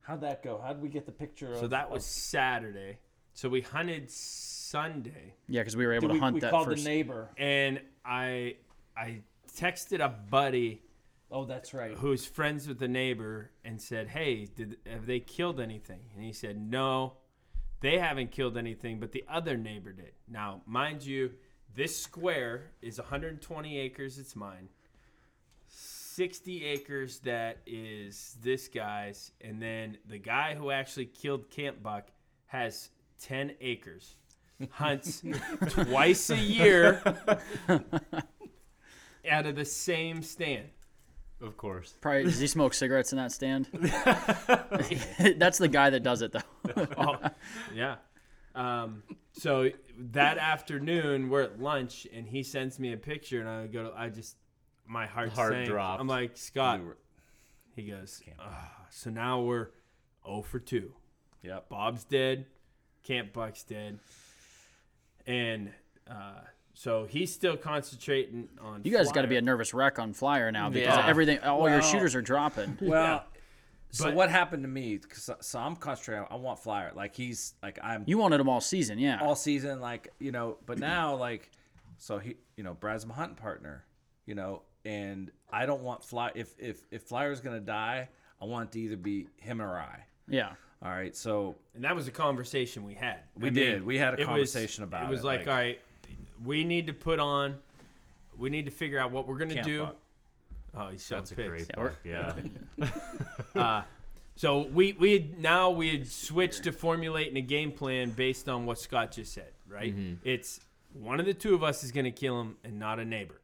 How'd 0.03 0.23
that 0.23 0.43
go? 0.43 0.61
How'd 0.63 0.81
we 0.83 0.89
get 0.89 1.07
the 1.07 1.13
picture 1.13 1.53
of 1.53 1.59
So 1.61 1.69
that 1.69 1.91
was 1.91 2.03
of- 2.05 2.09
Saturday. 2.11 2.99
So 3.33 3.49
we 3.49 3.61
hunted 3.61 4.11
Sunday. 4.11 5.35
Yeah, 5.49 5.61
because 5.61 5.77
we 5.77 5.87
were 5.87 5.93
able 5.93 6.09
Did 6.09 6.15
to 6.15 6.15
we, 6.15 6.21
hunt 6.21 6.35
we 6.35 6.41
that 6.41 6.51
called 6.51 6.67
first. 6.67 6.83
the 6.85 6.89
neighbor. 6.91 7.31
and 7.39 7.81
I 8.05 8.57
I 8.97 9.23
texted 9.57 10.05
a 10.05 10.09
buddy 10.09 10.83
Oh, 11.31 11.45
that's 11.45 11.73
right. 11.73 11.97
who's 11.97 12.27
friends 12.27 12.67
with 12.67 12.81
the 12.81 12.89
neighbor 12.89 13.53
and 13.65 13.81
said, 13.81 14.09
"Hey, 14.09 14.47
did 14.47 14.79
have 14.87 15.07
they 15.07 15.21
killed 15.21 15.61
anything?" 15.61 16.01
And 16.15 16.25
he 16.25 16.33
said, 16.33 16.59
"No, 16.61 17.19
they 17.81 17.99
haven't 17.99 18.33
killed 18.33 18.57
anything, 18.57 18.99
but 18.99 19.13
the 19.13 19.25
other 19.29 19.57
neighbor 19.57 19.93
did." 19.93 20.13
Now, 20.27 20.63
mind 20.67 21.05
you, 21.05 21.35
this 21.73 21.97
square 22.03 22.73
is 22.83 22.99
120 22.99 23.79
acres. 23.79 24.19
It's 24.19 24.35
mine. 24.35 24.71
60 26.21 26.67
acres 26.67 27.21
that 27.21 27.61
is 27.65 28.37
this 28.43 28.69
guy's, 28.69 29.33
and 29.41 29.63
then 29.63 29.97
the 30.07 30.19
guy 30.19 30.55
who 30.55 30.71
actually 30.71 31.07
killed 31.07 31.49
Camp 31.49 31.83
Buck 31.83 32.09
has 32.45 32.91
10 33.23 33.55
acres. 33.63 34.17
Hunts 34.73 35.23
twice 35.71 36.29
a 36.29 36.37
year 36.37 37.01
out 39.31 39.47
of 39.47 39.57
the 39.57 39.65
same 39.65 40.23
stand. 40.23 40.69
of 41.41 41.57
course, 41.57 41.95
Probably 42.03 42.25
does 42.25 42.39
he 42.39 42.47
smoke 42.49 42.75
cigarettes 42.75 43.13
in 43.13 43.17
that 43.17 43.33
stand? 43.33 43.69
That's 45.39 45.57
the 45.57 45.69
guy 45.69 45.89
that 45.89 46.03
does 46.03 46.21
it 46.21 46.33
though. 46.33 46.87
oh, 46.99 47.17
yeah. 47.75 47.97
Um, 48.55 49.05
so 49.33 49.71
that 49.97 50.37
afternoon, 50.37 51.31
we're 51.31 51.45
at 51.45 51.63
lunch, 51.63 52.07
and 52.13 52.29
he 52.29 52.43
sends 52.43 52.79
me 52.79 52.93
a 52.93 52.99
picture, 52.99 53.41
and 53.41 53.49
I 53.49 53.67
go, 53.69 53.85
to, 53.85 53.93
I 53.97 54.11
just, 54.11 54.37
my 54.91 55.07
heart, 55.07 55.31
Heart 55.31 55.53
sank. 55.53 55.69
dropped. 55.69 56.01
I'm 56.01 56.09
like, 56.09 56.37
Scott. 56.37 56.81
We 56.81 56.87
were- 56.87 56.97
He 57.77 57.83
goes, 57.85 58.21
"Ah, 58.39 58.87
so 58.91 59.09
now 59.11 59.41
we're 59.41 59.69
0 60.27 60.43
for 60.43 60.59
2. 60.59 60.93
Yep. 61.43 61.69
Bob's 61.69 62.05
dead, 62.05 62.47
Camp 63.05 63.33
Buck's 63.33 63.63
dead, 63.63 64.01
and 65.27 65.71
uh, 66.11 66.41
so 66.75 67.07
he's 67.07 67.33
still 67.33 67.57
concentrating 67.57 68.49
on. 68.61 68.83
You 68.85 68.93
guys 68.93 69.13
got 69.13 69.23
to 69.23 69.29
be 69.29 69.37
a 69.37 69.43
nervous 69.43 69.73
wreck 69.73 69.99
on 69.99 70.13
Flier 70.13 70.51
now 70.51 70.69
because 70.71 70.97
Yeah. 70.97 71.07
everything, 71.07 71.39
all 71.41 71.69
your 71.71 71.83
shooters 71.83 72.15
are 72.15 72.23
dropping. 72.23 72.79
Well, 72.83 73.25
so 73.93 74.05
But- 74.07 74.15
what 74.15 74.31
happened 74.31 74.63
to 74.65 74.69
me? 74.69 74.99
'Cause- 74.99 75.31
so 75.41 75.59
I'm 75.59 75.77
concentrating. 75.77 76.27
I 76.31 76.35
want 76.37 76.59
Flier. 76.59 76.93
Like 76.95 77.15
he's 77.15 77.55
like 77.63 77.79
I'm 77.83 78.05
You 78.07 78.19
wanted 78.19 78.41
him 78.41 78.49
all 78.49 78.61
season, 78.61 78.99
yeah. 78.99 79.21
all 79.21 79.35
season. 79.37 79.81
Like 79.81 80.13
you 80.19 80.33
know, 80.33 80.59
but 80.67 80.79
now 80.79 81.15
like, 81.15 81.51
so 81.99 82.19
he, 82.19 82.37
you 82.57 82.65
know, 82.65 82.75
Brad's 82.75 83.07
my 83.07 83.15
hunting 83.15 83.37
partner. 83.37 83.85
You 84.27 84.35
know, 84.35 84.63
and 84.85 85.31
I 85.53 85.67
don't 85.67 85.83
want 85.83 86.03
Fly. 86.05 86.31
If 86.35 86.55
if 86.59 86.83
if 86.91 87.03
Flier's 87.03 87.41
gonna 87.41 87.61
die, 87.61 88.09
I 88.41 88.45
want 88.45 88.71
it 88.71 88.73
to 88.73 88.81
either 88.81 88.97
be 88.97 89.29
him 89.37 89.61
or 89.61 89.79
I. 89.79 90.05
yeah. 90.29 90.53
All 90.83 90.91
right, 90.91 91.15
so 91.15 91.57
And 91.75 91.85
that 91.85 91.95
was 91.95 92.09
a 92.09 92.11
conversation 92.11 92.85
we 92.85 92.95
had. 92.95 93.19
We 93.39 93.51
did. 93.51 93.85
We 93.85 93.99
had 93.99 94.15
a 94.15 94.17
it 94.17 94.21
was- 94.21 94.27
conversation 94.27 94.83
about 94.83 95.05
It 95.05 95.11
was 95.11 95.21
it, 95.21 95.27
like, 95.27 95.41
like- 95.41 95.49
all 95.49 95.55
right, 95.55 95.81
we 96.43 96.65
need 96.65 96.87
to 96.87 96.95
put 96.95 97.21
on, 97.21 97.57
we 98.39 98.49
need 98.49 98.65
to 98.65 98.71
figure 98.71 98.99
out 98.99 99.11
what 99.11 99.29
we're 99.29 99.37
gonna 99.37 99.63
do. 99.63 99.81
Buck. 99.85 99.97
Oh, 100.75 100.89
he's 100.89 101.05
showing 101.05 101.21
that's 101.21 101.33
a 101.33 101.35
great 101.35 101.71
we're- 101.77 101.93
Yeah, 102.03 102.33
Uh, 103.55 103.83
so 104.37 104.63
we 104.69 104.93
we 104.95 105.13
had, 105.13 105.39
now 105.39 105.69
we 105.71 105.91
had 105.91 106.07
switched 106.07 106.65
to 106.65 106.73
formulating 106.73 107.37
a 107.37 107.43
game 107.43 107.73
plan 107.73 108.09
based 108.11 108.49
on 108.49 108.65
what 108.65 108.79
Scott 108.79 109.13
just 109.13 109.35
said. 109.35 109.53
Right? 109.69 109.95
It's 110.25 110.61
one 110.95 111.21
of 111.21 111.27
the 111.27 111.35
two 111.35 111.55
of 111.55 111.63
us 111.63 111.85
is 111.85 111.93
gonna 111.93 112.11
kill 112.11 112.41
him, 112.41 112.57
and 112.65 112.79
not 112.79 112.99
a 112.99 113.05
neighbor. 113.05 113.41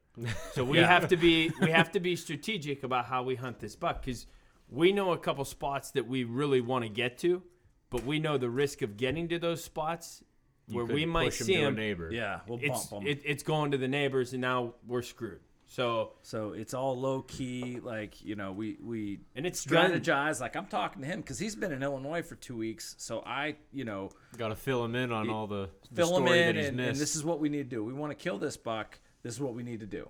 So 0.53 0.63
we 0.63 0.77
have 0.93 1.07
to 1.09 1.17
be 1.17 1.51
we 1.61 1.71
have 1.71 1.91
to 1.91 1.99
be 1.99 2.15
strategic 2.15 2.83
about 2.83 3.05
how 3.05 3.23
we 3.23 3.35
hunt 3.35 3.59
this 3.59 3.75
buck 3.75 4.01
because 4.03 4.25
we 4.69 4.91
know 4.91 5.11
a 5.11 5.17
couple 5.17 5.45
spots 5.45 5.91
that 5.91 6.07
we 6.07 6.23
really 6.23 6.61
want 6.61 6.83
to 6.83 6.89
get 6.89 7.17
to, 7.19 7.43
but 7.89 8.03
we 8.03 8.19
know 8.19 8.37
the 8.37 8.49
risk 8.49 8.81
of 8.81 8.97
getting 8.97 9.27
to 9.29 9.39
those 9.39 9.63
spots 9.63 10.23
You 10.67 10.75
where 10.77 10.85
we 10.85 11.05
might 11.05 11.25
push 11.25 11.41
'em 11.41 11.47
see 11.47 11.53
to 11.55 11.63
a 11.63 11.67
him. 11.67 11.75
neighbor. 11.75 12.09
yeah, 12.11 12.39
we'll 12.47 12.59
It's 12.61 12.87
bump 12.87 13.03
them. 13.03 13.11
it, 13.11 13.21
it's 13.23 13.43
going 13.43 13.71
to 13.71 13.77
the 13.77 13.87
neighbors, 13.87 14.33
and 14.33 14.41
now 14.41 14.73
we're 14.85 15.01
screwed. 15.03 15.39
So 15.69 16.13
so 16.23 16.53
it's 16.53 16.73
all 16.73 16.97
low 16.97 17.21
key. 17.23 17.79
Like 17.81 18.23
you 18.23 18.35
know, 18.35 18.53
we 18.53 18.77
we 18.81 19.19
and 19.35 19.45
it's 19.45 19.65
gun. 19.65 19.91
strategize. 19.91 20.39
Like 20.39 20.55
I'm 20.55 20.65
talking 20.67 21.01
to 21.01 21.07
him 21.07 21.19
because 21.21 21.37
he's 21.39 21.55
been 21.57 21.71
in 21.73 21.83
Illinois 21.83 22.21
for 22.23 22.35
two 22.35 22.55
weeks. 22.57 22.95
So 22.97 23.21
I, 23.25 23.57
you 23.73 23.83
know, 23.83 24.09
got 24.37 24.47
to 24.47 24.55
fill 24.55 24.83
him 24.85 24.95
in 24.95 25.11
on 25.11 25.29
all 25.29 25.45
the, 25.45 25.69
the 25.91 25.95
fill 25.97 26.17
him 26.17 26.27
in, 26.27 26.33
that 26.47 26.55
he's 26.55 26.67
and, 26.69 26.77
missed. 26.77 26.89
and 26.91 26.97
this 26.99 27.15
is 27.17 27.23
what 27.25 27.39
we 27.41 27.49
need 27.49 27.69
to 27.69 27.75
do. 27.75 27.83
We 27.83 27.93
want 27.93 28.11
to 28.11 28.15
kill 28.15 28.37
this 28.37 28.55
buck. 28.57 28.97
This 29.27 29.35
is 29.35 29.41
what 29.41 29.55
we 29.55 29.63
need 29.63 29.81
to 29.81 29.85
do. 29.85 30.07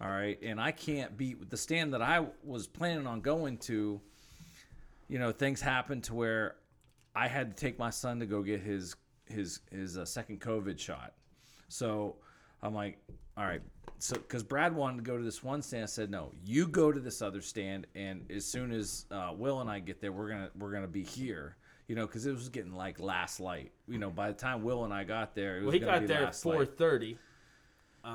All 0.00 0.08
right, 0.08 0.36
and 0.42 0.60
I 0.60 0.72
can't 0.72 1.16
beat 1.16 1.48
the 1.48 1.56
stand 1.56 1.94
that 1.94 2.02
I 2.02 2.26
was 2.42 2.66
planning 2.66 3.06
on 3.06 3.20
going 3.20 3.56
to. 3.58 4.00
You 5.06 5.18
know, 5.20 5.30
things 5.30 5.60
happened 5.60 6.02
to 6.04 6.14
where 6.14 6.56
I 7.14 7.28
had 7.28 7.56
to 7.56 7.56
take 7.56 7.78
my 7.78 7.90
son 7.90 8.18
to 8.18 8.26
go 8.26 8.42
get 8.42 8.60
his 8.60 8.96
his 9.26 9.60
his 9.70 9.96
uh, 9.96 10.04
second 10.04 10.40
COVID 10.40 10.76
shot. 10.76 11.12
So 11.68 12.16
I'm 12.60 12.74
like, 12.74 12.98
all 13.36 13.44
right. 13.44 13.62
So 14.00 14.16
because 14.16 14.42
Brad 14.42 14.74
wanted 14.74 14.96
to 14.96 15.02
go 15.04 15.16
to 15.16 15.22
this 15.22 15.44
one 15.44 15.62
stand, 15.62 15.84
I 15.84 15.86
said 15.86 16.10
no. 16.10 16.32
You 16.44 16.66
go 16.66 16.90
to 16.90 16.98
this 16.98 17.22
other 17.22 17.40
stand, 17.40 17.86
and 17.94 18.28
as 18.28 18.44
soon 18.44 18.72
as 18.72 19.06
uh, 19.12 19.34
Will 19.36 19.60
and 19.60 19.70
I 19.70 19.78
get 19.78 20.00
there, 20.00 20.10
we're 20.10 20.30
gonna 20.30 20.50
we're 20.58 20.72
gonna 20.72 20.88
be 20.88 21.04
here. 21.04 21.54
You 21.86 21.94
know, 21.94 22.08
because 22.08 22.26
it 22.26 22.32
was 22.32 22.48
getting 22.48 22.74
like 22.74 22.98
last 22.98 23.38
light. 23.38 23.70
You 23.86 23.98
know, 23.98 24.10
by 24.10 24.26
the 24.26 24.36
time 24.36 24.64
Will 24.64 24.84
and 24.84 24.92
I 24.92 25.04
got 25.04 25.36
there, 25.36 25.58
it 25.58 25.60
was 25.60 25.66
Well, 25.66 25.72
he 25.74 25.78
gonna 25.78 25.92
got 25.92 26.00
be 26.00 26.06
there 26.06 26.26
at 26.26 26.34
four 26.34 26.66
thirty. 26.66 27.18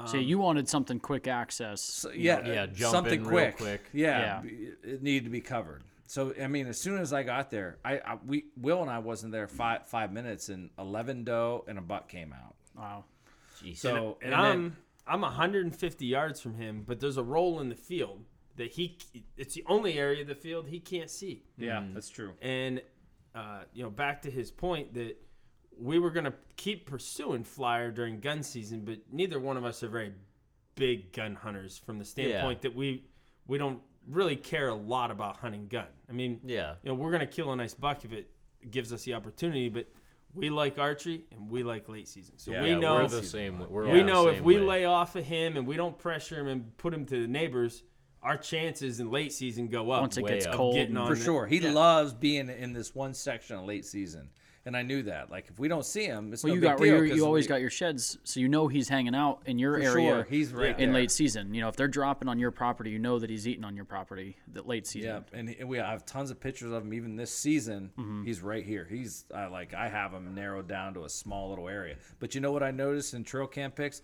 So 0.06 0.18
you 0.18 0.38
wanted 0.40 0.68
something 0.70 1.00
quick 1.00 1.28
access. 1.28 1.82
So, 1.82 2.12
yeah, 2.12 2.46
Yeah, 2.46 2.66
jump 2.68 2.92
something 2.94 3.22
in 3.22 3.28
real 3.28 3.46
quick. 3.52 3.58
quick. 3.58 3.82
Yeah, 3.94 4.20
Yeah. 4.20 4.42
b- 4.42 4.70
it 4.84 5.02
needed 5.04 5.26
to 5.26 5.30
be 5.30 5.42
covered. 5.42 5.84
So 6.06 6.34
I 6.42 6.48
mean, 6.48 6.68
as 6.68 6.80
soon 6.80 7.00
as 7.00 7.12
I 7.14 7.24
got 7.24 7.50
there, 7.50 7.78
I, 7.84 7.94
I 8.00 8.18
we 8.26 8.46
Will 8.58 8.82
and 8.82 8.90
I 8.92 9.00
wasn't 9.00 9.32
there 9.32 9.48
five 9.48 9.88
five 9.88 10.12
minutes, 10.12 10.50
and 10.50 10.70
eleven 10.78 11.24
doe 11.24 11.64
and 11.68 11.78
a 11.78 11.82
buck 11.82 12.08
came 12.10 12.34
out. 12.34 12.56
wow. 12.78 13.06
So 13.76 14.18
and, 14.22 14.34
then- 14.34 14.40
I'm 14.40 14.78
I'm 15.06 15.22
150 15.22 16.06
yards 16.06 16.40
from 16.40 16.56
him, 16.56 16.84
but 16.88 17.00
there's 17.00 17.18
a 17.18 17.24
roll 17.24 17.60
in 17.60 17.70
the 17.70 17.76
field 17.76 18.24
that 18.56 18.72
he 18.72 18.98
it's 19.38 19.54
the 19.56 19.64
only 19.68 19.98
area 19.98 20.22
of 20.22 20.28
the 20.28 20.36
field 20.36 20.68
he 20.68 20.80
can't 20.80 21.10
see. 21.10 21.44
yeah, 21.58 21.84
that's 21.94 22.10
true. 22.10 22.34
And 22.42 22.82
uh, 23.36 23.64
you 23.74 23.84
know, 23.84 23.90
back 23.90 24.22
to 24.24 24.30
his 24.32 24.52
point 24.52 24.94
that 24.94 25.18
we 25.80 26.00
were 26.00 26.12
gonna 26.12 26.34
keep 26.58 26.86
pursuing 26.86 27.44
flier 27.44 27.92
during 27.92 28.20
gun 28.20 28.44
season, 28.44 28.82
but 28.86 29.00
neither 29.12 29.40
one 29.40 29.58
of 29.58 29.66
us 29.66 29.84
are 29.84 29.88
very 29.90 30.14
big 30.76 31.12
gun 31.14 31.36
hunters 31.36 31.78
from 31.78 32.00
the 32.00 32.06
standpoint 32.06 32.62
that 32.62 32.76
we 32.76 33.06
we 33.48 33.58
don't 33.58 33.80
really 34.08 34.36
care 34.36 34.70
a 34.70 34.76
lot 34.76 35.12
about 35.12 35.38
hunting 35.38 35.68
gun. 35.68 35.88
I 36.10 36.14
mean, 36.14 36.40
yeah, 36.46 36.76
you 36.84 36.90
know, 36.90 36.96
we're 36.96 37.12
gonna 37.12 37.28
kill 37.28 37.52
a 37.52 37.56
nice 37.56 37.74
buck 37.74 38.06
if 38.06 38.12
it 38.14 38.30
gives 38.72 38.92
us 38.94 39.04
the 39.04 39.14
opportunity, 39.14 39.70
but 39.70 39.88
we 40.34 40.50
like 40.50 40.80
archery 40.80 41.26
and 41.32 41.50
we 41.50 41.64
like 41.64 41.88
late 41.90 42.08
season. 42.08 42.38
So 42.38 42.52
Yeah, 42.52 42.64
we 42.64 42.76
know 42.76 42.96
we're 42.96 43.08
the 43.08 43.22
same. 43.24 43.60
We're 43.70 43.86
all 43.88 43.92
we 43.94 44.00
the 44.00 44.06
know 44.06 44.28
if 44.30 44.42
we 44.42 44.56
way. 44.58 44.62
lay 44.64 44.86
off 44.86 45.16
of 45.16 45.26
him 45.26 45.58
and 45.58 45.68
we 45.68 45.76
don't 45.76 45.98
pressure 45.98 46.40
him 46.40 46.48
and 46.48 46.76
put 46.78 46.94
him 46.94 47.06
to 47.06 47.22
the 47.22 47.28
neighbors, 47.28 47.84
our 48.24 48.38
chances 48.38 49.00
in 49.00 49.12
late 49.12 49.32
season 49.34 49.68
go 49.68 49.92
up. 49.92 50.02
Once 50.02 50.18
it 50.18 50.26
gets 50.26 50.46
up. 50.48 50.56
cold, 50.56 50.76
For 50.76 51.14
it. 51.14 51.18
sure, 51.18 51.46
he 51.46 51.58
Yeah. 51.60 51.72
loves 51.74 52.14
being 52.14 52.50
in 52.50 52.74
this 52.74 52.96
one 52.96 53.14
section 53.14 53.58
of 53.58 53.66
late 53.66 53.86
season, 53.86 54.30
and 54.66 54.78
I 54.78 54.82
knew 54.82 55.04
that. 55.04 55.30
Like 55.30 55.48
if 55.50 55.60
we 55.60 55.68
don't 55.68 55.86
see 55.86 56.06
him, 56.06 56.32
it's 56.32 56.44
Well, 56.44 56.52
no 56.52 56.56
you 56.56 56.62
got 56.62 56.78
deal. 56.78 57.04
you 57.06 57.26
always 57.26 57.46
we- 57.46 57.50
got 57.50 57.62
your 57.62 57.70
sheds, 57.70 58.18
so 58.24 58.40
you 58.40 58.48
know 58.48 58.68
he's 58.68 58.88
hanging 58.88 59.14
out 59.16 59.42
in 59.46 59.60
your 59.60 59.76
For 59.76 59.82
area. 59.82 60.10
sure, 60.10 60.24
he's 60.30 60.54
right 60.54 60.78
in 60.80 60.92
there. 60.92 61.02
late 61.02 61.12
season. 61.12 61.54
You 61.54 61.62
know, 61.62 61.68
if 61.70 61.76
they're 61.76 61.88
dropping 61.88 62.30
on 62.30 62.40
your 62.40 62.52
property, 62.52 62.90
you 62.92 63.00
know 63.00 63.20
that 63.20 63.30
he's 63.30 63.48
eating 63.48 63.64
on 63.66 63.76
your 63.76 63.86
property. 63.86 64.38
that 64.54 64.68
late 64.68 64.88
season. 64.88 65.24
Yeah, 65.34 65.40
and, 65.40 65.50
and 65.60 65.68
we 65.68 65.78
have 65.78 66.06
tons 66.06 66.32
of 66.32 66.40
pictures 66.40 66.72
of 66.72 66.84
him. 66.84 66.94
Even 66.94 67.16
this 67.16 67.32
season, 67.36 67.92
Mm-hmm. 67.98 68.24
he's 68.24 68.42
right 68.42 68.66
here. 68.66 68.88
He's 68.90 69.26
I 69.34 69.48
like 69.48 69.74
I 69.74 69.90
have 69.90 70.12
him 70.14 70.34
narrowed 70.34 70.68
down 70.68 70.94
to 70.96 71.04
a 71.06 71.10
small 71.10 71.50
little 71.50 71.68
area. 71.68 71.96
But 72.20 72.34
you 72.36 72.42
know 72.42 72.52
what 72.52 72.64
I 72.64 72.72
noticed 72.72 73.14
in 73.14 73.24
trail 73.24 73.48
cam 73.48 73.72
pics? 73.72 74.02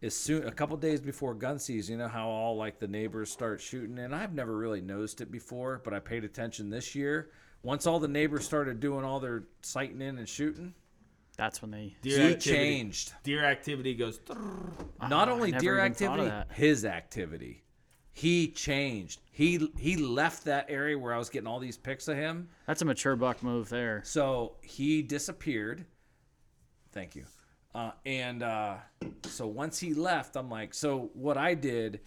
Is 0.00 0.14
soon 0.14 0.46
a 0.46 0.52
couple 0.52 0.76
days 0.76 1.00
before 1.00 1.32
gun 1.32 1.58
season, 1.58 1.92
you 1.92 1.98
know 1.98 2.08
how 2.08 2.28
all 2.28 2.56
like 2.56 2.78
the 2.78 2.88
neighbors 2.88 3.30
start 3.30 3.58
shooting, 3.58 3.98
and 4.00 4.14
I've 4.14 4.34
never 4.34 4.54
really 4.54 4.82
noticed 4.82 5.22
it 5.22 5.30
before, 5.30 5.80
but 5.82 5.94
I 5.94 5.98
paid 6.00 6.24
attention 6.24 6.68
this 6.68 6.94
year. 6.94 7.30
Once 7.64 7.86
all 7.86 7.98
the 7.98 8.06
neighbors 8.06 8.44
started 8.44 8.78
doing 8.78 9.04
all 9.04 9.18
their 9.18 9.44
sighting 9.62 10.00
in 10.02 10.18
and 10.18 10.28
shooting, 10.28 10.74
That's 11.36 11.60
when 11.62 11.70
they. 11.72 11.96
Deer 12.02 12.20
activity- 12.20 12.40
changed. 12.56 13.12
Deer 13.24 13.44
activity 13.44 13.94
goes. 13.94 14.20
Not 14.28 15.28
Ah, 15.28 15.32
only 15.32 15.50
deer 15.50 15.78
even 15.80 15.94
thought 15.94 16.20
of 16.20 16.26
activity, 16.28 16.54
his 16.66 16.84
activity. 16.84 17.64
He 18.12 18.48
changed. 18.52 19.20
He 19.32 19.72
he 19.76 19.96
left 19.96 20.44
that 20.44 20.66
area 20.68 20.96
where 20.96 21.12
I 21.12 21.18
was 21.18 21.30
getting 21.30 21.48
all 21.48 21.58
these 21.58 21.76
pics 21.76 22.06
of 22.06 22.16
him. 22.16 22.48
That's 22.66 22.82
a 22.82 22.84
mature 22.84 23.16
buck 23.16 23.42
move 23.42 23.68
there. 23.70 24.02
So 24.04 24.56
he 24.62 25.02
disappeared. 25.02 25.86
Thank 26.92 27.16
you. 27.16 27.24
Uh, 27.74 27.90
and 28.06 28.44
uh, 28.44 28.76
so 29.24 29.48
once 29.48 29.80
he 29.80 29.94
left, 29.94 30.36
I'm 30.36 30.48
like, 30.48 30.72
so 30.74 31.10
what 31.14 31.36
I 31.36 31.54
did, 31.54 31.98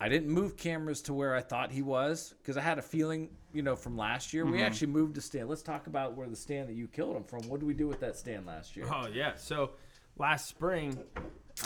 I 0.00 0.08
didn't 0.08 0.28
move 0.28 0.56
cameras 0.56 1.00
to 1.02 1.14
where 1.14 1.34
I 1.34 1.40
thought 1.40 1.70
he 1.70 1.80
was 1.82 2.34
because 2.38 2.56
I 2.56 2.60
had 2.62 2.78
a 2.78 2.82
feeling, 2.82 3.30
you 3.52 3.62
know, 3.62 3.76
from 3.76 3.96
last 3.96 4.32
year. 4.34 4.44
We 4.44 4.58
Mhm. 4.58 4.62
actually 4.62 4.88
moved 4.88 5.14
the 5.14 5.20
stand. 5.20 5.48
Let's 5.48 5.62
talk 5.62 5.86
about 5.86 6.14
where 6.14 6.28
the 6.28 6.36
stand 6.36 6.68
that 6.68 6.74
you 6.74 6.88
killed 6.88 7.16
him 7.16 7.24
from. 7.24 7.48
What 7.48 7.60
did 7.60 7.66
we 7.66 7.74
do 7.74 7.86
with 7.86 8.00
that 8.00 8.16
stand 8.16 8.44
last 8.46 8.76
year? 8.76 8.86
Oh 8.92 9.06
yeah. 9.06 9.36
So 9.36 9.72
last 10.18 10.48
spring, 10.48 10.98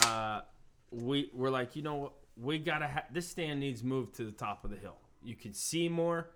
uh, 0.05 0.41
we 0.91 1.29
were 1.33 1.49
like, 1.49 1.75
you 1.75 1.81
know, 1.81 1.95
what? 1.95 2.13
we 2.37 2.57
gotta. 2.59 2.87
Ha- 2.87 3.05
this 3.11 3.29
stand 3.29 3.59
needs 3.59 3.83
moved 3.83 4.15
to 4.15 4.23
the 4.23 4.31
top 4.31 4.63
of 4.63 4.69
the 4.71 4.77
hill. 4.77 4.95
You 5.21 5.35
can 5.35 5.53
see 5.53 5.89
more, 5.89 6.29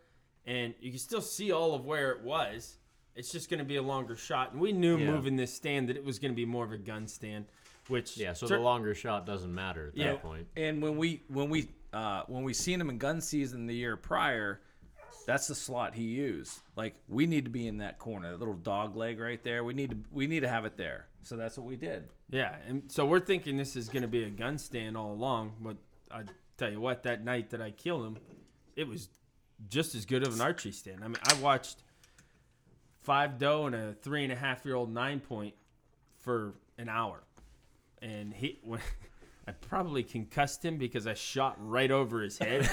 and 0.46 0.74
you 0.82 0.90
can 0.90 1.00
still 1.00 1.22
see 1.22 1.52
all 1.52 1.74
of 1.76 1.86
where 1.86 2.12
it 2.12 2.22
was. 2.24 2.78
It's 3.16 3.32
just 3.32 3.50
going 3.50 3.60
to 3.60 3.64
be 3.66 3.76
a 3.78 3.82
longer 3.82 4.16
shot, 4.16 4.52
and 4.52 4.60
we 4.60 4.74
knew 4.74 4.98
Yeah. 4.98 5.12
moving 5.12 5.36
this 5.38 5.54
stand 5.54 5.88
that 5.90 5.96
it 5.96 6.04
was 6.04 6.18
going 6.20 6.32
to 6.32 6.36
be 6.36 6.46
more 6.46 6.66
of 6.66 6.72
a 6.72 6.78
gun 6.78 7.08
stand. 7.08 7.46
Which 7.88 8.18
Yeah, 8.18 8.34
so 8.34 8.48
tur- 8.48 8.58
the 8.58 8.64
longer 8.64 8.94
shot 8.96 9.26
doesn't 9.26 9.54
matter 9.54 9.90
at 9.90 9.98
Yeah. 9.98 10.12
that 10.14 10.22
point. 10.24 10.48
And 10.58 10.82
when 10.82 10.98
we 10.98 11.24
when 11.30 11.50
we 11.50 11.70
uh, 11.94 12.24
when 12.28 12.44
we 12.44 12.54
seen 12.54 12.82
him 12.82 12.90
in 12.90 12.98
gun 12.98 13.22
season 13.22 13.68
the 13.68 13.76
year 13.76 13.96
prior, 13.96 14.62
that's 15.26 15.48
the 15.48 15.56
slot 15.56 15.94
he 15.94 16.04
used. 16.04 16.60
Like 16.76 16.96
we 17.08 17.28
need 17.28 17.46
to 17.46 17.52
be 17.52 17.68
in 17.68 17.78
that 17.78 18.00
corner, 18.00 18.32
that 18.32 18.40
little 18.40 18.56
dog 18.56 18.96
leg 18.96 19.20
right 19.20 19.42
there. 19.44 19.64
We 19.64 19.74
need 19.74 19.92
to 19.92 19.98
we 20.12 20.28
need 20.28 20.42
to 20.42 20.50
have 20.50 20.66
it 20.66 20.78
there. 20.78 21.08
So 21.22 21.38
that's 21.38 21.58
what 21.58 21.68
we 21.68 21.76
did. 21.76 22.10
Yeah, 22.30 22.56
and 22.68 22.92
so 22.92 23.06
we're 23.06 23.20
thinking 23.20 23.58
this 23.58 23.76
is 23.76 23.90
going 23.90 24.02
to 24.02 24.08
be 24.08 24.24
a 24.24 24.30
gun 24.30 24.58
stand 24.58 24.98
all 24.98 25.14
along. 25.14 25.54
But 25.62 25.78
I 26.12 26.24
tell 26.58 26.72
you 26.72 26.82
what, 26.82 27.04
that 27.04 27.24
night 27.24 27.52
that 27.52 27.62
I 27.62 27.72
killed 27.72 28.06
him, 28.06 28.18
it 28.76 28.88
was 28.88 29.08
just 29.70 29.96
as 29.96 30.06
good 30.06 30.26
of 30.26 30.34
an 30.34 30.42
archery 30.42 30.72
stand. 30.72 31.04
I 31.04 31.08
mean, 31.08 31.18
I 31.26 31.36
watched 31.36 31.84
five 33.04 33.38
doe 33.38 33.68
and 33.68 33.76
a 33.76 33.94
three 34.02 34.24
and 34.24 34.34
a 34.34 34.36
half 34.36 34.66
year 34.66 34.76
old 34.76 34.92
nine 34.92 35.20
point 35.20 35.54
for 36.20 36.56
an 36.78 36.90
hour, 36.90 37.24
and 38.02 38.34
he. 38.34 38.60
When, 38.64 38.80
I 39.48 39.52
probably 39.52 40.04
concussed 40.04 40.64
him 40.64 40.78
because 40.78 41.06
I 41.06 41.14
shot 41.16 41.58
right 41.60 41.92
over 41.92 42.22
his 42.22 42.38
head. 42.38 42.70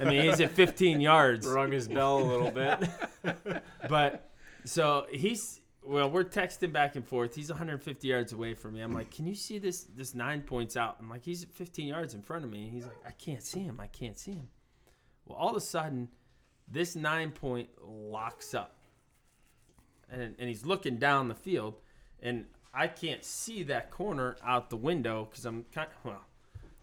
I 0.00 0.04
mean, 0.04 0.22
he's 0.22 0.40
at 0.40 0.52
15 0.52 1.00
yards. 1.00 1.46
Rung 1.46 1.72
his 1.72 1.88
bell 1.88 2.18
a 2.18 2.24
little 2.24 2.50
bit. 2.52 2.88
but 3.88 4.30
so 4.64 5.06
he's 5.10 5.60
well, 5.82 6.10
we're 6.10 6.24
texting 6.24 6.72
back 6.72 6.96
and 6.96 7.06
forth. 7.06 7.34
He's 7.34 7.48
150 7.48 8.06
yards 8.06 8.32
away 8.32 8.54
from 8.54 8.74
me. 8.74 8.82
I'm 8.82 8.92
like, 8.92 9.10
"Can 9.10 9.26
you 9.26 9.34
see 9.34 9.58
this 9.58 9.84
this 9.84 10.14
9 10.14 10.42
points 10.42 10.76
out?" 10.76 10.96
I'm 11.00 11.08
like, 11.08 11.24
"He's 11.24 11.42
at 11.42 11.50
15 11.50 11.88
yards 11.88 12.14
in 12.14 12.22
front 12.22 12.44
of 12.44 12.50
me." 12.50 12.64
And 12.64 12.72
he's 12.72 12.84
like, 12.84 12.98
"I 13.06 13.12
can't 13.12 13.42
see 13.42 13.60
him. 13.60 13.80
I 13.80 13.86
can't 13.86 14.18
see 14.18 14.32
him." 14.32 14.48
Well, 15.24 15.38
all 15.38 15.50
of 15.50 15.56
a 15.56 15.60
sudden, 15.60 16.08
this 16.68 16.94
9 16.94 17.32
point 17.32 17.70
locks 17.82 18.54
up. 18.54 18.76
And 20.10 20.36
and 20.38 20.48
he's 20.48 20.64
looking 20.64 20.98
down 20.98 21.28
the 21.28 21.34
field 21.34 21.80
and 22.20 22.44
I 22.74 22.86
can't 22.88 23.24
see 23.24 23.62
that 23.64 23.90
corner 23.90 24.36
out 24.44 24.70
the 24.70 24.76
window 24.76 25.24
cuz 25.32 25.44
I'm 25.44 25.64
kind 25.74 25.88
of, 25.88 26.04
well, 26.04 26.24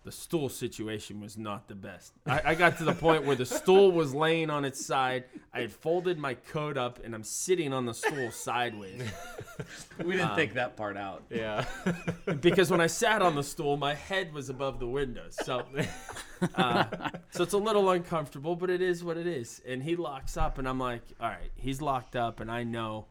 the 0.03 0.11
stool 0.11 0.49
situation 0.49 1.19
was 1.19 1.36
not 1.36 1.67
the 1.67 1.73
best. 1.73 2.13
I, 2.27 2.41
I 2.51 2.55
got 2.55 2.77
to 2.77 2.83
the 2.83 2.93
point 2.93 3.23
where 3.25 3.36
the 3.36 3.45
stool 3.45 3.91
was 3.91 4.13
laying 4.13 4.51
on 4.51 4.63
its 4.63 4.86
side. 4.86 5.23
I 5.51 5.61
had 5.61 5.71
folded 5.71 6.19
my 6.19 6.36
coat 6.36 6.77
up 6.77 7.03
and 7.03 7.15
I'm 7.15 7.23
sitting 7.23 7.73
on 7.73 7.88
the 7.88 7.93
stool 7.95 8.29
sideways. 8.29 9.01
We 10.03 10.11
didn't 10.11 10.29
Um, 10.29 10.36
think 10.36 10.53
that 10.53 10.77
part 10.77 10.95
out. 10.95 11.23
Yeah. 11.31 11.65
because 12.39 12.69
when 12.69 12.81
I 12.81 12.86
sat 12.88 13.23
on 13.23 13.33
the 13.33 13.41
stool, 13.41 13.77
my 13.77 13.95
head 13.95 14.31
was 14.31 14.49
above 14.49 14.79
the 14.79 14.86
window. 14.88 15.25
So, 15.31 15.63
uh, 16.53 16.86
so 17.31 17.41
it's 17.41 17.53
a 17.53 17.57
little 17.57 17.89
uncomfortable, 17.89 18.55
but 18.55 18.69
it 18.69 18.83
is 18.83 19.03
what 19.03 19.17
it 19.17 19.25
is. 19.25 19.59
And 19.67 19.81
he 19.81 19.95
locks 19.95 20.38
up, 20.38 20.59
and 20.59 20.67
I'm 20.67 20.79
like, 20.79 21.01
all 21.19 21.29
right, 21.29 21.49
he's 21.55 21.81
locked 21.81 22.15
up, 22.15 22.39
and 22.41 22.51
I 22.51 22.63
know. 22.63 23.07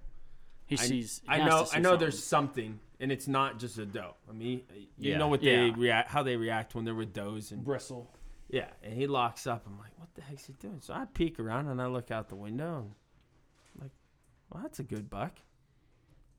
He 0.66 0.76
I, 0.76 0.80
sees- 0.80 1.20
he 1.24 1.28
I 1.28 1.46
know. 1.46 1.64
see 1.64 1.76
I 1.76 1.80
know 1.80 1.96
there's 1.96 2.22
something, 2.22 2.80
and 3.00 3.12
it's 3.12 3.28
not 3.28 3.58
just 3.58 3.78
a 3.78 3.84
doe. 3.86 4.14
I 4.28 4.32
mean, 4.32 4.62
you 4.96 5.10
Yeah. 5.10 5.18
know 5.18 5.28
what 5.28 5.40
they 5.42 5.66
Yeah. 5.66 5.74
react, 5.76 6.10
how 6.10 6.22
they 6.22 6.36
react 6.36 6.74
when 6.74 6.84
they're 6.84 6.94
with 6.94 7.12
does 7.12 7.52
and 7.52 7.62
bristle. 7.64 8.10
Yeah, 8.48 8.70
and 8.82 8.94
he 8.94 9.06
locks 9.06 9.46
up. 9.46 9.66
I'm 9.66 9.78
like, 9.78 9.98
what 9.98 10.14
the 10.14 10.22
heck's 10.22 10.46
he 10.46 10.52
doing? 10.54 10.80
So 10.80 10.94
I 10.94 11.04
peek 11.06 11.38
around 11.40 11.68
and 11.68 11.80
I 11.82 11.86
look 11.86 12.10
out 12.10 12.28
the 12.28 12.36
window, 12.36 12.78
and 12.78 12.94
I'm 13.74 13.82
like, 13.82 13.90
well, 14.50 14.62
that's 14.62 14.78
a 14.78 14.84
good 14.84 15.10
buck. 15.10 15.38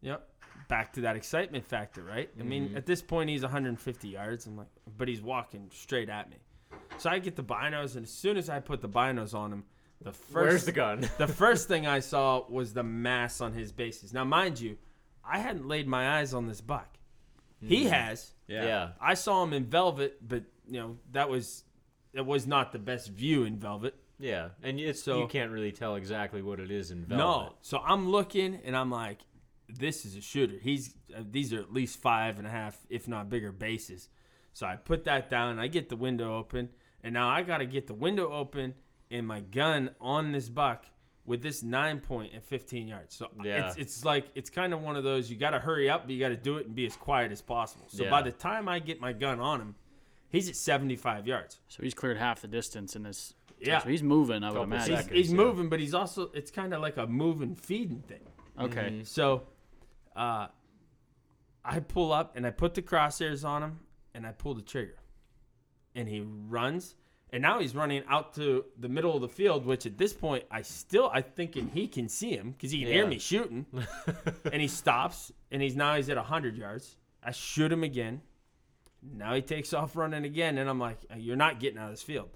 Yep. 0.02 0.28
Back 0.68 0.94
to 0.94 1.02
that 1.02 1.16
excitement 1.16 1.66
factor, 1.66 2.04
right? 2.04 2.30
I 2.40 2.44
mean, 2.44 2.70
Mhm. 2.70 2.78
at 2.78 2.86
this 2.86 3.02
point, 3.02 3.30
he's 3.30 3.44
150 3.44 4.08
yards. 4.10 4.46
I'm 4.48 4.56
like, 4.56 4.70
but 4.98 5.08
he's 5.08 5.22
walking 5.22 5.70
straight 5.72 6.10
at 6.10 6.30
me. 6.30 6.38
So 6.98 7.10
I 7.10 7.20
get 7.20 7.36
the 7.36 7.44
binos, 7.44 7.96
and 7.96 8.06
as 8.06 8.12
soon 8.12 8.38
as 8.38 8.50
I 8.50 8.60
put 8.60 8.82
the 8.82 8.90
binos 8.90 9.34
on 9.34 9.52
him, 9.52 9.66
the 10.02 10.12
first 10.12 10.34
Where's 10.34 10.66
the 10.66 10.72
gun? 10.72 11.10
the 11.18 11.28
first 11.28 11.68
thing 11.68 11.88
I 11.88 12.00
saw 12.00 12.46
was 12.50 12.74
the 12.74 12.84
mass 12.84 13.42
on 13.42 13.54
his 13.54 13.72
bases. 13.72 14.14
Now, 14.14 14.24
mind 14.24 14.60
you, 14.60 14.78
I 15.24 15.40
hadn't 15.40 15.68
laid 15.68 15.88
my 15.88 16.20
eyes 16.20 16.34
on 16.34 16.48
this 16.48 16.62
buck. 16.62 16.98
He 17.62 17.86
Mhm. 17.86 17.90
has. 17.92 18.34
Yeah. 18.48 18.66
Yeah. 18.66 18.90
I 19.02 19.14
saw 19.16 19.44
him 19.44 19.54
in 19.54 19.66
velvet, 19.66 20.18
but 20.28 20.44
you 20.68 20.80
know 20.80 20.98
that 21.12 21.30
was 21.30 21.64
it 22.14 22.26
was 22.26 22.46
not 22.48 22.72
the 22.72 22.80
best 22.80 23.10
view 23.10 23.44
in 23.44 23.58
velvet. 23.58 23.96
Yeah, 24.20 24.50
and 24.64 24.80
it's 24.80 25.04
So- 25.04 25.22
you 25.22 25.28
can't 25.28 25.52
really 25.52 25.72
tell 25.74 25.96
exactly 25.96 26.42
what 26.42 26.60
it 26.62 26.72
is 26.72 26.92
in 26.92 27.06
velvet. 27.06 27.24
No. 27.50 27.56
So 27.62 27.80
I'm 27.80 28.10
looking 28.10 28.56
and 28.64 28.76
I'm 28.76 28.90
like, 28.90 29.20
this 29.68 30.06
is 30.06 30.16
a 30.16 30.22
shooter. 30.22 30.58
He's 30.60 30.96
uh, 31.16 31.24
these 31.30 31.52
are 31.54 31.60
at 31.60 31.74
least 31.74 32.00
five 32.00 32.38
and 32.38 32.48
a 32.48 32.52
half, 32.52 32.78
if 32.90 33.08
not 33.08 33.30
bigger, 33.30 33.52
bases. 33.52 34.10
So 34.54 34.66
I 34.68 34.76
put 34.76 35.04
that 35.06 35.30
down. 35.30 35.60
I 35.60 35.68
get 35.68 35.90
the 35.90 35.96
window 35.98 36.38
open, 36.38 36.70
and 37.04 37.14
now 37.14 37.28
I 37.30 37.42
got 37.42 37.58
to 37.58 37.66
get 37.66 37.88
the 37.88 37.94
window 37.94 38.32
open 38.32 38.76
and 39.18 39.28
my 39.28 39.40
gun 39.40 39.92
on 40.02 40.32
this 40.32 40.50
buck 40.50 40.86
with 41.26 41.42
this 41.42 41.64
nine 41.64 42.00
point 42.00 42.34
at 42.36 42.44
15 42.44 42.88
yards. 42.88 43.16
So 43.16 43.30
Yeah. 43.44 43.68
it's 43.68 43.78
it's 43.78 44.06
like 44.06 44.28
it's 44.36 44.50
kind 44.50 44.74
of 44.74 44.82
one 44.82 44.96
of 44.96 45.04
those 45.04 45.30
you 45.30 45.38
got 45.38 45.52
to 45.52 45.60
hurry 45.60 45.90
up, 45.90 46.04
but 46.04 46.12
you 46.12 46.20
got 46.20 46.30
to 46.30 46.38
do 46.38 46.58
it 46.58 46.68
and 46.68 46.76
be 46.76 46.86
as 46.86 46.96
quiet 46.96 47.32
as 47.32 47.42
possible. 47.42 47.86
So 47.90 48.04
Yeah. 48.04 48.10
by 48.12 48.22
the 48.22 48.32
time 48.32 48.68
I 48.70 48.80
get 48.80 49.00
my 49.02 49.14
gun 49.14 49.40
on 49.40 49.62
him, 49.62 49.76
he's 50.30 50.48
at 50.50 50.56
75 50.56 51.26
yards. 51.28 51.62
So 51.68 51.82
he's 51.82 51.94
cleared 51.94 52.18
half 52.18 52.42
the 52.42 52.48
distance 52.48 52.96
in 52.96 53.04
this. 53.04 53.34
Yeah, 53.60 53.80
So 53.80 53.90
he's 53.90 54.04
moving. 54.04 54.44
I 54.44 54.52
would 54.52 54.62
imagine. 54.64 54.98
He's, 54.98 55.08
he's 55.08 55.34
moving, 55.34 55.70
but 55.70 55.80
he's 55.80 55.94
also 55.94 56.30
it's 56.34 56.52
kind 56.52 56.74
of 56.74 56.82
like 56.82 56.98
a 56.98 57.08
moving 57.08 57.56
feeding 57.56 58.02
thing. 58.02 58.22
Okay. 58.60 58.90
Mhm. 59.02 59.08
So, 59.08 59.48
uh, 60.16 60.48
I 61.64 61.80
pull 61.80 62.12
up 62.14 62.36
and 62.36 62.46
I 62.46 62.52
put 62.52 62.76
the 62.76 62.82
crosshairs 62.82 63.44
on 63.44 63.64
him 63.64 63.80
and 64.14 64.28
I 64.28 64.32
pull 64.34 64.54
the 64.54 64.62
trigger, 64.62 64.98
and 65.96 66.08
he 66.08 66.22
runs. 66.22 66.96
And 67.36 67.42
now 67.42 67.60
he's 67.60 67.76
running 67.76 68.02
out 68.10 68.34
to 68.36 68.64
the 68.80 68.88
middle 68.88 69.14
of 69.14 69.20
the 69.20 69.28
field, 69.28 69.66
which 69.66 69.86
at 69.86 69.98
this 69.98 70.14
point 70.14 70.46
I 70.50 70.62
still 70.62 71.12
I 71.14 71.22
thinking 71.22 71.70
he 71.74 71.86
can 71.86 72.08
see 72.08 72.32
him 72.32 72.52
because 72.52 72.72
he 72.72 72.80
can 72.80 72.88
hear 72.88 73.06
me 73.06 73.20
shooting, 73.20 73.66
and 74.54 74.62
he 74.62 74.70
stops 74.70 75.34
and 75.52 75.62
he's 75.62 75.76
now 75.76 75.98
he's 75.98 76.08
at 76.08 76.16
hundred 76.16 76.56
yards. 76.56 76.96
I 77.22 77.32
shoot 77.32 77.74
him 77.74 77.84
again. 77.84 78.22
Now 79.04 79.34
he 79.34 79.42
takes 79.42 79.74
off 79.74 79.98
running 79.98 80.24
again, 80.24 80.58
and 80.58 80.70
I'm 80.70 80.80
like, 80.80 81.00
"You're 81.14 81.36
not 81.36 81.60
getting 81.60 81.78
out 81.78 81.88
of 81.88 81.92
this 81.92 82.04
field." 82.04 82.30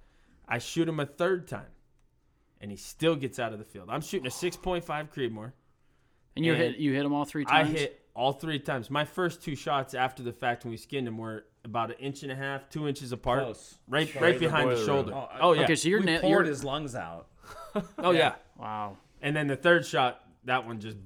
I 0.46 0.58
shoot 0.58 0.90
him 0.90 1.00
a 1.00 1.06
third 1.06 1.48
time, 1.48 1.72
and 2.60 2.70
he 2.70 2.76
still 2.76 3.16
gets 3.16 3.40
out 3.40 3.54
of 3.54 3.60
the 3.60 3.64
field. 3.64 3.88
I'm 3.90 4.02
shooting 4.02 4.28
a 4.28 4.30
6.5 4.30 4.84
Creedmoor. 5.14 5.54
And 6.36 6.46
you 6.46 6.56
hit 6.56 6.76
you 6.76 6.92
hit 6.92 7.06
him 7.06 7.14
all 7.14 7.24
three 7.24 7.46
times. 7.46 7.70
I 7.70 7.72
hit 7.72 8.02
all 8.14 8.34
three 8.34 8.60
times. 8.60 8.90
My 8.90 9.06
first 9.06 9.42
two 9.42 9.56
shots 9.56 9.94
after 9.94 10.24
the 10.24 10.34
fact 10.34 10.66
when 10.66 10.72
we 10.72 10.78
skinned 10.78 11.08
him 11.08 11.18
were 11.18 11.46
about 11.64 11.90
an 11.92 11.98
inch 12.00 12.24
and 12.24 12.32
a 12.32 12.36
half, 12.36 12.70
two 12.70 12.88
inches 12.88 13.12
apart, 13.12 13.44
Close. 13.44 13.78
right, 13.88 14.14
Right 14.16 14.22
right 14.22 14.34
in 14.36 14.40
the 14.40 14.46
behind 14.48 14.70
the, 14.72 14.76
boiler 14.76 14.86
shoulder. 14.86 15.12
room. 15.12 15.26
Oh, 15.42 15.54
yeah. 15.54 15.64
Okay, 15.64 15.76
so 15.76 15.90
you're 15.90 16.00
we 16.00 16.06
na- 16.06 16.20
poured 16.20 16.32
you're- 16.46 16.50
his 16.50 16.64
lungs 16.64 16.96
out. 16.96 17.28
Oh 17.98 18.12
yeah. 18.12 18.36
Wow. 18.60 18.98
And 19.22 19.36
then 19.36 19.48
the 19.48 19.56
third 19.56 19.86
shot, 19.86 20.22
that 20.46 20.66
one 20.66 20.80
just 20.80 20.98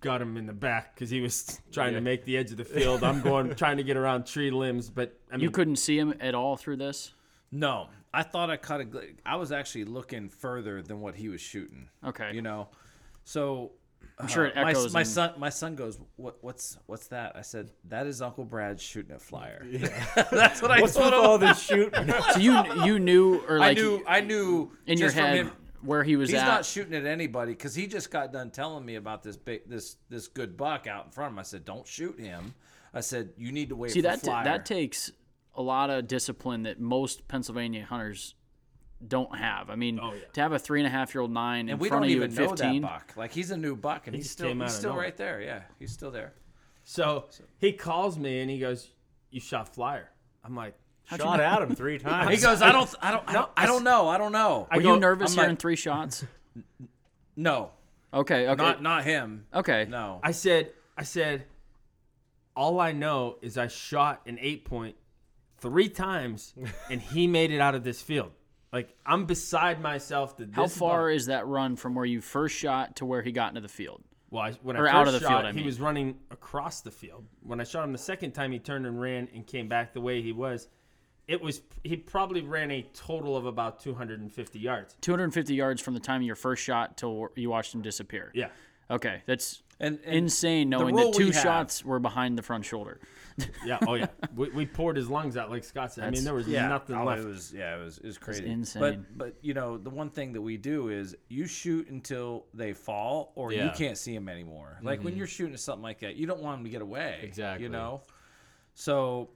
got 0.00 0.22
him 0.22 0.36
in 0.36 0.46
the 0.46 0.52
back 0.52 0.94
because 0.94 1.10
he 1.10 1.20
was 1.20 1.60
trying 1.72 1.92
Yeah. 1.92 1.98
to 1.98 2.04
make 2.04 2.24
the 2.24 2.36
edge 2.36 2.50
of 2.52 2.56
the 2.56 2.64
field. 2.64 3.02
I'm 3.02 3.20
going 3.20 3.54
trying 3.56 3.76
to 3.78 3.82
get 3.82 3.96
around 3.96 4.26
tree 4.26 4.50
limbs, 4.50 4.88
but 4.90 5.18
I 5.30 5.36
mean, 5.36 5.42
you 5.42 5.50
couldn't 5.50 5.76
see 5.76 5.98
him 5.98 6.14
at 6.20 6.34
all 6.34 6.56
through 6.56 6.76
this. 6.76 7.12
No, 7.52 7.88
I 8.14 8.22
thought 8.22 8.48
I 8.50 8.56
cut 8.56 8.80
a. 8.80 8.84
gl- 8.84 9.16
I 9.26 9.36
was 9.36 9.50
actually 9.52 9.84
looking 9.84 10.28
further 10.28 10.82
than 10.82 11.00
what 11.00 11.16
he 11.16 11.28
was 11.28 11.40
shooting. 11.40 11.88
Okay. 12.06 12.32
You 12.34 12.42
know, 12.42 12.68
so 13.24 13.72
I'm 14.18 14.26
sure 14.28 14.46
it 14.46 14.56
Uh, 14.56 14.62
my, 14.64 14.72
my 14.92 15.00
in- 15.00 15.06
son, 15.06 15.32
my 15.38 15.48
son 15.48 15.74
goes, 15.76 15.98
"What? 16.16 16.36
What's 16.42 16.76
what's 16.86 17.06
that?" 17.08 17.36
I 17.36 17.40
said, 17.42 17.70
"That 17.88 18.06
is 18.06 18.20
Uncle 18.20 18.44
Brad 18.44 18.80
shooting 18.80 19.14
a 19.14 19.18
flier." 19.18 19.66
Yeah. 19.68 19.88
That's 20.30 20.60
what 20.60 20.70
I 20.70 20.80
What's 20.82 20.92
told 20.94 21.06
with 21.06 21.14
him. 21.14 21.20
all 21.26 21.38
this 21.38 21.60
shooting? 21.62 22.12
So 22.34 22.38
you 22.38 22.84
you 22.84 22.98
knew 22.98 23.40
or 23.48 23.58
like 23.58 23.78
I 23.78 23.80
knew, 23.80 24.04
I 24.06 24.20
knew 24.20 24.72
in 24.86 24.98
your 24.98 25.10
head 25.10 25.36
him- 25.36 25.52
where 25.82 26.04
he 26.04 26.16
was 26.16 26.28
He's 26.28 26.38
at. 26.40 26.46
not 26.46 26.66
shooting 26.66 26.94
at 26.94 27.06
anybody 27.06 27.52
because 27.52 27.74
he 27.74 27.86
just 27.86 28.10
got 28.10 28.30
done 28.32 28.50
telling 28.50 28.84
me 28.84 28.96
about 28.96 29.22
this 29.22 29.36
big, 29.38 29.62
this 29.68 29.96
this 30.10 30.28
good 30.28 30.56
buck 30.56 30.86
out 30.86 31.06
in 31.06 31.10
front 31.12 31.28
of 31.28 31.32
him. 31.34 31.38
I 31.38 31.42
said, 31.42 31.64
"Don't 31.64 31.86
shoot 31.86 32.20
him." 32.20 32.54
I 32.92 33.00
said, 33.00 33.30
"You 33.38 33.52
need 33.52 33.70
to 33.70 33.76
wait 33.76 33.92
See 33.92 34.00
for 34.00 34.08
that 34.08 34.20
flier." 34.20 34.44
that 34.44 34.66
takes 34.66 35.10
a 35.54 35.62
lot 35.62 35.88
of 35.88 36.06
discipline 36.06 36.64
that 36.64 36.78
most 36.78 37.26
Pennsylvania 37.26 37.86
hunters 37.88 38.34
don't 39.06 39.34
have. 39.36 39.70
I 39.70 39.76
mean, 39.76 39.98
Oh, 40.02 40.12
yeah. 40.12 40.20
to 40.34 40.40
have 40.40 40.52
a 40.52 40.58
three 40.58 40.80
and 40.80 40.86
a 40.86 40.90
half 40.90 41.14
year 41.14 41.22
old 41.22 41.30
nine 41.32 41.68
in 41.68 41.78
we 41.78 41.88
front 41.88 42.02
don't 42.02 42.08
of 42.08 42.10
you 42.10 42.16
even 42.24 42.30
at 42.32 42.38
know 42.38 42.48
15. 42.50 42.82
that 42.82 42.88
buck. 42.88 43.12
Like 43.16 43.32
he's 43.32 43.50
a 43.50 43.56
new 43.56 43.74
buck, 43.76 44.06
and 44.06 44.14
He 44.14 44.20
he's 44.22 44.30
still 44.30 44.54
he's 44.54 44.72
still 44.74 44.94
right 44.96 45.16
there. 45.16 45.40
Yeah, 45.40 45.62
he's 45.78 45.92
still 45.92 46.10
there. 46.10 46.34
So 46.84 47.26
he 47.58 47.72
calls 47.72 48.18
me 48.18 48.40
and 48.40 48.50
he 48.50 48.58
goes, 48.58 48.88
"You 49.30 49.40
shot 49.40 49.74
flier." 49.74 50.10
I'm 50.44 50.54
like, 50.56 50.74
Shot 51.16 51.40
at 51.40 51.60
him 51.62 51.74
three 51.74 51.98
times. 52.00 52.30
He 52.34 52.40
goes, 52.42 52.62
"I 52.62 52.72
don't, 52.72 52.92
I 53.02 53.10
don't, 53.10 53.24
I 53.28 53.32
don't, 53.32 53.50
I 53.56 53.66
don't 53.66 53.84
know, 53.84 54.08
I 54.08 54.16
don't 54.18 54.32
know." 54.32 54.66
I 54.70 54.76
Were 54.76 54.82
go- 54.82 54.94
you 54.94 55.00
nervous 55.00 55.32
I'm 55.32 55.36
hearing 55.38 55.50
like- 55.52 55.58
three 55.60 55.76
shots? 55.76 56.24
no, 57.36 57.70
Okay, 58.12 58.48
okay, 58.48 58.62
not 58.62 58.82
not 58.82 59.04
him. 59.04 59.46
okay. 59.54 59.86
No, 59.88 60.20
I 60.22 60.32
said, 60.32 60.72
I 60.96 61.04
said, 61.04 61.44
all 62.56 62.80
I 62.80 62.92
know 62.92 63.36
is 63.40 63.56
I 63.56 63.68
shot 63.68 64.22
an 64.26 64.38
eight 64.40 64.64
point 64.64 64.96
three 65.58 65.88
times, 65.88 66.54
and 66.90 67.00
he 67.00 67.26
made 67.26 67.50
it 67.52 67.60
out 67.60 67.74
of 67.74 67.84
this 67.84 68.02
field. 68.02 68.32
Like 68.72 68.94
I'm 69.04 69.26
beside 69.26 69.80
myself. 69.80 70.36
That 70.36 70.50
How 70.52 70.66
far 70.66 71.10
is 71.10 71.26
that 71.26 71.46
run 71.46 71.76
from 71.76 71.94
where 71.94 72.04
you 72.04 72.20
first 72.20 72.56
shot 72.56 72.96
to 72.96 73.06
where 73.06 73.22
he 73.22 73.32
got 73.32 73.48
into 73.48 73.60
the 73.60 73.68
field? 73.68 74.02
Well, 74.30 74.44
I, 74.44 74.52
when 74.62 74.76
or 74.76 74.88
I 74.88 74.92
out 74.92 75.06
first 75.06 75.16
of 75.16 75.20
the 75.22 75.28
shot, 75.28 75.42
field, 75.42 75.56
I 75.56 75.58
he 75.58 75.64
was 75.64 75.80
running 75.80 76.16
across 76.30 76.82
the 76.82 76.90
field. 76.92 77.24
When 77.42 77.60
I 77.60 77.64
shot 77.64 77.84
him 77.84 77.92
the 77.92 77.98
second 77.98 78.30
time, 78.30 78.52
he 78.52 78.60
turned 78.60 78.86
and 78.86 79.00
ran 79.00 79.28
and 79.34 79.44
came 79.44 79.68
back 79.68 79.92
the 79.92 80.00
way 80.00 80.22
he 80.22 80.32
was. 80.32 80.68
It 81.26 81.40
was 81.40 81.62
he 81.82 81.96
probably 81.96 82.42
ran 82.42 82.70
a 82.70 82.82
total 82.94 83.36
of 83.36 83.46
about 83.46 83.80
250 83.80 84.58
yards. 84.58 84.96
250 85.00 85.54
yards 85.54 85.82
from 85.82 85.94
the 85.94 86.00
time 86.00 86.20
of 86.20 86.26
your 86.26 86.36
first 86.36 86.62
shot 86.62 86.96
till 86.96 87.28
you 87.34 87.50
watched 87.50 87.74
him 87.74 87.82
disappear. 87.82 88.30
Yeah. 88.34 88.48
Okay, 88.88 89.22
that's 89.26 89.62
and, 89.80 89.98
and 90.04 90.14
insane 90.14 90.68
knowing 90.68 90.94
rule 90.94 91.10
that 91.10 91.18
we 91.18 91.24
two 91.24 91.32
have- 91.32 91.42
shots 91.42 91.84
were 91.84 91.98
behind 91.98 92.38
the 92.38 92.42
front 92.42 92.64
shoulder. 92.64 93.00
Yeah. 93.64 93.78
Oh 93.86 93.94
yeah. 93.94 94.08
we, 94.36 94.50
we 94.50 94.66
poured 94.66 94.96
his 94.96 95.08
lungs 95.08 95.38
out 95.38 95.48
like 95.48 95.64
Scott 95.64 95.94
said. 95.94 96.04
I 96.04 96.10
mean, 96.10 96.24
there 96.24 96.34
was 96.34 96.46
yeah, 96.46 96.68
nothing 96.68 96.96
oh, 96.96 97.04
left. 97.04 97.22
It 97.22 97.26
was 97.26 97.54
yeah, 97.56 97.74
it 97.74 97.82
was 97.82 97.96
it 97.96 98.04
was 98.04 98.18
crazy, 98.18 98.46
insane. 98.46 98.80
But 98.82 99.16
but 99.16 99.34
you 99.40 99.54
know 99.54 99.78
the 99.78 99.88
one 99.88 100.10
thing 100.10 100.34
that 100.34 100.42
we 100.42 100.58
do 100.58 100.90
is 100.90 101.16
you 101.28 101.46
shoot 101.46 101.88
until 101.88 102.44
they 102.52 102.74
fall 102.74 103.32
or 103.36 103.50
you 103.50 103.70
can't 103.74 103.96
see 103.96 104.12
them 104.12 104.28
anymore. 104.28 104.78
Like 104.82 104.98
when 104.98 105.12
mm-hmm. 105.12 105.18
you're 105.18 105.26
shooting 105.26 105.54
at 105.54 105.60
something 105.60 105.82
like 105.82 106.00
that, 106.00 106.16
you 106.16 106.26
don't 106.26 106.42
want 106.42 106.58
them 106.58 106.64
to 106.64 106.70
get 106.70 106.82
away. 106.82 107.20
Exactly. 107.22 107.64
You 107.64 107.70
know. 107.70 108.02
So 108.74 109.30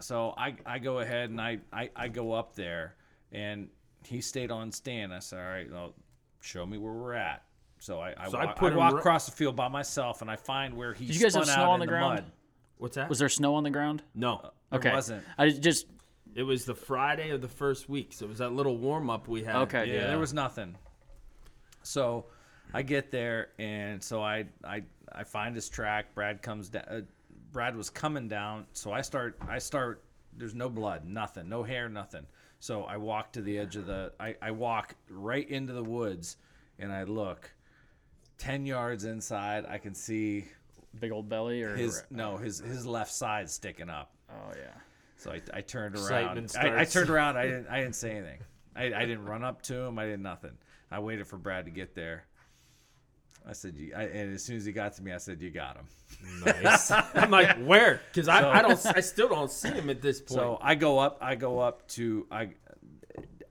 so 0.00 0.32
I 0.38 0.56
I 0.64 0.78
go 0.78 1.00
ahead 1.00 1.28
and 1.28 1.40
I 1.40 1.58
I, 1.70 1.90
I 1.94 2.08
go 2.08 2.32
up 2.32 2.54
there 2.54 2.94
and 3.32 3.68
he 4.06 4.20
stayed 4.20 4.50
on 4.50 4.72
stand. 4.72 5.12
I 5.12 5.18
said, 5.18 5.38
all 5.38 5.50
right, 5.50 5.70
well, 5.70 5.94
show 6.40 6.64
me 6.66 6.78
where 6.78 6.92
we're 6.92 7.14
at. 7.14 7.44
So 7.80 7.98
I 7.98 8.14
I, 8.16 8.28
So 8.30 8.38
I 8.38 8.44
walk, 8.46 8.56
put 8.56 8.66
I 8.68 8.72
him 8.72 8.78
walk 8.78 8.92
ri- 8.94 8.98
across 9.00 9.26
the 9.26 9.32
field 9.32 9.56
by 9.56 9.66
myself 9.68 10.22
and 10.22 10.30
I 10.30 10.36
find 10.36 10.74
where 10.74 10.94
he 10.94 11.06
Did 11.06 11.16
you 11.16 11.22
guys 11.22 11.32
spun 11.32 11.46
have 11.48 11.54
snow 11.54 11.70
on 11.70 11.74
in 11.74 11.80
the 11.80 11.86
ground? 11.86 12.14
mud. 12.14 12.24
What's 12.78 12.94
that? 12.96 13.08
Was 13.08 13.18
there 13.18 13.28
snow 13.28 13.54
on 13.56 13.64
the 13.64 13.70
ground? 13.70 14.02
no. 14.14 14.40
There 14.70 14.78
Okay, 14.78 14.92
wasn't. 14.92 15.24
I 15.36 15.50
just 15.50 15.86
It 16.36 16.44
was 16.44 16.64
the 16.64 16.74
Friday 16.76 17.30
of 17.30 17.40
the 17.40 17.48
first 17.48 17.88
week, 17.88 18.12
so 18.12 18.24
it 18.26 18.28
was 18.28 18.38
that 18.38 18.52
little 18.52 18.76
warm 18.76 19.10
up 19.10 19.26
we 19.26 19.42
had. 19.42 19.56
Okay. 19.56 19.88
Yeah, 19.88 19.94
Yeah. 19.94 20.06
there 20.06 20.18
was 20.20 20.32
nothing. 20.32 20.76
So 21.82 22.26
I 22.72 22.82
get 22.82 23.10
there, 23.10 23.48
and 23.58 24.00
so 24.02 24.22
I 24.22 24.46
I 24.64 24.82
I 25.12 25.24
find 25.24 25.54
his 25.56 25.68
track. 25.68 26.14
Brad 26.14 26.40
comes 26.42 26.68
down. 26.68 26.84
Uh, 26.88 27.00
Brad 27.52 27.74
was 27.74 27.90
coming 27.90 28.28
down, 28.28 28.66
so 28.74 28.92
I 28.92 29.00
start 29.00 29.36
I 29.48 29.58
start. 29.58 30.04
There's 30.36 30.54
no 30.54 30.68
blood, 30.68 31.04
nothing, 31.04 31.48
no 31.48 31.64
hair, 31.64 31.88
nothing. 31.88 32.24
So 32.60 32.84
I 32.84 32.96
walk 32.96 33.32
to 33.32 33.42
the 33.42 33.58
edge 33.58 33.74
of 33.76 33.86
the. 33.86 34.12
I 34.20 34.36
I 34.40 34.50
walk 34.52 34.94
right 35.08 35.48
into 35.50 35.72
the 35.72 35.82
woods, 35.82 36.36
and 36.78 36.92
I 36.92 37.02
look. 37.04 37.50
Ten 38.40 38.64
yards 38.64 39.04
inside, 39.04 39.66
I 39.68 39.76
can 39.76 39.94
see 39.94 40.46
big 40.98 41.12
old 41.12 41.28
belly 41.28 41.62
or 41.62 41.76
his 41.76 42.02
no 42.10 42.38
his 42.38 42.58
his 42.58 42.86
left 42.86 43.12
side 43.12 43.50
sticking 43.50 43.90
up. 43.90 44.12
Oh 44.30 44.52
yeah. 44.56 44.72
So 45.18 45.30
I, 45.30 45.42
I 45.52 45.60
turned 45.60 45.94
around. 45.94 46.38
Excitement 46.38 46.56
I, 46.56 46.80
I 46.80 46.84
turned 46.84 47.10
around. 47.10 47.36
I 47.36 47.42
didn't. 47.46 47.66
I 47.68 47.80
didn't 47.80 47.96
say 47.96 48.12
anything. 48.12 48.38
I, 48.74 48.84
I 48.86 49.00
didn't 49.04 49.26
run 49.26 49.44
up 49.44 49.60
to 49.62 49.76
him. 49.76 49.98
I 49.98 50.06
did 50.06 50.20
nothing. 50.20 50.52
I 50.90 51.00
waited 51.00 51.26
for 51.26 51.36
Brad 51.36 51.66
to 51.66 51.70
get 51.70 51.94
there. 51.94 52.24
I 53.46 53.52
said, 53.52 53.76
you, 53.76 53.92
I, 53.96 54.04
and 54.04 54.34
as 54.34 54.42
soon 54.42 54.56
as 54.56 54.64
he 54.64 54.72
got 54.72 54.94
to 54.94 55.02
me, 55.02 55.12
I 55.12 55.18
said, 55.18 55.40
"You 55.42 55.50
got 55.50 55.76
him." 55.76 55.86
Nice. 56.44 56.90
I'm 57.14 57.30
like, 57.30 57.58
where? 57.58 58.00
Because 58.10 58.28
I, 58.28 58.40
So- 58.40 58.48
I 58.50 58.62
don't, 58.62 58.86
I 58.96 59.00
still 59.00 59.28
don't 59.28 59.50
see 59.50 59.68
him 59.70 59.90
at 59.90 60.00
this 60.00 60.20
point. 60.20 60.30
So 60.30 60.58
I 60.62 60.74
go 60.74 60.98
up. 60.98 61.18
I 61.20 61.34
go 61.34 61.58
up 61.58 61.86
to 61.88 62.26
I. 62.30 62.50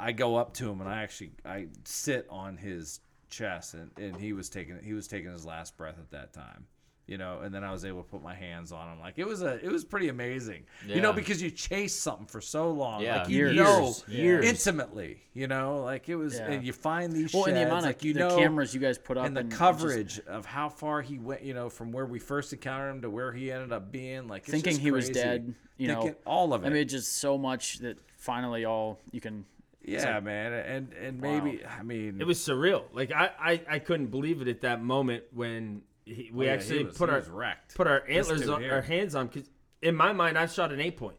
I 0.02 0.14
go 0.14 0.38
up 0.38 0.54
to 0.56 0.70
him 0.70 0.80
and 0.80 0.90
I 0.90 1.04
actually 1.04 1.34
I 1.46 1.68
sit 1.84 2.26
on 2.30 2.56
his 2.56 3.02
chest 3.30 3.74
and, 3.74 3.92
and 3.98 4.16
he 4.18 4.34
was 4.34 4.50
taking 4.50 4.80
he 4.84 4.94
was 4.94 5.08
taking 5.08 5.32
his 5.32 5.46
last 5.46 5.78
breath 5.78 5.98
at 6.00 6.12
that 6.12 6.34
time. 6.34 6.66
You 7.08 7.18
know, 7.18 7.40
and 7.40 7.52
then 7.52 7.64
I 7.64 7.72
was 7.72 7.86
able 7.86 8.04
to 8.04 8.08
put 8.08 8.22
my 8.22 8.36
hands 8.36 8.72
on 8.72 8.88
him. 8.94 9.00
Like 9.00 9.16
it 9.18 9.26
was 9.26 9.42
a 9.42 9.56
it 9.66 9.72
was 9.72 9.84
pretty 9.84 10.10
amazing. 10.10 10.66
You 10.86 11.02
know, 11.02 11.12
because 11.12 11.42
you 11.42 11.50
chase 11.50 11.96
something 11.96 12.28
for 12.28 12.40
so 12.40 12.70
long. 12.70 13.02
Yeah. 13.02 13.22
Like 13.22 13.30
you 13.30 13.38
Years. 13.48 13.56
know 13.56 13.96
Years. 14.08 14.46
intimately. 14.46 15.24
You 15.34 15.48
know, 15.48 15.82
like 15.82 16.08
it 16.08 16.16
was 16.18 16.36
Yeah. 16.36 16.52
and 16.52 16.64
you 16.64 16.72
find 16.72 17.12
these 17.12 17.34
Well, 17.34 17.46
and 17.46 17.58
the 17.58 17.64
amount 17.64 17.80
of 17.80 17.86
like 17.86 18.04
you 18.04 18.14
the 18.14 18.20
know 18.20 18.38
cameras 18.38 18.76
you 18.76 18.80
guys 18.80 19.00
put 19.00 19.18
up 19.18 19.26
and 19.26 19.36
the 19.36 19.40
and 19.42 19.50
just 19.50 19.60
coverage 19.60 20.20
of 20.28 20.46
how 20.46 20.70
far 20.70 21.02
he 21.02 21.18
went, 21.18 21.42
you 21.42 21.56
know, 21.56 21.68
from 21.68 21.92
where 21.92 22.06
we 22.06 22.20
first 22.20 22.54
encountered 22.54 22.92
him 22.92 23.02
to 23.02 23.10
where 23.10 23.32
he 23.32 23.52
ended 23.52 23.72
up 23.74 23.92
being, 23.92 24.28
like 24.28 24.44
it's 24.44 24.52
thinking 24.52 24.74
just 24.74 24.82
he 24.82 24.92
was 24.92 25.10
dead. 25.10 25.56
You 25.78 25.88
know, 25.88 26.14
all 26.26 26.54
of 26.54 26.64
it. 26.64 26.68
I 26.68 26.70
mean, 26.70 26.88
just 26.88 27.18
so 27.18 27.40
much 27.40 27.80
that 27.80 27.98
finally 28.18 28.66
all 28.66 29.00
you 29.12 29.20
can. 29.20 29.46
Yeah, 29.92 30.20
man, 30.20 30.54
and 30.54 30.94
and 30.94 31.22
maybe 31.22 31.66
I 31.66 31.84
mean 31.84 32.20
it 32.22 32.28
was 32.28 32.40
surreal. 32.40 32.84
Like 32.94 33.12
I, 33.12 33.32
I, 33.40 33.62
I 33.70 33.80
couldn't 33.80 34.08
believe 34.08 34.42
it 34.42 34.48
at 34.48 34.62
that 34.62 34.82
moment 34.84 35.24
when 35.34 35.82
he, 36.06 36.32
we 36.34 36.46
Oh, 36.46 36.48
yeah, 36.48 36.52
he 36.52 36.58
actually 36.60 36.84
was- 36.86 36.98
put 36.98 37.10
our 37.10 37.18
was 37.20 37.30
put 37.76 37.88
our 37.88 38.04
antlers 38.08 38.48
on 38.50 38.62
here. 38.62 38.74
our 38.74 38.82
hands 38.82 39.16
on. 39.16 39.28
Because 39.28 39.50
in 39.82 39.96
my 39.96 40.14
mind, 40.14 40.38
I 40.38 40.46
shot 40.48 40.72
an 40.72 40.80
eight 40.80 40.98
point. 40.98 41.18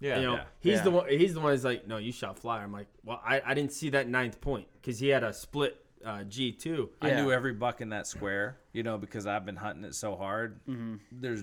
Yeah. 0.00 0.18
You 0.18 0.26
know, 0.26 0.34
Yeah. 0.34 0.44
he's 0.60 0.82
the 0.82 0.90
one. 0.90 1.08
He's 1.08 1.34
the 1.34 1.40
one. 1.40 1.52
That's 1.52 1.64
like, 1.64 1.86
no, 1.88 1.96
you 1.96 2.12
shot 2.12 2.38
flier. 2.38 2.62
I'm 2.62 2.72
like, 2.72 2.86
well, 3.04 3.20
I, 3.24 3.40
I 3.44 3.54
didn't 3.54 3.72
see 3.72 3.90
that 3.90 4.08
ninth 4.08 4.40
point 4.40 4.68
because 4.80 4.98
he 4.98 5.08
had 5.08 5.24
a 5.24 5.32
split 5.32 5.76
uh, 6.04 6.22
G 6.24 6.52
two. 6.52 6.90
I 7.02 7.10
knew 7.14 7.32
every 7.32 7.52
buck 7.52 7.80
in 7.80 7.88
that 7.88 8.06
square, 8.06 8.58
you 8.72 8.82
know, 8.84 8.96
because 8.98 9.26
I've 9.26 9.44
been 9.44 9.56
hunting 9.56 9.84
it 9.84 9.94
so 9.96 10.14
hard. 10.14 10.60
Mm-hmm. 10.68 10.96
There's 11.12 11.42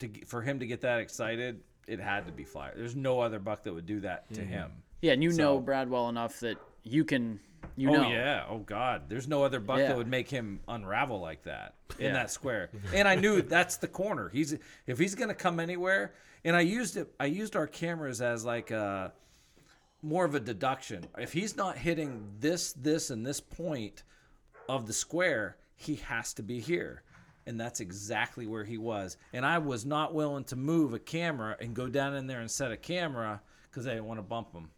to 0.00 0.10
for 0.26 0.42
him 0.42 0.58
to 0.60 0.66
get 0.66 0.82
that 0.82 1.00
excited, 1.00 1.60
it 1.86 2.00
had 2.00 2.26
to 2.26 2.32
be 2.32 2.44
flier. 2.44 2.74
There's 2.76 2.96
no 2.96 3.20
other 3.20 3.38
buck 3.38 3.62
that 3.62 3.72
would 3.72 3.86
do 3.86 4.00
that 4.00 4.30
to 4.34 4.42
him. 4.42 4.72
Yeah, 5.00 5.12
and 5.12 5.22
you 5.22 5.32
know 5.32 5.58
Brad 5.60 5.90
well 5.90 6.08
enough 6.08 6.40
that 6.40 6.58
you 6.82 7.04
can. 7.04 7.40
You 7.78 7.90
know 7.90 7.96
oh 7.98 8.02
know. 8.04 8.08
yeah, 8.10 8.44
oh 8.48 8.58
god, 8.58 9.02
there's 9.08 9.28
no 9.28 9.42
other 9.42 9.60
buck 9.60 9.78
Yeah. 9.78 9.88
that 9.88 9.96
would 9.96 10.06
make 10.06 10.30
him 10.30 10.60
unravel 10.68 11.20
like 11.20 11.42
that 11.42 11.74
in 11.98 12.06
Yeah. 12.06 12.12
that 12.12 12.30
square. 12.30 12.70
And 12.94 13.06
I 13.06 13.16
knew 13.16 13.42
that's 13.56 13.76
the 13.76 13.88
corner. 13.88 14.28
He's 14.30 14.56
if 14.86 14.98
he's 14.98 15.14
gonna 15.14 15.34
come 15.34 15.60
anywhere, 15.60 16.14
and 16.44 16.56
I 16.56 16.60
used 16.60 16.96
it. 16.96 17.12
I 17.20 17.26
used 17.26 17.54
our 17.56 17.66
cameras 17.66 18.22
as 18.22 18.44
like 18.44 18.70
a 18.70 19.12
more 20.02 20.24
of 20.24 20.34
a 20.34 20.40
deduction. 20.40 21.04
If 21.18 21.32
he's 21.32 21.56
not 21.56 21.76
hitting 21.76 22.28
this, 22.38 22.72
this, 22.74 23.10
and 23.10 23.26
this 23.26 23.40
point 23.40 24.04
of 24.68 24.86
the 24.86 24.92
square, 24.92 25.56
he 25.74 25.96
has 25.96 26.32
to 26.34 26.42
be 26.42 26.60
here. 26.60 27.02
And 27.46 27.60
that's 27.60 27.80
exactly 27.80 28.46
where 28.46 28.64
he 28.64 28.78
was. 28.78 29.16
And 29.32 29.44
I 29.44 29.58
was 29.58 29.84
not 29.84 30.14
willing 30.14 30.44
to 30.44 30.56
move 30.56 30.94
a 30.94 30.98
camera 30.98 31.56
and 31.60 31.74
go 31.74 31.88
down 31.88 32.14
in 32.14 32.26
there 32.26 32.40
and 32.40 32.50
set 32.50 32.72
a 32.72 32.76
camera 32.76 33.40
because 33.70 33.86
I 33.86 33.90
didn't 33.90 34.06
want 34.06 34.18
to 34.18 34.22
bump 34.22 34.52
him. 34.52 34.68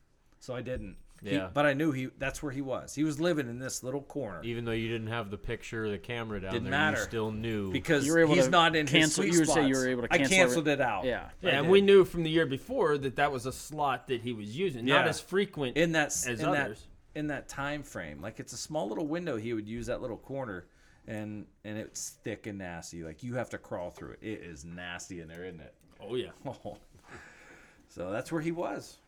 So 0.40 0.54
I 0.54 0.62
didn't. 0.62 0.96
He- 1.22 1.32
Yeah. 1.32 1.50
but 1.52 1.66
I 1.66 1.72
knew 1.72 1.90
he 1.90 2.06
that's 2.18 2.42
where 2.44 2.52
he 2.52 2.60
was. 2.62 2.94
He 2.94 3.02
was 3.02 3.18
living 3.18 3.48
in 3.48 3.58
this 3.58 3.82
little 3.82 4.02
corner 4.02 4.40
Even 4.44 4.64
though 4.64 4.70
you 4.70 4.88
didn't 4.88 5.08
have 5.08 5.30
the 5.32 5.36
picture 5.36 5.86
or 5.86 5.90
the 5.90 5.98
camera 5.98 6.40
down 6.40 6.52
Didn't 6.52 6.64
there, 6.70 6.70
matter. 6.70 6.98
you 6.98 7.02
still 7.04 7.32
knew. 7.32 7.72
because 7.72 8.06
You 8.06 8.12
were 8.12 8.20
able 8.20 8.34
he's 8.36 8.44
to 8.44 8.50
not 8.50 8.76
in 8.76 8.86
cancel- 8.86 9.24
his 9.24 9.36
you 9.36 9.44
sweet 9.44 9.48
would 9.48 9.54
say 9.64 9.68
you 9.68 9.74
were 9.74 9.88
able 9.88 10.02
to 10.02 10.14
I 10.14 10.18
cancel 10.18 10.36
canceled 10.36 10.68
every- 10.68 10.72
it 10.84 10.88
out. 10.88 11.04
Yeah. 11.04 11.28
Yeah, 11.42 11.50
and 11.58 11.64
did. 11.66 11.70
we 11.72 11.80
knew 11.80 12.04
from 12.04 12.22
the 12.22 12.30
year 12.30 12.46
before 12.46 12.96
that 12.98 13.16
that 13.16 13.32
was 13.32 13.46
a 13.46 13.52
slot 13.52 14.06
that 14.06 14.20
he 14.20 14.32
was 14.32 14.56
using, 14.56 14.84
not 14.84 15.04
Yeah. 15.06 15.08
as 15.10 15.20
frequent 15.20 15.76
in 15.76 15.90
that 15.92 16.08
as 16.08 16.26
in 16.26 16.44
others. 16.46 16.86
that 17.14 17.18
in 17.18 17.26
that 17.28 17.48
time 17.48 17.82
frame. 17.82 18.20
Like 18.22 18.38
it's 18.38 18.52
a 18.52 18.56
small 18.56 18.88
little 18.88 19.06
window. 19.08 19.36
He 19.36 19.52
would 19.54 19.66
use 19.66 19.86
that 19.86 20.00
little 20.00 20.18
corner, 20.18 20.66
and 21.08 21.46
and 21.64 21.76
it's 21.78 22.10
thick 22.22 22.46
and 22.46 22.58
nasty. 22.58 23.02
Like 23.02 23.24
you 23.24 23.34
have 23.34 23.50
to 23.50 23.58
crawl 23.58 23.90
through 23.90 24.12
it. 24.12 24.18
It 24.22 24.42
is 24.42 24.64
nasty 24.64 25.20
in 25.20 25.26
there, 25.26 25.44
isn't 25.44 25.60
it? 25.60 25.74
Oh 26.00 26.14
yeah. 26.14 26.30
So 27.88 28.10
that's 28.12 28.30
where 28.30 28.40
he 28.42 28.52
was. 28.52 28.98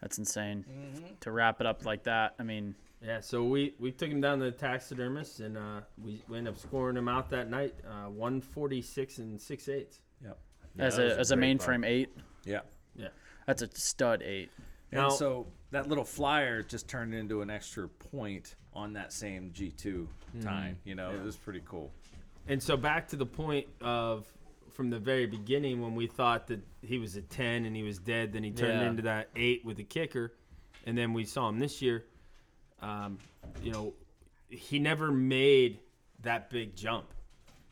That's 0.00 0.18
insane. 0.18 0.64
Mm-hmm. 0.70 1.04
To 1.20 1.30
wrap 1.30 1.60
it 1.60 1.66
up 1.66 1.84
like 1.84 2.04
that, 2.04 2.34
I 2.38 2.42
mean, 2.42 2.74
Yeah, 3.02 3.20
so 3.20 3.44
we, 3.44 3.74
we 3.78 3.92
took 3.92 4.10
him 4.10 4.20
down 4.20 4.38
to 4.40 4.44
the 4.46 4.50
taxidermist, 4.50 5.40
and 5.40 5.56
uh, 5.56 5.80
we, 6.02 6.22
we 6.28 6.38
ended 6.38 6.54
up 6.54 6.60
scoring 6.60 6.96
him 6.96 7.08
out 7.08 7.30
that 7.30 7.48
night, 7.50 7.74
uh, 7.86 8.08
146 8.10 9.18
and 9.18 9.40
6 9.40 9.68
eighths. 9.68 10.00
Yep. 10.22 10.38
as 10.78 10.98
a 10.98 11.02
a 11.02 11.18
as 11.18 11.30
a 11.30 11.36
great 11.36 11.58
buck. 11.58 11.66
mainframe 11.68 11.86
eight, 11.86 12.10
Yeah. 12.44 12.60
Yeah. 12.94 13.08
that's 13.46 13.62
a 13.62 13.68
stud 13.74 14.22
eight. 14.22 14.50
And 14.92 15.02
Now- 15.02 15.08
so 15.10 15.46
that 15.70 15.88
little 15.88 16.04
flyer 16.04 16.62
just 16.62 16.88
turned 16.88 17.12
into 17.14 17.42
an 17.42 17.50
extra 17.50 17.88
point 17.88 18.54
on 18.72 18.92
that 18.94 19.12
same 19.12 19.50
G2 19.52 20.06
time. 20.42 20.78
You 20.84 20.94
know, 20.94 21.10
it 21.10 21.22
was 21.22 21.36
pretty 21.36 21.62
cool. 21.66 21.90
And 22.48 22.62
so 22.62 22.76
back 22.76 23.08
to 23.08 23.16
the 23.16 23.26
point 23.26 23.66
of 23.80 24.26
from 24.76 24.90
the 24.90 24.98
very 24.98 25.26
beginning 25.26 25.80
when 25.80 25.94
we 25.94 26.06
thought 26.06 26.46
that 26.48 26.60
he 26.82 26.98
was 26.98 27.16
a 27.16 27.22
10 27.22 27.64
and 27.64 27.74
he 27.74 27.82
was 27.82 27.98
dead, 27.98 28.32
then 28.34 28.44
he 28.44 28.50
turned 28.50 28.80
Yeah. 28.82 28.88
into 28.90 29.02
that 29.02 29.30
8 29.34 29.64
with 29.64 29.78
the 29.78 29.84
kicker. 29.84 30.34
And 30.84 30.96
then 30.96 31.12
we 31.14 31.24
saw 31.24 31.48
him 31.48 31.58
this 31.58 31.80
year. 31.80 32.04
Um, 32.80 33.18
you 33.62 33.72
know, 33.72 33.94
he 34.50 34.78
never 34.78 35.10
made 35.10 35.80
that 36.20 36.50
big 36.50 36.76
jump. 36.76 37.06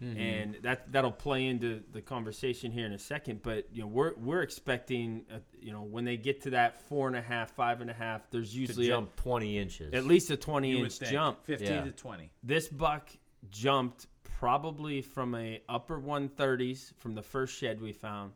And 0.00 0.58
that 0.60 0.92
that'll 0.92 1.10
play 1.12 1.46
into 1.46 1.82
the 1.92 2.02
conversation 2.02 2.70
here 2.70 2.84
in 2.84 2.92
a 2.92 2.98
second. 2.98 3.40
But 3.42 3.68
you 3.72 3.80
know, 3.80 3.86
we're 3.86 4.12
we're 4.16 4.42
expecting, 4.42 5.24
uh 5.32 5.38
you 5.58 5.72
know, 5.72 5.80
when 5.82 6.04
they 6.04 6.18
get 6.18 6.42
to 6.42 6.50
that 6.50 6.78
four 6.90 7.06
and 7.08 7.16
a 7.16 7.22
half, 7.22 7.52
five 7.52 7.80
and 7.80 7.88
a 7.88 7.94
half, 7.94 8.28
there's 8.30 8.52
To 8.52 8.58
usually 8.60 8.86
a- 8.86 8.90
jump 8.90 9.16
20 9.16 9.56
inches. 9.56 9.94
at 9.94 10.04
least 10.04 10.30
a 10.30 10.36
20 10.36 10.68
You 10.72 10.84
inch 10.84 11.00
jump. 11.00 11.42
15 11.46 11.68
Yeah. 11.70 11.84
to 11.84 11.90
20. 11.92 12.28
This 12.42 12.68
buck 12.68 13.08
jumped 13.48 14.06
probably 14.44 15.00
from 15.00 15.34
a 15.34 15.58
upper 15.70 15.98
130s 15.98 16.92
from 16.98 17.14
the 17.14 17.22
first 17.22 17.56
shed 17.56 17.80
we 17.80 17.94
found 17.94 18.30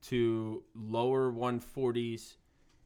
to 0.00 0.60
lower 0.74 1.30
140s 1.30 2.34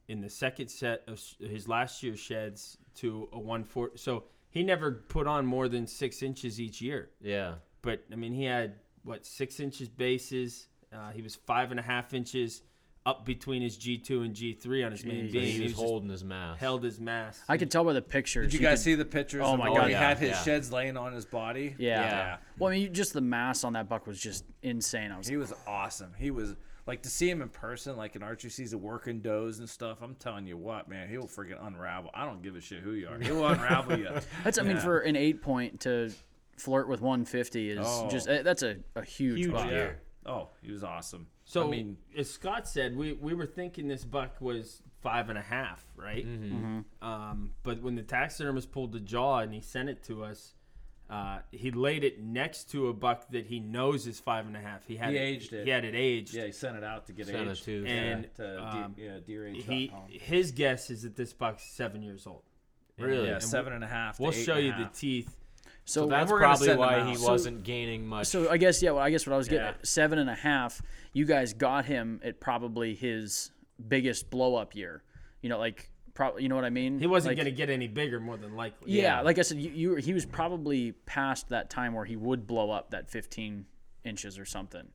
in 0.07 0.21
the 0.21 0.29
second 0.29 0.67
set 0.67 1.01
of 1.07 1.19
his 1.39 1.67
last 1.67 2.03
year's 2.03 2.19
sheds 2.19 2.77
to 2.93 3.29
a 3.33 3.39
140. 3.39 3.97
So 3.97 4.25
he 4.51 4.61
never 4.61 4.91
put 4.91 5.25
on 5.25 5.43
more 5.43 5.67
than 5.67 5.87
six 5.87 6.21
inches 6.21 6.61
each 6.61 6.79
year. 6.79 7.09
Yeah. 7.19 7.55
But 7.81 8.03
I 8.11 8.15
mean, 8.15 8.31
he 8.31 8.43
had 8.43 8.75
what 9.03 9.25
six 9.25 9.59
inches 9.59 9.89
bases. 9.89 10.67
Uh, 10.93 11.09
he 11.09 11.23
was 11.23 11.33
five 11.33 11.71
and 11.71 11.79
a 11.79 11.83
half 11.83 12.13
inches 12.13 12.61
up 13.07 13.25
between 13.25 13.61
his 13.61 13.77
G2 13.77 14.09
and 14.25 14.35
G3 14.35 14.85
on 14.85 14.91
his 14.91 15.05
main 15.05 15.27
Jeez. 15.27 15.31
beam. 15.31 15.41
He 15.43 15.61
was 15.63 15.71
just 15.71 15.81
holding 15.81 16.09
his 16.09 16.23
mask. 16.23 16.59
held 16.59 16.83
his 16.83 16.99
mass. 16.99 17.41
I 17.47 17.57
could 17.57 17.71
tell 17.71 17.83
by 17.85 17.93
the 17.93 18.01
pictures. 18.01 18.47
Did 18.47 18.53
you 18.53 18.59
he 18.59 18.65
guys 18.65 18.79
could- 18.79 18.83
see 18.83 18.95
the 18.95 19.05
pictures? 19.05 19.41
Oh 19.45 19.55
my 19.55 19.69
when 19.69 19.79
God, 19.79 19.85
He 19.87 19.91
yeah, 19.93 20.07
had 20.09 20.17
his 20.17 20.29
yeah. 20.31 20.43
sheds 20.43 20.71
laying 20.71 20.97
on 20.97 21.13
his 21.13 21.25
body. 21.25 21.73
Yeah. 21.79 22.01
Yeah. 22.01 22.37
Well, 22.59 22.69
I 22.71 22.73
mean, 22.77 22.93
just 22.93 23.13
the 23.13 23.21
mass 23.21 23.63
on 23.63 23.73
that 23.73 23.87
buck 23.87 24.05
was 24.07 24.19
just 24.19 24.43
insane. 24.61 25.11
I 25.11 25.17
was 25.17 25.27
He 25.27 25.37
was 25.37 25.53
awesome. 25.65 26.13
He 26.17 26.31
was 26.31 26.55
like 26.85 27.01
to 27.03 27.09
see 27.09 27.29
him 27.29 27.41
in 27.41 27.49
person, 27.49 27.95
like 27.95 28.15
in 28.17 28.23
archery 28.23 28.49
season, 28.49 28.81
working 28.81 29.21
does 29.21 29.59
and 29.59 29.69
stuff. 29.69 29.99
I'm 30.01 30.15
telling 30.15 30.45
you 30.45 30.57
what, 30.57 30.89
man, 30.89 31.07
he'll 31.09 31.23
freaking 31.27 31.65
unravel. 31.65 32.11
I 32.13 32.25
don't 32.25 32.41
give 32.41 32.55
a 32.57 32.61
shit 32.61 32.79
who 32.81 32.91
you 32.91 33.07
are. 33.07 33.17
He'll 33.19 33.45
unravel 33.47 33.97
you. 33.99 34.09
That's 34.43 34.57
I 34.57 34.63
mean 34.63 34.77
for 34.77 34.99
an 34.99 35.15
eight 35.15 35.41
point 35.41 35.79
to 35.81 36.11
flirt 36.57 36.89
with 36.89 36.99
150 37.01 37.69
is 37.71 37.79
Oh. 37.81 38.09
just 38.09 38.27
eh, 38.27 38.41
that's 38.41 38.63
a, 38.63 38.77
a 38.95 39.03
huge, 39.05 39.37
Huge 39.37 39.51
buck. 39.51 39.69
Deer. 40.27 40.35
Oh, 40.35 40.49
he 40.61 40.71
was 40.71 40.83
awesome. 40.83 41.27
So, 41.45 41.65
I 41.65 41.69
mean, 41.69 41.97
as 42.17 42.29
Scott 42.29 42.67
said, 42.67 42.95
we, 42.95 43.13
we 43.13 43.33
were 43.33 43.45
thinking 43.45 43.87
this 43.87 44.03
buck 44.03 44.41
was 44.41 44.81
five 45.01 45.29
and 45.29 45.37
a 45.37 45.41
half, 45.41 45.85
right? 45.95 46.27
Mm-hmm. 46.27 46.79
Um, 47.07 47.51
but 47.63 47.81
when 47.81 47.95
the 47.95 48.03
taxidermist 48.03 48.71
pulled 48.71 48.91
the 48.91 48.99
jaw 48.99 49.39
and 49.39 49.53
he 49.53 49.61
sent 49.61 49.89
it 49.89 50.03
to 50.05 50.23
us, 50.23 50.53
uh, 51.09 51.39
he 51.51 51.71
laid 51.71 52.03
it 52.03 52.21
next 52.21 52.69
to 52.71 52.89
a 52.89 52.93
buck 52.93 53.29
that 53.31 53.45
he 53.45 53.61
knows 53.61 54.07
is 54.07 54.19
five 54.19 54.45
and 54.45 54.57
a 54.57 54.59
half. 54.59 54.85
He 54.85 54.97
had 54.97 55.11
He 55.11 55.15
it, 55.17 55.21
aged 55.21 55.53
it. 55.53 55.63
He 55.63 55.69
had 55.69 55.85
it 55.85 55.95
aged. 55.95 56.33
yeah, 56.33 56.45
he 56.47 56.51
sent 56.51 56.75
it 56.75 56.83
out 56.83 57.05
to 57.07 57.13
get 57.13 57.27
Sent 57.27 57.47
it 57.47 57.51
aged. 57.51 57.63
to- 57.63 57.83
Yeah, 57.85 57.91
And, 57.93 58.35
to 58.35 58.61
um, 58.67 58.93
D, 58.97 59.03
yeah, 59.05 59.19
deer 59.25 59.47
age. 59.47 59.63
he 59.65 59.91
his 60.09 60.51
guess 60.51 60.89
is 60.89 61.03
that 61.03 61.15
this 61.15 61.31
buck's 61.31 61.63
seven 61.63 62.01
years 62.01 62.27
old. 62.27 62.43
Really? 62.99 63.27
yeah, 63.27 63.35
and 63.35 63.43
seven 63.43 63.71
and 63.73 63.83
a 63.85 63.87
half. 63.87 64.17
to 64.17 64.23
We'll 64.23 64.33
eight 64.33 64.43
show 64.43 64.55
and 64.55 64.63
a 64.65 64.67
you 64.67 64.83
the 64.83 64.89
teeth. 64.93 65.37
So, 65.89 66.01
So 66.01 66.07
that's 66.07 66.29
probably 66.29 66.75
why 66.75 67.05
he 67.09 67.15
So- 67.15 67.31
wasn't 67.31 67.63
gaining 67.63 68.05
much. 68.05 68.27
so 68.27 68.49
I 68.49 68.57
guess 68.57 68.83
yeah. 68.83 68.91
Well, 68.91 69.01
I 69.01 69.09
guess 69.09 69.25
what 69.25 69.33
I 69.33 69.37
was 69.37 69.47
getting 69.47 69.63
Yeah. 69.63 69.69
at, 69.71 69.87
seven 69.87 70.19
and 70.19 70.29
a 70.29 70.35
half. 70.35 70.81
You 71.13 71.23
guys 71.25 71.53
got 71.53 71.85
him 71.85 72.19
at 72.25 72.41
probably 72.41 72.93
his 72.93 73.51
biggest 73.87 74.29
blow 74.29 74.55
up 74.55 74.75
year. 74.75 75.01
You 75.41 75.47
know, 75.49 75.57
like 75.57 75.89
probably 76.13 76.43
you 76.43 76.49
know 76.49 76.55
what 76.55 76.65
I 76.65 76.69
mean. 76.71 76.99
He 76.99 77.07
wasn't 77.07 77.31
Like, 77.31 77.37
going 77.37 77.45
to 77.45 77.55
get 77.57 77.69
any 77.69 77.87
bigger, 77.87 78.19
more 78.19 78.35
than 78.35 78.55
likely. 78.57 78.91
Yeah, 78.91 79.21
like 79.21 79.39
I 79.39 79.43
said, 79.43 79.59
you, 79.59 79.71
you 79.71 79.95
he 79.95 80.13
was 80.13 80.25
probably 80.25 80.91
past 81.05 81.47
that 81.49 81.69
time 81.69 81.93
where 81.93 82.03
he 82.05 82.17
would 82.17 82.45
blow 82.47 82.69
up 82.69 82.89
that 82.91 83.09
15 83.09 83.65
inches 84.03 84.37
or 84.37 84.43
something. 84.45 84.89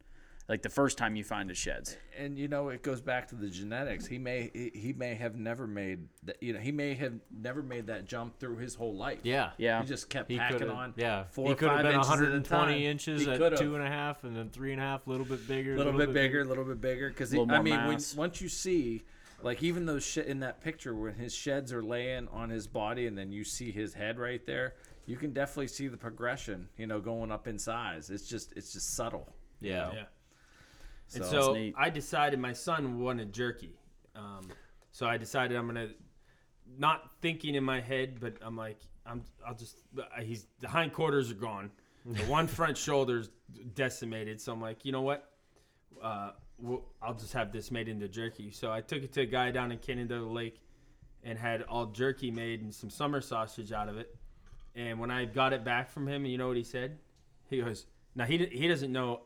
Like 0.48 0.62
the 0.62 0.68
first 0.68 0.98
time 0.98 1.14
you 1.16 1.24
find 1.24 1.48
his 1.48 1.56
sheds. 1.56 1.96
and 2.18 2.36
you 2.38 2.48
know 2.48 2.68
it 2.68 2.82
goes 2.82 3.00
back 3.00 3.28
to 3.28 3.36
the 3.36 3.48
genetics. 3.48 4.06
He 4.06 4.18
may 4.18 4.50
he, 4.52 4.70
he 4.74 4.92
may 4.92 5.14
have 5.14 5.36
never 5.36 5.66
made 5.66 6.08
that. 6.24 6.42
You 6.42 6.52
know 6.52 6.58
he 6.58 6.72
may 6.72 6.94
have 6.94 7.14
never 7.30 7.62
made 7.62 7.86
that 7.86 8.06
jump 8.06 8.38
through 8.38 8.56
his 8.56 8.74
whole 8.74 8.94
life. 8.94 9.20
yeah. 9.22 9.50
Yeah. 9.56 9.80
He 9.82 9.88
just 9.88 10.10
kept 10.10 10.30
He 10.30 10.36
packing 10.38 10.68
on. 10.68 10.94
yeah. 10.96 11.24
four 11.30 11.46
he 11.46 11.52
or 11.52 11.56
could 11.56 11.68
have 11.68 11.76
five 11.78 11.84
been 11.84 11.94
inches 11.94 12.08
at 12.10 12.18
a 12.18 12.22
120 12.22 12.72
time. 12.72 12.82
inches 12.82 13.24
He 13.24 13.30
at 13.30 13.38
could've. 13.38 13.58
two 13.58 13.76
and 13.76 13.84
a 13.84 13.88
half, 13.88 14.24
and 14.24 14.36
then 14.36 14.50
three 14.50 14.72
and 14.72 14.80
a 14.80 14.84
half, 14.84 15.06
a 15.06 15.10
little 15.10 15.24
bit 15.24 15.46
bigger, 15.48 15.74
a 15.74 15.78
little 15.78 15.92
bit 15.92 16.12
bigger, 16.12 16.40
a 16.42 16.44
little 16.44 16.64
bit 16.64 16.80
bigger. 16.80 17.08
Because 17.08 17.32
I 17.34 17.62
mean, 17.62 17.86
when, 17.86 17.98
once 18.16 18.40
you 18.42 18.48
see, 18.48 19.02
like 19.42 19.62
even 19.62 19.86
those 19.86 20.04
shit 20.04 20.26
in 20.26 20.40
that 20.40 20.60
picture 20.60 20.94
when 20.94 21.14
his 21.14 21.32
sheds 21.34 21.72
are 21.72 21.82
laying 21.82 22.28
on 22.28 22.50
his 22.50 22.66
body, 22.66 23.06
and 23.06 23.16
then 23.16 23.30
you 23.32 23.44
see 23.44 23.70
his 23.70 23.94
head 23.94 24.18
right 24.18 24.44
there, 24.44 24.74
you 25.06 25.16
can 25.16 25.32
definitely 25.32 25.68
see 25.68 25.86
the 25.88 25.96
progression. 25.96 26.68
You 26.76 26.88
know, 26.88 27.00
going 27.00 27.30
up 27.32 27.46
in 27.46 27.58
size. 27.60 28.10
It's 28.10 28.28
just 28.28 28.52
it's 28.56 28.72
just 28.72 28.94
subtle. 28.96 29.32
Yeah. 29.60 29.90
Yeah. 29.94 30.02
And 31.14 31.24
So-. 31.24 31.70
I 31.76 31.90
decided 31.90 32.38
my 32.38 32.52
son 32.52 33.00
wanted 33.00 33.32
jerky. 33.32 33.74
Um, 34.14 34.48
so 34.92 35.06
I 35.06 35.16
decided 35.16 35.56
I'm 35.56 35.66
gonna 35.66 35.88
not 36.78 37.10
thinking 37.20 37.54
in 37.54 37.64
my 37.64 37.80
head, 37.80 38.20
but 38.20 38.34
I'm 38.42 38.56
like 38.56 38.78
I'm 39.06 39.22
I'll 39.46 39.54
just 39.54 39.78
he's 40.20 40.46
the 40.60 40.68
hindquarters 40.68 41.30
are 41.30 41.34
gone, 41.34 41.70
the 42.04 42.22
one 42.24 42.46
front 42.58 42.76
shoulder's 42.76 43.30
decimated. 43.74 44.40
So 44.40 44.52
I'm 44.52 44.60
like, 44.60 44.84
you 44.84 44.92
know 44.92 45.02
what? 45.02 45.30
Uh, 46.02 46.32
we'll, 46.58 46.84
I'll 47.00 47.14
just 47.14 47.32
have 47.32 47.52
this 47.52 47.70
made 47.70 47.88
into 47.88 48.08
jerky. 48.08 48.50
So 48.50 48.72
I 48.72 48.80
took 48.80 49.02
it 49.02 49.12
to 49.14 49.22
a 49.22 49.26
guy 49.26 49.50
down 49.50 49.72
in 49.72 49.78
Canada 49.78 50.20
Lake, 50.20 50.60
and 51.24 51.38
had 51.38 51.62
all 51.62 51.86
jerky 51.86 52.30
made 52.30 52.62
and 52.62 52.74
some 52.74 52.90
summer 52.90 53.20
sausage 53.20 53.72
out 53.72 53.88
of 53.88 53.96
it. 53.98 54.14
And 54.74 54.98
when 54.98 55.10
I 55.10 55.24
got 55.24 55.52
it 55.52 55.64
back 55.64 55.90
from 55.90 56.08
him, 56.08 56.24
you 56.24 56.38
know 56.38 56.48
what 56.48 56.56
he 56.56 56.64
said? 56.64 56.98
He 57.48 57.60
goes, 57.60 57.86
"Now 58.14 58.24
he 58.24 58.46
he 58.46 58.68
doesn't 58.68 58.92
know 58.92 59.22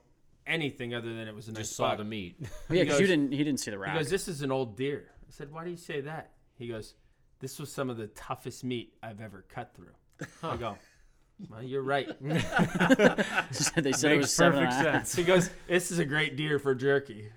anything 0.47 0.95
other 0.95 1.13
than 1.15 1.29
it 1.29 1.35
was 1.35 1.49
a 1.49 1.53
nice 1.53 1.63
Just 1.69 1.77
saw 1.77 1.91
buck." 1.91 1.99
the 1.99 2.05
meat. 2.05 2.37
Yeah, 2.71 2.85
because 2.85 3.01
you 3.01 3.07
didn't 3.07 3.33
he 3.33 3.39
didn't 3.45 3.61
see 3.61 3.71
the 3.71 3.77
He 3.77 3.83
rack. 3.83 3.95
goes, 3.97 4.11
"This 4.11 4.29
is 4.29 4.43
an 4.43 4.51
old 4.53 4.77
deer." 4.77 5.07
I 5.29 5.31
said, 5.31 5.53
"Why 5.53 5.65
do 5.65 5.71
you 5.71 5.77
say 5.77 6.01
that?" 6.03 6.33
He 6.59 6.69
goes, 6.69 6.95
"This 7.41 7.59
was 7.59 7.73
some 7.73 7.91
of 7.91 7.97
the 7.97 8.07
toughest 8.09 8.65
meat 8.65 8.95
I've 9.03 9.21
ever 9.21 9.45
cut 9.49 9.75
through." 9.75 9.95
I 10.43 10.57
go, 10.57 10.77
"Well, 11.51 11.63
you're 11.63 11.83
right." 11.83 12.09
they 12.21 13.93
said 13.93 14.13
it 14.13 14.17
was 14.19 14.33
seven 14.35 14.61
and 14.65 14.69
a 14.69 14.91
half. 14.93 15.15
he 15.15 15.23
goes, 15.25 15.51
"This 15.69 15.91
is 15.91 15.99
a 15.99 16.05
great 16.05 16.37
deer 16.37 16.59
for 16.59 16.75
jerky." 16.75 17.31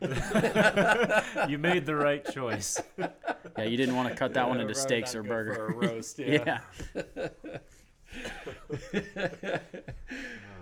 you 1.47 1.57
made 1.57 1.85
the 1.85 1.95
right 1.95 2.23
choice. 2.31 2.81
Yeah, 2.97 3.63
you 3.65 3.77
didn't 3.77 3.95
want 3.95 4.09
to 4.09 4.15
cut 4.15 4.33
that 4.35 4.47
one 4.47 4.59
into 4.61 4.75
steaks 4.75 5.15
or 5.15 5.23
burger. 5.23 5.53
For 5.55 5.67
a 5.67 5.73
roast, 5.73 6.19
yeah. 6.19 6.59
Oh, 6.95 7.01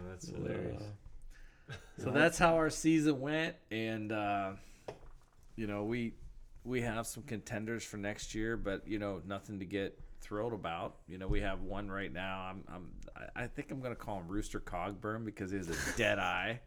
that's 0.10 0.30
uh, 0.30 0.34
hilarious. 0.36 0.84
So 1.98 2.12
that's 2.12 2.38
how 2.38 2.56
our 2.56 2.70
season 2.70 3.20
went, 3.20 3.56
and 3.72 4.12
uh, 4.12 4.52
you 5.56 5.68
know 5.68 5.84
we 5.84 6.14
we 6.64 6.82
have 6.82 7.08
some 7.08 7.24
contenders 7.24 7.84
for 7.84 7.98
next 7.98 8.36
year, 8.36 8.56
but 8.58 8.88
you 8.88 9.00
know 9.00 9.22
nothing 9.26 9.60
to 9.60 9.66
get 9.66 10.00
thrilled 10.22 10.54
about. 10.54 10.98
You 11.08 11.18
know 11.18 11.28
we 11.28 11.42
have 11.42 11.62
one 11.62 11.90
right 11.90 12.12
now. 12.14 12.42
I'm, 12.50 12.64
I'm 12.74 12.90
I- 13.36 13.48
think 13.48 13.72
I'm 13.72 13.82
gonna 13.82 13.96
call 13.96 14.20
him 14.20 14.28
Rooster 14.28 14.60
Cogburn 14.60 15.26
because 15.26 15.52
he 15.52 15.58
has 15.58 15.70
a 15.70 15.98
dead 15.98 16.20
eye. 16.20 16.60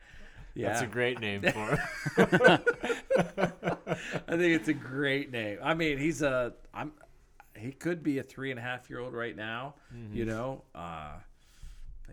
Yeah, 0.54 0.68
That's 0.72 0.82
a 0.82 0.86
great 0.86 1.20
name 1.20 1.42
for 1.42 1.48
him. 1.76 1.78
I 4.26 4.36
think 4.36 4.54
it's 4.56 4.68
a 4.68 4.72
great 4.74 5.30
name. 5.30 5.58
I 5.62 5.74
mean, 5.74 5.98
he's 5.98 6.22
a 6.22 6.54
I'm 6.74 6.92
he 7.56 7.72
could 7.72 8.02
be 8.02 8.18
a 8.18 8.22
three 8.22 8.50
and 8.50 8.58
a 8.58 8.62
half 8.62 8.88
year 8.90 8.98
old 9.00 9.12
right 9.14 9.36
now. 9.36 9.74
You 10.12 10.24
know, 10.24 10.62
uh, 10.74 11.12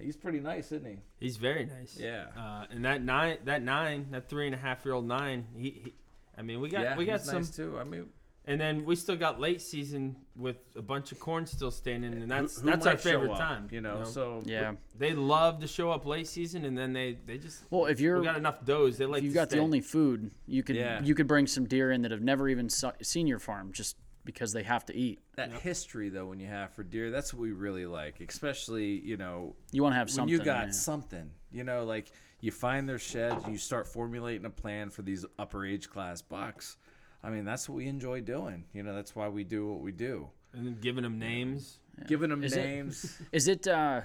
he's 0.02 0.16
pretty 0.18 0.40
nice, 0.40 0.72
isn't 0.72 0.86
he? 0.86 0.98
He's 1.20 1.38
very 1.38 1.66
nice. 1.66 1.98
Yeah. 2.00 2.26
Uh, 2.38 2.66
and 2.72 2.84
that 2.86 3.04
nine, 3.04 3.38
that 3.46 3.62
nine, 3.64 4.08
that 4.12 4.30
three 4.30 4.46
and 4.46 4.56
a 4.56 4.58
half 4.58 4.86
year 4.86 4.94
old 4.94 5.08
nine, 5.08 5.46
he, 5.56 5.70
he 5.84 5.94
I 6.38 6.42
mean, 6.42 6.62
we 6.62 6.70
got 6.70 6.82
yeah, 6.82 6.98
we 6.98 7.06
got 7.06 7.20
he's 7.20 7.30
some, 7.30 7.36
nice 7.38 7.50
too. 7.50 7.78
I 7.80 7.84
mean, 7.84 8.08
and 8.46 8.62
then 8.62 8.86
we 8.86 8.96
still 8.96 9.18
got 9.18 9.40
late 9.42 9.62
season 9.62 10.16
with 10.36 10.56
a 10.76 10.82
bunch 10.82 11.12
of 11.12 11.20
corn 11.20 11.46
still 11.46 11.72
standing, 11.72 12.14
and 12.14 12.32
that's 12.32 12.56
who, 12.56 12.62
who 12.62 12.70
that's 12.70 12.86
our 12.86 12.96
favorite 12.98 13.32
up, 13.32 13.38
time. 13.40 13.68
You 13.72 13.82
know, 13.82 14.04
so 14.06 14.42
Yeah. 14.46 14.74
they 14.98 15.14
love 15.14 15.60
to 15.60 15.68
show 15.68 15.92
up 15.92 16.06
late 16.06 16.28
season, 16.28 16.64
and 16.64 16.78
then 16.78 16.94
they 16.94 17.18
they 17.26 17.38
just 17.40 17.64
Well, 17.70 17.88
if 17.88 18.00
you're 18.00 18.20
we 18.20 18.26
got 18.26 18.38
enough 18.38 18.64
does. 18.64 18.98
They 18.98 19.06
like 19.06 19.20
if 19.20 19.26
you've 19.26 19.34
to 19.34 19.40
got 19.40 19.50
stay. 19.50 19.58
the 19.58 19.64
only 19.64 19.82
food, 19.82 20.32
you 20.46 20.64
could 20.64 20.76
Yeah. 20.78 21.02
you 21.04 21.14
could 21.16 21.28
bring 21.28 21.46
some 21.48 21.66
deer 21.66 21.92
in 21.92 22.04
that 22.04 22.12
have 22.12 22.22
never 22.22 22.48
even 22.48 22.70
so- 22.70 22.94
seen 23.02 23.28
your 23.28 23.40
farm 23.40 23.72
just 23.74 23.98
because 24.28 24.52
they 24.52 24.62
have 24.64 24.86
to 24.86 24.94
eat. 24.96 25.20
that 25.38 25.52
history 25.54 26.10
though 26.10 26.26
when 26.28 26.40
you 26.40 26.48
have 26.48 26.70
for 26.74 26.84
deer 26.84 27.10
that's 27.10 27.34
what 27.34 27.42
we 27.42 27.52
really 27.54 27.86
like 27.86 28.20
especially 28.28 29.00
you 29.00 29.16
know 29.18 29.56
You 29.72 29.82
want 29.82 29.94
to 29.94 29.98
have 29.98 30.08
when 30.10 30.14
something. 30.16 30.32
you 30.38 30.44
got 30.44 30.66
yeah. 30.68 30.72
something 30.74 31.32
you 31.52 31.64
know 31.64 31.86
like 31.86 32.12
you 32.42 32.52
find 32.52 32.88
their 32.90 33.00
sheds 33.00 33.44
and 33.46 33.54
you 33.54 33.58
start 33.58 33.88
formulating 33.88 34.46
a 34.46 34.50
plan 34.50 34.90
for 34.90 35.02
these 35.02 35.26
upper 35.40 35.66
age 35.66 35.90
class 35.90 36.22
bucks 36.22 36.76
i 37.24 37.30
mean 37.30 37.46
that's 37.46 37.70
what 37.70 37.76
we 37.78 37.88
enjoy 37.88 38.20
doing 38.20 38.66
you 38.74 38.84
know 38.84 38.94
that's 38.94 39.16
why 39.16 39.30
we 39.30 39.44
do 39.46 39.66
what 39.72 39.80
we 39.80 39.92
do 39.94 40.28
and 40.54 40.66
then 40.68 40.78
giving 40.82 41.04
them 41.04 41.18
names. 41.18 41.80
giving 42.08 42.30
them 42.30 42.44
Is 42.44 42.56
names 42.56 43.18
Is 43.32 43.48
it? 43.48 43.66
uh 43.68 44.02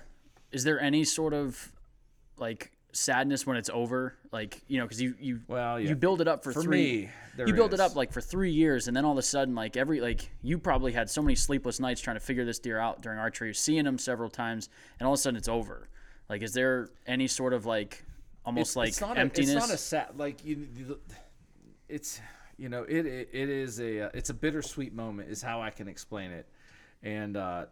Is 0.53 0.63
there 0.65 0.81
any 0.81 1.03
sort 1.05 1.35
of 1.35 1.73
like 2.37 2.71
sadness 2.93 3.47
when 3.47 3.57
it's 3.57 3.71
over? 3.71 4.15
Like 4.31 4.61
you 4.69 4.79
know, 4.79 4.85
because 4.85 5.01
you 5.03 5.15
you 5.19 5.41
well 5.49 5.81
yeah 5.81 5.89
you 5.91 5.97
build 5.97 6.21
it 6.21 6.29
up 6.29 6.45
for, 6.45 6.53
for 6.53 6.63
three. 6.63 7.09
me 7.09 7.11
you 7.47 7.55
build 7.55 7.73
it 7.75 7.81
up 7.81 7.97
like 7.97 8.13
for 8.13 8.21
three 8.21 8.51
years, 8.53 8.89
and 8.89 8.97
then 8.97 9.05
all 9.05 9.13
of 9.13 9.19
a 9.19 9.23
sudden, 9.23 9.55
like 9.55 9.77
every 9.77 10.01
like 10.01 10.31
you 10.43 10.59
probably 10.59 10.93
had 10.93 11.09
so 11.11 11.23
many 11.23 11.35
sleepless 11.35 11.81
nights 11.81 12.01
trying 12.01 12.17
to 12.17 12.21
figure 12.21 12.45
this 12.45 12.59
deer 12.59 12.79
out 12.79 13.01
during 13.03 13.19
archery, 13.19 13.55
seeing 13.55 13.87
him 13.87 13.99
several 13.99 14.29
times, 14.29 14.69
and 15.01 15.07
all 15.07 15.15
of 15.15 15.19
a 15.19 15.23
sudden 15.23 15.37
it's 15.37 15.49
over. 15.49 15.89
Like, 16.29 16.43
is 16.43 16.53
there 16.55 16.89
any 17.07 17.27
sort 17.27 17.53
of 17.53 17.67
like 17.67 18.05
almost 18.45 18.77
like 18.77 18.89
it's 18.89 19.01
not 19.01 19.17
emptiness? 19.19 19.51
A, 19.51 19.57
it's 19.57 19.67
not 19.69 19.75
a 19.75 19.79
sad 19.79 20.07
like 20.19 20.45
you. 20.45 20.67
you- 20.77 21.01
It's 21.89 22.21
you 22.59 22.69
know 22.69 22.85
it, 22.85 23.07
it 23.07 23.29
it 23.33 23.49
is 23.49 23.81
a 23.81 24.03
uh, 24.07 24.11
it's 24.15 24.31
a 24.31 24.35
bittersweet 24.35 24.95
moment 24.95 25.31
is 25.31 25.43
how 25.43 25.61
I 25.63 25.71
can 25.71 25.89
explain 25.89 26.31
it, 26.31 26.47
and 27.03 27.37
uh, 27.37 27.67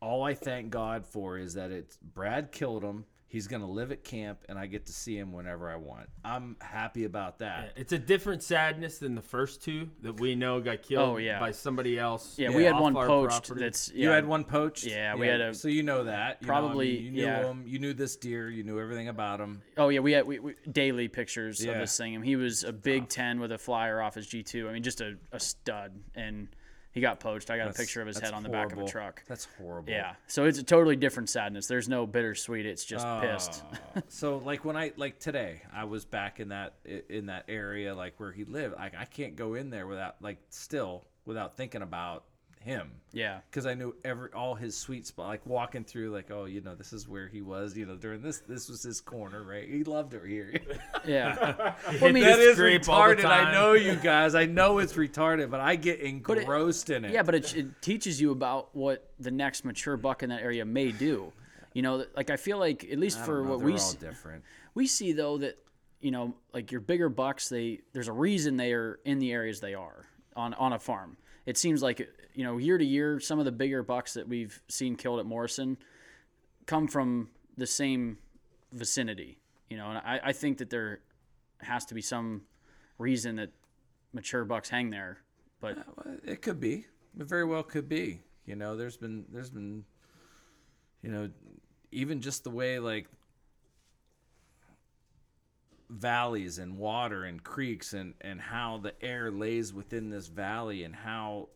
all 0.00 0.22
I 0.24 0.34
thank 0.34 0.70
God 0.70 1.04
for 1.06 1.38
is 1.38 1.54
that 1.54 1.70
it's 1.70 1.96
Brad 1.98 2.52
killed 2.52 2.82
him. 2.82 3.04
He's 3.30 3.46
gonna 3.46 3.70
live 3.70 3.92
at 3.92 4.04
camp, 4.04 4.38
and 4.48 4.58
I 4.58 4.64
get 4.64 4.86
to 4.86 4.92
see 4.92 5.18
him 5.18 5.34
whenever 5.34 5.70
I 5.70 5.76
want. 5.76 6.08
I'm 6.24 6.56
happy 6.62 7.04
about 7.04 7.40
that. 7.40 7.74
It's 7.76 7.92
a 7.92 7.98
different 7.98 8.42
sadness 8.42 8.96
than 8.98 9.14
the 9.14 9.20
first 9.20 9.62
two 9.62 9.90
that 10.00 10.18
we 10.18 10.34
know 10.34 10.60
got 10.62 10.82
killed 10.82 11.08
Oh, 11.10 11.16
yeah. 11.18 11.38
by 11.38 11.50
somebody 11.50 11.98
else. 11.98 12.38
yeah, 12.38 12.48
we 12.48 12.64
had 12.64 12.78
one 12.78 12.96
our 12.96 13.06
poached. 13.06 13.46
property. 13.46 13.60
That's 13.66 13.92
You 13.92 14.08
had 14.08 14.26
one 14.26 14.44
poached. 14.44 14.86
Yeah, 14.86 15.14
we 15.14 15.26
had 15.26 15.42
a- 15.42 15.52
So 15.52 15.68
you 15.68 15.82
know 15.82 16.04
that. 16.04 16.38
you 16.40 16.46
know, 16.48 16.54
I 16.54 16.56
mean, 16.60 16.68
probably- 16.68 16.98
you 17.00 17.10
knew 17.10 17.22
yeah. 17.22 17.44
him. 17.44 17.64
You 17.66 17.78
knew 17.78 17.92
this 17.92 18.16
deer. 18.16 18.48
You 18.48 18.64
knew 18.64 18.80
everything 18.80 19.08
about 19.08 19.40
him. 19.40 19.60
Oh 19.76 19.90
yeah, 19.90 20.00
we 20.00 20.12
had 20.12 20.26
we, 20.26 20.38
we, 20.38 20.54
daily 20.72 21.08
pictures 21.08 21.62
Yeah. 21.62 21.72
of 21.72 21.80
this 21.80 21.94
thing. 21.98 22.22
He 22.22 22.36
was 22.36 22.64
a 22.64 22.72
big 22.72 23.02
oh. 23.02 23.06
ten 23.10 23.40
with 23.40 23.52
a 23.52 23.58
flyer 23.58 24.00
off 24.00 24.14
his 24.14 24.26
G 24.26 24.42
two. 24.42 24.70
I 24.70 24.72
mean, 24.72 24.82
just 24.82 25.02
a, 25.02 25.18
a 25.32 25.38
stud, 25.40 26.00
and 26.14 26.48
he 26.90 27.00
got 27.00 27.20
poached. 27.20 27.50
I 27.50 27.56
got 27.56 27.64
That's- 27.64 27.76
a 27.76 27.82
picture 27.82 28.00
of 28.00 28.06
his 28.06 28.18
head 28.18 28.32
on 28.32 28.42
the 28.42 28.48
back 28.48 28.72
of 28.72 28.78
a 28.78 28.86
truck. 28.86 29.22
That's 29.26 29.46
horrible. 29.58 29.90
Yeah, 29.90 30.14
so 30.26 30.44
it's 30.44 30.58
a 30.58 30.62
totally 30.62 30.96
different 30.96 31.28
sadness. 31.28 31.66
There's 31.66 31.88
no 31.88 32.06
bittersweet. 32.06 32.66
It's 32.66 32.84
just 32.84 33.06
ah. 33.06 33.20
pissed. 33.20 33.62
Oh. 33.96 34.02
so 34.08 34.38
like 34.38 34.64
when 34.64 34.76
I 34.76 34.92
like 34.96 35.18
today, 35.18 35.62
I 35.72 35.84
was 35.84 36.04
back 36.04 36.40
in 36.40 36.48
that 36.48 36.74
in 37.08 37.26
that 37.26 37.44
area 37.48 37.94
like 37.94 38.18
where 38.18 38.32
he 38.32 38.44
lived. 38.44 38.76
Like 38.76 38.94
I 38.96 39.04
can't 39.04 39.36
go 39.36 39.54
in 39.54 39.70
there 39.70 39.86
without 39.86 40.16
like 40.22 40.38
still 40.50 41.04
without 41.24 41.56
thinking 41.56 41.82
about 41.82 42.24
him. 42.68 42.90
Yeah. 43.12 43.40
Because 43.50 43.64
I 43.66 43.74
knew 43.74 43.94
every 44.04 44.30
all 44.32 44.54
his 44.54 44.76
sweet 44.76 45.06
spot. 45.06 45.28
Like 45.28 45.46
walking 45.46 45.82
through, 45.84 46.10
like 46.10 46.30
oh, 46.30 46.44
you 46.44 46.60
know, 46.60 46.74
this 46.74 46.92
is 46.92 47.08
where 47.08 47.26
he 47.26 47.40
was. 47.40 47.76
You 47.76 47.86
know, 47.86 47.96
during 47.96 48.20
this, 48.22 48.40
this 48.46 48.68
was 48.68 48.82
his 48.82 49.00
corner, 49.00 49.42
right? 49.42 49.68
He 49.68 49.82
loved 49.84 50.14
it 50.14 50.22
here. 50.26 50.52
Yeah. 51.06 51.34
Hit 51.34 51.56
Well, 52.02 52.10
I 52.10 52.12
mean, 52.12 52.24
that 52.24 52.38
is 52.38 52.56
scrape 52.56 52.88
all 52.88 53.08
the 53.08 53.16
retarded. 53.16 53.24
I 53.24 53.52
know 53.52 53.72
you 53.72 53.96
guys. 53.96 54.34
I 54.34 54.44
know 54.46 54.78
it's 54.78 54.92
retarded, 54.92 55.50
but 55.50 55.60
I 55.60 55.76
get 55.76 56.00
engrossed 56.00 56.90
in 56.90 57.04
it. 57.04 57.12
Yeah, 57.12 57.22
but 57.22 57.34
it, 57.34 57.56
it 57.56 57.82
teaches 57.82 58.20
you 58.20 58.30
about 58.32 58.74
what 58.76 59.10
the 59.18 59.30
next 59.30 59.64
mature 59.64 59.96
buck 59.96 60.22
in 60.22 60.28
that 60.28 60.42
area 60.42 60.64
may 60.64 60.92
do. 60.92 61.32
You 61.72 61.82
know, 61.82 62.04
like 62.14 62.30
I 62.30 62.36
feel 62.36 62.58
like 62.58 62.84
at 62.90 62.98
least 62.98 63.24
for 63.24 63.42
know, 63.42 63.50
what 63.50 63.60
we 63.60 63.72
all 63.72 63.78
s- 63.78 63.94
different. 63.94 64.42
we 64.74 64.86
see 64.86 65.12
though 65.12 65.38
that 65.38 65.58
you 66.00 66.10
know 66.10 66.34
like 66.52 66.72
your 66.72 66.80
bigger 66.80 67.08
bucks 67.08 67.48
they 67.48 67.80
there's 67.92 68.08
a 68.08 68.12
reason 68.12 68.56
they 68.56 68.72
are 68.72 68.98
in 69.04 69.18
the 69.18 69.32
areas 69.32 69.60
they 69.60 69.74
are 69.74 70.04
on 70.36 70.52
on 70.54 70.72
a 70.72 70.78
farm. 70.78 71.16
It 71.46 71.56
seems 71.56 71.82
like 71.82 72.06
you 72.38 72.44
know 72.44 72.56
year 72.56 72.78
to 72.78 72.84
year 72.84 73.18
some 73.18 73.40
of 73.40 73.44
the 73.44 73.50
bigger 73.50 73.82
bucks 73.82 74.14
that 74.14 74.28
we've 74.28 74.62
seen 74.68 74.94
killed 74.94 75.18
at 75.18 75.26
Morrison 75.26 75.76
come 76.66 76.86
from 76.86 77.30
the 77.56 77.66
same 77.66 78.16
vicinity. 78.72 79.40
You 79.68 79.76
know, 79.76 79.88
and 79.88 79.98
I, 79.98 80.20
I 80.26 80.32
think 80.32 80.58
that 80.58 80.70
there 80.70 81.00
has 81.60 81.84
to 81.86 81.94
be 81.94 82.00
some 82.00 82.42
reason 82.96 83.36
that 83.36 83.50
mature 84.12 84.44
bucks 84.44 84.68
hang 84.68 84.90
there. 84.90 85.18
But 85.60 85.78
uh, 85.78 85.82
Well, 85.96 86.16
It 86.24 86.40
could 86.40 86.60
be. 86.60 86.86
It 87.18 87.26
very 87.26 87.44
well 87.44 87.64
could 87.64 87.88
be. 87.88 88.20
You 88.46 88.54
know, 88.54 88.76
there's 88.76 88.96
been 88.96 89.24
there's 89.32 89.50
been 89.50 89.84
you 91.02 91.10
know, 91.10 91.30
even 91.90 92.20
just 92.20 92.44
the 92.44 92.50
way 92.50 92.78
like 92.78 93.08
valleys 95.90 96.58
and 96.58 96.78
water 96.78 97.24
and 97.24 97.42
creeks 97.42 97.94
and 97.94 98.14
and 98.20 98.40
how 98.40 98.78
the 98.78 98.94
air 99.02 99.32
lays 99.32 99.74
within 99.74 100.08
this 100.08 100.28
valley 100.28 100.84
and 100.84 100.94
how 100.94 101.48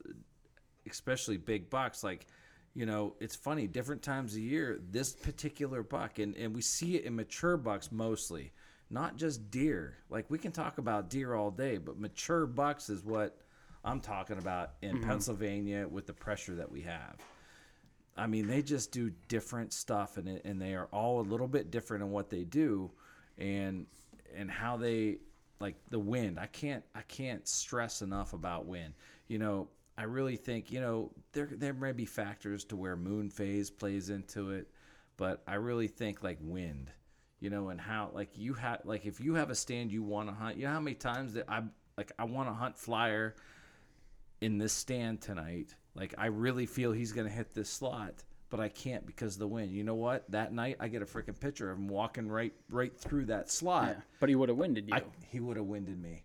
especially 0.90 1.36
big 1.36 1.70
bucks 1.70 2.02
like 2.02 2.26
you 2.74 2.86
know 2.86 3.14
it's 3.20 3.36
funny 3.36 3.66
different 3.66 4.02
times 4.02 4.34
of 4.34 4.40
year 4.40 4.80
this 4.90 5.12
particular 5.12 5.82
buck 5.82 6.18
and 6.18 6.36
and 6.36 6.54
we 6.54 6.62
see 6.62 6.96
it 6.96 7.04
in 7.04 7.14
mature 7.14 7.56
bucks 7.56 7.92
mostly 7.92 8.52
not 8.90 9.16
just 9.16 9.50
deer 9.50 9.96
like 10.10 10.28
we 10.30 10.38
can 10.38 10.52
talk 10.52 10.78
about 10.78 11.10
deer 11.10 11.34
all 11.34 11.50
day 11.50 11.78
but 11.78 11.98
mature 11.98 12.46
bucks 12.46 12.88
is 12.88 13.04
what 13.04 13.38
i'm 13.84 14.00
talking 14.00 14.38
about 14.38 14.72
in 14.82 14.96
mm-hmm. 14.96 15.08
pennsylvania 15.08 15.86
with 15.88 16.06
the 16.06 16.12
pressure 16.12 16.54
that 16.54 16.70
we 16.70 16.80
have 16.82 17.16
I 18.16 18.26
mean, 18.26 18.46
they 18.46 18.62
just 18.62 18.92
do 18.92 19.10
different 19.28 19.72
stuff, 19.72 20.16
and 20.16 20.28
and 20.44 20.60
they 20.60 20.74
are 20.74 20.88
all 20.92 21.20
a 21.20 21.26
little 21.26 21.48
bit 21.48 21.70
different 21.70 22.02
in 22.02 22.10
what 22.10 22.28
they 22.28 22.44
do, 22.44 22.90
and 23.38 23.86
and 24.34 24.50
how 24.50 24.76
they 24.76 25.18
like 25.60 25.76
the 25.90 25.98
wind. 25.98 26.38
I 26.38 26.46
can't 26.46 26.84
I 26.94 27.02
can't 27.02 27.46
stress 27.48 28.02
enough 28.02 28.32
about 28.34 28.66
wind. 28.66 28.94
You 29.28 29.38
know, 29.38 29.68
I 29.96 30.04
really 30.04 30.36
think 30.36 30.70
you 30.70 30.80
know 30.80 31.10
there 31.32 31.48
there 31.52 31.74
may 31.74 31.92
be 31.92 32.06
factors 32.06 32.64
to 32.66 32.76
where 32.76 32.96
moon 32.96 33.28
phase 33.30 33.70
plays 33.70 34.10
into 34.10 34.50
it, 34.50 34.68
but 35.16 35.42
I 35.46 35.54
really 35.54 35.88
think 35.88 36.22
like 36.22 36.38
wind. 36.40 36.90
You 37.40 37.50
know, 37.50 37.70
and 37.70 37.80
how 37.80 38.10
like 38.12 38.30
you 38.38 38.54
have 38.54 38.82
like 38.84 39.04
if 39.04 39.20
you 39.20 39.34
have 39.34 39.50
a 39.50 39.54
stand 39.54 39.90
you 39.90 40.02
want 40.02 40.28
to 40.28 40.34
hunt. 40.34 40.56
You 40.56 40.64
know 40.64 40.72
how 40.72 40.80
many 40.80 40.94
times 40.94 41.34
that 41.34 41.44
I 41.48 41.62
like 41.96 42.12
I 42.18 42.24
want 42.24 42.48
to 42.48 42.54
hunt 42.54 42.78
flier 42.78 43.34
in 44.40 44.58
this 44.58 44.72
stand 44.72 45.20
tonight. 45.20 45.74
Like 45.94 46.14
I 46.16 46.26
really 46.26 46.66
feel 46.66 46.92
he's 46.92 47.12
gonna 47.12 47.28
hit 47.28 47.52
this 47.52 47.68
slot, 47.68 48.22
but 48.48 48.60
I 48.60 48.68
can't 48.68 49.04
because 49.04 49.34
of 49.34 49.40
the 49.40 49.48
wind. 49.48 49.72
You 49.72 49.82
know 49.84 49.94
what? 49.94 50.30
That 50.30 50.52
night 50.52 50.76
I 50.80 50.88
get 50.88 51.02
a 51.02 51.04
freaking 51.04 51.38
picture 51.38 51.70
of 51.70 51.78
him 51.78 51.88
walking 51.88 52.28
right 52.28 52.52
right 52.70 52.96
through 52.96 53.26
that 53.26 53.50
slot. 53.50 53.88
yeah, 53.88 54.02
but 54.20 54.28
he 54.28 54.34
would 54.36 54.48
have 54.48 54.58
winded 54.58 54.88
you. 54.88 54.94
I, 54.94 55.02
he 55.28 55.40
would 55.40 55.56
have 55.56 55.66
winded 55.66 56.00
me. 56.00 56.22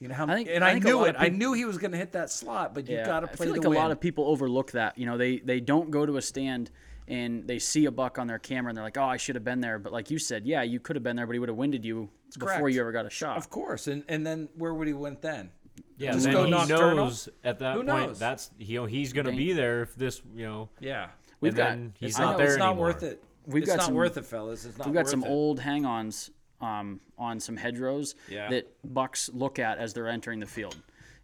You 0.00 0.08
know 0.08 0.14
how? 0.14 0.26
I 0.26 0.34
think- 0.36 0.48
and 0.52 0.64
I 0.64 0.68
I, 0.70 0.72
think 0.74 0.84
knew 0.84 1.04
it. 1.04 1.16
of 1.16 1.22
I 1.22 1.28
knew 1.28 1.52
he 1.54 1.64
was 1.64 1.76
gonna 1.78 1.96
hit 1.96 2.12
that 2.12 2.30
slot, 2.30 2.74
but 2.74 2.88
you've 2.88 3.04
got 3.04 3.20
to 3.20 3.26
play. 3.26 3.36
The 3.36 3.42
way. 3.44 3.44
I 3.44 3.46
feel 3.46 3.52
like 3.52 3.60
the 3.62 3.66
a 3.66 3.70
wind. 3.70 3.82
lot 3.82 3.90
of 3.90 4.00
people 4.00 4.24
overlook 4.26 4.72
that. 4.72 4.96
You 4.98 5.06
know, 5.06 5.16
they 5.18 5.38
they 5.38 5.60
don't 5.60 5.90
go 5.90 6.06
to 6.06 6.16
a 6.16 6.22
stand 6.22 6.70
and 7.08 7.46
they 7.48 7.58
see 7.58 7.86
a 7.86 7.90
buck 7.90 8.18
on 8.18 8.26
their 8.26 8.38
camera 8.38 8.70
and 8.70 8.76
they're 8.76 8.84
like, 8.84 8.96
"Oh, 8.98 9.04
I 9.04 9.16
should 9.16 9.34
have 9.34 9.44
been 9.44 9.60
there." 9.60 9.78
But 9.78 9.92
like 9.92 10.10
you 10.10 10.18
said, 10.18 10.46
yeah, 10.46 10.62
you 10.62 10.78
could 10.78 10.94
have 10.96 11.02
been 11.02 11.16
there, 11.16 11.26
but 11.26 11.32
he 11.32 11.38
would 11.38 11.48
have 11.48 11.58
winded 11.58 11.84
you 11.84 12.10
before 12.38 12.56
correct. 12.58 12.74
you 12.74 12.80
ever 12.80 12.92
got 12.92 13.06
a 13.06 13.10
shot. 13.10 13.36
of 13.38 13.50
course, 13.50 13.86
and 13.88 14.04
and 14.08 14.26
then 14.26 14.48
where 14.56 14.72
would 14.74 14.86
he 14.86 14.92
went 14.94 15.20
then? 15.22 15.50
Yeah, 15.96 16.12
Just 16.12 16.24
then 16.26 16.34
go 16.34 16.44
he 16.44 16.50
nocturnal? 16.50 16.96
knows 16.96 17.28
at 17.44 17.58
that 17.60 17.72
Who 17.74 17.84
point 17.84 17.86
knows? 18.08 18.18
that's 18.18 18.50
you 18.58 18.80
know 18.80 18.86
he's 18.86 19.12
gonna 19.12 19.32
be 19.32 19.52
there 19.52 19.82
if 19.82 19.94
this 19.96 20.20
you 20.34 20.44
know 20.44 20.68
Yeah, 20.80 21.08
We've 21.40 21.50
and 21.50 21.56
got 21.56 21.68
then 21.70 21.92
he's 21.98 22.10
it's 22.10 22.18
not, 22.18 22.30
not, 22.32 22.38
there 22.38 22.46
it's 22.48 22.56
not 22.58 22.76
worth 22.76 23.02
it. 23.02 23.22
We've 23.46 23.62
it's 23.62 23.70
got 23.70 23.78
not 23.78 23.86
some- 23.86 23.94
worth 23.94 24.16
it, 24.16 24.26
fellas. 24.26 24.64
It's 24.64 24.76
not. 24.78 24.86
We've 24.88 24.94
got 24.94 25.04
worth 25.04 25.10
some 25.10 25.24
it. 25.24 25.28
old 25.28 25.60
hang-ons 25.60 26.30
um, 26.60 27.00
on 27.16 27.40
some 27.40 27.56
hedgerows 27.56 28.14
Yeah. 28.28 28.50
that 28.50 28.66
bucks 28.84 29.30
look 29.32 29.58
at 29.58 29.78
as 29.78 29.94
they're 29.94 30.08
entering 30.08 30.40
the 30.40 30.46
field. 30.46 30.76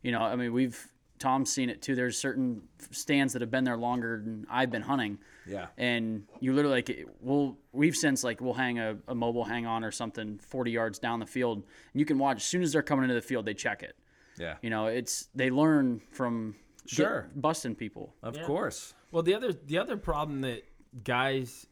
You 0.02 0.12
know, 0.12 0.20
I 0.22 0.36
mean, 0.36 0.52
we've 0.52 0.90
Tom's 1.18 1.50
seen 1.50 1.70
it 1.70 1.80
too. 1.80 1.94
There's 1.94 2.18
certain 2.18 2.62
stands 2.90 3.32
that 3.32 3.40
have 3.42 3.50
been 3.50 3.64
there 3.64 3.76
longer 3.76 4.20
than 4.22 4.46
I've 4.50 4.70
been 4.70 4.82
hunting. 4.82 5.18
Yeah. 5.46 5.68
And 5.78 6.24
you 6.40 6.52
literally 6.52 6.76
like 6.82 7.06
we'll 7.20 7.56
we've 7.72 7.96
since 7.96 8.22
like 8.24 8.40
we'll 8.40 8.52
hang 8.54 8.78
a, 8.78 8.96
a 9.08 9.14
mobile 9.14 9.44
hang 9.44 9.64
on 9.64 9.84
or 9.84 9.90
something 9.92 10.38
40 10.38 10.70
yards 10.72 10.98
down 10.98 11.20
the 11.20 11.26
field. 11.26 11.58
And 11.92 12.00
you 12.00 12.04
can 12.04 12.18
watch 12.18 12.38
as 12.38 12.44
soon 12.44 12.62
as 12.62 12.72
they're 12.72 12.82
coming 12.82 13.04
into 13.04 13.14
the 13.14 13.22
field, 13.22 13.46
they 13.46 13.54
check 13.54 13.82
it. 13.82 13.96
Yeah, 14.38 14.56
You 14.62 14.68
know, 14.70 14.86
it's 14.86 15.28
they 15.34 15.50
learn 15.50 16.00
from 16.10 16.56
get- 16.86 16.90
Sure. 16.96 17.30
busting 17.36 17.76
people. 17.76 18.14
of 18.22 18.36
Yeah. 18.36 18.44
course. 18.44 18.92
Well, 19.12 19.22
the 19.22 19.34
other 19.34 19.52
the 19.52 19.78
other 19.78 19.96
problem 19.96 20.40
that 20.42 20.64
guys, 21.04 21.66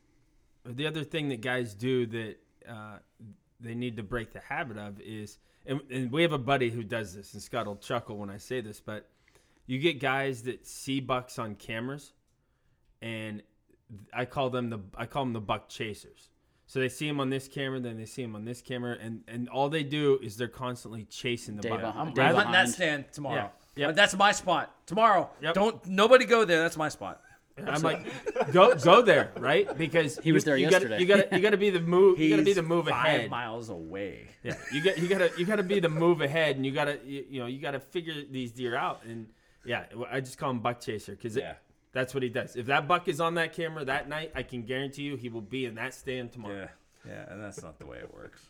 the 0.65 0.87
other 0.87 1.03
thing 1.05 1.29
that 1.31 1.41
guys 1.41 1.75
do 1.75 2.07
that 2.07 2.37
uh, 2.69 2.99
they 3.63 3.75
need 3.75 3.97
to 3.97 4.03
break 4.03 4.33
the 4.33 4.41
habit 4.41 4.77
of 4.77 5.01
is, 5.01 5.39
and, 5.67 5.81
and 5.91 6.13
we 6.13 6.23
have 6.23 6.33
a 6.33 6.39
buddy 6.39 6.71
who 6.71 6.83
does 6.83 7.15
this, 7.15 7.33
and 7.35 7.43
Scott 7.43 7.67
will 7.67 7.77
chuckle 7.77 8.17
when 8.17 8.31
I 8.31 8.39
say 8.39 8.61
this, 8.61 8.81
but 8.81 9.09
you 9.67 9.79
get 9.79 10.01
guys 10.01 10.43
that 10.43 10.67
see 10.67 11.01
bucks 11.01 11.39
on 11.39 11.55
cameras, 11.55 12.13
and 13.01 13.43
I 14.13 14.25
call 14.25 14.51
them 14.51 14.71
the 14.71 14.81
I 14.97 15.07
call 15.07 15.25
them 15.25 15.33
the 15.33 15.41
buck 15.41 15.69
chasers. 15.69 16.29
So 16.67 16.79
they 16.79 16.89
see 16.89 17.07
him 17.07 17.21
on 17.21 17.29
this 17.29 17.49
camera, 17.49 17.81
then 17.81 17.99
they 17.99 18.07
see 18.07 18.23
him 18.23 18.35
on 18.35 18.45
this 18.45 18.63
camera, 18.63 18.97
and, 19.01 19.23
and 19.29 19.49
all 19.49 19.69
they 19.69 19.83
do 19.83 20.19
is 20.23 20.37
they're 20.37 20.49
constantly 20.49 21.05
chasing 21.05 21.57
the 21.57 21.63
Day 21.63 21.69
buck. 21.69 21.95
I'm, 21.95 22.15
day 22.15 22.23
I'm 22.23 22.53
that 22.53 22.69
stand 22.69 23.13
tomorrow. 23.13 23.51
Yeah. 23.77 23.89
Yep. 23.89 23.97
That's 23.97 24.17
my 24.17 24.33
spot 24.33 24.75
tomorrow. 24.87 25.31
Yep. 25.41 25.55
Don't 25.55 25.87
nobody 25.87 26.25
go 26.25 26.45
there. 26.45 26.61
That's 26.61 26.77
my 26.77 26.89
spot. 26.89 27.21
I'm 27.67 27.83
like, 27.83 28.07
go 28.53 28.75
go 28.77 29.03
there, 29.03 29.33
right? 29.39 29.77
Because 29.77 30.19
He 30.23 30.33
was 30.33 30.43
you- 30.43 30.47
there 30.47 30.57
you 30.57 30.69
yesterday. 30.71 31.05
Gotta, 31.05 31.19
you 31.19 31.25
gotta 31.25 31.37
you 31.37 31.43
gotta 31.43 31.57
be 31.57 31.71
the 31.71 31.81
move. 31.81 32.19
You 32.19 32.31
gotta 32.31 32.43
be 32.43 32.53
the 32.53 32.63
move 32.63 32.87
five 32.89 33.07
ahead. 33.21 33.31
miles 33.31 33.69
away. 33.69 34.29
Yeah, 34.43 34.55
you 34.73 34.83
got 34.83 34.99
you 34.99 35.09
gotta 35.09 35.31
you 35.39 35.45
gotta 35.45 35.63
be 35.63 35.79
the 35.81 35.89
move 35.89 36.21
ahead, 36.21 36.57
and 36.57 36.65
you 36.67 36.73
gotta 36.73 36.99
you, 37.05 37.25
you 37.29 37.41
know 37.41 37.47
you 37.47 37.61
gotta 37.61 37.81
figure 37.81 38.15
these 38.31 38.53
deer 38.53 38.75
out. 38.77 39.03
And 39.05 39.29
yeah, 39.65 39.85
I 40.11 40.21
just 40.21 40.39
call 40.39 40.51
him 40.51 40.61
buck 40.61 40.81
chaser 40.81 41.13
because 41.13 41.37
Yeah. 41.37 41.55
that's 41.93 42.15
what 42.15 42.23
he 42.23 42.29
does. 42.29 42.57
If 42.57 42.67
that 42.67 42.89
buck 42.89 43.07
is 43.09 43.21
on 43.21 43.35
that 43.35 43.53
camera 43.53 43.85
that 43.85 44.09
night, 44.09 44.33
I 44.35 44.43
can 44.43 44.63
guarantee 44.63 45.03
you 45.03 45.17
he 45.17 45.29
will 45.29 45.41
be 45.41 45.67
in 45.67 45.75
that 45.77 45.95
stand 45.95 46.33
tomorrow. 46.33 46.69
Yeah, 47.07 47.13
yeah, 47.13 47.33
and 47.33 47.43
that's 47.43 47.63
not 47.63 47.79
the 47.79 47.87
way 47.87 47.99
it 47.99 48.13
works. 48.15 48.49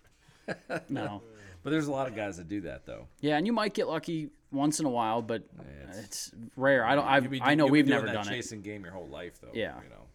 No. 0.88 1.22
But 1.64 1.70
there's 1.70 1.86
a 1.86 1.92
lot 1.92 2.08
of 2.08 2.16
guys 2.16 2.38
that 2.38 2.48
do 2.48 2.62
that 2.62 2.86
though. 2.86 3.06
Yeah, 3.20 3.36
and 3.36 3.46
you 3.46 3.52
might 3.52 3.72
get 3.72 3.86
lucky 3.86 4.30
once 4.52 4.80
in 4.80 4.86
a 4.86 4.90
while, 4.90 5.22
but 5.22 5.42
it's- 5.82 5.98
it's, 6.04 6.30
rare. 6.56 6.84
I 6.84 6.94
don't. 6.94 7.06
I've, 7.06 7.24
You'll 7.24 7.30
be- 7.32 7.42
I 7.42 7.54
know 7.54 7.64
you'll 7.64 7.68
be 7.68 7.72
we've 7.72 7.86
doing 7.86 7.96
never 7.96 8.06
that 8.06 8.24
done 8.24 8.32
it. 8.32 8.36
chasing 8.36 8.62
game 8.62 8.84
your 8.84 8.92
whole 8.92 9.08
life 9.08 9.40
though. 9.40 9.48
Yeah. 9.52 9.76
you 9.82 9.90
know. 9.90 10.06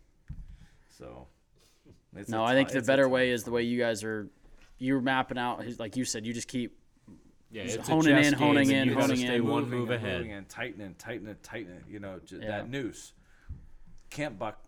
So. 0.90 1.28
it's 2.16 2.30
No, 2.30 2.42
a 2.42 2.46
I 2.46 2.54
think 2.54 2.70
the 2.70 2.82
better 2.82 3.08
way 3.10 3.30
is 3.32 3.44
the 3.44 3.52
way 3.52 3.64
you 3.64 3.78
guys 3.80 4.04
are. 4.04 4.28
You're 4.80 5.02
mapping 5.02 5.38
out, 5.38 5.64
like 5.80 5.96
you 5.98 6.06
said. 6.06 6.26
You 6.26 6.34
just 6.34 6.48
keep 6.48 6.78
Yeah, 7.52 7.64
Just 7.64 7.78
it's 7.78 7.88
a 7.90 7.92
honing 7.92 8.16
chess 8.16 8.28
in, 8.28 8.34
honing 8.34 8.68
game, 8.68 8.78
and 8.78 8.82
in, 8.84 8.88
you 8.90 8.94
gotta 8.96 9.08
honing 9.14 9.26
stay 9.26 9.36
in. 9.38 9.48
one 9.48 9.64
moving 9.64 9.80
move 9.80 9.90
and 9.90 10.04
ahead. 10.06 10.18
moving 10.20 10.34
and 10.34 10.50
tightening, 10.50 10.96
tightening, 10.96 11.36
tightening. 11.44 11.84
You 11.90 12.00
know, 12.00 12.20
j- 12.26 12.38
Yeah. 12.42 12.48
that 12.48 12.70
noose. 12.70 13.14
Camp 14.10 14.38
buck 14.38 14.60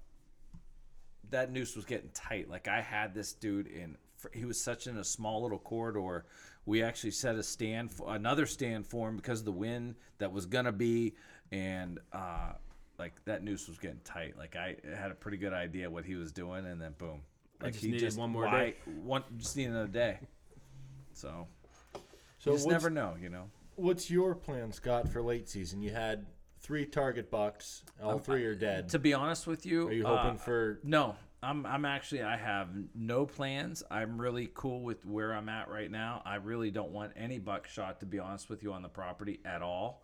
that 1.31 1.51
noose 1.51 1.75
was 1.75 1.85
getting 1.85 2.09
tight. 2.13 2.49
Like 2.49 2.67
I 2.67 2.81
had 2.81 3.13
this 3.13 3.33
dude 3.33 3.67
in. 3.67 3.97
He 4.33 4.45
was 4.45 4.61
such 4.61 4.87
in 4.87 4.97
a 4.97 5.03
small 5.03 5.43
little 5.43 5.59
corridor. 5.59 6.25
We 6.69 6.83
actually 6.83 7.11
set 7.11 7.35
a 7.35 7.41
stand, 7.41 7.89
for, 7.91 8.13
another 8.13 8.45
stand 8.45 8.85
for 8.85 9.09
him 9.09 9.15
because 9.15 9.39
of 9.39 9.45
the 9.45 9.51
wind 9.51 9.95
that 10.19 10.31
was 10.31 10.45
gonna 10.45 10.71
be, 10.71 11.15
and 11.51 11.97
uh, 12.13 12.51
like 12.99 13.13
that 13.25 13.43
noose 13.43 13.67
was 13.67 13.79
getting 13.79 14.01
tight. 14.03 14.37
Like 14.37 14.55
I 14.55 14.75
had 14.95 15.09
a 15.09 15.15
pretty 15.15 15.37
good 15.37 15.51
idea 15.51 15.89
what 15.89 16.05
he 16.05 16.13
was 16.13 16.31
doing, 16.31 16.67
and 16.67 16.79
then 16.79 16.93
boom, 16.99 17.21
I 17.59 17.63
like 17.65 17.73
just 17.73 17.83
he 17.83 17.89
needed 17.91 18.05
just 18.05 18.19
one 18.19 18.29
more 18.29 18.45
why- 18.45 18.59
day. 18.59 18.75
One 19.01 19.23
just 19.37 19.57
need 19.57 19.65
another 19.65 19.87
day. 19.87 20.19
So, 21.13 21.47
So 22.37 22.51
you 22.51 22.57
just 22.57 22.67
never 22.67 22.91
know, 22.91 23.15
you 23.19 23.29
know. 23.29 23.45
What's 23.75 24.11
your 24.11 24.35
plan, 24.35 24.71
Scott, 24.71 25.09
for 25.09 25.23
late 25.23 25.49
season? 25.49 25.81
You 25.81 25.89
had 25.89 26.27
three 26.59 26.85
target 26.85 27.31
bucks. 27.31 27.83
All 27.99 28.11
Um, 28.11 28.19
three 28.19 28.45
are 28.45 28.53
dead. 28.53 28.89
To 28.89 28.99
be 28.99 29.15
honest 29.15 29.47
with 29.47 29.65
you, 29.65 29.87
Are 29.87 29.91
you 29.91 30.05
hoping 30.05 30.31
uh, 30.39 30.43
for- 30.43 30.79
No, 30.83 31.15
I'm. 31.41 31.65
I'm 31.65 31.85
actually. 31.85 32.23
I 32.23 32.37
have 32.37 32.69
no 32.93 33.25
plans. 33.25 33.83
I'm 33.89 34.19
really 34.19 34.49
cool 34.53 34.81
with 34.81 35.05
where 35.05 35.33
I'm 35.33 35.49
at 35.49 35.69
right 35.69 35.89
now. 35.89 36.21
I 36.25 36.35
really 36.35 36.71
don't 36.71 36.91
want 36.91 37.13
any 37.15 37.39
buckshot, 37.39 37.99
to 38.01 38.05
be 38.05 38.19
honest 38.19 38.49
with 38.49 38.63
you, 38.63 38.73
on 38.73 38.81
the 38.81 38.89
property 38.89 39.39
at 39.45 39.61
all. 39.61 40.03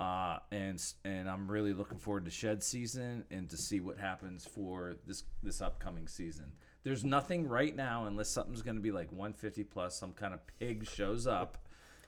Uh, 0.00 0.38
and 0.50 0.82
and 1.04 1.28
I'm 1.28 1.50
really 1.50 1.74
looking 1.74 1.98
forward 1.98 2.24
to 2.24 2.30
shed 2.30 2.62
season 2.62 3.24
and 3.30 3.48
to 3.50 3.56
see 3.56 3.80
what 3.80 3.98
happens 3.98 4.46
for 4.46 4.96
this 5.06 5.24
this 5.42 5.60
upcoming 5.60 6.08
season. 6.08 6.52
There's 6.84 7.04
nothing 7.04 7.46
right 7.46 7.74
now 7.74 8.06
unless 8.06 8.28
something's 8.28 8.62
going 8.62 8.76
to 8.76 8.82
be 8.82 8.90
like 8.90 9.12
150 9.12 9.62
plus, 9.64 9.96
some 9.96 10.12
kind 10.12 10.34
of 10.34 10.40
pig 10.58 10.88
shows 10.88 11.26
up. 11.26 11.58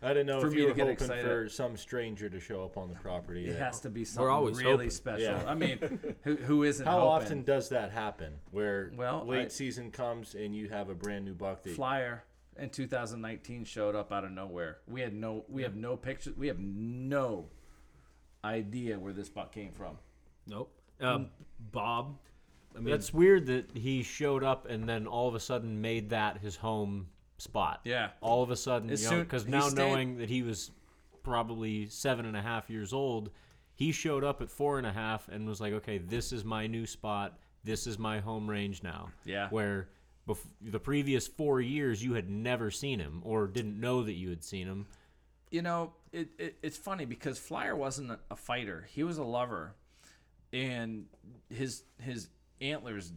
I 0.03 0.09
didn't 0.09 0.27
know 0.27 0.41
for 0.41 0.49
if 0.49 0.53
me 0.53 0.59
you 0.61 0.65
to 0.65 0.69
were 0.71 0.75
get 0.77 0.83
hoping 0.89 0.93
excited. 1.05 1.25
for 1.25 1.49
some 1.49 1.77
stranger 1.77 2.29
to 2.29 2.39
show 2.41 2.63
up 2.65 2.77
on 2.77 2.89
the 2.91 2.95
property. 2.97 3.47
It 3.47 3.59
has 3.59 3.81
to 3.81 3.91
be 3.91 4.05
something 4.05 4.29
always 4.31 4.59
really 4.59 4.71
hoping. 4.73 4.91
special. 4.91 5.25
Yeah. 5.25 5.45
I 5.47 5.55
mean, 5.55 5.79
who, 6.25 6.37
who 6.37 6.63
isn't 6.65 6.85
How 6.85 7.01
hoping? 7.01 7.09
often 7.25 7.43
does 7.45 7.71
that 7.71 7.91
happen? 7.91 8.35
Where 8.51 8.93
Well, 8.97 9.25
late 9.27 9.47
I- 9.47 9.49
season 9.49 9.91
comes 9.91 10.35
and 10.35 10.55
you 10.55 10.69
have 10.69 10.91
a 10.91 10.95
brand 10.95 11.25
new 11.25 11.33
buck 11.35 11.63
that 11.63 11.75
flier 11.75 12.25
in 12.59 12.69
2019 12.71 13.65
showed 13.65 13.95
up 13.95 14.13
out 14.13 14.25
of 14.25 14.31
nowhere. 14.33 14.79
We 14.87 15.01
had 15.01 15.15
no, 15.15 15.45
we 15.49 15.63
have 15.63 15.75
no 15.75 15.97
pictures. 15.97 16.37
We 16.37 16.49
have 16.49 16.59
no 16.61 17.47
idea 18.45 18.99
where 18.99 19.13
this 19.13 19.29
buck 19.29 19.53
came 19.53 19.73
from. 19.73 19.97
Nope. 20.47 20.71
Um, 21.01 21.29
Bob. 21.73 22.19
I 22.77 22.81
mean, 22.81 22.91
That's 22.91 23.15
weird 23.15 23.47
that 23.47 23.71
he 23.75 24.03
showed 24.03 24.43
up 24.45 24.69
and 24.69 24.89
then 24.89 25.07
all 25.07 25.29
of 25.29 25.35
a 25.35 25.41
sudden 25.41 25.81
made 25.81 26.11
that 26.11 26.39
his 26.39 26.57
home 26.57 27.07
spot. 27.39 27.81
Yeah. 27.85 28.11
All 28.21 28.43
of 28.43 28.51
a 28.51 28.57
sudden, 28.57 28.91
As 28.91 29.03
you 29.03 29.11
know, 29.11 29.21
because 29.23 29.47
now 29.47 29.69
stayed- 29.69 29.77
knowing 29.79 30.17
that 30.19 30.29
he 30.29 30.43
was 30.43 30.71
probably 31.23 31.87
seven 31.89 32.27
and 32.27 32.37
a 32.37 32.43
half 32.43 32.69
years 32.71 32.93
old, 32.93 33.31
he 33.75 33.93
showed 33.93 34.23
up 34.25 34.41
at 34.43 34.51
four 34.51 34.79
and 34.79 34.87
a 34.87 34.93
half 34.93 35.29
and 35.29 35.47
was 35.47 35.61
like, 35.61 35.73
okay, 35.73 35.99
this 35.99 36.33
is 36.33 36.45
my 36.45 36.67
new 36.67 36.87
spot. 36.87 37.39
This 37.65 37.87
is 37.87 37.99
my 37.99 38.21
home 38.21 38.49
range 38.49 38.83
now. 38.83 39.09
Yeah. 39.25 39.49
Where 39.49 39.89
bef- 40.29 40.47
the 40.61 40.79
previous 40.79 41.27
four 41.27 41.61
years 41.61 42.05
you 42.05 42.15
had 42.15 42.29
never 42.29 42.71
seen 42.71 42.99
him 43.01 43.21
or 43.25 43.47
didn't 43.47 43.81
know 43.81 44.03
that 44.05 44.13
you 44.13 44.29
had 44.31 44.45
seen 44.45 44.67
him. 44.67 44.87
You 45.51 45.63
know, 45.63 45.93
it, 46.13 46.29
it 46.39 46.57
it's 46.63 46.77
funny 46.77 47.05
because 47.05 47.39
Flier 47.39 47.75
wasn't 47.77 48.11
a, 48.11 48.19
a 48.31 48.37
fighter. 48.37 48.87
He 48.93 49.03
was 49.05 49.19
a 49.19 49.25
lover, 49.25 49.75
and 50.53 51.07
his 51.49 51.85
his 52.03 52.29
antlers 52.61 53.13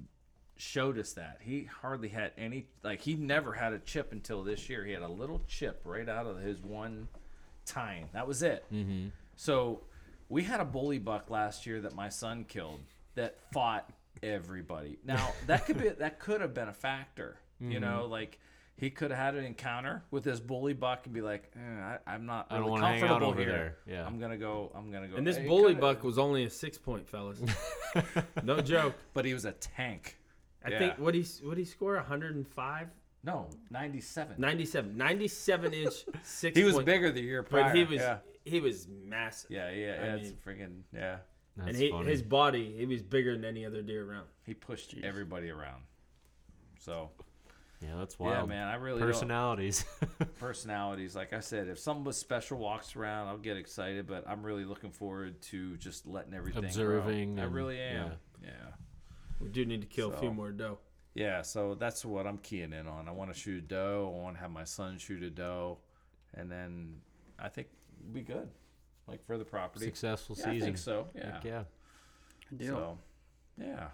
showed 0.57 0.97
us 0.97 1.13
that 1.13 1.39
he 1.41 1.63
hardly 1.81 2.09
had 2.09 2.31
any 2.37 2.67
like 2.83 3.01
he 3.01 3.15
never 3.15 3.53
had 3.53 3.73
a 3.73 3.79
chip 3.79 4.11
until 4.11 4.43
this 4.43 4.69
year. 4.69 4.83
He 4.85 4.91
had 4.91 5.01
a 5.01 5.07
little 5.07 5.41
chip 5.47 5.81
right 5.85 6.07
out 6.07 6.25
of 6.25 6.39
his 6.39 6.61
one 6.61 7.07
tine. 7.65 8.09
That 8.13 8.27
was 8.27 8.43
it. 8.43 8.65
Mm-hmm. 8.73 9.07
So 9.35 9.81
we 10.29 10.43
had 10.43 10.59
a 10.59 10.65
bully 10.65 10.99
buck 10.99 11.29
last 11.29 11.65
year 11.65 11.81
that 11.81 11.95
my 11.95 12.09
son 12.09 12.45
killed 12.47 12.79
that 13.15 13.37
fought 13.53 13.89
everybody. 14.23 14.97
Now 15.05 15.31
that 15.47 15.65
could 15.65 15.77
be 15.77 15.89
that 15.89 16.19
could 16.19 16.41
have 16.41 16.53
been 16.53 16.69
a 16.69 16.73
factor. 16.73 17.37
You 17.59 17.79
know, 17.79 18.05
like 18.07 18.37
he 18.75 18.91
could 18.91 19.09
have 19.09 19.19
had 19.19 19.35
an 19.35 19.43
encounter 19.43 20.03
with 20.11 20.23
this 20.23 20.39
bully 20.39 20.73
buck 20.73 21.05
and 21.05 21.13
be 21.13 21.21
like, 21.21 21.51
eh, 21.55 21.59
I, 21.81 21.97
"I'm 22.05 22.27
not 22.27 22.45
I 22.51 22.57
don't 22.57 22.65
really 22.65 22.71
wanna 22.71 22.87
hang 22.87 23.01
out 23.01 23.07
comfortable 23.07 23.31
over 23.31 23.41
here. 23.41 23.75
there." 23.85 23.95
Yeah. 23.95 24.05
I'm 24.05 24.19
gonna 24.19 24.37
go. 24.37 24.71
I'm 24.75 24.91
gonna 24.91 25.07
go." 25.07 25.15
and 25.15 25.25
this 25.25 25.37
Hey, 25.37 25.47
bully 25.47 25.73
buck 25.73 26.03
was 26.03 26.19
only 26.19 26.43
a 26.43 26.49
six 26.51 26.77
point, 26.77 27.09
fellas. 27.09 27.41
no 28.43 28.61
joke. 28.61 28.93
but 29.15 29.25
he 29.25 29.33
was 29.33 29.45
a 29.45 29.53
tank. 29.53 30.17
I 30.67 30.71
Yeah. 30.71 30.79
think 30.79 30.99
what 30.99 31.15
he 31.15 31.23
what 31.43 31.57
he 31.57 31.65
score 31.65 31.95
105, 31.95 32.89
No, 33.23 33.49
97. 33.71 34.35
97, 34.37 34.95
97 34.97 35.73
inch 35.73 35.93
six. 36.23 36.57
He 36.57 36.63
was 36.63 36.75
point- 36.75 36.85
bigger 36.85 37.11
the 37.11 37.21
year 37.21 37.41
prior. 37.43 37.63
but 37.63 37.75
he 37.75 37.83
was 37.85 37.99
Yeah, 38.01 38.17
he 38.45 38.59
was 38.59 38.87
massive. 38.87 39.49
yeah, 39.51 39.69
yeah. 39.71 39.71
I 39.71 40.05
yeah 40.05 40.15
it's 40.15 40.29
mean- 40.29 40.37
friggin' 40.45 40.81
yeah. 40.93 41.17
That's 41.55 41.69
and 41.69 41.77
he, 41.77 41.89
funny. 41.89 42.09
his 42.11 42.21
body, 42.21 42.75
he 42.77 42.85
was 42.85 43.01
bigger 43.01 43.33
than 43.35 43.43
any 43.43 43.65
other 43.65 43.81
deer 43.81 44.07
around. 44.07 44.27
He 44.45 44.53
pushed 44.53 44.93
everybody 45.01 45.49
around. 45.49 45.81
So 46.79 47.09
yeah, 47.81 47.95
that's 47.97 48.19
wild. 48.19 48.35
yeah, 48.49 48.55
man, 48.55 48.67
I 48.67 48.75
really 48.75 48.99
don't- 48.99 49.07
Personalities. 49.11 49.83
personalities. 50.39 51.15
Like 51.15 51.33
I 51.33 51.39
said, 51.39 51.67
if 51.67 51.79
something 51.79 52.03
was 52.03 52.17
special 52.17 52.57
walks 52.59 52.95
around, 52.95 53.27
I'll 53.27 53.37
get 53.37 53.57
excited. 53.57 54.05
But 54.07 54.27
I'm 54.27 54.43
really 54.43 54.65
looking 54.65 54.91
forward 54.91 55.41
to 55.43 55.77
just 55.77 56.05
letting 56.05 56.33
everything 56.33 56.61
grow. 56.61 56.67
Observing 56.69 57.39
I 57.39 57.43
really 57.45 57.79
am. 57.79 58.11
yeah. 58.43 58.49
Yeah. 58.49 58.51
We 59.39 59.49
do 59.49 59.65
need 59.65 59.81
to 59.81 59.87
kill 59.87 60.13
a 60.13 60.17
few 60.17 60.31
more 60.31 60.51
doe. 60.51 60.79
Yeah. 61.13 61.41
So 61.41 61.75
that's 61.75 62.03
what 62.05 62.25
I'm 62.27 62.37
keying 62.39 62.73
in 62.73 62.87
on. 62.87 63.07
I 63.07 63.11
want 63.11 63.33
to 63.33 63.39
shoot 63.39 63.57
a 63.63 63.67
doe. 63.67 64.13
I 64.17 64.23
want 64.23 64.35
to 64.35 64.41
have 64.41 64.51
my 64.51 64.63
son 64.63 64.97
shoot 64.97 65.21
a 65.23 65.29
doe, 65.29 65.77
and 66.33 66.51
then 66.51 66.95
I 67.39 67.49
think 67.49 67.67
we'll 68.03 68.13
be 68.13 68.21
good. 68.21 68.49
Like 69.07 69.25
for 69.25 69.37
the 69.37 69.45
property. 69.45 69.85
Successful 69.85 70.35
Yeah, 70.37 70.49
I 70.49 70.53
season. 70.53 70.65
think 70.67 70.77
so. 70.77 71.07
Yeah. 71.15 71.31
Heck 71.33 71.43
yeah. 71.45 71.63
Good 72.49 72.59
deal. 72.59 72.75
So, 72.75 72.97
yeah. 73.63 73.87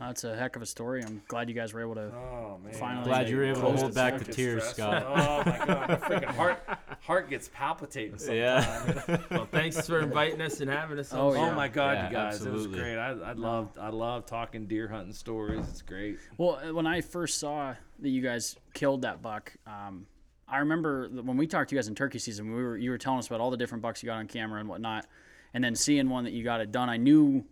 That's 0.00 0.24
a 0.24 0.34
heck 0.34 0.56
of 0.56 0.62
a 0.62 0.66
story. 0.66 1.04
I'm 1.04 1.22
glad 1.28 1.48
you 1.48 1.54
guys 1.54 1.72
were 1.72 1.80
able 1.80 1.94
to. 1.94 2.12
Oh 2.12 2.58
man. 2.62 2.72
Finally, 2.74 3.04
Glad 3.04 3.28
you 3.28 3.36
were 3.36 3.44
able 3.44 3.60
to 3.62 3.76
hold 3.76 3.94
back 3.94 4.18
the 4.18 4.24
tears, 4.24 4.64
stressful. 4.64 5.00
Scott. 5.00 5.46
Oh 5.46 5.50
my 5.50 5.66
god, 5.66 5.88
my 5.88 5.96
freaking 5.96 6.34
heart 6.34 6.66
heart 7.04 7.28
gets 7.28 7.50
palpitating 7.52 8.18
sometimes. 8.18 8.96
Yeah. 9.08 9.18
Well, 9.30 9.46
thanks 9.50 9.86
for 9.86 10.00
inviting 10.00 10.40
us 10.40 10.60
and 10.60 10.70
having 10.70 10.98
us. 10.98 11.12
Oh, 11.12 11.34
yeah. 11.34 11.40
Oh 11.40 11.54
my 11.54 11.68
god, 11.68 11.96
Yeah, 11.96 12.08
you 12.08 12.14
guys, 12.14 12.44
it 12.44 12.52
was 12.52 12.66
great. 12.66 12.96
I 12.96 13.10
I 13.10 13.32
love 13.32 13.70
I 13.78 13.90
love 13.90 14.26
talking 14.26 14.66
deer 14.66 14.88
hunting 14.88 15.12
stories. 15.12 15.66
It's 15.68 15.82
great. 15.82 16.18
Well, 16.38 16.60
uh, 16.64 16.72
when 16.72 16.86
I 16.86 17.00
first 17.02 17.38
saw 17.38 17.74
that 17.98 18.08
you 18.08 18.22
guys 18.22 18.56
killed 18.72 19.02
that 19.02 19.22
buck, 19.22 19.54
um, 19.66 20.06
I 20.48 20.58
remember 20.58 21.08
when 21.08 21.36
we 21.36 21.46
talked 21.46 21.70
to 21.70 21.74
you 21.74 21.78
guys 21.78 21.88
in 21.88 21.94
turkey 21.94 22.18
season, 22.18 22.54
we 22.54 22.62
were 22.62 22.76
you 22.76 22.90
were 22.90 22.98
telling 22.98 23.18
us 23.18 23.26
about 23.26 23.40
all 23.40 23.50
the 23.50 23.56
different 23.56 23.82
bucks 23.82 24.02
you 24.02 24.06
got 24.06 24.16
on 24.16 24.26
camera 24.26 24.60
and 24.60 24.68
whatnot, 24.68 25.06
and 25.52 25.62
then 25.62 25.74
seeing 25.74 26.08
one 26.08 26.24
that 26.24 26.32
you 26.32 26.42
got 26.42 26.60
it 26.60 26.72
done, 26.72 26.88
I 26.88 26.96
knew 26.96 27.44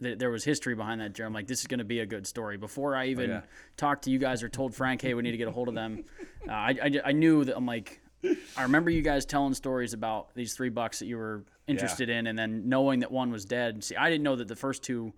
that 0.00 0.18
there 0.18 0.30
was 0.30 0.42
history 0.42 0.74
behind 0.74 1.00
that. 1.00 1.12
deer. 1.12 1.24
I'm 1.24 1.32
like, 1.32 1.46
this 1.46 1.60
is 1.60 1.68
going 1.68 1.78
to 1.78 1.84
be 1.84 2.00
a 2.00 2.06
good 2.06 2.26
story. 2.26 2.56
Before 2.56 2.96
I 2.96 3.06
even 3.06 3.30
yeah. 3.30 3.40
talked 3.76 4.02
to 4.04 4.10
you 4.10 4.18
guys 4.18 4.42
or 4.42 4.48
told 4.48 4.74
Frank, 4.74 5.00
hey, 5.00 5.14
we 5.14 5.22
need 5.22 5.30
to 5.30 5.36
get 5.36 5.46
a 5.46 5.52
hold 5.52 5.68
of 5.68 5.74
them, 5.74 6.04
uh, 6.48 6.52
I, 6.52 6.76
I 6.82 6.90
I 7.06 7.12
knew 7.12 7.44
that 7.44 7.56
I'm 7.56 7.66
like. 7.66 8.00
I 8.56 8.62
remember 8.62 8.90
you 8.90 9.02
guys 9.02 9.24
telling 9.24 9.54
stories 9.54 9.94
about 9.94 10.34
these 10.34 10.54
three 10.54 10.68
bucks 10.68 10.98
that 11.00 11.06
you 11.06 11.16
were 11.16 11.42
interested 11.66 12.08
in, 12.08 12.26
and 12.26 12.38
then 12.38 12.68
knowing 12.68 13.00
that 13.00 13.10
one 13.10 13.30
was 13.30 13.44
dead. 13.44 13.82
See, 13.82 13.96
I 13.96 14.10
didn't 14.10 14.24
know 14.24 14.36
that 14.36 14.48
the 14.48 14.56
first 14.56 14.82
two 14.82 15.12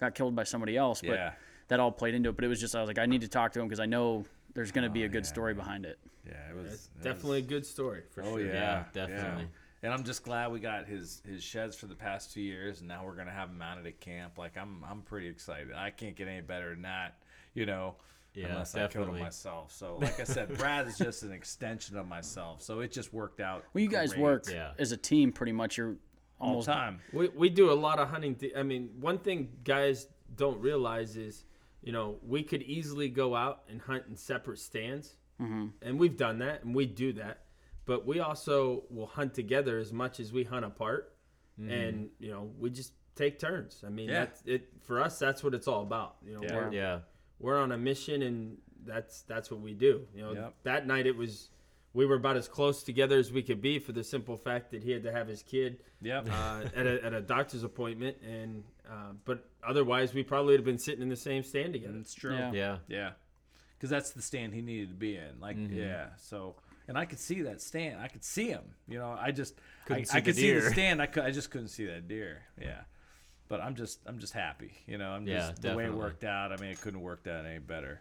got 0.00 0.14
killed 0.14 0.34
by 0.34 0.44
somebody 0.44 0.76
else, 0.76 1.00
but 1.00 1.10
Yeah. 1.14 1.32
that 1.68 1.80
all 1.80 1.92
played 1.92 2.14
into 2.14 2.28
it. 2.30 2.36
But 2.36 2.44
it 2.44 2.48
was 2.48 2.60
just 2.60 2.74
I 2.74 2.80
was 2.80 2.88
like, 2.88 2.98
I 2.98 3.06
need 3.06 3.20
to 3.22 3.28
talk 3.28 3.52
to 3.52 3.60
him 3.60 3.66
because 3.68 3.80
I 3.80 3.86
know 3.86 4.24
there's 4.54 4.72
going 4.72 4.84
to 4.84 4.90
be 4.90 5.02
a 5.04 5.06
oh, 5.06 5.10
good 5.10 5.26
story 5.26 5.54
behind 5.54 5.84
it. 5.84 5.98
Yeah, 6.26 6.34
it 6.50 6.56
was 6.56 6.72
It's 6.74 6.90
it 7.00 7.02
definitely 7.04 7.38
a 7.38 7.42
good 7.42 7.64
story 7.66 8.02
for 8.10 8.22
was- 8.22 8.30
Oh 8.32 8.36
sure. 8.38 8.46
yeah, 8.46 8.52
Yeah, 8.52 8.84
definitely. 9.06 9.48
And 9.82 9.94
I'm 9.94 10.04
just 10.04 10.22
glad 10.24 10.52
we 10.52 10.60
got 10.60 10.86
his 10.86 11.22
his 11.26 11.42
sheds 11.42 11.74
for 11.74 11.86
the 11.86 11.94
past 11.94 12.34
two 12.34 12.42
years, 12.42 12.80
and 12.80 12.88
now 12.88 13.02
we're 13.06 13.14
gonna 13.16 13.30
have 13.30 13.48
him 13.48 13.56
mounted 13.56 13.86
at 13.86 13.98
camp. 14.00 14.36
Like 14.36 14.58
I'm 14.58 14.84
I'm 14.84 15.00
pretty 15.00 15.28
excited. 15.28 15.72
I 15.74 15.88
can't 15.90 16.14
get 16.16 16.28
any 16.28 16.42
better 16.42 16.70
than 16.70 16.82
that, 16.82 17.16
you 17.54 17.64
know. 17.64 17.94
Yeah, 18.34 18.46
unless 18.48 18.74
I 18.74 18.78
killed 18.80 18.90
definitely. 18.90 19.20
myself. 19.22 19.72
So, 19.72 19.96
like 20.00 20.20
I 20.20 20.24
said, 20.24 20.56
Brad 20.56 20.86
is 20.86 20.96
just 20.98 21.22
an 21.24 21.32
extension 21.32 21.96
of 21.96 22.06
myself. 22.06 22.62
So 22.62 22.80
it 22.80 22.92
just 22.92 23.12
worked 23.12 23.40
out. 23.40 23.64
Well, 23.74 23.82
you 23.82 23.88
guys 23.88 24.10
great. 24.12 24.22
work 24.22 24.44
Yeah. 24.50 24.72
as 24.78 24.92
a 24.92 24.96
team 24.96 25.32
pretty 25.32 25.52
much. 25.52 25.76
You're 25.76 25.96
all 26.40 26.50
almost 26.50 26.66
the 26.66 26.72
time. 26.72 27.00
We, 27.12 27.28
we 27.30 27.48
do 27.48 27.72
a 27.72 27.74
lot 27.74 27.98
of 27.98 28.08
hunting. 28.08 28.36
Th- 28.36 28.52
I 28.56 28.62
mean, 28.62 28.90
one 29.00 29.18
thing 29.18 29.50
guys 29.64 30.06
don't 30.36 30.60
realize 30.60 31.16
is, 31.16 31.44
you 31.82 31.92
know, 31.92 32.18
we 32.26 32.42
could 32.42 32.62
easily 32.62 33.08
go 33.08 33.34
out 33.34 33.62
and 33.68 33.80
hunt 33.80 34.04
in 34.08 34.16
separate 34.16 34.58
stands, 34.60 35.16
mm-hmm. 35.40 35.66
and 35.82 35.98
we've 35.98 36.16
done 36.16 36.38
that, 36.38 36.62
and 36.64 36.74
we 36.74 36.86
do 36.86 37.12
that. 37.14 37.40
But 37.84 38.06
we 38.06 38.20
also 38.20 38.84
will 38.90 39.06
hunt 39.06 39.34
together 39.34 39.78
as 39.78 39.92
much 39.92 40.20
as 40.20 40.32
we 40.32 40.44
hunt 40.44 40.64
apart, 40.64 41.14
and 41.58 42.08
you 42.18 42.30
know, 42.30 42.50
we 42.58 42.70
just 42.70 42.92
take 43.16 43.38
turns. 43.38 43.82
I 43.84 43.90
mean, 43.90 44.08
Yeah. 44.08 44.20
that's 44.26 44.42
it 44.46 44.68
for 44.82 45.00
us. 45.00 45.18
That's 45.18 45.42
what 45.44 45.52
it's 45.52 45.66
all 45.68 45.82
about. 45.82 46.16
You 46.24 46.34
know, 46.34 46.42
Yeah. 46.42 46.54
we're, 46.54 46.72
Yeah. 46.72 46.98
We're 47.40 47.58
on 47.58 47.72
a 47.72 47.78
mission, 47.78 48.22
and 48.22 48.58
that's 48.86 49.22
that's 49.22 49.50
what 49.50 49.60
we 49.60 49.74
do. 49.74 50.06
You 50.14 50.22
know, 50.22 50.32
Yep. 50.32 50.54
that 50.64 50.86
night 50.86 51.06
it 51.06 51.16
was. 51.16 51.48
We 51.92 52.06
were 52.06 52.14
about 52.14 52.36
as 52.36 52.46
close 52.46 52.84
together 52.84 53.18
as 53.18 53.32
we 53.32 53.42
could 53.42 53.60
be 53.60 53.80
for 53.80 53.90
the 53.90 54.04
simple 54.04 54.36
fact 54.36 54.70
that 54.70 54.84
he 54.84 54.92
had 54.92 55.02
to 55.02 55.10
have 55.10 55.26
his 55.26 55.42
kid 55.42 55.78
Yep. 56.02 56.28
uh, 56.30 56.60
at, 56.76 56.86
a, 56.86 57.04
at 57.04 57.12
a 57.14 57.20
doctor's 57.20 57.64
appointment, 57.64 58.16
and 58.24 58.62
uh, 58.88 59.10
but 59.24 59.44
otherwise 59.66 60.14
we 60.14 60.22
probably 60.22 60.52
would 60.52 60.60
have 60.60 60.64
been 60.64 60.78
sitting 60.78 61.02
in 61.02 61.08
the 61.08 61.16
same 61.16 61.42
stand 61.42 61.72
together. 61.72 61.96
It's 61.98 62.14
true. 62.14 62.36
Yeah. 62.36 62.52
Yeah. 62.52 62.76
Yeah, 62.86 63.10
because 63.76 63.90
that's 63.90 64.10
the 64.12 64.22
stand 64.22 64.54
he 64.54 64.62
needed 64.62 64.90
to 64.90 64.94
be 64.94 65.16
in. 65.16 65.40
Like, 65.40 65.56
Mm-hmm. 65.56 65.78
yeah. 65.78 66.06
So, 66.16 66.54
and 66.86 66.96
I 66.96 67.06
could 67.06 67.18
see 67.18 67.42
that 67.42 67.60
stand. 67.60 68.00
I 68.00 68.06
could 68.06 68.22
see 68.24 68.46
him. 68.50 68.62
You 68.86 68.98
know, 69.00 69.10
I 69.20 69.32
just 69.32 69.54
Couldn't 69.86 70.02
I, 70.02 70.04
see 70.04 70.16
I 70.16 70.20
the 70.20 70.24
could 70.26 70.36
see 70.36 70.52
the 70.52 70.70
stand. 70.70 71.02
I 71.02 71.06
could. 71.06 71.24
I 71.24 71.32
just 71.32 71.50
couldn't 71.50 71.68
see 71.68 71.86
that 71.86 72.06
deer. 72.06 72.42
Yeah. 72.60 72.82
But 73.50 73.60
I'm 73.60 73.74
just 73.74 73.98
I'm 74.06 74.18
just 74.18 74.32
happy. 74.32 74.72
You 74.86 74.96
know, 74.96 75.10
I'm 75.10 75.26
Yeah, 75.26 75.50
just 75.50 75.60
the 75.60 75.74
way 75.74 75.84
it 75.84 75.92
worked 75.92 76.24
out. 76.24 76.52
I 76.52 76.56
mean, 76.56 76.70
it 76.70 76.80
couldn't 76.80 77.00
have 77.00 77.04
worked 77.04 77.26
out 77.26 77.44
any 77.44 77.58
better. 77.58 78.00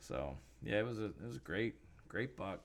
So 0.00 0.34
yeah, 0.62 0.78
it 0.78 0.86
was 0.86 0.98
a 0.98 1.06
it 1.06 1.26
was 1.26 1.36
a 1.36 1.40
great 1.40 1.74
great 2.08 2.34
buck. 2.36 2.60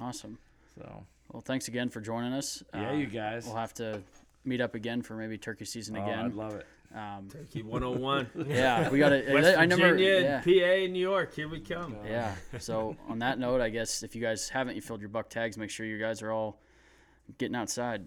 Awesome. 0.00 0.38
So 0.76 1.04
Well, 1.32 1.42
thanks 1.42 1.68
again 1.68 1.90
for 1.90 2.00
joining 2.00 2.32
us. 2.32 2.64
Yeah, 2.74 2.90
Uh, 2.90 2.94
you 2.94 3.06
guys. 3.06 3.44
We'll 3.46 3.56
have 3.56 3.74
to 3.74 4.00
meet 4.44 4.60
up 4.60 4.74
again 4.74 5.02
for 5.02 5.14
maybe 5.14 5.38
turkey 5.38 5.66
season 5.66 5.96
Oh, 5.96 6.02
again. 6.02 6.18
I'd 6.24 6.34
love 6.34 6.54
it. 6.54 6.66
Um, 6.94 7.28
Turkey 7.28 7.62
101. 7.62 8.30
yeah, 8.48 8.88
we 8.88 8.98
got 8.98 9.12
it. 9.12 9.28
West 9.34 9.58
I 9.58 9.66
never. 9.66 9.88
Virginia, 9.90 10.20
Yeah. 10.20 10.86
PA, 10.86 10.92
New 10.92 11.00
York. 11.00 11.34
Here 11.34 11.48
we 11.48 11.60
come. 11.60 11.96
Yeah. 12.06 12.34
So 12.58 12.96
on 13.08 13.18
that 13.18 13.38
note, 13.38 13.60
I 13.60 13.68
guess 13.68 14.02
if 14.02 14.14
you 14.14 14.22
guys 14.22 14.48
haven't, 14.48 14.76
you 14.76 14.80
filled 14.82 15.00
your 15.00 15.08
buck 15.10 15.28
tags. 15.28 15.58
Make 15.58 15.70
sure 15.70 15.84
you 15.86 15.98
guys 15.98 16.22
are 16.22 16.30
all 16.30 16.60
getting 17.38 17.56
outside. 17.56 18.04